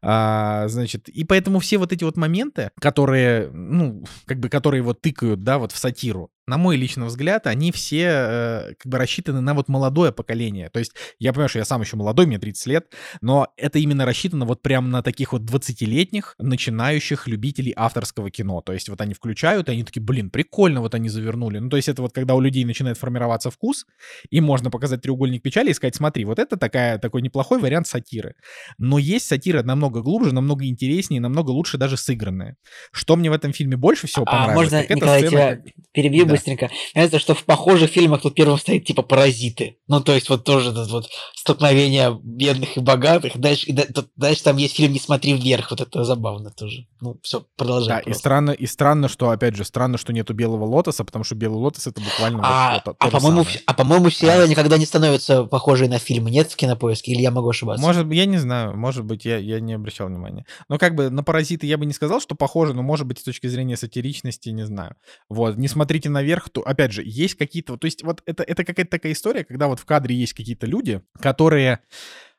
А, 0.00 0.68
значит, 0.68 1.08
и 1.08 1.24
поэтому 1.24 1.58
все 1.58 1.78
вот 1.78 1.92
эти 1.92 2.04
вот 2.04 2.16
моменты, 2.16 2.70
которые, 2.80 3.50
ну, 3.50 4.04
как 4.24 4.38
бы, 4.38 4.48
которые 4.48 4.82
вот 4.82 5.00
тыкают, 5.00 5.40
да, 5.40 5.58
вот 5.58 5.72
в 5.72 5.76
сатиру, 5.76 6.30
на 6.46 6.58
мой 6.58 6.76
личный 6.76 7.06
взгляд, 7.06 7.46
они 7.46 7.70
все 7.70 8.06
э, 8.06 8.74
как 8.78 8.90
бы 8.90 8.98
рассчитаны 8.98 9.40
на 9.40 9.54
вот 9.54 9.68
молодое 9.68 10.12
поколение. 10.12 10.70
То 10.70 10.80
есть 10.80 10.92
я 11.18 11.32
понимаю, 11.32 11.48
что 11.48 11.60
я 11.60 11.64
сам 11.64 11.80
еще 11.82 11.96
молодой, 11.96 12.26
мне 12.26 12.38
30 12.38 12.66
лет, 12.66 12.86
но 13.20 13.48
это 13.56 13.78
именно 13.78 14.04
рассчитано 14.04 14.44
вот 14.44 14.60
прям 14.60 14.90
на 14.90 15.02
таких 15.02 15.32
вот 15.32 15.42
20-летних 15.42 16.34
начинающих 16.38 17.28
любителей 17.28 17.72
авторского 17.76 18.30
кино. 18.30 18.60
То 18.60 18.72
есть 18.72 18.88
вот 18.88 19.00
они 19.00 19.14
включают, 19.14 19.68
и 19.68 19.72
они 19.72 19.84
такие, 19.84 20.02
блин, 20.02 20.30
прикольно 20.30 20.80
вот 20.80 20.94
они 20.94 21.08
завернули. 21.08 21.58
Ну 21.58 21.68
то 21.68 21.76
есть 21.76 21.88
это 21.88 22.02
вот 22.02 22.12
когда 22.12 22.34
у 22.34 22.40
людей 22.40 22.64
начинает 22.64 22.98
формироваться 22.98 23.50
вкус, 23.50 23.86
и 24.30 24.40
можно 24.40 24.70
показать 24.70 25.02
треугольник 25.02 25.42
печали 25.42 25.70
и 25.70 25.74
сказать, 25.74 25.94
смотри, 25.94 26.24
вот 26.24 26.40
это 26.40 26.56
такая, 26.56 26.98
такой 26.98 27.22
неплохой 27.22 27.60
вариант 27.60 27.86
сатиры. 27.86 28.34
Но 28.78 28.98
есть 28.98 29.26
сатира 29.26 29.62
намного 29.62 30.02
глубже, 30.02 30.34
намного 30.34 30.66
интереснее, 30.66 31.20
намного 31.20 31.50
лучше 31.50 31.78
даже 31.78 31.96
сыгранная. 31.96 32.56
Что 32.90 33.14
мне 33.14 33.30
в 33.30 33.32
этом 33.32 33.52
фильме 33.52 33.76
больше 33.76 34.08
всего 34.08 34.24
а 34.26 34.32
понравилось, 34.32 34.72
а, 34.72 34.76
можно, 34.76 34.94
Николай, 34.94 35.20
сцена... 35.20 35.30
тебя 35.30 35.62
перебью 35.92 36.26
да. 36.26 36.31
Быстренько. 36.32 36.70
Мне 36.94 37.08
что 37.18 37.34
в 37.34 37.44
похожих 37.44 37.90
фильмах 37.90 38.22
тут 38.22 38.34
первым 38.34 38.58
стоит 38.58 38.84
типа 38.84 39.02
паразиты. 39.02 39.76
Ну, 39.86 40.00
то 40.00 40.12
есть 40.14 40.28
вот 40.28 40.44
тоже 40.44 40.70
это 40.70 40.84
вот 40.84 41.08
столкновение 41.34 42.18
бедных 42.22 42.76
и 42.76 42.80
богатых. 42.80 43.38
Дальше, 43.38 43.66
и 43.66 43.78
дальше 44.16 44.42
там 44.42 44.56
есть 44.56 44.76
фильм 44.76 44.92
«Не 44.92 45.00
смотри 45.00 45.34
вверх». 45.34 45.70
Вот 45.70 45.80
это 45.80 46.04
забавно 46.04 46.50
тоже. 46.50 46.86
Ну, 47.00 47.18
все, 47.22 47.44
продолжаем. 47.56 48.02
Да, 48.04 48.10
и 48.10 48.14
странно, 48.14 48.50
и 48.52 48.66
странно, 48.66 49.08
что, 49.08 49.30
опять 49.30 49.56
же, 49.56 49.64
странно, 49.64 49.98
что 49.98 50.12
нету 50.12 50.34
«Белого 50.34 50.64
лотоса», 50.64 51.04
потому 51.04 51.24
что 51.24 51.34
«Белый 51.34 51.58
лотос»— 51.58 51.86
это 51.88 52.00
буквально 52.00 52.40
а, 52.42 52.74
вот, 52.74 52.84
то, 52.84 52.96
а, 52.98 53.10
по-моему, 53.10 53.44
а, 53.66 53.74
по-моему, 53.74 54.10
сериалы 54.10 54.44
а. 54.44 54.46
никогда 54.46 54.78
не 54.78 54.86
становятся 54.86 55.44
похожие 55.44 55.88
на 55.88 55.98
фильмы. 55.98 56.30
Нет 56.30 56.50
в 56.50 56.56
Кинопоиске? 56.56 57.12
Или 57.12 57.22
я 57.22 57.30
могу 57.30 57.48
ошибаться? 57.48 57.84
Может, 57.84 58.10
я 58.12 58.26
не 58.26 58.38
знаю. 58.38 58.76
Может 58.76 59.04
быть, 59.04 59.24
я, 59.24 59.38
я 59.38 59.60
не 59.60 59.74
обращал 59.74 60.08
внимания. 60.08 60.46
Но 60.68 60.78
как 60.78 60.94
бы 60.94 61.10
на 61.10 61.22
«Паразиты» 61.22 61.66
я 61.66 61.78
бы 61.78 61.86
не 61.86 61.92
сказал, 61.92 62.20
что 62.20 62.34
похоже, 62.34 62.74
но, 62.74 62.82
может 62.82 63.06
быть, 63.06 63.18
с 63.18 63.22
точки 63.22 63.46
зрения 63.46 63.76
сатиричности, 63.76 64.48
не 64.50 64.64
знаю. 64.64 64.96
Вот, 65.28 65.56
«Не 65.56 65.68
смотрите 65.68 66.08
наверх», 66.22 66.48
то, 66.50 66.62
опять 66.62 66.92
же, 66.92 67.02
есть 67.04 67.34
какие-то... 67.34 67.76
То 67.76 67.86
есть 67.86 68.02
вот 68.02 68.22
это, 68.24 68.42
это 68.42 68.64
какая-то 68.64 68.90
такая 68.90 69.12
история, 69.12 69.44
когда 69.44 69.66
вот 69.66 69.80
в 69.80 69.84
кадре 69.84 70.16
есть 70.16 70.32
какие-то 70.32 70.66
люди, 70.66 71.02
которые 71.20 71.80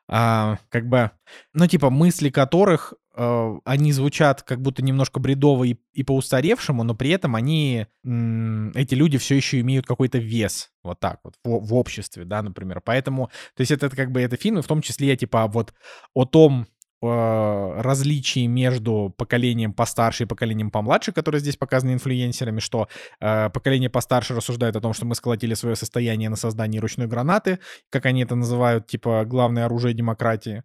а, 0.06 0.58
как 0.68 0.88
бы, 0.88 1.10
ну, 1.54 1.66
типа, 1.66 1.88
мысли 1.88 2.28
которых, 2.28 2.92
а, 3.16 3.56
они 3.64 3.92
звучат 3.92 4.42
как 4.42 4.60
будто 4.60 4.82
немножко 4.82 5.18
бредово 5.18 5.64
и, 5.64 5.76
и 5.92 6.02
по-устаревшему, 6.02 6.82
но 6.82 6.94
при 6.94 7.10
этом 7.10 7.36
они, 7.36 7.86
эти 8.02 8.94
люди 8.94 9.16
все 9.16 9.36
еще 9.36 9.60
имеют 9.60 9.86
какой-то 9.86 10.18
вес, 10.18 10.70
вот 10.82 11.00
так 11.00 11.20
вот, 11.24 11.36
в, 11.42 11.66
в 11.66 11.74
обществе, 11.74 12.24
да, 12.24 12.42
например. 12.42 12.82
Поэтому, 12.84 13.28
то 13.56 13.60
есть 13.60 13.70
это, 13.70 13.86
это 13.86 13.96
как 13.96 14.12
бы, 14.12 14.20
это 14.20 14.36
фильмы, 14.36 14.60
в 14.60 14.66
том 14.66 14.82
числе, 14.82 15.16
типа, 15.16 15.46
вот 15.46 15.72
о 16.12 16.26
том, 16.26 16.66
э, 17.06 17.80
различий 17.82 18.46
между 18.46 19.14
поколением 19.16 19.72
постарше 19.72 20.24
и 20.24 20.26
поколением 20.26 20.70
помладше, 20.70 21.12
которое 21.12 21.38
здесь 21.38 21.56
показано 21.56 21.92
инфлюенсерами, 21.92 22.60
что 22.60 22.88
э, 23.20 23.50
поколение 23.50 23.90
постарше 23.90 24.34
рассуждает 24.34 24.76
о 24.76 24.80
том, 24.80 24.92
что 24.92 25.06
мы 25.06 25.14
сколотили 25.14 25.54
свое 25.54 25.76
состояние 25.76 26.28
на 26.28 26.36
создании 26.36 26.78
ручной 26.78 27.06
гранаты, 27.06 27.58
как 27.90 28.06
они 28.06 28.22
это 28.22 28.34
называют, 28.34 28.86
типа, 28.86 29.24
главное 29.24 29.66
оружие 29.66 29.94
демократии. 29.94 30.62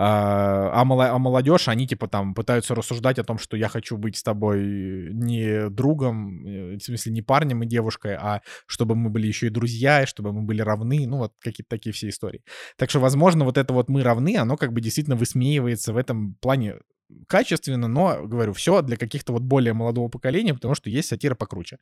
А, 0.00 0.70
а, 0.72 0.82
а 0.82 1.18
молодежь, 1.18 1.66
они 1.66 1.84
типа 1.84 2.06
там 2.06 2.32
пытаются 2.32 2.76
рассуждать 2.76 3.18
о 3.18 3.24
том, 3.24 3.36
что 3.36 3.56
я 3.56 3.68
хочу 3.68 3.96
быть 3.96 4.16
с 4.16 4.22
тобой 4.22 5.12
не 5.12 5.68
другом, 5.70 6.46
э, 6.46 6.76
в 6.76 6.80
смысле 6.80 7.12
не 7.12 7.20
парнем 7.20 7.64
и 7.64 7.66
девушкой, 7.66 8.14
а 8.14 8.42
чтобы 8.66 8.94
мы 8.94 9.10
были 9.10 9.26
еще 9.26 9.48
и 9.48 9.50
друзья, 9.50 10.04
и 10.04 10.06
чтобы 10.06 10.32
мы 10.32 10.42
были 10.42 10.62
равны, 10.62 11.04
ну 11.08 11.16
вот 11.16 11.32
какие-то 11.40 11.70
такие 11.70 11.92
все 11.92 12.10
истории. 12.10 12.44
Так 12.76 12.90
что, 12.90 13.00
возможно, 13.00 13.44
вот 13.44 13.58
это 13.58 13.74
вот 13.74 13.88
мы 13.88 14.04
равны, 14.04 14.36
оно 14.36 14.56
как 14.56 14.72
бы 14.72 14.80
действительно 14.80 15.16
высмеивается 15.16 15.92
в 15.92 15.96
этом 15.96 16.36
плане 16.40 16.76
качественно, 17.26 17.88
но, 17.88 18.24
говорю, 18.24 18.52
все 18.52 18.82
для 18.82 18.96
каких-то 18.96 19.32
вот 19.32 19.42
более 19.42 19.72
молодого 19.72 20.08
поколения, 20.08 20.54
потому 20.54 20.76
что 20.76 20.90
есть 20.90 21.08
сатира 21.08 21.34
покруче. 21.34 21.78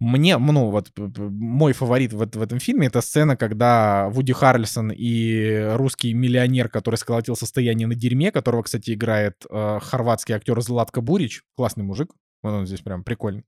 Мне, 0.00 0.38
ну, 0.38 0.70
вот 0.70 0.90
мой 0.96 1.72
фаворит 1.72 2.12
в, 2.12 2.18
в 2.18 2.42
этом 2.42 2.58
фильме 2.58 2.88
это 2.88 3.00
сцена, 3.00 3.36
когда 3.36 4.08
Вуди 4.08 4.32
Харрельсон 4.32 4.90
и 4.90 5.68
русский 5.74 6.12
миллионер, 6.14 6.68
который 6.68 6.96
сколотил 6.96 7.36
состояние 7.36 7.86
на 7.86 7.94
дерьме, 7.94 8.32
которого, 8.32 8.62
кстати, 8.62 8.94
играет 8.94 9.44
э, 9.48 9.78
хорватский 9.80 10.34
актер 10.34 10.60
Златко 10.60 11.00
Бурич, 11.00 11.42
классный 11.56 11.84
мужик, 11.84 12.10
он 12.42 12.66
здесь 12.66 12.80
прям 12.80 13.04
прикольный. 13.04 13.44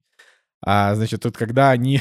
А, 0.65 0.95
значит, 0.95 1.23
тут 1.23 1.37
когда 1.37 1.71
они 1.71 2.01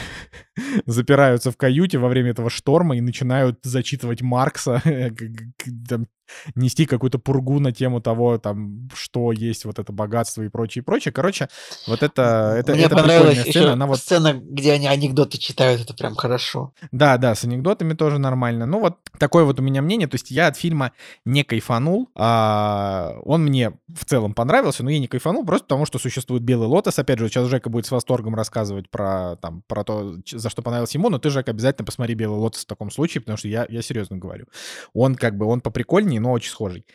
запираются 0.85 1.51
в 1.51 1.57
каюте 1.57 1.97
во 1.97 2.07
время 2.07 2.31
этого 2.31 2.49
шторма 2.49 2.97
и 2.97 3.01
начинают 3.01 3.59
зачитывать 3.63 4.21
Маркса, 4.21 4.81
там, 5.89 6.07
нести 6.55 6.85
какую-то 6.85 7.19
пургу 7.19 7.59
на 7.59 7.71
тему 7.71 8.01
того, 8.01 8.37
там, 8.37 8.89
что 8.93 9.31
есть 9.31 9.65
вот 9.65 9.79
это 9.79 9.91
богатство 9.91 10.41
и 10.41 10.49
прочее, 10.49 10.83
прочее. 10.83 11.11
Короче, 11.11 11.49
вот 11.87 12.03
это, 12.03 12.55
это, 12.57 12.73
Мне 12.73 12.83
это 12.83 12.95
понравилась 12.95 13.35
прикольная 13.35 13.49
еще 13.49 13.59
сцена. 13.59 13.73
Она 13.73 13.87
вот 13.87 13.99
сцена, 13.99 14.33
где 14.33 14.73
они 14.73 14.87
анекдоты 14.87 15.37
читают, 15.37 15.81
это 15.81 15.93
прям 15.93 16.15
хорошо. 16.15 16.73
Да, 16.91 17.17
да, 17.17 17.35
с 17.35 17.43
анекдотами 17.43 17.93
тоже 17.93 18.17
нормально. 18.17 18.65
Ну, 18.65 18.79
вот 18.79 18.97
такое 19.19 19.43
вот 19.43 19.59
у 19.59 19.63
меня 19.63 19.81
мнение. 19.81 20.07
То 20.07 20.15
есть 20.15 20.31
я 20.31 20.47
от 20.47 20.57
фильма 20.57 20.91
не 21.25 21.43
кайфанул. 21.43 22.09
А 22.15 23.17
он 23.23 23.43
мне 23.43 23.73
в 23.87 24.05
целом 24.05 24.33
понравился, 24.33 24.83
но 24.83 24.89
я 24.89 24.99
не 24.99 25.07
кайфанул 25.07 25.45
просто 25.45 25.65
потому, 25.65 25.85
что 25.85 25.99
существует 25.99 26.43
Белый 26.43 26.67
Лотос. 26.67 26.99
Опять 26.99 27.19
же, 27.19 27.27
сейчас 27.27 27.47
Жека 27.47 27.69
будет 27.69 27.85
с 27.85 27.91
восторгом 27.91 28.35
рассказывать 28.35 28.89
про, 28.89 29.37
там, 29.41 29.63
про 29.67 29.83
то, 29.83 30.15
за 30.29 30.49
что 30.49 30.61
понравился 30.61 30.97
ему, 30.97 31.09
но 31.09 31.19
ты, 31.19 31.29
Жека, 31.29 31.51
обязательно 31.51 31.85
посмотри 31.85 32.15
Белый 32.15 32.39
Лотос 32.39 32.63
в 32.63 32.67
таком 32.67 32.91
случае, 32.91 33.21
потому 33.21 33.37
что 33.37 33.47
я, 33.47 33.65
я 33.69 33.81
серьезно 33.81 34.17
говорю. 34.17 34.45
Он 34.93 35.15
как 35.15 35.37
бы, 35.37 35.45
он 35.45 35.61
поприкольнее, 35.61 36.14
но 36.19 36.31
очень 36.31 36.51
схожий. 36.51 36.85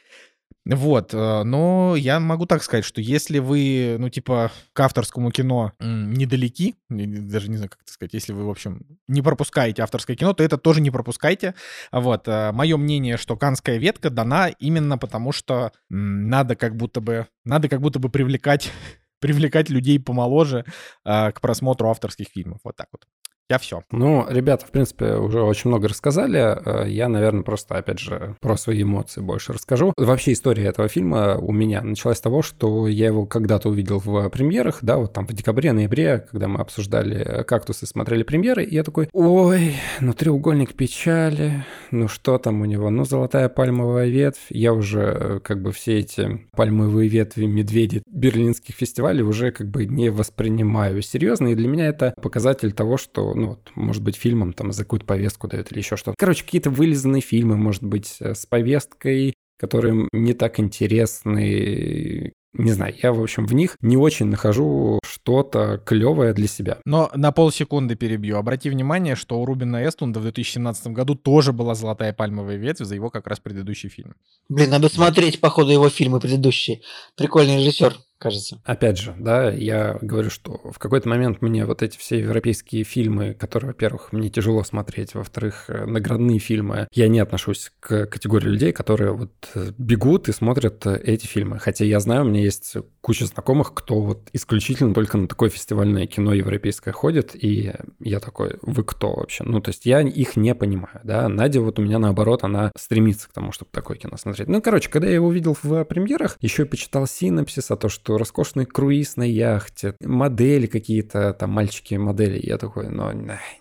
Вот, 0.67 1.15
э, 1.15 1.43
но 1.43 1.97
я 1.97 2.21
могу 2.21 2.45
так 2.45 2.63
сказать, 2.63 2.85
что 2.85 3.01
если 3.01 3.39
вы, 3.39 3.97
ну, 3.99 4.11
типа, 4.11 4.53
к 4.73 4.81
авторскому 4.81 5.31
кино 5.31 5.73
недалеки, 5.81 6.75
даже 6.89 7.51
не 7.51 7.57
знаю, 7.57 7.71
как 7.71 7.81
это 7.83 7.93
сказать, 7.93 8.13
если 8.13 8.35
вы, 8.35 8.45
в 8.45 8.51
общем, 8.51 8.87
не 9.09 9.23
пропускаете 9.23 9.83
авторское 9.83 10.17
кино, 10.17 10.35
то 10.35 10.45
это 10.45 10.59
тоже 10.59 10.83
не 10.83 10.91
пропускайте. 10.91 11.55
Вот, 11.93 12.27
мое 12.27 12.77
мнение, 12.77 13.17
что 13.17 13.37
канская 13.37 13.79
ветка 13.79 14.11
дана 14.11 14.49
именно 14.49 14.99
потому, 14.99 15.33
что 15.33 15.73
надо 15.89 16.57
как 16.57 16.77
будто 16.77 17.01
бы, 17.01 17.27
надо 17.45 17.69
как 17.69 17.81
будто 17.81 17.99
бы 17.99 18.11
привлекать 18.11 18.71
привлекать 19.21 19.71
людей 19.71 20.01
помоложе 20.01 20.65
а, 21.05 21.31
к 21.31 21.41
просмотру 21.41 21.91
авторских 21.91 22.29
фильмов. 22.29 22.61
Вот 22.65 22.77
так 22.77 22.89
вот. 22.93 23.07
Я 23.51 23.59
все. 23.59 23.83
Ну, 23.91 24.25
ребята, 24.31 24.65
в 24.65 24.71
принципе, 24.71 25.15
уже 25.17 25.43
очень 25.43 25.71
много 25.71 25.89
рассказали. 25.89 26.39
Э, 26.39 26.89
Я, 26.89 27.09
наверное, 27.09 27.43
просто, 27.43 27.75
опять 27.77 27.99
же, 27.99 28.37
про 28.41 28.57
свои 28.57 28.85
эмоции 28.85 29.21
больше 29.21 29.53
расскажу. 29.53 29.93
Вообще 29.97 30.35
история 30.35 30.67
этого 30.67 30.87
фильма 30.87 31.37
у 31.37 31.51
меня 31.51 31.83
началась 31.83 32.19
с 32.19 32.21
того, 32.21 32.43
что 32.43 32.87
я 32.87 33.07
его 33.07 33.27
когда-то 33.27 33.69
увидел 33.69 33.99
в 33.99 34.29
премьерах, 34.29 34.79
да, 34.83 34.99
вот 34.99 35.13
там 35.13 35.27
в 35.27 35.33
декабре-ноябре, 35.33 36.27
когда 36.31 36.47
мы 36.47 36.61
обсуждали 36.61 37.43
«Кактусы», 37.43 37.87
смотрели 37.87 38.23
премьеры, 38.23 38.63
и 38.63 38.73
я 38.73 38.85
такой, 38.85 39.09
ой, 39.13 39.75
ну 40.01 40.13
треугольник 40.13 40.75
печали, 40.75 41.65
ну 41.91 42.07
что 42.07 42.39
там 42.39 42.61
у 42.61 42.67
него, 42.67 42.89
ну 42.91 43.05
золотая 43.05 43.49
пальмовая 43.49 44.07
ветвь. 44.07 44.47
Я 44.51 44.73
уже 44.73 45.01
э, 45.01 45.41
как 45.43 45.61
бы 45.61 45.73
все 45.73 45.99
эти 45.99 46.47
пальмовые 46.53 47.09
ветви 47.09 47.47
медведи 47.47 48.05
берлинских 48.07 48.77
фестивалей 48.77 49.23
уже 49.23 49.51
как 49.51 49.69
бы 49.69 49.87
не 49.87 50.09
воспринимаю 50.11 51.03
серьезно, 51.03 51.49
и 51.49 51.57
для 51.57 51.67
меня 51.67 51.89
это 51.89 52.15
показатель 52.23 52.71
того, 52.71 52.97
что 52.97 53.35
ну, 53.41 53.49
вот, 53.49 53.71
может 53.75 54.03
быть, 54.03 54.17
фильмом 54.17 54.53
там 54.53 54.73
за 54.73 54.85
какую-то 54.85 55.07
повестку 55.07 55.49
дают 55.49 55.73
или 55.73 55.79
еще 55.79 55.97
что-то. 55.97 56.17
Короче, 56.19 56.45
какие-то 56.45 56.71
вылизанные 56.71 57.23
фильмы, 57.23 57.57
может 57.57 57.83
быть, 57.83 58.17
э, 58.21 58.35
с 58.35 58.47
повесткой, 58.47 59.35
которые 59.59 60.09
не 60.13 60.35
так 60.35 60.61
интересны. 60.61 62.33
Не 62.53 62.73
знаю, 62.73 62.95
я, 63.01 63.13
в 63.13 63.23
общем, 63.23 63.47
в 63.47 63.55
них 63.55 63.77
не 63.81 63.97
очень 63.97 64.27
нахожу 64.27 64.99
что-то 65.05 65.81
клевое 65.87 66.33
для 66.33 66.49
себя. 66.49 66.79
Но 66.85 67.11
на 67.15 67.31
полсекунды 67.31 67.95
перебью. 67.95 68.39
Обрати 68.39 68.69
внимание, 68.69 69.15
что 69.15 69.41
у 69.41 69.45
Рубина 69.45 69.87
Эстлунда 69.87 70.19
в 70.19 70.25
2017 70.25 70.89
году 70.89 71.15
тоже 71.15 71.53
была 71.53 71.75
золотая 71.75 72.13
пальмовая 72.13 72.57
ветвь 72.57 72.85
за 72.85 72.97
его 72.97 73.11
как 73.11 73.29
раз 73.29 73.39
предыдущий 73.39 73.89
фильм. 73.89 74.17
Блин, 74.49 74.71
надо 74.71 74.89
смотреть, 74.89 75.41
походу, 75.41 75.71
его 75.71 75.89
фильмы 75.89 76.19
предыдущие. 76.19 76.81
Прикольный 77.17 77.59
режиссер, 77.59 77.95
кажется. 78.21 78.61
Опять 78.65 78.99
же, 78.99 79.15
да, 79.19 79.51
я 79.51 79.99
говорю, 80.03 80.31
что 80.31 80.61
в 80.71 80.79
какой-то 80.79 81.09
момент 81.09 81.41
мне 81.41 81.65
вот 81.65 81.83
эти 81.83 81.97
все 81.97 82.21
европейские 82.21 82.85
фильмы, 82.85 83.35
которые, 83.35 83.69
во-первых, 83.69 84.13
мне 84.13 84.29
тяжело 84.29 84.63
смотреть, 84.63 85.15
во-вторых, 85.15 85.65
э, 85.69 85.87
наградные 85.87 86.39
фильмы, 86.39 86.87
я 86.93 87.09
не 87.09 87.19
отношусь 87.19 87.73
к 87.81 88.07
категории 88.07 88.49
людей, 88.49 88.73
которые 88.73 89.13
вот 89.13 89.33
э, 89.55 89.73
бегут 89.79 90.29
и 90.29 90.33
смотрят 90.33 90.87
э, 90.87 91.01
эти 91.03 91.27
фильмы. 91.27 91.59
Хотя 91.59 91.85
я 91.87 91.99
знаю, 91.99 92.23
у 92.23 92.29
меня 92.29 92.43
есть 92.43 92.77
куча 93.01 93.25
знакомых, 93.25 93.73
кто 93.73 94.01
вот 94.01 94.29
исключительно 94.35 94.93
только 94.93 95.17
на 95.17 95.27
такое 95.27 95.49
фестивальное 95.49 96.07
кино 96.07 96.35
европейское 96.35 96.93
ходит, 96.93 97.35
и 97.35 97.73
я 98.01 98.21
такой, 98.21 98.59
вы 98.61 98.85
кто 98.85 99.15
вообще? 99.15 99.45
Ну, 99.45 99.61
то 99.61 99.71
есть 99.71 99.87
я 99.87 100.03
их 100.03 100.37
не 100.37 100.55
понимаю, 100.55 101.01
да. 101.05 101.27
Надя 101.29 101.63
вот 101.63 101.79
у 101.79 101.83
меня 101.83 101.99
наоборот, 101.99 102.45
она 102.45 102.71
стремится 102.77 103.29
к 103.29 103.33
тому, 103.33 103.53
чтобы 103.53 103.71
такое 103.73 103.97
кино 103.97 104.19
смотреть. 104.19 104.49
Ну, 104.49 104.61
короче, 104.61 104.91
когда 104.91 105.09
я 105.09 105.15
его 105.15 105.29
увидел 105.29 105.57
в 105.61 105.85
премьерах, 105.85 106.37
еще 106.43 106.65
и 106.65 106.67
почитал 106.67 107.07
синопсис 107.07 107.71
о 107.71 107.77
том, 107.77 107.89
что 107.89 108.10
роскошный 108.19 108.67
круиз 108.67 109.17
на 109.17 109.23
яхте, 109.23 109.95
модели 110.01 110.67
какие-то, 110.67 111.33
там, 111.35 111.51
мальчики-модели, 111.51 112.41
я 112.43 112.59
такой, 112.59 112.89
ну, 112.89 113.11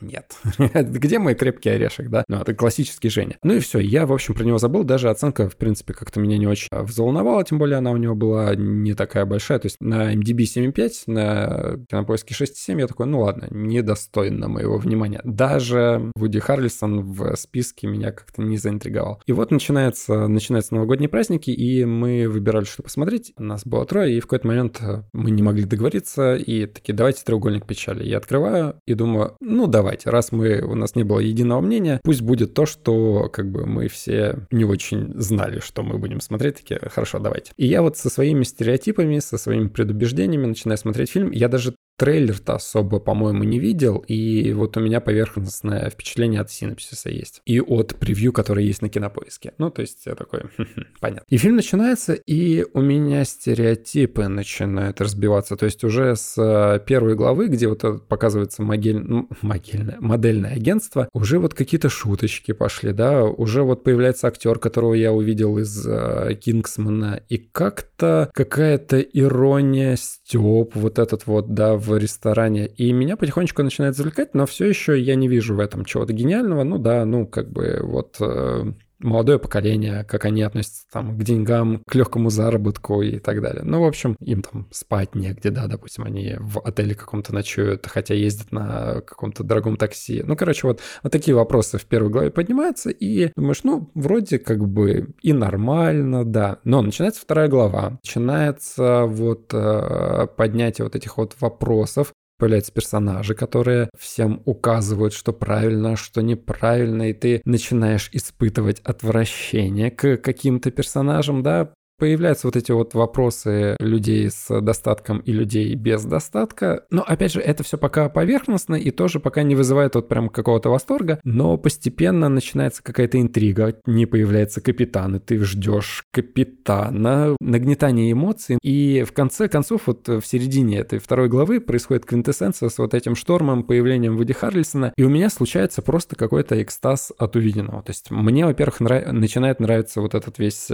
нет. 0.01 0.37
Где 0.73 1.19
мой 1.19 1.35
крепкий 1.35 1.69
орешек, 1.69 2.09
да? 2.09 2.23
Ну, 2.27 2.37
это 2.37 2.53
классический 2.53 3.09
Женя. 3.09 3.37
Ну 3.43 3.53
и 3.53 3.59
все, 3.59 3.79
я, 3.79 4.05
в 4.05 4.13
общем, 4.13 4.33
про 4.33 4.43
него 4.43 4.57
забыл, 4.57 4.83
даже 4.83 5.09
оценка, 5.09 5.49
в 5.49 5.55
принципе, 5.55 5.93
как-то 5.93 6.19
меня 6.19 6.37
не 6.37 6.47
очень 6.47 6.67
взволновала, 6.71 7.43
тем 7.43 7.57
более 7.57 7.77
она 7.77 7.91
у 7.91 7.97
него 7.97 8.15
была 8.15 8.55
не 8.55 8.93
такая 8.93 9.25
большая, 9.25 9.59
то 9.59 9.67
есть 9.67 9.77
на 9.79 10.13
MDB 10.13 10.43
7.5, 10.43 10.91
на 11.07 11.85
кинопоиске 11.89 12.33
6.7, 12.33 12.79
я 12.79 12.87
такой, 12.87 13.05
ну 13.05 13.21
ладно, 13.21 13.47
недостойно 13.49 14.47
моего 14.47 14.77
внимания. 14.77 15.21
Даже 15.23 16.11
Вуди 16.15 16.39
Харрельсон 16.39 17.01
в 17.01 17.35
списке 17.35 17.87
меня 17.87 18.11
как-то 18.11 18.41
не 18.41 18.57
заинтриговал. 18.57 19.21
И 19.25 19.31
вот 19.31 19.51
начинается, 19.51 20.27
начинаются 20.27 20.75
новогодние 20.75 21.09
праздники, 21.09 21.51
и 21.51 21.85
мы 21.85 22.27
выбирали, 22.27 22.65
что 22.65 22.83
посмотреть. 22.83 23.33
Нас 23.37 23.65
было 23.65 23.85
трое, 23.85 24.17
и 24.17 24.19
в 24.19 24.23
какой-то 24.23 24.38
момент 24.43 24.81
мы 25.13 25.31
не 25.31 25.43
могли 25.43 25.65
договориться, 25.65 26.35
и 26.35 26.65
такие, 26.65 26.93
давайте 26.93 27.23
треугольник 27.23 27.65
печали. 27.65 28.03
Я 28.03 28.17
открываю 28.17 28.75
и 28.87 28.93
думаю, 28.93 29.35
ну 29.39 29.67
давайте, 29.67 30.09
раз 30.09 30.31
мы, 30.31 30.61
у 30.61 30.75
нас 30.75 30.95
не 30.95 31.03
было 31.03 31.19
единого 31.19 31.61
мнения, 31.61 31.99
пусть 32.03 32.21
будет 32.21 32.53
то, 32.53 32.65
что 32.65 33.29
как 33.31 33.51
бы 33.51 33.65
мы 33.65 33.87
все 33.87 34.47
не 34.51 34.65
очень 34.65 35.13
знали, 35.15 35.59
что 35.59 35.83
мы 35.83 35.97
будем 35.97 36.21
смотреть, 36.21 36.57
такие, 36.57 36.79
хорошо, 36.79 37.19
давайте. 37.19 37.51
И 37.57 37.67
я 37.67 37.81
вот 37.81 37.97
со 37.97 38.09
своими 38.09 38.43
стереотипами, 38.43 39.19
со 39.19 39.37
своими 39.37 39.67
предубеждениями 39.67 40.47
начинаю 40.47 40.77
смотреть 40.77 41.11
фильм. 41.11 41.31
Я 41.31 41.47
даже 41.47 41.75
трейлер-то 41.99 42.55
особо, 42.55 42.99
по-моему, 42.99 43.43
не 43.43 43.59
видел, 43.59 43.97
и 44.07 44.53
вот 44.53 44.77
у 44.77 44.79
меня 44.79 45.01
поверхностное 45.01 45.89
впечатление 45.89 46.39
от 46.39 46.49
синопсиса 46.49 47.09
есть. 47.09 47.41
И 47.45 47.59
от 47.59 47.97
превью, 47.97 48.31
который 48.31 48.65
есть 48.65 48.81
на 48.81 48.87
кинопоиске. 48.87 49.53
Ну, 49.57 49.69
то 49.69 49.81
есть 49.81 50.05
я 50.05 50.15
такой, 50.15 50.43
понятно. 51.01 51.25
И 51.27 51.37
фильм 51.37 51.57
начинается, 51.57 52.13
и 52.13 52.65
у 52.73 52.79
меня 52.79 53.25
стереотипы 53.25 54.29
начинают 54.29 55.01
разбиваться. 55.01 55.57
То 55.57 55.65
есть 55.65 55.83
уже 55.83 56.15
с 56.15 56.81
первой 56.87 57.15
главы, 57.15 57.47
где 57.47 57.67
вот 57.67 58.07
показывается 58.07 58.63
могиль... 58.63 58.99
ну, 58.99 59.27
могильное, 59.41 59.97
модельное 59.99 60.53
агентство, 60.53 61.09
уже 61.11 61.37
вот 61.37 61.53
какие-то 61.53 61.89
шуточки 61.89 62.53
пошли, 62.53 62.93
да, 62.93 63.25
уже 63.25 63.63
вот 63.63 63.83
появляется 63.83 64.27
актер, 64.27 64.57
которого 64.57 64.93
я 64.93 65.11
увидел 65.11 65.57
из 65.57 65.85
uh, 65.85 66.33
Кингсмана, 66.33 67.21
и 67.27 67.37
как-то 67.37 68.29
какая-то 68.33 69.01
ирония, 69.01 69.97
стёб, 69.97 70.75
вот 70.75 70.97
этот 70.97 71.27
вот, 71.27 71.53
да, 71.53 71.75
в 71.75 71.88
ресторане. 71.97 72.67
И 72.67 72.91
меня 72.91 73.17
потихонечку 73.17 73.63
начинает 73.63 73.95
завлекать, 73.95 74.33
но 74.33 74.45
все 74.45 74.67
еще 74.67 74.99
я 74.99 75.15
не 75.15 75.27
вижу 75.27 75.55
в 75.55 75.59
этом 75.59 75.85
чего-то 75.85 76.13
гениального. 76.13 76.63
Ну 76.63 76.77
да, 76.77 77.05
ну 77.05 77.27
как 77.27 77.51
бы 77.51 77.79
вот 77.81 78.17
э, 78.19 78.73
молодое 78.99 79.39
поколение, 79.39 80.03
как 80.03 80.25
они 80.25 80.41
относятся 80.41 80.83
там 80.91 81.17
к 81.17 81.23
деньгам, 81.23 81.81
к 81.87 81.95
легкому 81.95 82.29
заработку 82.29 83.01
и 83.01 83.19
так 83.19 83.41
далее. 83.41 83.63
Ну, 83.63 83.81
в 83.81 83.85
общем, 83.85 84.15
им 84.19 84.41
там 84.41 84.67
спать 84.71 85.15
негде, 85.15 85.49
да, 85.49 85.67
допустим, 85.67 86.03
они 86.03 86.35
в 86.39 86.59
отеле 86.59 86.95
каком-то 86.95 87.33
ночуют, 87.33 87.87
хотя 87.87 88.13
ездят 88.13 88.51
на 88.51 89.01
каком-то 89.01 89.43
дорогом 89.43 89.77
такси. 89.77 90.23
Ну, 90.25 90.35
короче, 90.35 90.67
вот, 90.67 90.81
вот 91.03 91.11
такие 91.11 91.35
вопросы 91.35 91.77
в 91.77 91.85
первой 91.85 92.09
главе 92.09 92.31
поднимаются, 92.31 92.89
и 92.89 93.31
думаешь, 93.35 93.63
ну, 93.63 93.89
вроде 93.93 94.39
как 94.39 94.67
бы 94.67 95.09
и 95.21 95.33
нормально, 95.33 96.25
да. 96.25 96.59
Но 96.63 96.81
начинается 96.81 97.21
вторая 97.21 97.47
глава, 97.47 97.99
начинается 98.03 99.05
вот 99.05 99.53
э, 99.53 100.27
поднятие 100.35 100.85
вот 100.85 100.95
этих 100.95 101.17
вот 101.17 101.35
вопросов, 101.39 102.13
появляются 102.39 102.71
персонажи, 102.71 103.35
которые 103.35 103.89
всем 103.97 104.41
указывают, 104.45 105.13
что 105.13 105.33
правильно, 105.33 105.95
что 105.95 106.21
неправильно, 106.21 107.09
и 107.09 107.13
ты 107.13 107.41
начинаешь 107.45 108.09
испытывать 108.13 108.79
отвращение 108.79 109.91
к 109.91 110.17
каким-то 110.17 110.71
персонажам, 110.71 111.43
да, 111.43 111.73
появляются 111.99 112.47
вот 112.47 112.55
эти 112.55 112.71
вот 112.71 112.93
вопросы 112.93 113.75
людей 113.79 114.29
с 114.29 114.61
достатком 114.61 115.19
и 115.19 115.31
людей 115.31 115.75
без 115.75 116.03
достатка. 116.05 116.85
Но, 116.89 117.03
опять 117.03 117.33
же, 117.33 117.41
это 117.41 117.63
все 117.63 117.77
пока 117.77 118.09
поверхностно 118.09 118.75
и 118.75 118.89
тоже 118.91 119.19
пока 119.19 119.43
не 119.43 119.55
вызывает 119.55 119.95
вот 119.95 120.07
прям 120.07 120.29
какого-то 120.29 120.69
восторга, 120.69 121.19
но 121.23 121.57
постепенно 121.57 122.29
начинается 122.29 122.81
какая-то 122.81 123.19
интрига, 123.19 123.75
не 123.85 124.05
появляется 124.05 124.61
капитан, 124.61 125.17
и 125.17 125.19
ты 125.19 125.37
ждешь 125.43 126.05
капитана, 126.11 127.35
нагнетание 127.39 128.11
эмоций, 128.11 128.57
и 128.63 129.03
в 129.07 129.11
конце 129.11 129.47
концов 129.49 129.83
вот 129.87 130.07
в 130.07 130.21
середине 130.23 130.79
этой 130.79 130.99
второй 130.99 131.27
главы 131.27 131.59
происходит 131.59 132.05
квинтэссенция 132.05 132.69
с 132.69 132.77
вот 132.77 132.93
этим 132.93 133.15
штормом, 133.15 133.63
появлением 133.63 134.17
Вуди 134.17 134.33
Харрельсона, 134.33 134.93
и 134.95 135.03
у 135.03 135.09
меня 135.09 135.29
случается 135.29 135.81
просто 135.81 136.15
какой-то 136.15 136.61
экстаз 136.61 137.11
от 137.17 137.35
увиденного. 137.35 137.83
То 137.83 137.89
есть 137.91 138.11
мне, 138.11 138.45
во-первых, 138.45 138.79
нрав... 138.79 139.11
начинает 139.11 139.59
нравиться 139.59 140.01
вот 140.01 140.15
этот 140.15 140.39
весь 140.39 140.69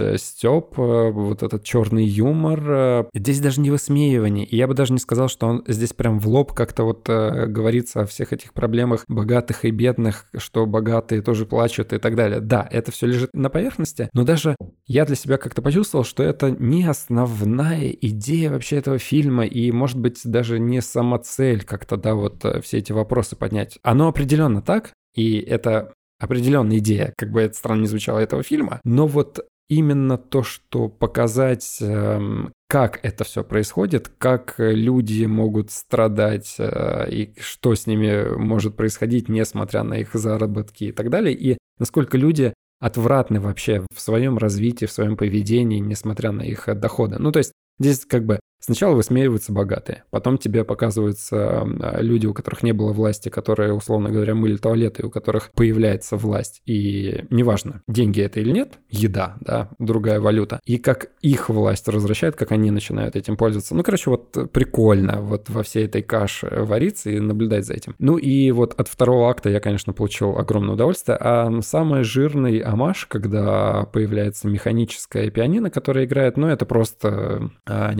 стёб, 1.16 1.28
вот 1.28 1.42
этот 1.42 1.64
черный 1.64 2.04
юмор. 2.04 2.62
Э, 2.66 3.04
здесь 3.14 3.40
даже 3.40 3.60
не 3.60 3.70
высмеивание. 3.70 4.44
И 4.44 4.56
я 4.56 4.66
бы 4.66 4.74
даже 4.74 4.92
не 4.92 4.98
сказал, 4.98 5.28
что 5.28 5.46
он 5.46 5.64
здесь 5.66 5.92
прям 5.92 6.18
в 6.18 6.28
лоб 6.28 6.52
как-то 6.52 6.84
вот 6.84 7.08
э, 7.08 7.46
говорится 7.46 8.02
о 8.02 8.06
всех 8.06 8.32
этих 8.32 8.52
проблемах 8.52 9.04
богатых 9.08 9.64
и 9.64 9.70
бедных, 9.70 10.26
что 10.36 10.66
богатые 10.66 11.22
тоже 11.22 11.46
плачут 11.46 11.92
и 11.92 11.98
так 11.98 12.14
далее. 12.14 12.40
Да, 12.40 12.66
это 12.70 12.92
все 12.92 13.06
лежит 13.06 13.30
на 13.34 13.50
поверхности, 13.50 14.08
но 14.12 14.24
даже 14.24 14.56
я 14.86 15.04
для 15.04 15.16
себя 15.16 15.38
как-то 15.38 15.62
почувствовал, 15.62 16.04
что 16.04 16.22
это 16.22 16.50
не 16.50 16.84
основная 16.84 17.90
идея 17.90 18.50
вообще 18.50 18.76
этого 18.76 18.98
фильма, 18.98 19.46
и, 19.46 19.72
может 19.72 19.98
быть, 19.98 20.20
даже 20.24 20.58
не 20.58 20.80
сама 20.80 21.18
цель 21.18 21.64
как-то, 21.64 21.96
да, 21.96 22.14
вот 22.14 22.44
э, 22.44 22.60
все 22.60 22.78
эти 22.78 22.92
вопросы 22.92 23.36
поднять. 23.36 23.78
Оно 23.82 24.08
определенно 24.08 24.62
так, 24.62 24.92
и 25.14 25.38
это 25.38 25.92
определенная 26.18 26.78
идея, 26.78 27.12
как 27.16 27.30
бы 27.30 27.40
это 27.42 27.54
странно 27.54 27.82
не 27.82 27.86
звучало, 27.88 28.18
этого 28.18 28.42
фильма. 28.42 28.80
Но 28.84 29.06
вот 29.06 29.40
именно 29.68 30.18
то, 30.18 30.42
что 30.42 30.88
показать, 30.88 31.78
эм, 31.80 32.52
как 32.68 33.00
это 33.02 33.24
все 33.24 33.44
происходит, 33.44 34.10
как 34.18 34.54
люди 34.58 35.24
могут 35.24 35.70
страдать 35.70 36.56
э, 36.58 37.10
и 37.10 37.34
что 37.40 37.74
с 37.74 37.86
ними 37.86 38.36
может 38.36 38.76
происходить, 38.76 39.28
несмотря 39.28 39.82
на 39.82 39.94
их 39.94 40.14
заработки 40.14 40.84
и 40.84 40.92
так 40.92 41.10
далее, 41.10 41.34
и 41.34 41.58
насколько 41.78 42.16
люди 42.16 42.52
отвратны 42.80 43.40
вообще 43.40 43.84
в 43.94 44.00
своем 44.00 44.38
развитии, 44.38 44.86
в 44.86 44.92
своем 44.92 45.16
поведении, 45.16 45.78
несмотря 45.78 46.32
на 46.32 46.42
их 46.42 46.68
доходы. 46.78 47.16
Ну, 47.18 47.32
то 47.32 47.38
есть 47.38 47.52
здесь 47.78 48.04
как 48.04 48.24
бы 48.24 48.38
Сначала 48.58 48.94
высмеиваются 48.94 49.52
богатые, 49.52 50.04
потом 50.10 50.38
тебе 50.38 50.64
показываются 50.64 51.62
а, 51.62 52.00
люди, 52.00 52.26
у 52.26 52.34
которых 52.34 52.62
не 52.62 52.72
было 52.72 52.92
власти, 52.92 53.28
которые, 53.28 53.72
условно 53.72 54.10
говоря, 54.10 54.34
мыли 54.34 54.56
туалеты, 54.56 55.06
у 55.06 55.10
которых 55.10 55.50
появляется 55.52 56.16
власть. 56.16 56.62
И 56.66 57.24
неважно, 57.30 57.82
деньги 57.86 58.20
это 58.20 58.40
или 58.40 58.50
нет, 58.50 58.78
еда, 58.88 59.36
да, 59.40 59.68
другая 59.78 60.20
валюта. 60.20 60.60
И 60.64 60.78
как 60.78 61.10
их 61.22 61.48
власть 61.48 61.86
возвращает, 61.86 62.36
как 62.36 62.52
они 62.52 62.70
начинают 62.70 63.14
этим 63.16 63.36
пользоваться. 63.36 63.74
Ну, 63.74 63.82
короче, 63.82 64.10
вот 64.10 64.50
прикольно 64.52 65.20
вот 65.20 65.48
во 65.50 65.62
всей 65.62 65.84
этой 65.84 66.02
каше 66.02 66.48
вариться 66.48 67.10
и 67.10 67.20
наблюдать 67.20 67.66
за 67.66 67.74
этим. 67.74 67.94
Ну 67.98 68.16
и 68.16 68.50
вот 68.50 68.74
от 68.78 68.88
второго 68.88 69.30
акта 69.30 69.50
я, 69.50 69.60
конечно, 69.60 69.92
получил 69.92 70.38
огромное 70.38 70.74
удовольствие. 70.74 71.18
А 71.20 71.50
самый 71.62 72.04
жирный 72.04 72.58
амаш, 72.58 73.06
когда 73.06 73.84
появляется 73.92 74.48
механическая 74.48 75.30
пианино, 75.30 75.70
которая 75.70 76.04
играет, 76.04 76.36
ну, 76.36 76.48
это 76.48 76.66
просто 76.66 77.50
а, 77.66 77.92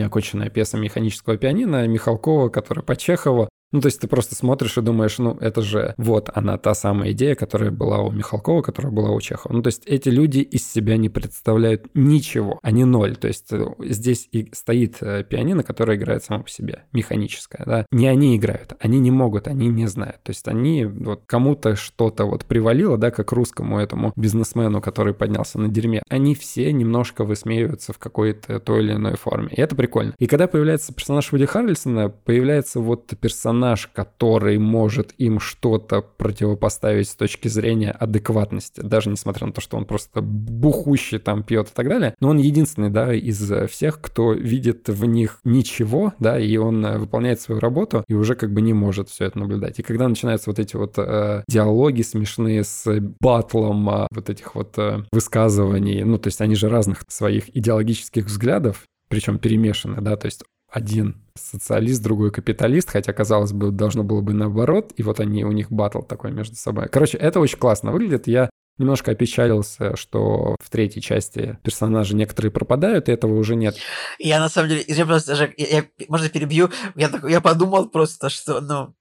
неоконченная 0.46 0.50
пьеса 0.50 0.76
механического 0.76 1.36
пианино 1.36 1.86
Михалкова, 1.86 2.48
которая 2.48 2.84
по 2.84 2.96
Чехову. 2.96 3.48
Ну, 3.76 3.82
то 3.82 3.88
есть 3.88 4.00
ты 4.00 4.08
просто 4.08 4.34
смотришь 4.34 4.78
и 4.78 4.80
думаешь, 4.80 5.18
ну, 5.18 5.36
это 5.38 5.60
же 5.60 5.92
вот 5.98 6.30
она, 6.32 6.56
та 6.56 6.72
самая 6.72 7.12
идея, 7.12 7.34
которая 7.34 7.70
была 7.70 7.98
у 7.98 8.10
Михалкова, 8.10 8.62
которая 8.62 8.90
была 8.90 9.10
у 9.10 9.20
Чехова. 9.20 9.52
Ну, 9.52 9.60
то 9.60 9.66
есть 9.66 9.82
эти 9.84 10.08
люди 10.08 10.38
из 10.38 10.66
себя 10.66 10.96
не 10.96 11.10
представляют 11.10 11.84
ничего, 11.92 12.58
они 12.62 12.86
ноль. 12.86 13.16
То 13.16 13.28
есть 13.28 13.52
э, 13.52 13.66
здесь 13.80 14.30
и 14.32 14.48
стоит 14.54 14.96
э, 15.02 15.24
пианино, 15.24 15.62
которое 15.62 15.98
играет 15.98 16.24
само 16.24 16.44
по 16.44 16.48
себе, 16.48 16.84
механическое, 16.94 17.64
да. 17.66 17.86
Не 17.90 18.08
они 18.08 18.34
играют, 18.38 18.72
они 18.80 18.98
не 18.98 19.10
могут, 19.10 19.46
они 19.46 19.68
не 19.68 19.86
знают. 19.88 20.22
То 20.22 20.30
есть 20.30 20.48
они, 20.48 20.86
вот 20.86 21.24
кому-то 21.26 21.76
что-то 21.76 22.24
вот 22.24 22.46
привалило, 22.46 22.96
да, 22.96 23.10
как 23.10 23.30
русскому 23.32 23.78
этому 23.78 24.14
бизнесмену, 24.16 24.80
который 24.80 25.12
поднялся 25.12 25.58
на 25.58 25.68
дерьме. 25.68 26.00
Они 26.08 26.34
все 26.34 26.72
немножко 26.72 27.24
высмеиваются 27.24 27.92
в 27.92 27.98
какой-то 27.98 28.58
той 28.58 28.84
или 28.84 28.94
иной 28.94 29.18
форме. 29.18 29.48
И 29.50 29.60
это 29.60 29.76
прикольно. 29.76 30.14
И 30.18 30.26
когда 30.26 30.46
появляется 30.46 30.94
персонаж 30.94 31.30
Вуди 31.30 31.44
Харрельсона, 31.44 32.08
появляется 32.08 32.80
вот 32.80 33.12
персонаж 33.20 33.65
персонаж, 33.66 33.88
который 33.92 34.58
может 34.58 35.12
им 35.18 35.40
что-то 35.40 36.02
противопоставить 36.02 37.08
с 37.08 37.14
точки 37.14 37.48
зрения 37.48 37.90
адекватности, 37.90 38.80
даже 38.80 39.10
несмотря 39.10 39.46
на 39.46 39.52
то, 39.52 39.60
что 39.60 39.76
он 39.76 39.84
просто 39.84 40.20
бухущий 40.20 41.18
там 41.18 41.42
пьет 41.42 41.68
и 41.68 41.74
так 41.74 41.88
далее. 41.88 42.14
Но 42.20 42.30
он 42.30 42.38
единственный, 42.38 42.90
да, 42.90 43.12
из 43.14 43.52
всех, 43.70 44.00
кто 44.00 44.32
видит 44.32 44.88
в 44.88 45.04
них 45.04 45.40
ничего, 45.44 46.12
да, 46.20 46.38
и 46.38 46.56
он 46.56 46.84
э, 46.84 46.98
выполняет 46.98 47.40
свою 47.40 47.60
работу 47.60 48.04
и 48.08 48.14
уже 48.14 48.34
как 48.34 48.52
бы 48.52 48.60
не 48.60 48.72
может 48.72 49.08
все 49.08 49.24
это 49.24 49.38
наблюдать. 49.38 49.78
И 49.78 49.82
когда 49.82 50.08
начинаются 50.08 50.50
вот 50.50 50.58
эти 50.58 50.76
вот 50.76 50.94
э, 50.98 51.42
диалоги 51.48 52.02
смешные 52.02 52.62
с 52.64 52.86
батлом 53.20 53.88
э, 53.90 54.06
вот 54.10 54.30
этих 54.30 54.54
вот 54.54 54.78
э, 54.78 55.04
высказываний, 55.12 56.04
ну, 56.04 56.18
то 56.18 56.28
есть 56.28 56.40
они 56.40 56.54
же 56.54 56.68
разных 56.68 57.02
своих 57.08 57.56
идеологических 57.56 58.26
взглядов, 58.26 58.84
причем 59.08 59.38
перемешаны, 59.38 60.00
да, 60.00 60.16
то 60.16 60.26
есть 60.26 60.42
один 60.70 61.22
социалист, 61.34 62.02
другой 62.02 62.30
капиталист, 62.30 62.90
хотя, 62.90 63.12
казалось 63.12 63.52
бы, 63.52 63.70
должно 63.70 64.02
было 64.04 64.20
бы 64.20 64.32
наоборот, 64.32 64.92
и 64.96 65.02
вот 65.02 65.20
они, 65.20 65.44
у 65.44 65.52
них 65.52 65.70
батл 65.70 66.00
такой 66.00 66.32
между 66.32 66.56
собой. 66.56 66.88
Короче, 66.88 67.18
это 67.18 67.40
очень 67.40 67.58
классно 67.58 67.92
выглядит. 67.92 68.26
Я 68.26 68.50
немножко 68.78 69.12
опечалился, 69.12 69.96
что 69.96 70.56
в 70.62 70.70
третьей 70.70 71.02
части 71.02 71.58
персонажи 71.62 72.14
некоторые 72.14 72.52
пропадают, 72.52 73.08
и 73.08 73.12
этого 73.12 73.34
уже 73.34 73.56
нет. 73.56 73.76
Я 74.18 74.40
на 74.40 74.48
самом 74.48 74.70
деле, 74.70 74.84
я 74.86 75.06
просто 75.06 75.30
даже, 75.30 75.54
я, 75.56 75.66
я, 75.78 75.84
можно 76.08 76.28
перебью, 76.28 76.70
я, 76.94 77.08
так, 77.08 77.28
я 77.28 77.40
подумал 77.40 77.88
просто, 77.88 78.28
что, 78.28 78.60
ну, 78.60 78.94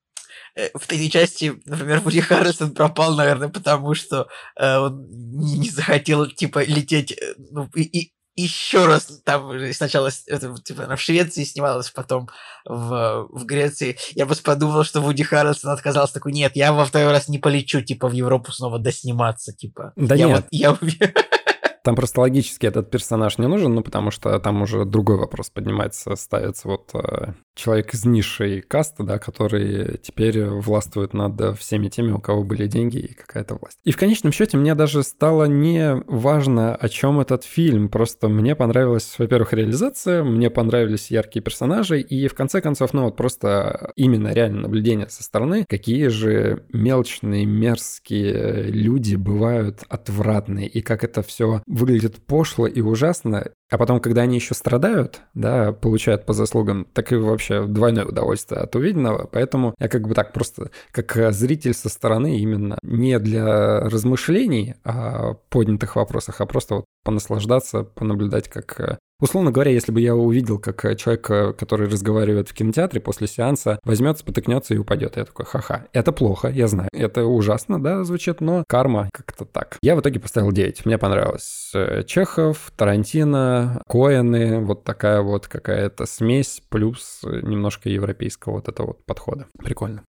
э, 0.56 0.70
в 0.78 0.88
третьей 0.88 1.12
части, 1.12 1.54
например, 1.66 2.00
Вуди 2.00 2.22
Харрисон 2.22 2.74
пропал, 2.74 3.16
наверное, 3.16 3.50
потому 3.50 3.96
что 3.96 4.28
э, 4.56 4.78
он 4.78 5.08
не, 5.10 5.70
захотел, 5.70 6.28
типа, 6.28 6.64
лететь, 6.64 7.12
э, 7.12 7.36
ну, 7.52 7.70
и, 7.76 7.82
и 7.84 8.15
еще 8.36 8.86
раз 8.86 9.22
там 9.24 9.52
сначала 9.74 10.10
это, 10.28 10.56
типа, 10.62 10.84
она 10.86 10.96
в 10.96 11.02
Швеции 11.02 11.44
снималась, 11.44 11.90
потом 11.90 12.30
в, 12.66 13.28
в 13.30 13.46
Греции. 13.46 13.98
Я 14.12 14.26
просто 14.26 14.44
подумал, 14.44 14.84
что 14.84 15.02
Вуди 15.02 15.24
Харрельсон 15.24 15.72
отказался 15.72 16.14
такой, 16.14 16.34
нет, 16.34 16.52
я 16.56 16.74
во 16.74 16.86
второй 16.86 17.12
раз 17.12 17.28
не 17.30 17.40
полечу, 17.40 17.82
типа, 17.82 18.10
в 18.10 18.14
Европу 18.14 18.52
снова 18.52 18.78
досниматься, 18.80 19.54
типа. 19.54 19.94
Да 19.96 20.16
я 20.16 20.28
нет. 20.28 20.36
Вот, 20.36 20.48
я... 20.52 20.78
Там 21.84 21.96
просто 21.96 22.22
логически 22.22 22.66
этот 22.66 22.90
персонаж 22.90 23.38
не 23.38 23.48
нужен, 23.48 23.76
ну, 23.76 23.84
потому 23.84 24.10
что 24.10 24.40
там 24.40 24.64
уже 24.64 24.86
другой 24.86 25.18
вопрос 25.18 25.52
поднимается, 25.52 26.16
ставится 26.16 26.68
вот 26.68 26.90
э, 26.96 27.34
человек 27.56 27.94
из 27.94 28.06
низшей 28.06 28.62
касты, 28.62 29.04
да, 29.04 29.18
который 29.18 29.98
теперь 29.98 30.46
властвует 30.46 31.14
над 31.14 31.58
всеми 31.58 31.88
теми, 31.88 32.12
у 32.12 32.20
кого 32.20 32.44
были 32.44 32.68
деньги 32.68 32.98
и 32.98 33.14
какая-то 33.14 33.56
власть. 33.56 33.80
И 33.84 33.92
в 33.92 33.98
конечном 33.98 34.32
счете 34.32 34.58
мне 34.58 34.76
даже 34.76 35.04
стало 35.04 35.46
не 35.46 35.96
важно, 36.08 36.76
о 36.76 36.90
чем 36.90 37.20
этот 37.20 37.44
фильм, 37.44 37.90
просто 37.90 38.28
мне 38.28 38.56
понравилась, 38.56 39.16
во-первых, 39.18 39.54
реализация, 39.54 40.24
мне 40.24 40.50
понравились 40.50 41.12
яркие 41.12 41.42
персонажи, 41.42 42.02
и 42.02 42.28
в 42.28 42.34
конце 42.34 42.62
концов, 42.62 42.94
ну 42.94 43.04
вот 43.04 43.16
просто 43.16 43.92
именно 43.96 44.34
реально 44.34 44.62
наблюдение 44.62 45.10
со 45.10 45.24
стороны, 45.24 45.66
какие 45.68 46.08
же 46.08 46.66
мелочные, 46.74 47.46
мерзкие 47.46 48.64
люди 48.64 49.16
бывают 49.16 49.84
отвратные, 49.88 50.68
и 50.68 50.82
как 50.82 51.04
это 51.04 51.22
все 51.22 51.62
выглядит 51.68 52.18
пошло 52.26 52.68
и 52.68 52.82
ужасно, 52.82 53.52
а 53.70 53.78
потом, 53.78 54.00
когда 54.00 54.22
они 54.22 54.36
еще 54.36 54.54
страдают, 54.54 55.22
да, 55.34 55.72
получают 55.72 56.26
по 56.26 56.34
заслугам, 56.34 56.86
так 56.94 57.12
и 57.12 57.16
вообще 57.16 57.66
двойное 57.66 58.06
удовольствие 58.06 58.62
от 58.62 58.76
увиденного. 58.76 59.28
Поэтому 59.32 59.74
я 59.80 59.88
как 59.88 60.08
бы 60.08 60.14
так 60.14 60.34
просто, 60.34 60.70
как 60.92 61.34
зритель 61.34 61.74
со 61.74 61.90
стороны, 61.90 62.38
именно 62.38 62.78
не 62.84 63.18
для 63.20 63.80
размышлений 63.82 64.76
о 64.84 65.36
поднятых 65.50 65.96
вопросах, 65.96 66.42
а 66.42 66.46
просто 66.46 66.76
вот 66.76 66.86
понаслаждаться, 67.06 67.84
понаблюдать, 67.84 68.50
как 68.50 69.00
Условно 69.22 69.52
говоря, 69.52 69.72
если 69.72 69.94
бы 69.94 70.02
я 70.02 70.14
увидел, 70.14 70.60
как 70.60 70.84
э, 70.84 70.96
человек, 70.98 71.30
э, 71.32 71.54
который 71.54 71.88
разговаривает 71.88 72.50
в 72.50 72.54
кинотеатре 72.54 73.00
после 73.00 73.28
сеанса, 73.28 73.80
возьмет, 73.86 74.18
спотыкнется 74.18 74.74
и 74.74 74.78
упадет. 74.78 75.16
Я 75.16 75.24
такой, 75.24 75.46
ха-ха. 75.46 75.88
Это 75.94 76.12
плохо, 76.12 76.50
я 76.50 76.68
знаю. 76.68 76.90
Это 76.92 77.24
ужасно, 77.24 77.82
да, 77.82 78.04
звучит, 78.04 78.42
но 78.42 78.66
карма 78.68 79.10
как-то 79.14 79.46
так. 79.46 79.78
Я 79.82 79.96
в 79.96 80.02
итоге 80.02 80.20
поставил 80.20 80.52
9. 80.52 80.86
Мне 80.86 80.98
понравилось. 80.98 81.72
Э, 81.74 82.04
Чехов, 82.04 82.74
Тарантино, 82.76 83.82
Коэны, 83.88 84.60
вот 84.60 84.84
такая 84.84 85.22
вот 85.22 85.48
какая-то 85.48 86.06
смесь, 86.06 86.62
плюс 86.68 87.22
немножко 87.24 87.88
европейского 87.88 88.56
вот 88.56 88.68
этого 88.68 88.88
вот 88.88 89.06
подхода. 89.06 89.48
Прикольно. 89.58 90.04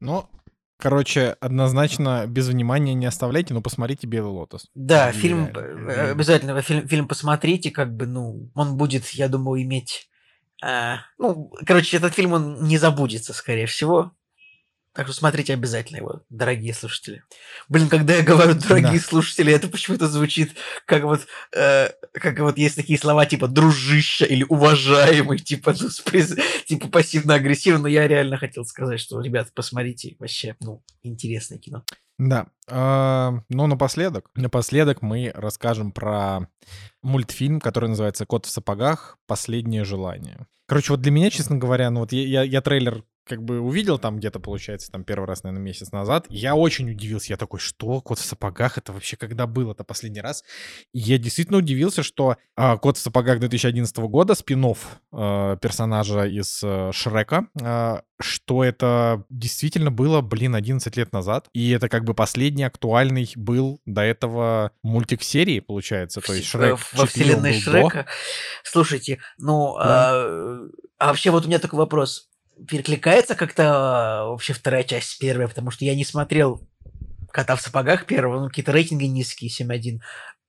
Ну, 0.00 0.26
Короче, 0.82 1.36
однозначно 1.38 2.26
без 2.26 2.48
внимания 2.48 2.92
не 2.94 3.06
оставляйте, 3.06 3.54
но 3.54 3.62
посмотрите 3.62 4.08
«Белый 4.08 4.32
лотос». 4.32 4.66
Да, 4.74 5.10
и, 5.10 5.12
фильм, 5.12 5.46
и... 5.46 5.92
обязательно 5.92 6.60
фильм, 6.60 6.88
фильм 6.88 7.06
посмотрите, 7.06 7.70
как 7.70 7.94
бы, 7.94 8.08
ну, 8.08 8.50
он 8.56 8.76
будет, 8.76 9.06
я 9.10 9.28
думаю, 9.28 9.62
иметь... 9.62 10.08
Э, 10.60 10.96
ну, 11.18 11.52
короче, 11.64 11.98
этот 11.98 12.14
фильм, 12.14 12.32
он 12.32 12.64
не 12.64 12.78
забудется, 12.78 13.32
скорее 13.32 13.66
всего. 13.66 14.10
Так 14.94 15.06
что 15.06 15.16
смотрите 15.16 15.54
обязательно 15.54 15.98
его, 15.98 16.20
дорогие 16.28 16.74
слушатели. 16.74 17.24
Блин, 17.68 17.88
когда 17.88 18.14
я 18.14 18.22
говорю 18.22 18.54
дорогие 18.54 19.00
да. 19.00 19.06
слушатели, 19.06 19.50
это 19.50 19.68
почему-то 19.68 20.06
звучит 20.06 20.54
как 20.84 21.04
вот, 21.04 21.26
э, 21.56 21.88
как 22.12 22.38
вот 22.40 22.58
есть 22.58 22.76
такие 22.76 22.98
слова 22.98 23.24
типа 23.24 23.48
дружище 23.48 24.26
или 24.26 24.44
уважаемый, 24.46 25.38
типа, 25.38 25.74
ну, 25.80 25.88
приз, 26.04 26.36
типа 26.66 26.88
пассивно-агрессивно. 26.88 27.80
Но 27.80 27.88
я 27.88 28.06
реально 28.06 28.36
хотел 28.36 28.66
сказать, 28.66 29.00
что, 29.00 29.18
ребята, 29.20 29.50
посмотрите, 29.54 30.16
вообще, 30.18 30.56
ну, 30.60 30.82
интересное 31.02 31.58
кино. 31.58 31.84
Да. 32.18 32.48
Э, 32.68 33.30
ну, 33.48 33.66
напоследок, 33.66 34.30
напоследок 34.34 35.00
мы 35.00 35.32
расскажем 35.34 35.92
про 35.92 36.48
мультфильм, 37.02 37.60
который 37.60 37.88
называется 37.88 38.26
«Кот 38.26 38.44
в 38.44 38.50
сапогах. 38.50 39.16
Последнее 39.26 39.84
желание». 39.84 40.46
Короче, 40.66 40.92
вот 40.92 41.00
для 41.00 41.10
меня, 41.10 41.30
честно 41.30 41.56
говоря, 41.56 41.90
ну 41.90 42.00
вот 42.00 42.12
я, 42.12 42.22
я, 42.22 42.42
я 42.42 42.60
трейлер 42.62 43.04
как 43.24 43.42
бы 43.42 43.60
увидел 43.60 43.98
там 43.98 44.18
где-то, 44.18 44.40
получается, 44.40 44.90
там 44.90 45.04
первый 45.04 45.26
раз, 45.26 45.42
наверное, 45.44 45.64
месяц 45.64 45.92
назад. 45.92 46.26
Я 46.28 46.54
очень 46.54 46.90
удивился. 46.90 47.32
Я 47.32 47.36
такой, 47.36 47.60
что? 47.60 48.00
Кот 48.00 48.18
в 48.18 48.24
сапогах? 48.24 48.78
Это 48.78 48.92
вообще 48.92 49.16
когда 49.16 49.46
было 49.46 49.72
это 49.72 49.84
последний 49.84 50.20
раз? 50.20 50.44
И 50.92 50.98
я 50.98 51.18
действительно 51.18 51.58
удивился, 51.58 52.02
что 52.02 52.36
э, 52.56 52.76
Кот 52.78 52.96
в 52.96 53.00
сапогах 53.00 53.38
2011 53.38 53.96
года, 53.98 54.34
спин 54.34 54.64
э, 54.64 55.56
персонажа 55.60 56.24
из 56.26 56.60
э, 56.62 56.90
Шрека, 56.92 57.46
э, 57.60 58.00
что 58.20 58.64
это 58.64 59.24
действительно 59.30 59.90
было, 59.90 60.20
блин, 60.20 60.54
11 60.54 60.96
лет 60.96 61.12
назад. 61.12 61.48
И 61.52 61.70
это 61.70 61.88
как 61.88 62.04
бы 62.04 62.14
последний 62.14 62.64
актуальный 62.64 63.30
был 63.36 63.80
до 63.86 64.02
этого 64.02 64.72
мультик 64.82 65.22
серии, 65.22 65.60
получается. 65.60 66.20
То 66.20 66.32
есть 66.32 66.48
Шрек 66.48 66.78
Во 66.92 67.06
вселенной 67.06 67.54
Шрека. 67.54 68.04
До. 68.04 68.06
Слушайте, 68.64 69.18
ну, 69.38 69.76
да. 69.78 70.12
а, 70.12 70.58
а 70.98 71.06
вообще 71.08 71.30
вот 71.30 71.44
у 71.44 71.48
меня 71.48 71.58
такой 71.58 71.78
вопрос 71.78 72.31
перекликается 72.68 73.34
как-то 73.34 73.64
а, 73.66 74.24
вообще 74.26 74.52
вторая 74.52 74.84
часть 74.84 75.10
с 75.10 75.14
первой, 75.16 75.48
потому 75.48 75.70
что 75.70 75.84
я 75.84 75.94
не 75.94 76.04
смотрел 76.04 76.60
«Кота 77.30 77.56
в 77.56 77.60
сапогах» 77.60 78.06
первого, 78.06 78.40
ну, 78.40 78.48
какие-то 78.48 78.72
рейтинги 78.72 79.04
низкие, 79.04 79.50
7.1. 79.50 80.00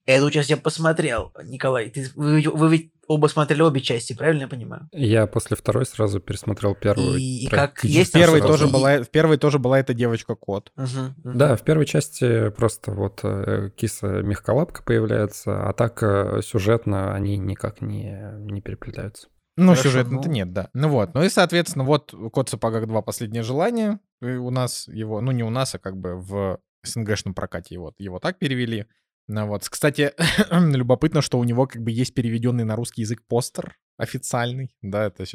Эту 0.06 0.32
часть 0.32 0.50
я 0.50 0.58
посмотрел. 0.58 1.32
Николай, 1.44 1.90
ты, 1.90 2.10
вы, 2.16 2.42
вы 2.42 2.70
ведь 2.70 2.92
оба 3.08 3.28
смотрели 3.28 3.62
обе 3.62 3.80
части, 3.80 4.14
правильно 4.14 4.44
я 4.44 4.48
понимаю? 4.48 4.90
Я 4.92 5.28
после 5.28 5.56
второй 5.56 5.86
сразу 5.86 6.20
пересмотрел 6.20 6.76
первую. 6.76 7.18
И, 7.18 7.46
и 7.46 7.48
как 7.48 7.84
есть 7.84 8.12
в 8.12 8.14
первой 8.14 8.42
тоже 8.42 8.68
была, 8.68 9.02
в 9.02 9.10
первой 9.10 9.38
тоже 9.38 9.60
была 9.60 9.80
эта 9.80 9.94
девочка-кот. 9.94 10.72
Угу, 10.76 10.86
угу. 10.86 11.38
Да, 11.38 11.56
в 11.56 11.62
первой 11.62 11.86
части 11.86 12.50
просто 12.50 12.92
вот 12.92 13.22
э, 13.24 13.70
киса 13.76 14.08
мягколапка 14.08 14.84
появляется, 14.84 15.70
а 15.70 15.74
так 15.74 16.04
э, 16.04 16.42
сюжетно 16.44 17.14
они 17.14 17.38
никак 17.38 17.82
не, 17.82 18.34
не 18.40 18.62
переплетаются. 18.62 19.28
Ну, 19.56 19.76
сюжетно-то 19.76 20.28
ну... 20.28 20.34
нет, 20.34 20.52
да. 20.52 20.70
Ну 20.74 20.90
вот, 20.90 21.14
ну 21.14 21.24
и, 21.24 21.30
соответственно, 21.30 21.86
вот 21.86 22.14
«Кот 22.32 22.48
в 22.48 22.52
сапогах 22.52 22.88
2. 22.88 23.02
Последнее 23.02 23.44
желание». 23.44 24.00
И 24.22 24.26
у 24.26 24.50
нас 24.50 24.88
его, 24.88 25.22
ну 25.22 25.32
не 25.32 25.44
у 25.44 25.50
нас, 25.50 25.76
а 25.76 25.80
как 25.80 25.98
бы 25.98 26.16
в 26.16 26.60
СНГшном 26.84 27.34
прокате 27.34 27.76
его, 27.76 27.94
его 27.98 28.20
так 28.20 28.40
перевели. 28.40 28.88
Ну 29.28 29.48
вот. 29.48 29.68
Кстати, 29.68 30.12
любопытно, 30.52 31.22
что 31.22 31.40
у 31.40 31.44
него 31.44 31.68
как 31.68 31.82
бы 31.82 31.92
есть 31.92 32.14
переведенный 32.14 32.64
на 32.64 32.76
русский 32.76 33.02
язык 33.02 33.22
постер 33.28 33.78
официальный. 33.98 34.76
Да, 34.82 35.06
это 35.06 35.26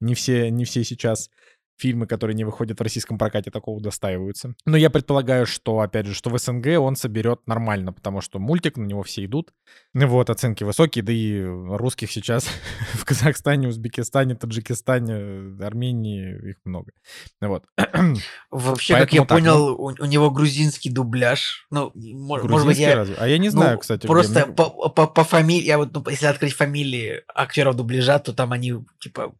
не 0.00 0.14
все, 0.14 0.50
не 0.50 0.64
все 0.64 0.84
сейчас 0.84 1.30
фильмы, 1.78 2.06
которые 2.06 2.34
не 2.34 2.44
выходят 2.44 2.78
в 2.78 2.82
российском 2.82 3.18
прокате, 3.18 3.50
такого 3.50 3.80
достаиваются. 3.80 4.54
Но 4.66 4.76
я 4.76 4.90
предполагаю, 4.90 5.46
что, 5.46 5.80
опять 5.80 6.06
же, 6.06 6.14
что 6.14 6.30
в 6.30 6.38
СНГ 6.38 6.78
он 6.80 6.96
соберет 6.96 7.46
нормально, 7.46 7.92
потому 7.92 8.20
что 8.20 8.38
мультик, 8.38 8.76
на 8.76 8.84
него 8.84 9.02
все 9.02 9.24
идут. 9.24 9.52
Вот, 9.94 10.28
оценки 10.30 10.64
высокие, 10.64 11.04
да 11.04 11.12
и 11.12 11.40
русских 11.42 12.10
сейчас 12.10 12.48
в 12.94 13.04
Казахстане, 13.04 13.68
Узбекистане, 13.68 14.34
Таджикистане, 14.34 15.56
Армении, 15.64 16.50
их 16.50 16.56
много. 16.64 16.92
Вот. 17.40 17.64
Вообще, 18.50 18.94
Поэтому 18.94 19.06
как 19.06 19.12
я 19.12 19.20
так, 19.20 19.28
понял, 19.28 19.68
ну... 19.68 19.94
у, 20.00 20.04
него 20.04 20.30
грузинский 20.30 20.90
дубляж. 20.90 21.66
Ну, 21.70 21.92
может 21.94 22.66
быть, 22.66 22.78
я... 22.78 22.96
Разве? 22.96 23.14
А 23.18 23.28
я 23.28 23.38
не 23.38 23.50
знаю, 23.50 23.74
ну, 23.74 23.78
кстати. 23.78 24.06
Просто 24.06 24.46
по, 24.46 24.88
по, 24.88 25.06
по 25.06 25.24
фамилии, 25.24 25.66
я 25.66 25.78
вот, 25.78 25.92
ну, 25.92 26.04
если 26.10 26.26
открыть 26.26 26.54
фамилии 26.54 27.22
актеров 27.32 27.76
дубляжа, 27.76 28.18
то 28.18 28.32
там 28.32 28.52
они, 28.52 28.74
типа, 28.98 29.34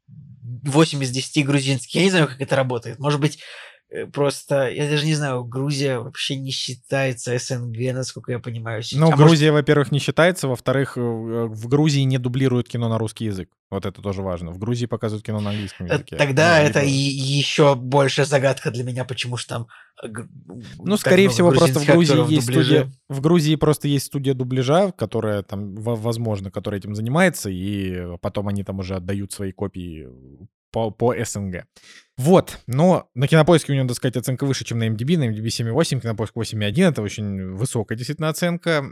8 0.63 1.03
из 1.03 1.11
10 1.11 1.47
грузинских. 1.47 1.95
Я 1.95 2.03
не 2.03 2.11
знаю, 2.11 2.29
как 2.29 2.41
это 2.41 2.57
работает. 2.57 2.99
Может 2.99 3.21
быть, 3.21 3.39
просто, 4.13 4.69
я 4.69 4.89
даже 4.89 5.07
не 5.07 5.15
знаю, 5.15 5.45
Грузия 5.45 5.99
вообще 5.99 6.37
не 6.37 6.51
считается 6.51 7.37
СНГ, 7.39 7.95
насколько 7.95 8.33
я 8.33 8.39
понимаю. 8.39 8.83
Ну, 8.93 9.11
а 9.11 9.17
Грузия, 9.17 9.51
может... 9.51 9.63
во-первых, 9.63 9.93
не 9.93 9.99
считается, 9.99 10.47
во-вторых, 10.47 10.99
э, 10.99 11.01
в 11.01 11.69
Грузии 11.69 12.03
не 12.03 12.19
дублируют 12.19 12.69
кино 12.69 12.89
на 12.89 12.99
русский 12.99 13.25
язык. 13.25 13.49
Вот 13.71 13.87
это 13.87 14.03
тоже 14.03 14.23
важно. 14.23 14.51
В 14.51 14.59
Грузии 14.59 14.87
показывают 14.87 15.25
кино 15.25 15.41
на 15.41 15.51
английском 15.51 15.87
э, 15.87 15.95
языке. 15.95 16.17
Тогда 16.17 16.59
ну, 16.61 16.69
это 16.69 16.81
и 16.81 16.91
еще 16.91 17.75
большая 17.75 18.27
загадка 18.27 18.71
для 18.71 18.85
меня, 18.85 19.05
почему 19.05 19.39
же 19.39 19.47
там... 19.47 19.67
Ну, 20.79 20.97
скорее 20.99 21.31
всего, 21.31 21.51
просто 21.51 21.81
в 21.81 21.87
Грузии 21.87 22.35
есть 22.35 22.51
студия... 22.51 22.91
В 23.09 23.21
Грузии 23.23 23.57
просто 23.57 23.89
есть 23.89 24.07
студия 24.07 24.35
дубляжа, 24.35 24.93
которая 24.93 25.43
там, 25.43 25.75
возможно, 25.77 26.51
которая 26.51 26.79
этим 26.79 26.95
занимается, 26.95 27.49
и 27.49 28.17
потом 28.21 28.49
они 28.49 28.65
там 28.65 28.81
уже 28.81 28.97
отдают 28.97 29.33
свои 29.33 29.53
копии 29.53 30.09
по, 30.71 30.91
по 30.91 31.15
СНГ. 31.25 31.65
Вот, 32.17 32.59
но 32.67 33.09
на 33.15 33.29
Кинопоиске 33.29 33.73
у 33.73 33.75
него, 33.77 33.85
надо 33.85 33.95
сказать, 33.95 34.17
оценка 34.17 34.45
выше, 34.45 34.65
чем 34.65 34.81
на 34.81 34.89
MDB, 34.89 35.17
на 35.19 35.29
MDB 35.29 35.47
7.8, 35.47 36.01
Кинопоиск 36.01 36.35
8.1, 36.35 36.89
это 36.89 37.01
очень 37.01 37.55
высокая 37.55 37.97
действительно 37.97 38.29
оценка. 38.29 38.85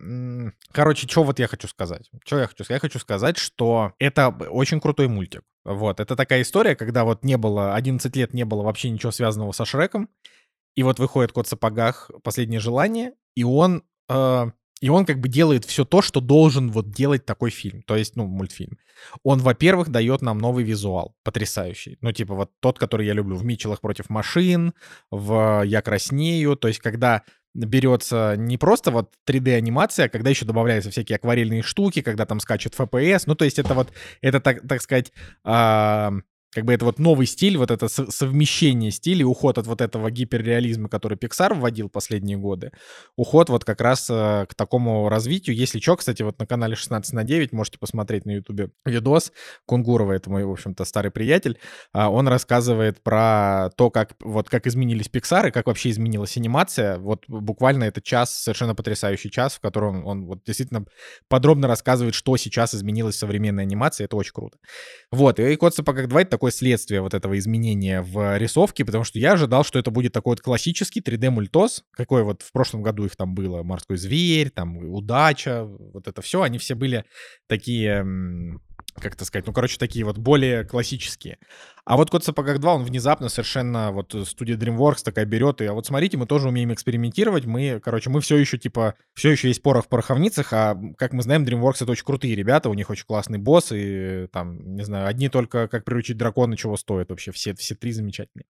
Короче, 0.70 1.08
что 1.08 1.24
вот 1.24 1.40
я 1.40 1.48
хочу 1.48 1.66
сказать? 1.66 2.08
Что 2.24 2.38
я 2.38 2.46
хочу 2.46 2.62
сказать? 2.62 2.82
Я 2.82 2.88
хочу 2.88 2.98
сказать, 3.00 3.36
что 3.36 3.92
это 3.98 4.28
очень 4.28 4.80
крутой 4.80 5.08
мультик. 5.08 5.42
Вот, 5.64 5.98
это 5.98 6.14
такая 6.14 6.42
история, 6.42 6.76
когда 6.76 7.04
вот 7.04 7.24
не 7.24 7.36
было, 7.36 7.74
11 7.74 8.14
лет 8.14 8.32
не 8.32 8.44
было 8.44 8.62
вообще 8.62 8.90
ничего 8.90 9.10
связанного 9.10 9.50
со 9.50 9.64
Шреком, 9.64 10.08
и 10.76 10.84
вот 10.84 11.00
выходит 11.00 11.32
кот 11.32 11.46
в 11.46 11.50
сапогах 11.50 12.12
«Последнее 12.22 12.60
желание», 12.60 13.12
и 13.34 13.42
он 13.42 13.82
э, 14.08 14.50
и 14.80 14.88
он 14.88 15.06
как 15.06 15.20
бы 15.20 15.28
делает 15.28 15.64
все 15.64 15.84
то, 15.84 16.02
что 16.02 16.20
должен 16.20 16.70
вот 16.70 16.90
делать 16.90 17.24
такой 17.24 17.50
фильм, 17.50 17.82
то 17.82 17.96
есть, 17.96 18.16
ну, 18.16 18.26
мультфильм. 18.26 18.78
Он, 19.22 19.38
во-первых, 19.38 19.88
дает 19.88 20.22
нам 20.22 20.38
новый 20.38 20.64
визуал, 20.64 21.14
потрясающий. 21.24 21.96
Ну, 22.00 22.12
типа 22.12 22.34
вот 22.34 22.50
тот, 22.60 22.78
который 22.78 23.06
я 23.06 23.14
люблю 23.14 23.36
в 23.36 23.44
«Митчеллах 23.44 23.80
против 23.80 24.10
машин», 24.10 24.74
в 25.10 25.62
«Я 25.64 25.82
краснею», 25.82 26.56
то 26.56 26.68
есть 26.68 26.80
когда 26.80 27.22
берется 27.54 28.34
не 28.36 28.58
просто 28.58 28.90
вот 28.90 29.14
3D-анимация, 29.26 30.06
а 30.06 30.08
когда 30.10 30.28
еще 30.28 30.44
добавляются 30.44 30.90
всякие 30.90 31.16
акварельные 31.16 31.62
штуки, 31.62 32.02
когда 32.02 32.26
там 32.26 32.38
скачет 32.38 32.74
FPS, 32.74 33.22
ну, 33.26 33.34
то 33.34 33.46
есть 33.46 33.58
это 33.58 33.72
вот, 33.72 33.92
это, 34.20 34.40
так, 34.40 34.66
так 34.68 34.82
сказать, 34.82 35.10
как 36.56 36.64
бы 36.64 36.72
это 36.72 36.86
вот 36.86 36.98
новый 36.98 37.26
стиль, 37.26 37.58
вот 37.58 37.70
это 37.70 37.86
совмещение 37.88 38.90
стилей, 38.90 39.24
уход 39.24 39.58
от 39.58 39.66
вот 39.66 39.82
этого 39.82 40.10
гиперреализма, 40.10 40.88
который 40.88 41.18
Pixar 41.18 41.52
вводил 41.52 41.90
последние 41.90 42.38
годы, 42.38 42.72
уход 43.14 43.50
вот 43.50 43.66
как 43.66 43.82
раз 43.82 44.08
э, 44.08 44.46
к 44.48 44.54
такому 44.54 45.10
развитию. 45.10 45.54
Если 45.54 45.80
что, 45.80 45.96
кстати, 45.96 46.22
вот 46.22 46.38
на 46.38 46.46
канале 46.46 46.74
16 46.74 47.12
на 47.12 47.24
9 47.24 47.52
можете 47.52 47.78
посмотреть 47.78 48.24
на 48.24 48.36
ютубе 48.36 48.70
видос. 48.86 49.32
Кунгурова, 49.66 50.12
это 50.12 50.30
мой, 50.30 50.44
в 50.44 50.50
общем-то, 50.50 50.86
старый 50.86 51.10
приятель, 51.10 51.58
а 51.92 52.10
он 52.10 52.26
рассказывает 52.26 53.02
про 53.02 53.68
то, 53.76 53.90
как 53.90 54.14
вот 54.22 54.48
как 54.48 54.66
изменились 54.66 55.10
Pixar 55.12 55.48
и 55.48 55.50
как 55.50 55.66
вообще 55.66 55.90
изменилась 55.90 56.38
анимация. 56.38 56.96
Вот 56.96 57.24
буквально 57.28 57.84
это 57.84 58.00
час, 58.00 58.32
совершенно 58.32 58.74
потрясающий 58.74 59.30
час, 59.30 59.56
в 59.56 59.60
котором 59.60 60.06
он 60.06 60.24
вот 60.24 60.38
действительно 60.46 60.86
подробно 61.28 61.68
рассказывает, 61.68 62.14
что 62.14 62.34
сейчас 62.38 62.74
изменилась 62.74 63.18
современная 63.18 63.64
анимация. 63.64 64.06
Это 64.06 64.16
очень 64.16 64.32
круто. 64.32 64.56
Вот, 65.10 65.38
и 65.38 65.54
Кот 65.56 65.74
в 65.74 65.76
сапогах 65.76 66.08
2— 66.08 66.20
это 66.22 66.30
такой 66.30 66.45
такое 66.46 66.52
следствие 66.52 67.00
вот 67.00 67.14
этого 67.14 67.36
изменения 67.38 68.02
в 68.02 68.38
рисовке, 68.38 68.84
потому 68.84 69.04
что 69.04 69.18
я 69.18 69.32
ожидал, 69.32 69.64
что 69.64 69.78
это 69.78 69.90
будет 69.90 70.12
такой 70.12 70.32
вот 70.32 70.40
классический 70.40 71.00
3D-мультос, 71.00 71.82
какой 71.90 72.22
вот 72.22 72.42
в 72.42 72.52
прошлом 72.52 72.82
году 72.82 73.04
их 73.04 73.16
там 73.16 73.34
было, 73.34 73.62
«Морской 73.64 73.96
зверь», 73.96 74.50
там 74.50 74.76
«Удача», 74.78 75.64
вот 75.64 76.06
это 76.06 76.22
все, 76.22 76.42
они 76.42 76.58
все 76.58 76.74
были 76.74 77.04
такие 77.48 78.04
как 79.00 79.14
это 79.14 79.24
сказать, 79.24 79.46
ну, 79.46 79.52
короче, 79.52 79.78
такие 79.78 80.04
вот 80.04 80.18
более 80.18 80.64
классические. 80.64 81.38
А 81.84 81.96
вот 81.96 82.10
«Кот 82.10 82.22
в 82.22 82.26
сапогах 82.26 82.58
2», 82.58 82.66
он 82.66 82.84
внезапно 82.84 83.28
совершенно, 83.28 83.92
вот 83.92 84.14
студия 84.26 84.56
DreamWorks 84.56 85.02
такая 85.04 85.24
берет, 85.24 85.60
и 85.60 85.66
а 85.66 85.72
вот 85.72 85.86
смотрите, 85.86 86.16
мы 86.16 86.26
тоже 86.26 86.48
умеем 86.48 86.72
экспериментировать, 86.72 87.44
мы, 87.46 87.80
короче, 87.82 88.10
мы 88.10 88.20
все 88.20 88.36
еще, 88.36 88.58
типа, 88.58 88.94
все 89.14 89.30
еще 89.30 89.48
есть 89.48 89.62
порох 89.62 89.84
в 89.84 89.88
пороховницах, 89.88 90.52
а, 90.52 90.76
как 90.98 91.12
мы 91.12 91.22
знаем, 91.22 91.44
DreamWorks— 91.44 91.76
это 91.80 91.92
очень 91.92 92.04
крутые 92.04 92.34
ребята, 92.34 92.68
у 92.68 92.74
них 92.74 92.90
очень 92.90 93.06
классный 93.06 93.38
босс, 93.38 93.70
и 93.72 94.26
там, 94.32 94.74
не 94.74 94.84
знаю, 94.84 95.06
одни 95.06 95.28
только 95.28 95.68
«Как 95.68 95.84
приручить 95.84 96.16
дракона» 96.16 96.56
чего 96.56 96.76
стоят 96.76 97.10
вообще, 97.10 97.32
все, 97.32 97.54
все 97.54 97.74
три 97.74 97.92
замечательные. 97.92 98.46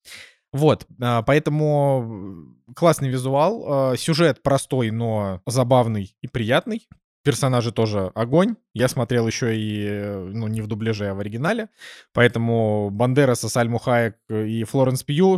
Вот, 0.53 0.86
а, 1.02 1.24
поэтому 1.24 2.56
классный 2.76 3.10
визуал, 3.10 3.65
а, 3.65 3.98
сюжет 3.98 4.44
простой, 4.44 4.91
но 4.91 5.41
забавный 5.48 6.15
и 6.22 6.28
приятный. 6.28 6.88
Персонажи 7.24 7.72
тоже 7.72 8.12
огонь. 8.16 8.56
Я 8.74 8.90
смотрел 8.90 9.26
еще 9.28 9.58
и, 9.58 10.34
ну, 10.34 10.48
не 10.48 10.62
в 10.62 10.68
дубляже, 10.68 11.08
а 11.08 11.14
в 11.14 11.20
оригинале. 11.20 11.70
Поэтому 12.12 12.90
Бандераса, 12.90 13.48
Сальму 13.48 13.80
Хаек 13.80 14.18
и 14.30 14.64
Флоренс 14.66 15.04
Пью, 15.04 15.38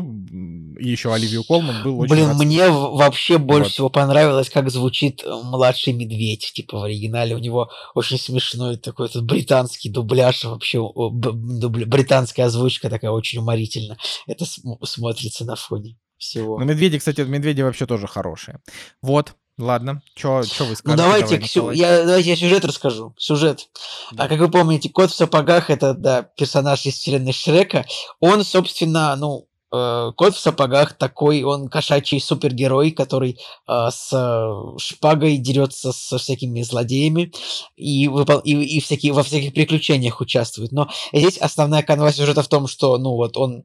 и 0.79 0.89
еще 0.89 1.13
Оливию 1.13 1.43
Колман 1.43 1.83
был 1.83 1.99
очень 1.99 2.13
Блин, 2.15 2.27
рад. 2.29 2.37
мне 2.37 2.69
вообще 2.69 3.37
больше 3.37 3.63
вот. 3.63 3.71
всего 3.71 3.89
понравилось, 3.89 4.49
как 4.49 4.69
звучит 4.71 5.23
э, 5.23 5.29
младший 5.29 5.93
медведь, 5.93 6.51
типа 6.55 6.79
в 6.79 6.83
оригинале. 6.83 7.35
У 7.35 7.39
него 7.39 7.69
очень 7.93 8.17
смешной 8.17 8.77
такой 8.77 9.07
этот 9.07 9.23
британский 9.23 9.89
дубляж, 9.89 10.43
вообще 10.43 10.79
дубля, 10.95 11.85
британская 11.85 12.43
озвучка 12.45 12.89
такая 12.89 13.11
очень 13.11 13.39
уморительно. 13.39 13.97
Это 14.25 14.45
смотрится 14.45 15.45
на 15.45 15.55
фоне 15.55 15.97
всего. 16.17 16.57
Ну, 16.57 16.65
медведи, 16.65 16.97
кстати, 16.97 17.21
медведи 17.21 17.61
вообще 17.61 17.85
тоже 17.85 18.07
хорошие. 18.07 18.59
Вот, 19.01 19.35
Ладно, 19.57 20.01
что 20.15 20.39
вы 20.65 20.75
скажете? 20.75 20.83
Ну 20.85 20.95
давайте, 20.97 21.35
давай, 21.35 21.47
сю... 21.47 21.71
я, 21.71 22.03
давайте 22.03 22.29
я 22.29 22.35
сюжет 22.35 22.65
расскажу. 22.65 23.13
Сюжет. 23.17 23.69
Да. 24.11 24.25
А 24.25 24.27
как 24.27 24.39
вы 24.39 24.51
помните, 24.51 24.89
Кот 24.89 25.11
в 25.11 25.15
сапогах 25.15 25.69
это 25.69 25.93
да, 25.93 26.23
персонаж 26.23 26.85
из 26.85 26.95
вселенной 26.95 27.31
Шрека. 27.31 27.85
Он, 28.19 28.43
собственно, 28.43 29.15
ну, 29.15 29.47
э, 29.71 30.11
Кот 30.17 30.35
в 30.35 30.39
сапогах 30.39 30.97
такой, 30.97 31.43
он 31.43 31.69
кошачий 31.69 32.19
супергерой, 32.19 32.91
который 32.91 33.39
э, 33.65 33.87
с 33.91 34.09
э, 34.11 34.77
шпагой 34.77 35.37
дерется 35.37 35.93
со 35.93 36.17
всякими 36.17 36.61
злодеями 36.61 37.31
и, 37.77 38.09
выпол... 38.09 38.39
и, 38.39 38.51
и 38.51 38.81
всякие, 38.81 39.13
во 39.13 39.23
всяких 39.23 39.53
приключениях 39.53 40.19
участвует. 40.19 40.73
Но 40.73 40.89
здесь 41.13 41.37
основная 41.37 41.81
канва 41.81 42.11
сюжета 42.11 42.43
в 42.43 42.49
том, 42.49 42.67
что, 42.67 42.97
ну 42.97 43.11
вот, 43.11 43.37
он 43.37 43.63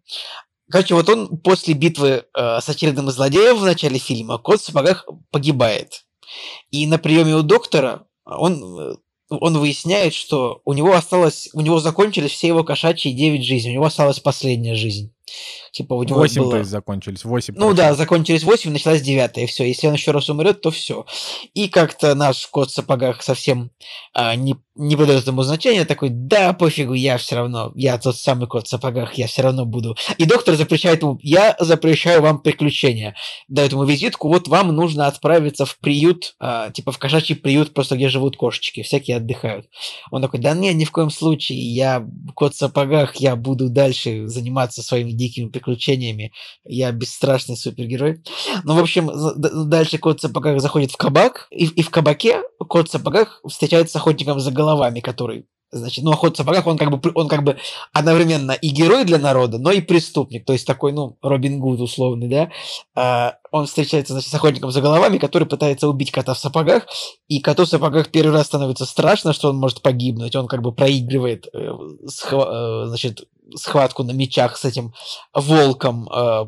Короче, 0.71 0.95
вот 0.95 1.09
он 1.09 1.39
после 1.39 1.75
битвы 1.75 2.25
э, 2.35 2.61
с 2.61 2.69
очередным 2.69 3.11
злодеем 3.11 3.57
в 3.57 3.65
начале 3.65 3.99
фильма, 3.99 4.39
кот 4.39 4.61
в 4.61 4.65
сапогах 4.65 5.07
погибает. 5.31 6.05
И 6.71 6.87
на 6.87 6.99
приеме 6.99 7.35
у 7.35 7.43
доктора 7.43 8.07
он, 8.25 8.79
э, 8.79 8.95
он 9.31 9.59
выясняет, 9.59 10.15
что 10.15 10.61
у 10.65 10.73
него 10.73 10.93
осталось, 10.95 11.49
у 11.55 11.61
него 11.61 11.81
закончились 11.81 12.31
все 12.33 12.49
его 12.49 12.63
кошачьи 12.63 13.13
9 13.13 13.45
жизней, 13.45 13.73
у 13.73 13.75
него 13.75 13.87
осталась 13.87 14.21
последняя 14.21 14.77
жизнь. 14.77 15.13
Типа 15.73 15.95
у 15.95 16.03
него 16.03 16.19
8, 16.19 16.41
было... 16.43 16.51
то 16.53 16.59
есть, 16.59 16.71
закончились. 16.71 17.25
8. 17.25 17.55
Ну 17.57 17.75
да, 17.75 17.95
закончились 17.95 18.43
8, 18.43 18.73
началась 18.73 19.03
9, 19.03 19.39
и 19.39 19.47
все. 19.47 19.65
Если 19.65 19.87
он 19.87 19.95
еще 19.95 20.11
раз 20.11 20.29
умрет, 20.29 20.61
то 20.61 20.71
все. 20.71 21.07
И 21.55 21.69
как-то 21.69 22.15
наш 22.15 22.47
кот 22.49 22.71
в 22.71 22.75
сапогах 22.75 23.23
совсем 23.23 23.71
а, 24.13 24.35
не, 24.35 24.57
не 24.75 24.97
придает 24.97 25.23
этому 25.23 25.43
значения, 25.43 25.85
такой, 25.85 26.09
да, 26.11 26.53
пофигу, 26.53 26.95
я 26.95 27.19
все 27.19 27.37
равно, 27.37 27.73
я 27.75 27.99
тот 27.99 28.17
самый 28.17 28.49
кот 28.49 28.67
в 28.67 28.71
сапогах, 28.71 29.15
я 29.15 29.27
все 29.27 29.43
равно 29.43 29.65
буду. 29.65 29.97
И 30.19 30.25
доктор 30.25 30.57
запрещает 30.57 31.03
ему, 31.03 31.19
я 31.23 31.55
запрещаю 31.61 32.23
вам 32.23 32.41
приключения. 32.41 33.15
Дает 33.49 33.73
ему 33.73 33.85
визитку, 33.85 34.29
вот 34.29 34.49
вам 34.49 34.75
нужно 34.75 35.07
отправиться 35.07 35.65
в 35.65 35.79
приют, 35.79 36.35
а, 36.41 36.71
типа 36.71 36.93
в 36.93 36.99
кошачий 36.99 37.37
приют, 37.37 37.73
просто 37.75 37.97
где 37.97 38.09
живут 38.09 38.37
кошечки, 38.37 38.83
всякие 38.83 39.19
отдыхают. 39.19 39.67
Он 40.11 40.23
такой, 40.23 40.41
да 40.41 40.55
нет, 40.55 40.75
ни 40.75 40.85
в 40.85 40.91
коем 40.91 41.11
случае, 41.11 41.59
я 41.59 42.07
кот 42.35 42.55
в 42.55 42.59
сапогах, 42.59 43.17
я 43.17 43.37
буду 43.37 43.69
дальше 43.69 44.27
заниматься 44.27 44.83
своими 44.83 45.13
дикими 45.13 45.47
приключениями. 45.47 45.60
Я 46.65 46.93
бесстрашный 46.93 47.57
супергерой. 47.57 48.23
Ну, 48.65 48.75
в 48.75 48.79
общем, 48.79 49.11
дальше 49.69 49.99
кот 49.99 50.19
в 50.19 50.23
сапогах 50.23 50.61
заходит 50.61 50.91
в 50.93 50.97
кабак, 50.97 51.49
и, 51.51 51.67
и 51.67 51.83
в 51.83 51.91
кабаке 51.91 52.43
кот 52.59 52.89
в 52.89 52.93
сапогах 52.93 53.41
встречается 53.49 53.93
с 53.93 53.97
охотником 53.97 54.41
за 54.41 54.51
головами, 54.51 55.01
который 55.01 55.47
Значит, 55.73 56.05
ну, 56.05 56.11
охот 56.11 56.35
в 56.35 56.37
сапогах, 56.37 56.67
он 56.67 56.77
как 56.77 56.91
бы, 56.91 57.13
он 57.15 57.29
как 57.29 57.45
бы 57.45 57.57
одновременно 57.93 58.53
и 58.53 58.69
герой 58.71 59.05
для 59.05 59.19
народа, 59.19 59.59
но 59.59 59.71
и 59.71 59.81
преступник. 59.81 60.45
То 60.45 60.53
есть 60.53 60.67
такой, 60.67 60.93
ну, 60.93 61.17
Робин 61.23 61.61
Гуд 61.61 61.81
условный, 61.81 62.29
да. 62.29 62.51
А, 62.97 63.37
он 63.53 63.67
встречается, 63.67 64.15
значит, 64.15 64.31
с 64.31 64.35
охотником 64.35 64.73
за 64.73 64.81
головами, 64.81 65.19
который 65.19 65.47
пытается 65.47 65.89
убить 65.89 66.11
кота 66.11 66.35
в 66.35 66.39
сапогах. 66.39 66.87
И 67.29 67.41
коту 67.41 67.65
в 67.65 67.69
сапогах 67.69 68.11
первый 68.11 68.33
раз 68.33 68.47
становится 68.47 68.85
страшно, 68.85 69.33
что 69.33 69.51
он 69.51 69.59
может 69.59 69.81
погибнуть. 69.81 70.35
Он 70.35 70.49
как 70.49 70.63
бы 70.63 70.73
проигрывает, 70.73 71.47
э, 71.53 71.71
схва- 72.07 72.85
э, 72.85 72.87
значит, 72.89 73.29
схватку 73.55 74.03
на 74.03 74.11
мечах 74.11 74.57
с 74.57 74.65
этим 74.65 74.93
волком, 75.35 76.09
э, 76.13 76.47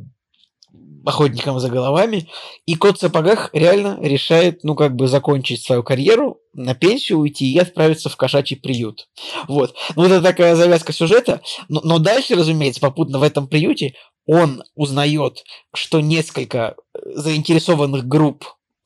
охотником 1.04 1.58
за 1.58 1.68
головами, 1.68 2.28
и 2.66 2.74
кот 2.76 2.96
в 2.96 3.00
сапогах 3.00 3.50
реально 3.52 3.98
решает, 4.00 4.62
ну, 4.62 4.74
как 4.74 4.94
бы 4.94 5.08
закончить 5.08 5.62
свою 5.62 5.82
карьеру, 5.82 6.38
на 6.54 6.74
пенсию 6.74 7.18
уйти 7.18 7.52
и 7.52 7.58
отправиться 7.58 8.08
в 8.08 8.16
кошачий 8.16 8.56
приют. 8.56 9.08
Вот. 9.48 9.74
Ну, 9.96 10.04
это 10.04 10.22
такая 10.22 10.54
завязка 10.54 10.92
сюжета, 10.92 11.40
но, 11.68 11.80
но 11.82 11.98
дальше, 11.98 12.34
разумеется, 12.34 12.80
попутно 12.80 13.18
в 13.18 13.22
этом 13.22 13.48
приюте 13.48 13.94
он 14.26 14.62
узнает, 14.76 15.44
что 15.74 16.00
несколько 16.00 16.76
заинтересованных 16.94 18.06
групп 18.06 18.44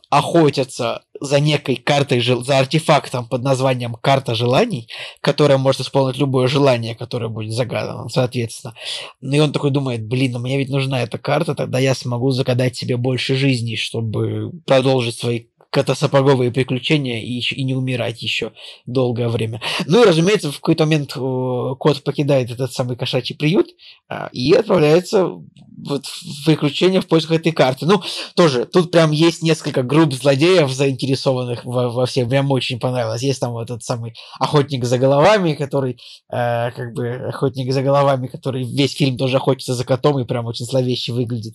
охотятся 0.08 1.02
за 1.20 1.40
некой 1.40 1.76
картой, 1.76 2.20
за 2.20 2.58
артефактом 2.58 3.28
под 3.28 3.42
названием 3.42 3.94
«Карта 3.94 4.34
желаний», 4.34 4.88
которая 5.20 5.58
может 5.58 5.80
исполнить 5.80 6.18
любое 6.18 6.46
желание, 6.46 6.94
которое 6.94 7.28
будет 7.28 7.52
загадано, 7.52 8.08
соответственно. 8.08 8.74
Ну 9.20 9.36
и 9.36 9.40
он 9.40 9.52
такой 9.52 9.70
думает, 9.70 10.06
блин, 10.06 10.32
ну 10.32 10.38
мне 10.38 10.58
ведь 10.58 10.68
нужна 10.68 11.02
эта 11.02 11.18
карта, 11.18 11.54
тогда 11.54 11.78
я 11.78 11.94
смогу 11.94 12.30
загадать 12.30 12.76
себе 12.76 12.96
больше 12.96 13.34
жизней, 13.34 13.76
чтобы 13.76 14.52
продолжить 14.66 15.18
свои 15.18 15.46
катасапоговые 15.70 16.50
приключения 16.50 17.22
и, 17.22 17.40
и 17.40 17.64
не 17.64 17.74
умирать 17.74 18.22
еще 18.22 18.52
долгое 18.86 19.28
время. 19.28 19.60
Ну 19.86 20.02
и, 20.02 20.06
разумеется, 20.06 20.50
в 20.50 20.56
какой-то 20.56 20.84
момент 20.84 21.12
кот 21.12 22.02
покидает 22.04 22.50
этот 22.50 22.72
самый 22.72 22.96
кошачий 22.96 23.36
приют 23.36 23.68
а, 24.08 24.28
и 24.32 24.52
отправляется 24.52 25.28
вот 25.76 26.06
в 26.06 26.44
приключения 26.46 27.00
в 27.00 27.06
поисках 27.06 27.40
этой 27.40 27.52
карты. 27.52 27.86
Ну, 27.86 28.02
тоже, 28.34 28.64
тут 28.64 28.90
прям 28.90 29.10
есть 29.10 29.42
несколько 29.42 29.82
групп 29.82 30.12
злодеев, 30.14 30.70
заинтересованных 30.70 31.64
во, 31.64 31.90
во 31.90 32.06
всем. 32.06 32.28
Прям 32.28 32.50
очень 32.50 32.80
понравилось. 32.80 33.22
Есть 33.22 33.40
там 33.40 33.52
вот 33.52 33.64
этот 33.64 33.82
самый 33.82 34.14
охотник 34.38 34.84
за 34.84 34.98
головами, 34.98 35.54
который, 35.54 35.98
э, 36.32 36.70
как 36.70 36.94
бы, 36.94 37.08
охотник 37.28 37.72
за 37.72 37.82
головами, 37.82 38.26
который 38.26 38.64
весь 38.64 38.94
фильм 38.94 39.18
тоже 39.18 39.36
охотится 39.36 39.74
за 39.74 39.84
котом 39.84 40.18
и 40.18 40.24
прям 40.24 40.46
очень 40.46 40.64
зловеще 40.64 41.12
выглядит. 41.12 41.54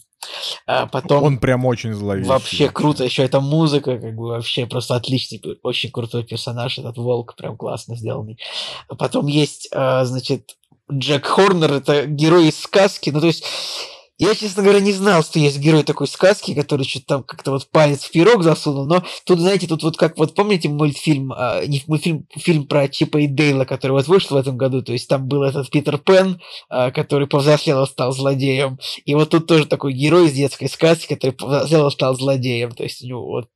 А 0.66 0.88
потом... 0.88 1.24
Он 1.24 1.38
прям 1.40 1.66
очень 1.66 1.94
зловещий. 1.94 2.30
Вообще 2.30 2.70
круто. 2.70 3.04
Еще 3.04 3.24
эта 3.24 3.40
музыка, 3.40 3.98
как 3.98 4.16
бы 4.16 4.28
вообще 4.28 4.66
просто 4.66 4.96
отличный, 4.96 5.42
очень 5.64 5.92
крутой 5.92 6.24
персонаж, 6.24 6.78
этот 6.78 6.98
волк 6.98 7.36
прям 7.36 7.58
классно 7.58 7.96
сделанный. 7.96 8.38
Потом 8.88 9.28
есть, 9.28 9.68
э, 9.72 10.06
значит, 10.06 10.58
Джек 10.92 11.26
Хорнер, 11.26 11.74
это 11.74 12.06
герой 12.06 12.50
из 12.50 12.60
сказки. 12.60 13.10
Ну, 13.10 13.22
то 13.22 13.28
есть 13.28 13.44
я, 14.18 14.36
честно 14.36 14.62
говоря, 14.62 14.80
не 14.80 14.92
знал, 14.92 15.24
что 15.24 15.40
есть 15.40 15.58
герой 15.58 15.84
такой 15.84 16.08
сказки, 16.08 16.54
который 16.54 16.86
что-то 16.86 17.06
там 17.06 17.24
как-то 17.24 17.52
вот 17.52 17.68
палец 17.72 18.04
в 18.04 18.12
пирог 18.12 18.44
засунул, 18.44 18.86
но 18.86 19.04
тут, 19.26 19.40
знаете, 19.40 19.68
тут 19.68 19.82
вот 19.82 19.98
как, 19.98 20.18
вот 20.18 20.36
помните 20.36 20.70
мультфильм, 20.70 21.34
а, 21.36 21.66
не 21.66 21.82
мультфильм, 21.88 22.28
фильм 22.36 22.68
про 22.68 22.88
Чипа 22.88 23.18
и 23.18 23.28
Дейла, 23.28 23.66
который 23.66 23.94
вот 23.94 24.08
вышел 24.08 24.38
в 24.38 24.40
этом 24.40 24.58
году, 24.58 24.84
то 24.84 24.94
есть 24.94 25.08
там 25.08 25.28
был 25.28 25.44
этот 25.44 25.70
Питер 25.72 25.98
Пен, 25.98 26.40
а, 26.70 26.92
который 26.92 27.28
повзрослел 27.28 27.84
и 27.84 27.88
стал 27.88 28.12
злодеем, 28.12 28.78
и 29.06 29.16
вот 29.16 29.30
тут 29.30 29.48
тоже 29.48 29.66
такой 29.66 29.94
герой 29.94 30.28
из 30.28 30.34
детской 30.34 30.70
сказки, 30.70 31.14
который 31.14 31.32
повзрослел 31.32 31.88
и 31.88 31.92
стал 31.92 32.16
злодеем, 32.16 32.72
то 32.74 32.84
есть 32.84 33.04
у 33.04 33.08
него 33.08 33.26
вот 33.26 33.48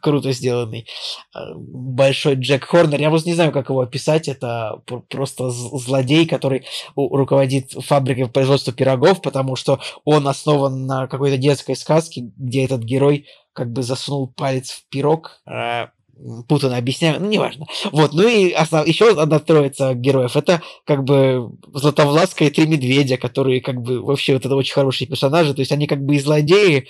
круто 0.00 0.32
сделанный. 0.32 0.86
А, 1.34 1.54
большой 1.54 2.34
Джек 2.34 2.64
Хорнер. 2.64 3.00
Я 3.00 3.10
просто 3.10 3.28
не 3.28 3.34
знаю, 3.34 3.52
как 3.52 3.68
его 3.68 3.80
описать. 3.80 4.28
Это 4.28 4.82
просто 5.08 5.50
злодей, 5.50 6.26
который 6.26 6.64
руководит 6.94 7.72
фабрикой 7.72 8.28
производства 8.28 8.72
пирогов, 8.72 9.22
потому 9.22 9.56
что 9.56 9.80
он 10.04 10.28
основан 10.28 10.86
на 10.86 11.06
какой-то 11.06 11.36
детской 11.36 11.76
сказке, 11.76 12.30
где 12.36 12.64
этот 12.64 12.82
герой 12.82 13.26
как 13.52 13.72
бы 13.72 13.82
засунул 13.82 14.28
палец 14.28 14.70
в 14.70 14.88
пирог, 14.88 15.40
а, 15.46 15.90
путано 16.48 16.76
объясняю, 16.76 17.20
ну, 17.20 17.28
неважно. 17.28 17.66
Вот, 17.92 18.12
ну 18.12 18.26
и 18.26 18.50
основ... 18.52 18.86
еще 18.86 19.10
одна 19.10 19.38
троица 19.38 19.94
героев, 19.94 20.36
это 20.36 20.62
как 20.84 21.04
бы 21.04 21.50
Златовласка 21.74 22.44
и 22.44 22.50
Три 22.50 22.66
Медведя, 22.66 23.16
которые 23.16 23.60
как 23.60 23.82
бы 23.82 24.00
вообще 24.00 24.34
вот 24.34 24.46
это 24.46 24.54
очень 24.56 24.74
хорошие 24.74 25.08
персонажи, 25.08 25.54
то 25.54 25.60
есть 25.60 25.72
они 25.72 25.86
как 25.86 26.04
бы 26.04 26.16
и 26.16 26.18
злодеи, 26.18 26.88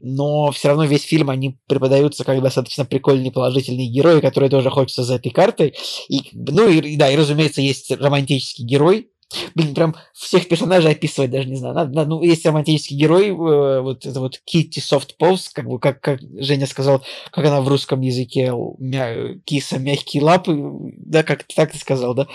но 0.00 0.50
все 0.52 0.68
равно 0.68 0.84
весь 0.84 1.02
фильм 1.02 1.30
они 1.30 1.58
преподаются 1.66 2.24
как 2.24 2.40
достаточно 2.42 2.84
прикольные 2.84 3.32
положительные 3.32 3.88
герои, 3.88 4.20
которые 4.20 4.50
тоже 4.50 4.70
хочется 4.70 5.02
за 5.02 5.16
этой 5.16 5.30
картой. 5.30 5.74
И, 6.08 6.22
ну 6.32 6.68
и 6.68 6.96
да, 6.96 7.10
и 7.10 7.16
разумеется, 7.16 7.60
есть 7.60 7.90
романтический 7.90 8.64
герой, 8.64 9.08
Блин, 9.54 9.74
прям 9.74 9.94
всех 10.14 10.48
персонажей 10.48 10.92
описывать 10.92 11.30
даже 11.30 11.48
не 11.48 11.56
знаю. 11.56 11.74
Надо, 11.74 11.92
надо, 11.92 12.10
ну, 12.10 12.22
есть 12.22 12.46
романтический 12.46 12.96
герой, 12.96 13.28
э, 13.28 13.80
вот 13.80 14.06
это 14.06 14.20
вот 14.20 14.38
Китти 14.44 14.80
Софт 14.80 15.16
Полз, 15.18 15.50
как 15.50 15.68
бы, 15.68 15.78
как, 15.78 16.00
как 16.00 16.20
Женя 16.38 16.66
сказал, 16.66 17.02
как 17.30 17.44
она 17.44 17.60
в 17.60 17.68
русском 17.68 18.00
языке, 18.00 18.52
мя, 18.78 19.34
киса, 19.44 19.78
мягкие 19.78 20.22
лапы, 20.22 20.56
да, 20.96 21.22
как 21.22 21.44
так 21.44 21.72
ты 21.72 21.78
сказал, 21.78 22.14
да? 22.14 22.26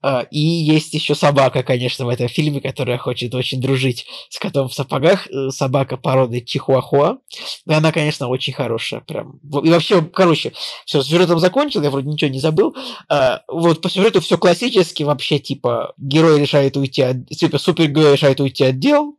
А, 0.00 0.22
и 0.30 0.38
есть 0.38 0.94
еще 0.94 1.14
собака, 1.14 1.62
конечно, 1.62 2.06
в 2.06 2.08
этом 2.08 2.28
фильме, 2.28 2.60
которая 2.60 2.98
хочет 2.98 3.34
очень 3.34 3.60
дружить 3.60 4.06
с 4.30 4.38
котом 4.38 4.68
в 4.68 4.74
сапогах. 4.74 5.26
Э, 5.26 5.50
собака 5.50 5.96
породы 5.96 6.40
Чихуахуа. 6.40 7.18
И 7.66 7.72
она, 7.72 7.90
конечно, 7.92 8.28
очень 8.28 8.52
хорошая. 8.52 9.00
Прям. 9.00 9.40
И 9.62 9.70
вообще, 9.70 10.02
короче, 10.02 10.52
все, 10.84 11.02
с 11.02 11.08
сюжетом 11.08 11.38
закончил, 11.40 11.82
я 11.82 11.90
вроде 11.90 12.08
ничего 12.08 12.30
не 12.30 12.40
забыл. 12.40 12.76
А, 13.08 13.42
вот 13.48 13.82
по 13.82 13.90
сюжету 13.90 14.20
все 14.20 14.38
классически, 14.38 15.02
вообще, 15.02 15.38
типа, 15.38 15.94
герой 15.96 16.40
решает 16.40 16.76
уйти 16.76 17.02
от... 17.02 17.28
Типа, 17.28 17.58
супергерой 17.58 18.12
решает 18.12 18.40
уйти 18.40 18.64
от 18.64 18.78
дел, 18.78 19.16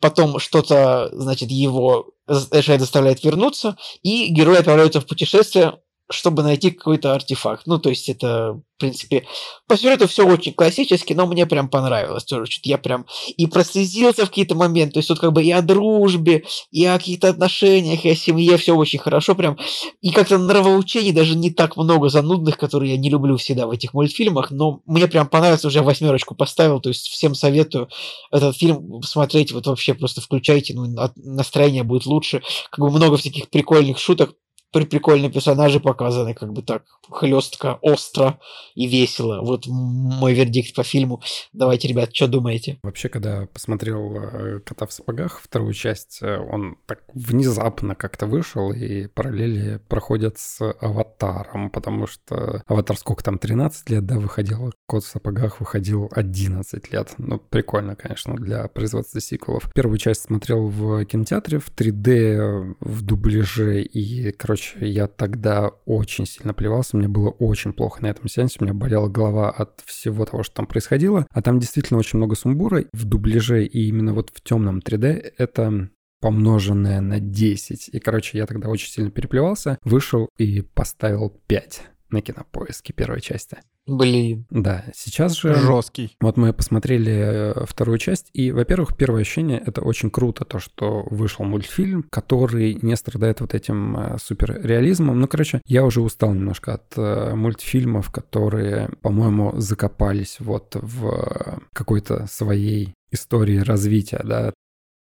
потом 0.00 0.38
что-то, 0.38 1.08
значит, 1.12 1.50
его 1.50 2.10
решает 2.26 2.80
заставляет 2.80 3.22
вернуться, 3.24 3.76
и 4.02 4.28
герой 4.28 4.58
отправляется 4.58 5.00
в 5.00 5.06
путешествие 5.06 5.78
чтобы 6.10 6.42
найти 6.42 6.70
какой-то 6.70 7.14
артефакт. 7.14 7.66
Ну, 7.66 7.78
то 7.78 7.88
есть 7.88 8.08
это, 8.08 8.54
в 8.76 8.80
принципе, 8.80 9.26
по 9.66 9.76
сюжету 9.76 10.08
все 10.08 10.26
очень 10.26 10.52
классически, 10.52 11.12
но 11.12 11.26
мне 11.26 11.46
прям 11.46 11.68
понравилось 11.68 12.24
тоже. 12.24 12.50
Что-то 12.50 12.68
я 12.68 12.78
прям 12.78 13.06
и 13.36 13.46
прослезился 13.46 14.26
в 14.26 14.28
какие-то 14.28 14.54
моменты. 14.54 14.94
То 14.94 14.98
есть 14.98 15.08
тут 15.08 15.20
как 15.20 15.32
бы 15.32 15.42
и 15.42 15.50
о 15.50 15.62
дружбе, 15.62 16.44
и 16.70 16.84
о 16.84 16.98
каких-то 16.98 17.28
отношениях, 17.28 18.04
и 18.04 18.10
о 18.10 18.16
семье 18.16 18.56
все 18.56 18.74
очень 18.74 18.98
хорошо 18.98 19.34
прям. 19.34 19.58
И 20.00 20.10
как-то 20.10 20.38
нравоучений 20.38 21.12
даже 21.12 21.36
не 21.36 21.50
так 21.50 21.76
много 21.76 22.08
занудных, 22.08 22.58
которые 22.58 22.92
я 22.92 22.98
не 22.98 23.10
люблю 23.10 23.36
всегда 23.36 23.66
в 23.66 23.70
этих 23.70 23.94
мультфильмах, 23.94 24.50
но 24.50 24.80
мне 24.86 25.06
прям 25.06 25.28
понравилось, 25.28 25.64
уже 25.64 25.82
восьмерочку 25.82 26.34
поставил, 26.34 26.80
то 26.80 26.88
есть 26.88 27.08
всем 27.08 27.34
советую 27.34 27.88
этот 28.32 28.56
фильм 28.56 29.02
смотреть, 29.02 29.52
вот 29.52 29.66
вообще 29.66 29.94
просто 29.94 30.20
включайте, 30.20 30.74
ну, 30.74 30.86
настроение 31.16 31.82
будет 31.82 32.06
лучше. 32.06 32.42
Как 32.70 32.84
бы 32.84 32.90
много 32.90 33.16
всяких 33.16 33.48
прикольных 33.50 33.98
шуток, 33.98 34.34
прикольные 34.72 35.30
персонажи 35.30 35.80
показаны, 35.80 36.34
как 36.34 36.52
бы 36.52 36.62
так, 36.62 36.84
хлестко, 37.10 37.78
остро 37.82 38.38
и 38.74 38.86
весело. 38.86 39.40
Вот 39.42 39.66
мой 39.66 40.34
вердикт 40.34 40.74
по 40.74 40.82
фильму. 40.82 41.22
Давайте, 41.52 41.88
ребят, 41.88 42.14
что 42.14 42.28
думаете? 42.28 42.78
Вообще, 42.82 43.08
когда 43.08 43.46
посмотрел 43.46 44.14
э, 44.16 44.60
«Кота 44.60 44.86
в 44.86 44.92
сапогах», 44.92 45.40
вторую 45.42 45.72
часть, 45.72 46.20
э, 46.22 46.38
он 46.38 46.76
так 46.86 47.00
внезапно 47.12 47.94
как-то 47.94 48.26
вышел, 48.26 48.72
и 48.72 49.06
параллели 49.08 49.80
проходят 49.88 50.38
с 50.38 50.60
«Аватаром», 50.80 51.70
потому 51.70 52.06
что 52.06 52.62
«Аватар» 52.66 52.96
сколько 52.96 53.24
там, 53.24 53.38
13 53.38 53.90
лет, 53.90 54.06
да, 54.06 54.18
выходил, 54.18 54.72
«Кот 54.86 55.04
в 55.04 55.08
сапогах» 55.08 55.60
выходил 55.60 56.08
11 56.12 56.92
лет. 56.92 57.14
Ну, 57.18 57.38
прикольно, 57.38 57.96
конечно, 57.96 58.34
для 58.36 58.68
производства 58.68 59.20
сиквелов. 59.20 59.72
Первую 59.74 59.98
часть 59.98 60.22
смотрел 60.22 60.68
в 60.68 61.04
кинотеатре 61.04 61.58
в 61.58 61.70
3D, 61.74 62.76
в 62.80 63.02
дубляже, 63.02 63.82
и, 63.82 64.32
короче, 64.32 64.59
я 64.80 65.06
тогда 65.06 65.68
очень 65.86 66.26
сильно 66.26 66.54
плевался, 66.54 66.96
мне 66.96 67.08
было 67.08 67.30
очень 67.30 67.72
плохо 67.72 68.02
на 68.02 68.08
этом 68.08 68.28
сеансе, 68.28 68.58
у 68.60 68.64
меня 68.64 68.74
болела 68.74 69.08
голова 69.08 69.50
от 69.50 69.80
всего 69.84 70.24
того, 70.24 70.42
что 70.42 70.56
там 70.56 70.66
происходило, 70.66 71.26
а 71.30 71.42
там 71.42 71.58
действительно 71.58 71.98
очень 71.98 72.18
много 72.18 72.34
сумбура 72.34 72.84
в 72.92 73.04
дубляже, 73.04 73.64
и 73.64 73.88
именно 73.88 74.14
вот 74.14 74.30
в 74.32 74.40
темном 74.42 74.78
3D 74.78 75.32
это 75.38 75.90
помноженное 76.20 77.00
на 77.00 77.18
10. 77.18 77.88
И, 77.92 77.98
короче, 77.98 78.38
я 78.38 78.46
тогда 78.46 78.68
очень 78.68 78.90
сильно 78.90 79.10
переплевался, 79.10 79.78
вышел 79.84 80.28
и 80.38 80.60
поставил 80.60 81.30
5 81.46 81.82
на 82.12 82.22
кинопоиске 82.22 82.92
первой 82.92 83.20
части. 83.20 83.58
Блин. 83.86 84.46
Да, 84.50 84.84
сейчас 84.94 85.36
же... 85.36 85.54
Жесткий. 85.54 86.16
Вот 86.20 86.36
мы 86.36 86.52
посмотрели 86.52 87.12
э, 87.12 87.64
вторую 87.66 87.98
часть, 87.98 88.30
и, 88.32 88.52
во-первых, 88.52 88.96
первое 88.96 89.22
ощущение— 89.22 89.60
это 89.66 89.80
очень 89.80 90.10
круто, 90.10 90.44
то, 90.44 90.58
что 90.58 91.06
вышел 91.10 91.44
мультфильм, 91.44 92.04
который 92.10 92.78
не 92.82 92.94
страдает 92.96 93.40
вот 93.40 93.54
этим 93.54 93.96
э, 93.96 94.18
суперреализмом. 94.18 95.18
Ну, 95.18 95.26
короче, 95.26 95.60
я 95.66 95.84
уже 95.84 96.02
устал 96.02 96.34
немножко 96.34 96.74
от 96.74 96.92
э, 96.96 97.34
мультфильмов, 97.34 98.10
которые, 98.10 98.90
по-моему, 99.02 99.54
закопались 99.56 100.36
вот 100.38 100.76
в 100.80 101.60
какой-то 101.72 102.26
своей 102.26 102.94
истории 103.10 103.58
развития, 103.58 104.20
да, 104.24 104.52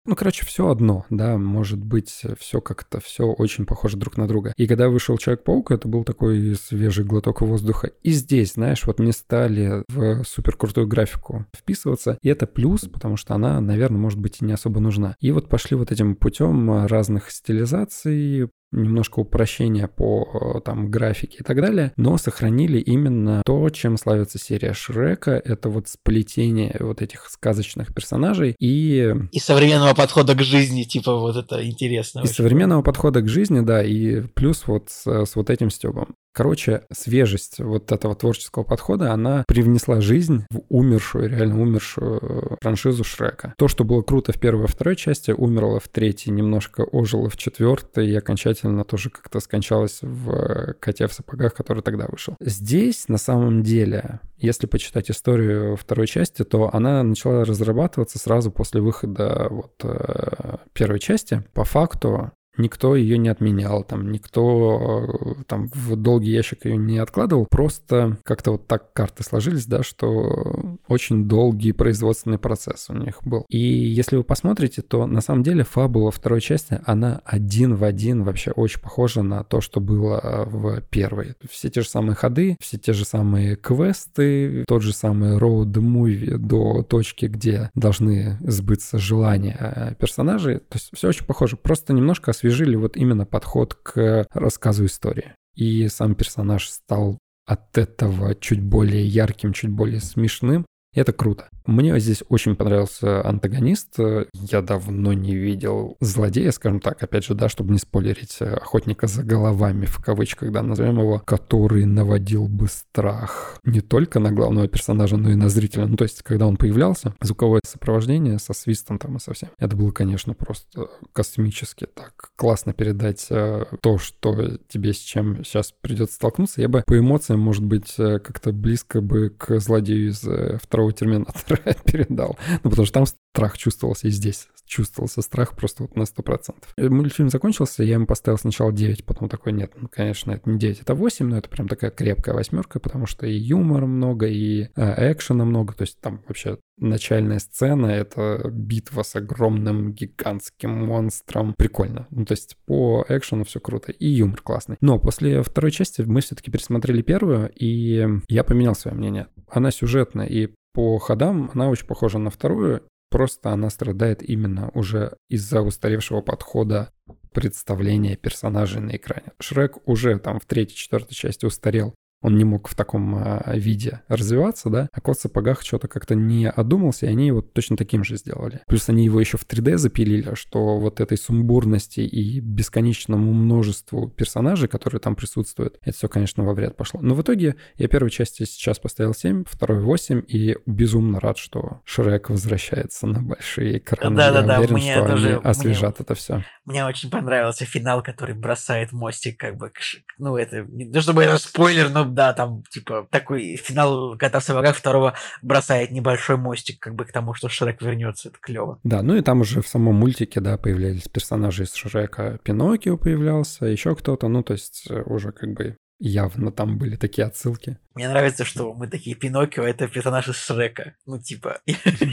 ну, 0.06 0.16
короче, 0.16 0.44
все 0.44 0.68
одно, 0.68 1.06
да, 1.10 1.39
может 1.39 1.82
быть, 1.82 2.22
все 2.39 2.60
как-то, 2.60 3.01
все 3.01 3.24
очень 3.24 3.64
похоже 3.64 3.97
друг 3.97 4.16
на 4.16 4.28
друга. 4.28 4.52
И 4.56 4.66
когда 4.66 4.89
вышел 4.89 5.16
Человек-паук, 5.16 5.70
это 5.70 5.89
был 5.89 6.05
такой 6.05 6.55
свежий 6.56 7.05
глоток 7.05 7.40
воздуха. 7.40 7.90
И 8.02 8.10
здесь, 8.10 8.55
знаешь, 8.55 8.85
вот 8.85 8.98
не 8.98 9.12
стали 9.12 9.82
в 9.89 10.24
суперкрутую 10.24 10.86
графику 10.86 11.47
вписываться, 11.56 12.18
и 12.22 12.28
это 12.28 12.47
плюс, 12.47 12.82
потому 12.82 13.16
что 13.16 13.35
она, 13.35 13.60
наверное, 13.60 13.98
может 13.98 14.18
быть 14.18 14.43
и 14.43 14.44
не 14.44 14.52
особо 14.52 14.81
нужна. 14.81 15.16
И 15.20 15.31
вот 15.32 15.48
пошли 15.48 15.76
вот 15.76 15.90
этим 15.90 16.16
путем 16.16 16.86
разных 16.86 17.31
стилизаций, 17.31 18.51
немножко 18.74 19.20
упрощения 19.20 19.88
по 19.88 20.60
там 20.64 20.90
графике 20.90 21.38
и 21.40 21.42
так 21.42 21.60
далее, 21.60 21.92
но 21.96 22.18
сохранили 22.18 22.78
именно 22.78 23.42
то, 23.44 23.68
чем 23.70 23.96
славится 23.96 24.38
серия 24.38 24.72
Шрека, 24.72 25.32
это 25.32 25.68
вот 25.68 25.88
сплетение 25.88 26.76
вот 26.80 27.02
этих 27.02 27.28
сказочных 27.28 27.94
персонажей 27.94 28.56
и... 28.59 29.14
И 29.32 29.38
современного 29.38 29.94
подхода 29.94 30.34
к 30.34 30.42
жизни, 30.42 30.82
типа, 30.82 31.16
вот 31.16 31.36
это 31.36 31.66
интересно. 31.66 32.20
И 32.20 32.22
очень. 32.22 32.34
современного 32.34 32.82
подхода 32.82 33.20
к 33.20 33.28
жизни, 33.28 33.60
да, 33.60 33.82
и 33.82 34.22
плюс 34.22 34.66
вот 34.66 34.90
с, 34.90 35.06
с 35.06 35.36
вот 35.36 35.51
этим 35.51 35.70
стебом. 35.70 36.14
Короче, 36.35 36.82
свежесть 36.93 37.61
вот 37.61 37.93
этого 37.93 38.16
творческого 38.16 38.65
подхода, 38.65 39.12
она 39.12 39.44
привнесла 39.47 40.01
жизнь 40.01 40.44
в 40.51 40.62
умершую, 40.69 41.31
реально 41.31 41.62
умершую 41.62 42.59
франшизу 42.61 43.05
Шрека. 43.05 43.55
То, 43.56 43.69
что 43.69 43.85
было 43.85 44.02
круто 44.02 44.32
в 44.32 44.40
первой 44.40 44.65
и 44.65 44.69
второй 44.69 44.97
части, 44.97 45.31
умерло 45.31 45.78
в 45.78 45.86
третьей, 45.89 46.32
немножко 46.32 46.82
ожило 46.82 47.28
в 47.31 47.36
четвертой 47.36 48.09
и 48.09 48.16
окончательно 48.16 48.85
тоже 48.85 49.11
как-то 49.11 49.39
скончалось 49.39 50.01
в 50.02 50.74
«Коте 50.81 51.06
в 51.06 51.12
сапогах», 51.12 51.55
который 51.55 51.82
тогда 51.82 52.06
вышел. 52.09 52.36
Здесь, 52.40 53.06
на 53.06 53.19
самом 53.19 53.62
деле, 53.62 54.19
если 54.36 54.66
почитать 54.66 55.12
историю 55.12 55.77
второй 55.77 56.09
части, 56.09 56.43
то 56.43 56.69
она 56.73 57.05
начала 57.05 57.44
разрабатываться 57.44 58.19
сразу 58.19 58.51
после 58.51 58.81
выхода 58.81 59.47
вот 59.51 59.74
э, 59.85 60.56
первой 60.73 60.98
части. 60.98 61.44
По 61.55 61.65
факту 61.65 62.32
Никто 62.56 62.94
ее 62.94 63.18
не 63.18 63.28
отменял, 63.28 63.82
там 63.82 64.10
никто 64.12 65.35
э, 65.39 65.43
там 65.47 65.68
в 65.74 65.97
долгий 65.97 66.31
ящик 66.31 66.64
ее 66.64 66.76
не 66.76 66.98
откладывал, 66.98 67.47
просто 67.51 68.18
как-то 68.24 68.52
вот 68.52 68.66
так 68.66 68.93
карты 68.93 69.24
сложились, 69.24 69.66
да, 69.66 69.82
что 69.82 70.78
очень 70.89 71.26
долгий 71.26 71.72
производственный 71.72 72.39
процесс 72.39 72.86
у 72.90 72.94
них 72.94 73.18
был. 73.24 73.44
И 73.48 73.59
если 73.59 74.16
вы 74.16 74.24
посмотрите, 74.24 74.82
то 74.82 75.06
на 75.06 75.20
самом 75.20 75.43
деле 75.43 75.64
фабула 75.64 76.10
второй 76.10 76.40
части, 76.40 76.81
она 76.85 77.20
один 77.24 77.74
в 77.74 77.85
один 77.85 78.22
вообще 78.22 78.52
очень 78.52 78.81
похожа 78.81 79.22
на 79.22 79.43
то, 79.43 79.60
что 79.60 79.81
было 79.81 80.47
в 80.47 80.81
первой. 80.82 81.35
Все 81.51 81.70
те 81.70 81.81
же 81.81 81.89
самые 81.89 82.14
ходы, 82.14 82.56
все 82.60 82.78
те 82.78 82.93
же 82.93 83.05
самые 83.05 83.56
квесты, 83.56 84.64
тот 84.68 84.82
же 84.82 84.93
самый 84.93 85.39
роуд-муви 85.39 86.36
до 86.36 86.82
точки, 86.82 87.26
где 87.26 87.70
должны 87.74 88.39
сбыться 88.40 88.98
желания 88.98 89.97
персонажей. 89.98 90.59
То 90.59 90.74
есть 90.74 90.90
все 90.94 91.09
очень 91.09 91.26
похоже, 91.26 91.56
просто 91.56 91.93
немножко 91.93 92.32
освежили 92.44 92.76
вот 92.76 92.96
именно 92.96 93.24
подход 93.24 93.74
к 93.74 94.26
рассказу 94.32 94.84
истории. 94.84 95.34
И 95.54 95.88
сам 95.88 96.14
персонаж 96.14 96.68
стал 96.68 97.18
от 97.46 97.78
этого 97.78 98.34
чуть 98.34 98.62
более 98.62 99.06
ярким, 99.06 99.52
чуть 99.52 99.70
более 99.70 100.00
смешным. 100.00 100.66
И 100.94 101.00
это 101.00 101.12
круто. 101.12 101.48
Мне 101.66 101.99
здесь 101.99 102.23
очень 102.28 102.57
понравился 102.57 103.27
антагонист. 103.27 103.99
Я 104.35 104.61
давно 104.61 105.12
не 105.12 105.35
видел 105.35 105.97
злодея, 106.01 106.51
скажем 106.51 106.81
так, 106.81 107.03
опять 107.03 107.24
же, 107.24 107.35
да, 107.35 107.49
чтобы 107.49 107.73
не 107.73 107.78
спойлерить, 107.78 108.41
охотника 108.41 109.07
за 109.07 109.23
головами, 109.23 109.86
в 109.86 109.99
кавычках, 109.99 110.53
да, 110.53 110.62
назовем 110.62 111.01
его, 111.01 111.23
который 111.24 111.86
наводил 111.86 112.49
бы 112.49 112.69
страх 112.69 113.59
не 113.65 113.81
только 113.81 114.20
на 114.20 114.31
главного 114.31 114.69
персонажа, 114.69 115.16
но 115.16 115.31
и 115.31 115.35
на 115.35 115.49
зрителя. 115.49 115.86
Ну, 115.86 115.97
то 115.97 116.05
есть, 116.05 116.23
когда 116.23 116.47
он 116.47 116.57
появлялся, 116.57 117.15
звуковое 117.20 117.61
сопровождение 117.65 118.39
со 118.39 118.53
свистом 118.53 118.99
там 118.99 119.16
и 119.16 119.20
со 119.20 119.32
всем. 119.32 119.51
Это 119.59 119.77
было, 119.77 119.91
конечно, 119.91 120.35
просто 120.35 120.89
космически 121.12 121.86
так 121.86 122.31
классно 122.36 122.73
передать 122.73 123.27
э, 123.31 123.65
то, 123.81 123.99
что 123.99 124.59
тебе 124.69 124.93
с 124.93 124.99
чем 124.99 125.45
сейчас 125.45 125.73
придется 125.81 126.16
столкнуться. 126.16 126.61
Я 126.61 126.69
бы 126.69 126.82
по 126.86 126.99
эмоциям, 126.99 127.41
может 127.41 127.65
быть, 127.65 127.95
э, 127.99 128.19
как-то 128.19 128.53
близко 128.53 129.01
бы 129.01 129.31
к 129.31 129.59
злодею 129.61 130.09
из 130.09 130.24
э, 130.24 130.59
второго 130.62 130.93
Терминатора 130.93 131.53
передал. 131.85 132.39
Ну, 132.62 132.70
потому 132.70 132.86
что 132.86 132.94
там 132.94 133.06
страх 133.06 133.59
чувствовался 133.59 134.09
и 134.09 134.10
здесь 134.10 134.48
чувствовался 134.66 135.22
страх 135.22 135.55
просто 135.56 135.82
вот 135.82 135.97
на 135.97 136.02
100%. 136.02 136.89
Мультфильм 136.89 137.28
закончился, 137.28 137.82
я 137.82 137.94
ему 137.94 138.06
поставил 138.06 138.39
сначала 138.39 138.72
9, 138.72 139.05
потом 139.05 139.28
такой, 139.28 139.52
нет, 139.52 139.72
ну, 139.76 139.89
конечно, 139.89 140.32
это 140.32 140.48
не 140.48 140.59
9, 140.59 140.81
это 140.81 140.94
8, 140.94 141.26
но 141.26 141.39
это 141.39 141.48
прям 141.48 141.68
такая 141.68 141.90
крепкая 141.90 142.35
восьмерка, 142.35 142.81
потому 142.81 143.06
что 143.06 143.26
и 143.26 143.35
юмора 143.35 143.86
много, 143.86 144.26
и 144.26 144.68
э, 144.74 145.12
экшена 145.12 145.44
много, 145.44 145.74
то 145.74 145.82
есть 145.82 146.01
там 146.01 146.22
вообще 146.26 146.59
начальная 146.78 147.39
сцена— 147.39 147.86
это 147.89 148.51
битва 148.51 149.02
с 149.02 149.14
огромным 149.14 149.93
гигантским 149.93 150.70
монстром. 150.70 151.55
Прикольно. 151.56 152.06
Ну, 152.10 152.24
то 152.24 152.32
есть 152.32 152.56
по 152.66 153.05
экшену 153.09 153.44
все 153.44 153.60
круто. 153.60 153.93
И 153.93 154.09
юмор 154.09 154.40
классный. 154.40 154.76
Но 154.81 154.98
после 154.98 155.43
второй 155.43 155.70
части 155.70 156.02
мы 156.02 156.20
все-таки 156.20 156.51
пересмотрели 156.51 157.02
первую, 157.02 157.51
и 157.55 158.05
я 158.28 158.44
поменял 158.44 158.74
свое 158.74 158.97
мнение. 158.97 159.28
Она 159.48 159.70
сюжетная, 159.70 160.26
и 160.26 160.51
по 160.74 160.98
ходам 160.98 161.51
она 161.55 161.68
очень 161.70 161.86
похожа 161.86 162.18
на 162.18 162.30
вторую, 162.30 162.86
просто 163.09 163.51
она 163.51 163.70
страдает 163.70 164.22
именно 164.22 164.70
уже 164.74 165.16
из-за 165.30 165.62
устаревшего 165.62 166.20
подхода 166.20 166.90
представления 167.32 168.16
персонажей 168.16 168.80
на 168.80 168.96
экране. 168.96 169.32
Шрек 169.40 169.78
уже 169.86 170.18
там 170.18 170.40
в 170.40 170.46
третьей, 170.46 170.76
четвертой 170.76 171.14
части 171.14 171.46
устарел 171.46 171.94
он 172.24 172.38
не 172.38 172.44
мог 172.44 172.68
в 172.68 172.74
таком 172.74 173.14
а, 173.16 173.52
виде 173.55 174.01
развиваться, 174.09 174.70
да, 174.70 174.88
а 174.92 175.01
кот 175.02 175.18
в 175.18 175.20
сапогах 175.20 175.60
что-то 175.60 175.88
как-то 175.88 176.14
не 176.14 176.48
одумался, 176.48 177.05
и 177.05 177.10
они 177.10 177.26
его 177.26 177.42
точно 177.42 177.76
таким 177.76 178.02
же 178.02 178.16
сделали. 178.16 178.60
Плюс 178.66 178.88
они 178.88 179.05
его 179.05 179.20
еще 179.20 179.36
в 179.36 179.46
3D 179.46 179.76
запилили, 179.76 180.34
что 180.34 180.78
вот 180.78 181.01
этой 181.01 181.18
сумбурности 181.18 182.01
и 182.01 182.40
бесконечному 182.40 183.34
множеству 183.34 184.09
персонажей, 184.09 184.68
которые 184.68 185.01
там 185.01 185.16
присутствуют, 185.16 185.76
это 185.82 185.94
все, 185.94 186.09
конечно, 186.09 186.44
во 186.44 186.55
вред 186.55 186.76
пошло. 186.76 187.01
Но 187.02 187.14
в 187.14 187.20
итоге 187.20 187.56
я 187.76 187.88
первой 187.88 188.10
части 188.10 188.44
сейчас 188.44 188.78
поставил 188.78 189.12
7, 189.12 189.44
второй 189.46 189.80
8, 189.80 190.22
и 190.26 190.56
безумно 190.64 191.20
рад, 191.20 191.36
что 191.36 191.82
Шрек 191.84 192.30
возвращается 192.30 193.06
на 193.06 193.20
большие 193.20 193.78
экраны. 193.78 194.16
Да-да-да, 194.16 194.55
я 194.55 194.59
уверен, 194.60 194.74
мне 194.76 194.94
что 194.94 195.06
тоже- 195.09 195.26
они 195.26 195.36
мне- 195.36 195.51
освежат 195.51 196.01
это 196.01 196.14
все. 196.14 196.42
Мне 196.64 196.86
очень 196.86 197.10
понравился 197.10 197.66
финал, 197.66 198.02
который 198.02 198.34
бросает 198.34 198.92
мостик, 198.92 199.38
как 199.38 199.59
бы, 199.59 199.68
к 199.68 199.74
ну, 200.18 200.36
это, 200.38 200.62
не 200.62 200.90
то 200.90 201.02
чтобы 201.02 201.22
это 201.22 201.36
спойлер, 201.36 201.90
но 201.90 202.14
да, 202.15 202.32
там, 202.32 202.62
типа, 202.70 203.07
такой 203.11 203.57
финал 203.57 204.16
Кота 204.16 204.41
в 204.41 204.73
второго 204.73 205.15
бросает 205.43 205.91
небольшой 205.91 206.36
мостик, 206.36 206.78
как 206.81 206.95
бы, 206.95 207.05
к 207.05 207.12
тому, 207.12 207.35
что 207.35 207.49
Шрек 207.49 207.82
вернется, 207.82 208.28
это 208.28 208.39
клево. 208.41 208.78
Да, 208.85 209.03
ну 209.03 209.16
и 209.16 209.23
там 209.23 209.41
уже 209.41 209.61
в 209.61 209.69
самом 209.69 209.97
мультике, 209.97 210.41
да, 210.41 210.57
появлялись 210.57 211.09
персонажи 211.09 211.65
из 211.65 211.74
Шрека. 211.74 212.39
Пиноккио 212.43 212.97
появлялся, 212.97 213.66
еще 213.66 213.95
кто-то, 213.95 214.28
ну 214.28 214.43
то 214.43 214.53
есть 214.53 214.86
э, 214.89 215.03
уже 215.03 215.32
как 215.32 215.53
бы 215.53 215.77
явно 215.98 216.52
там 216.52 216.78
были 216.78 216.96
такие 216.96 217.26
отсылки. 217.26 217.78
Мне 217.94 218.08
нравится, 218.08 218.44
что 218.44 218.74
мы 218.74 218.88
такие 218.88 219.14
Пиноккио, 219.16 219.62
это 219.62 219.88
персонаж 219.88 220.28
из 220.28 220.36
Шрека. 220.36 220.96
Ну, 221.06 221.18
типа... 221.20 221.60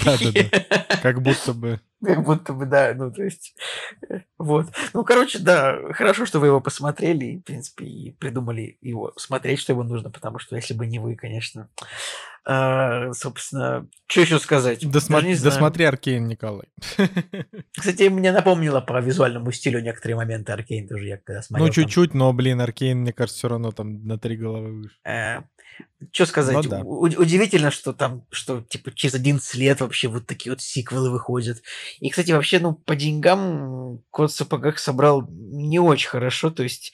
Да-да-да. 0.05 0.97
Как 1.01 1.21
будто 1.21 1.53
бы. 1.53 1.79
Как 2.03 2.23
будто 2.23 2.53
бы, 2.53 2.65
да, 2.65 2.93
ну, 2.95 3.11
то 3.11 3.23
есть, 3.23 3.55
э, 4.09 4.21
вот. 4.39 4.67
Ну, 4.93 5.03
короче, 5.03 5.37
да, 5.37 5.77
хорошо, 5.93 6.25
что 6.25 6.39
вы 6.39 6.47
его 6.47 6.59
посмотрели, 6.59 7.25
и, 7.25 7.39
в 7.39 7.43
принципе, 7.43 7.85
и 7.85 8.11
придумали 8.11 8.79
его 8.81 9.13
смотреть, 9.17 9.59
что 9.59 9.73
ему 9.73 9.83
нужно, 9.83 10.09
потому 10.09 10.39
что 10.39 10.55
если 10.55 10.73
бы 10.73 10.87
не 10.87 10.97
вы, 10.97 11.15
конечно, 11.15 11.69
а, 12.43 13.13
собственно, 13.13 13.87
что 14.07 14.21
еще 14.21 14.39
сказать? 14.39 14.81
Знаю. 14.81 15.53
Досмотри 15.53 15.85
Аркейн, 15.85 16.27
Николай. 16.27 16.67
Кстати, 17.77 18.09
мне 18.09 18.31
напомнило 18.31 18.81
по 18.81 18.99
визуальному 18.99 19.51
стилю 19.51 19.79
некоторые 19.79 20.15
моменты 20.17 20.51
Аркейн 20.51 20.87
тоже, 20.87 21.07
я 21.07 21.17
когда 21.17 21.41
смотрел. 21.41 21.67
Ну, 21.67 21.73
там. 21.73 21.83
чуть-чуть, 21.83 22.13
но, 22.13 22.33
блин, 22.33 22.59
Аркейн, 22.61 22.99
мне 22.99 23.13
кажется, 23.13 23.37
все 23.37 23.47
равно 23.49 23.71
там 23.71 24.03
на 24.05 24.17
три 24.17 24.37
головы 24.37 24.81
выше. 24.81 24.95
Что 26.11 26.25
сказать? 26.25 26.55
Ну 26.55 26.63
да. 26.63 26.81
У- 26.81 27.05
удивительно, 27.05 27.69
что 27.69 27.93
там, 27.93 28.25
что 28.31 28.61
типа 28.61 28.91
через 28.93 29.13
11 29.13 29.55
лет 29.55 29.81
вообще 29.81 30.07
вот 30.07 30.25
такие 30.25 30.51
вот 30.51 30.61
сиквелы 30.61 31.11
выходят. 31.11 31.61
И, 31.99 32.09
кстати, 32.09 32.31
вообще, 32.31 32.59
ну, 32.59 32.73
по 32.73 32.95
деньгам 32.95 34.01
Кот 34.09 34.31
в 34.31 34.35
сапогах 34.35 34.79
собрал 34.79 35.27
не 35.29 35.79
очень 35.79 36.09
хорошо. 36.09 36.49
То 36.49 36.63
есть, 36.63 36.93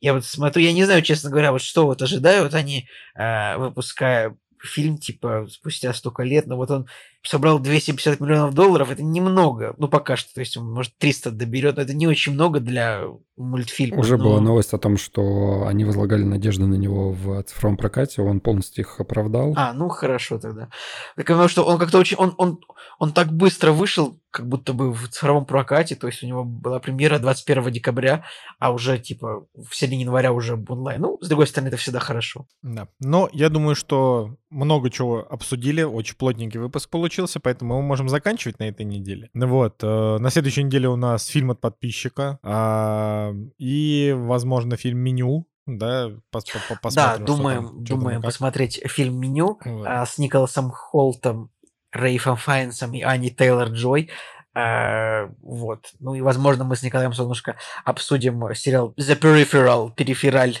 я 0.00 0.12
вот 0.12 0.24
смотрю, 0.24 0.62
я 0.62 0.72
не 0.72 0.84
знаю, 0.84 1.02
честно 1.02 1.30
говоря, 1.30 1.52
вот 1.52 1.62
что 1.62 1.86
вот 1.86 2.02
ожидают 2.02 2.54
они, 2.54 2.88
а, 3.14 3.58
выпуская 3.58 4.36
фильм, 4.62 4.98
типа, 4.98 5.46
спустя 5.50 5.92
столько 5.94 6.22
лет, 6.22 6.46
но 6.46 6.56
вот 6.56 6.70
он 6.70 6.86
собрал 7.22 7.58
250 7.58 8.20
миллионов 8.20 8.54
долларов, 8.54 8.90
это 8.90 9.02
немного, 9.02 9.74
ну, 9.78 9.88
пока 9.88 10.16
что, 10.16 10.32
то 10.32 10.40
есть, 10.40 10.56
он, 10.56 10.72
может, 10.72 10.96
300 10.98 11.30
доберет, 11.30 11.76
но 11.76 11.82
это 11.82 11.94
не 11.94 12.06
очень 12.06 12.32
много 12.32 12.60
для 12.60 13.02
мультфильма. 13.36 14.00
Уже 14.00 14.16
но- 14.16 14.24
была 14.24 14.40
новость 14.40 14.72
о 14.72 14.78
том, 14.78 14.96
что 14.96 15.66
они 15.66 15.84
возлагали 15.84 16.24
надежды 16.24 16.66
на 16.66 16.74
него 16.74 17.12
в 17.12 17.42
цифровом 17.44 17.76
прокате, 17.76 18.22
он 18.22 18.40
полностью 18.40 18.84
их 18.84 19.00
оправдал. 19.00 19.54
А, 19.56 19.72
ну 19.72 19.88
хорошо 19.88 20.38
тогда. 20.38 20.68
Так, 21.16 21.26
потому 21.26 21.48
что 21.48 21.64
он 21.64 21.78
как-то 21.78 21.98
очень... 21.98 22.16
Он, 22.16 22.34
он, 22.36 22.60
он 22.98 23.12
так 23.12 23.32
быстро 23.32 23.72
вышел, 23.72 24.18
как 24.30 24.48
будто 24.48 24.72
бы 24.72 24.92
в 24.92 25.08
цифровом 25.08 25.46
прокате, 25.46 25.94
то 25.94 26.06
есть 26.06 26.22
у 26.22 26.26
него 26.26 26.44
была 26.44 26.80
премьера 26.80 27.18
21 27.18 27.70
декабря, 27.72 28.24
а 28.58 28.72
уже 28.72 28.98
типа 28.98 29.46
в 29.54 29.74
середине 29.74 30.02
января 30.02 30.32
уже 30.32 30.54
онлайн. 30.68 31.00
Ну, 31.00 31.18
с 31.20 31.28
другой 31.28 31.46
стороны, 31.46 31.68
это 31.68 31.76
всегда 31.76 32.00
хорошо. 32.00 32.46
Да. 32.62 32.88
Но 33.00 33.28
я 33.32 33.48
думаю, 33.48 33.74
что 33.74 34.36
много 34.50 34.90
чего 34.90 35.26
обсудили, 35.28 35.82
очень 35.82 36.16
плотненький 36.16 36.58
выпуск 36.58 36.90
получился, 36.90 37.07
поэтому 37.40 37.76
мы 37.76 37.82
можем 37.82 38.08
заканчивать 38.08 38.58
на 38.58 38.64
этой 38.68 38.84
неделе. 38.84 39.30
Ну 39.34 39.46
Вот. 39.48 39.82
э, 39.82 40.18
На 40.18 40.30
следующей 40.30 40.62
неделе 40.64 40.88
у 40.88 40.96
нас 40.96 41.26
фильм 41.26 41.50
от 41.50 41.60
подписчика 41.60 42.38
а, 42.42 43.32
и, 43.58 44.14
возможно, 44.16 44.76
фильм 44.76 44.98
«Меню». 44.98 45.46
Да, 45.66 46.08
пос- 46.32 46.52
по- 46.68 46.76
по- 46.80 46.90
да, 46.94 47.16
посмотрим, 47.16 47.26
что 47.26 47.36
думаем, 47.36 47.56
там, 47.58 47.66
что 47.66 47.76
там 47.94 47.98
думаем 47.98 48.20
как. 48.22 48.28
посмотреть 48.28 48.80
фильм 48.86 49.20
«Меню» 49.20 49.58
Вот. 49.64 49.86
а, 49.86 50.06
с 50.06 50.16
Николасом 50.18 50.70
Холтом, 50.70 51.50
Рейфом 51.92 52.36
Файнсом 52.36 52.94
и 52.94 53.02
Ани 53.02 53.30
Тейлор-Джой. 53.30 54.08
А, 54.54 55.28
вот. 55.42 55.90
Ну 56.00 56.14
и, 56.14 56.20
возможно, 56.20 56.64
мы 56.64 56.74
с 56.76 56.82
Николаем 56.82 57.12
Солнышко 57.12 57.56
обсудим 57.84 58.42
сериал 58.54 58.94
The 58.98 59.18
Peripheral, 59.20 59.94
Перифераль, 59.94 60.56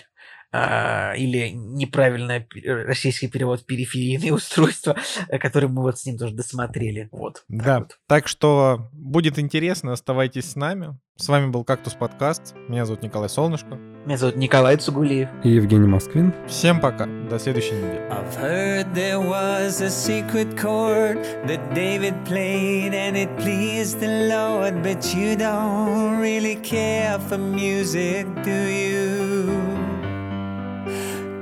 а, 0.52 1.14
или 1.14 1.48
неправильный 1.50 2.40
пе- 2.40 2.84
российский 2.84 3.28
перевод 3.28 3.66
периферийные 3.66 4.32
устройства, 4.34 4.96
э, 5.28 5.38
который 5.38 5.68
мы 5.68 5.82
вот 5.82 5.98
с 5.98 6.06
ним 6.06 6.16
тоже 6.18 6.34
досмотрели. 6.34 7.08
Вот. 7.12 7.44
так 7.48 7.64
Да, 7.64 7.78
вот. 7.80 7.98
так 8.06 8.28
что 8.28 8.88
будет 8.92 9.38
интересно, 9.38 9.92
оставайтесь 9.92 10.50
с 10.52 10.56
нами. 10.56 10.96
С 11.16 11.28
вами 11.28 11.50
был 11.50 11.64
«Кактус 11.64 11.94
подкаст». 11.94 12.54
Меня 12.68 12.86
зовут 12.86 13.02
Николай 13.02 13.28
Солнышко. 13.28 13.74
Меня 14.06 14.16
зовут 14.16 14.36
Николай 14.36 14.76
Цугулиев. 14.76 15.28
И 15.42 15.50
Евгений 15.50 15.88
Москвин. 15.88 16.32
Всем 16.46 16.80
пока, 16.80 17.06
до 17.28 17.40
следующей 17.40 17.72
недели. 17.72 18.00
I've 18.08 18.36
heard 18.36 18.94
there 18.94 19.18
was 19.20 19.82
a 19.82 19.90
secret 19.90 20.56
chord 20.56 21.18
that 21.48 21.74
David 21.74 22.14
played 22.24 22.94
and 22.94 23.16
it 23.16 23.28
pleased 23.36 23.98
the 23.98 24.28
Lord, 24.28 24.80
but 24.84 25.12
you 25.12 25.36
don't 25.36 26.20
really 26.20 26.54
care 26.62 27.18
for 27.28 27.36
music, 27.36 28.24
do 28.44 28.50
you? 28.50 29.87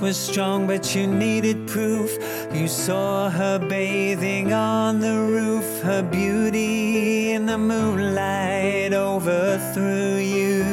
was 0.00 0.16
strong, 0.16 0.66
but 0.66 0.94
you 0.94 1.06
needed 1.06 1.66
proof. 1.66 2.16
You 2.52 2.68
saw 2.68 3.28
her 3.28 3.58
bathing 3.58 4.52
on 4.52 5.00
the 5.00 5.18
roof. 5.18 5.82
Her 5.82 6.02
beauty 6.02 7.32
in 7.32 7.46
the 7.46 7.58
moonlight 7.58 8.92
overthrew 8.94 10.16
you. 10.16 10.64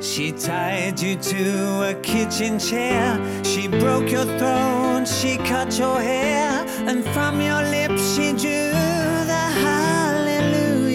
She 0.00 0.32
tied 0.32 1.00
you 1.00 1.16
to 1.16 1.90
a 1.90 1.94
kitchen 2.02 2.58
chair. 2.58 3.18
She 3.44 3.68
broke 3.68 4.10
your 4.10 4.26
throne. 4.38 5.06
She 5.06 5.38
cut 5.38 5.78
your 5.78 6.00
hair. 6.00 6.66
And 6.88 7.04
from 7.14 7.40
your 7.40 7.62
lips, 7.62 8.14
she 8.14 8.32
drew 8.32 8.72
the 9.32 9.44
hallelujah. 9.64 10.90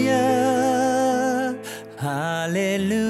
Hallelujah. 1.96 3.09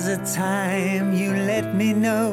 Was 0.00 0.08
a 0.08 0.34
time 0.34 1.12
you 1.12 1.30
let 1.30 1.74
me 1.74 1.92
know 1.92 2.30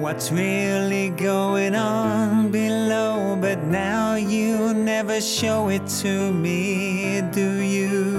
what's 0.00 0.32
really 0.32 1.10
going 1.10 1.72
on 1.76 2.50
below, 2.50 3.36
but 3.40 3.62
now 3.62 4.16
you 4.16 4.74
never 4.74 5.20
show 5.20 5.68
it 5.68 5.86
to 5.86 6.32
me, 6.32 7.20
do 7.30 7.60
you? 7.60 8.16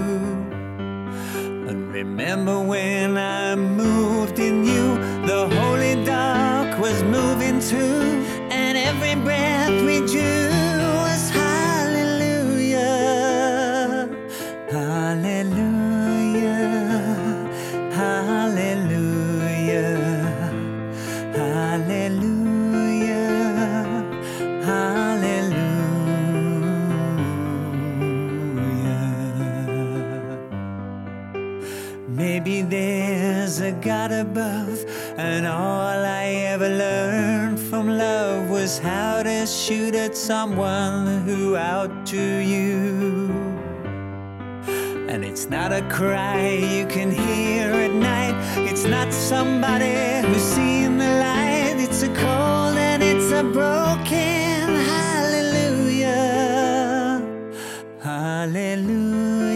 And 1.68 1.92
remember 1.92 2.58
when 2.62 3.18
I 3.18 3.56
moved 3.56 4.40
in 4.40 4.64
you, 4.64 4.96
the 5.28 5.50
holy 5.60 6.06
dark 6.06 6.80
was 6.80 7.04
moving 7.04 7.60
too, 7.60 8.24
and 8.50 8.78
every 8.78 9.16
breath 9.26 9.76
we 9.84 10.00
drew 10.08 10.45
Above, 34.12 34.86
and 35.18 35.48
all 35.48 36.06
I 36.06 36.26
ever 36.54 36.70
learned 36.70 37.60
from 37.60 37.88
love 37.88 38.50
was 38.50 38.78
how 38.78 39.24
to 39.24 39.48
shoot 39.48 39.96
at 39.96 40.16
someone 40.16 41.22
who 41.22 41.56
out 41.56 42.06
to 42.08 42.22
you. 42.22 43.30
And 45.10 45.24
it's 45.26 45.50
not 45.50 45.72
a 45.72 45.82
cry 45.90 46.50
you 46.50 46.86
can 46.88 47.10
hear 47.10 47.72
at 47.72 47.94
night. 47.94 48.36
It's 48.70 48.86
not 48.86 49.12
somebody 49.12 49.96
who's 50.28 50.44
seen 50.44 50.98
the 50.98 51.08
light. 51.08 51.78
It's 51.80 52.04
a 52.04 52.10
cold 52.10 52.78
and 52.78 53.02
it's 53.02 53.32
a 53.32 53.44
broken 53.44 54.76
hallelujah. 54.92 56.16
Hallelujah. 58.02 59.55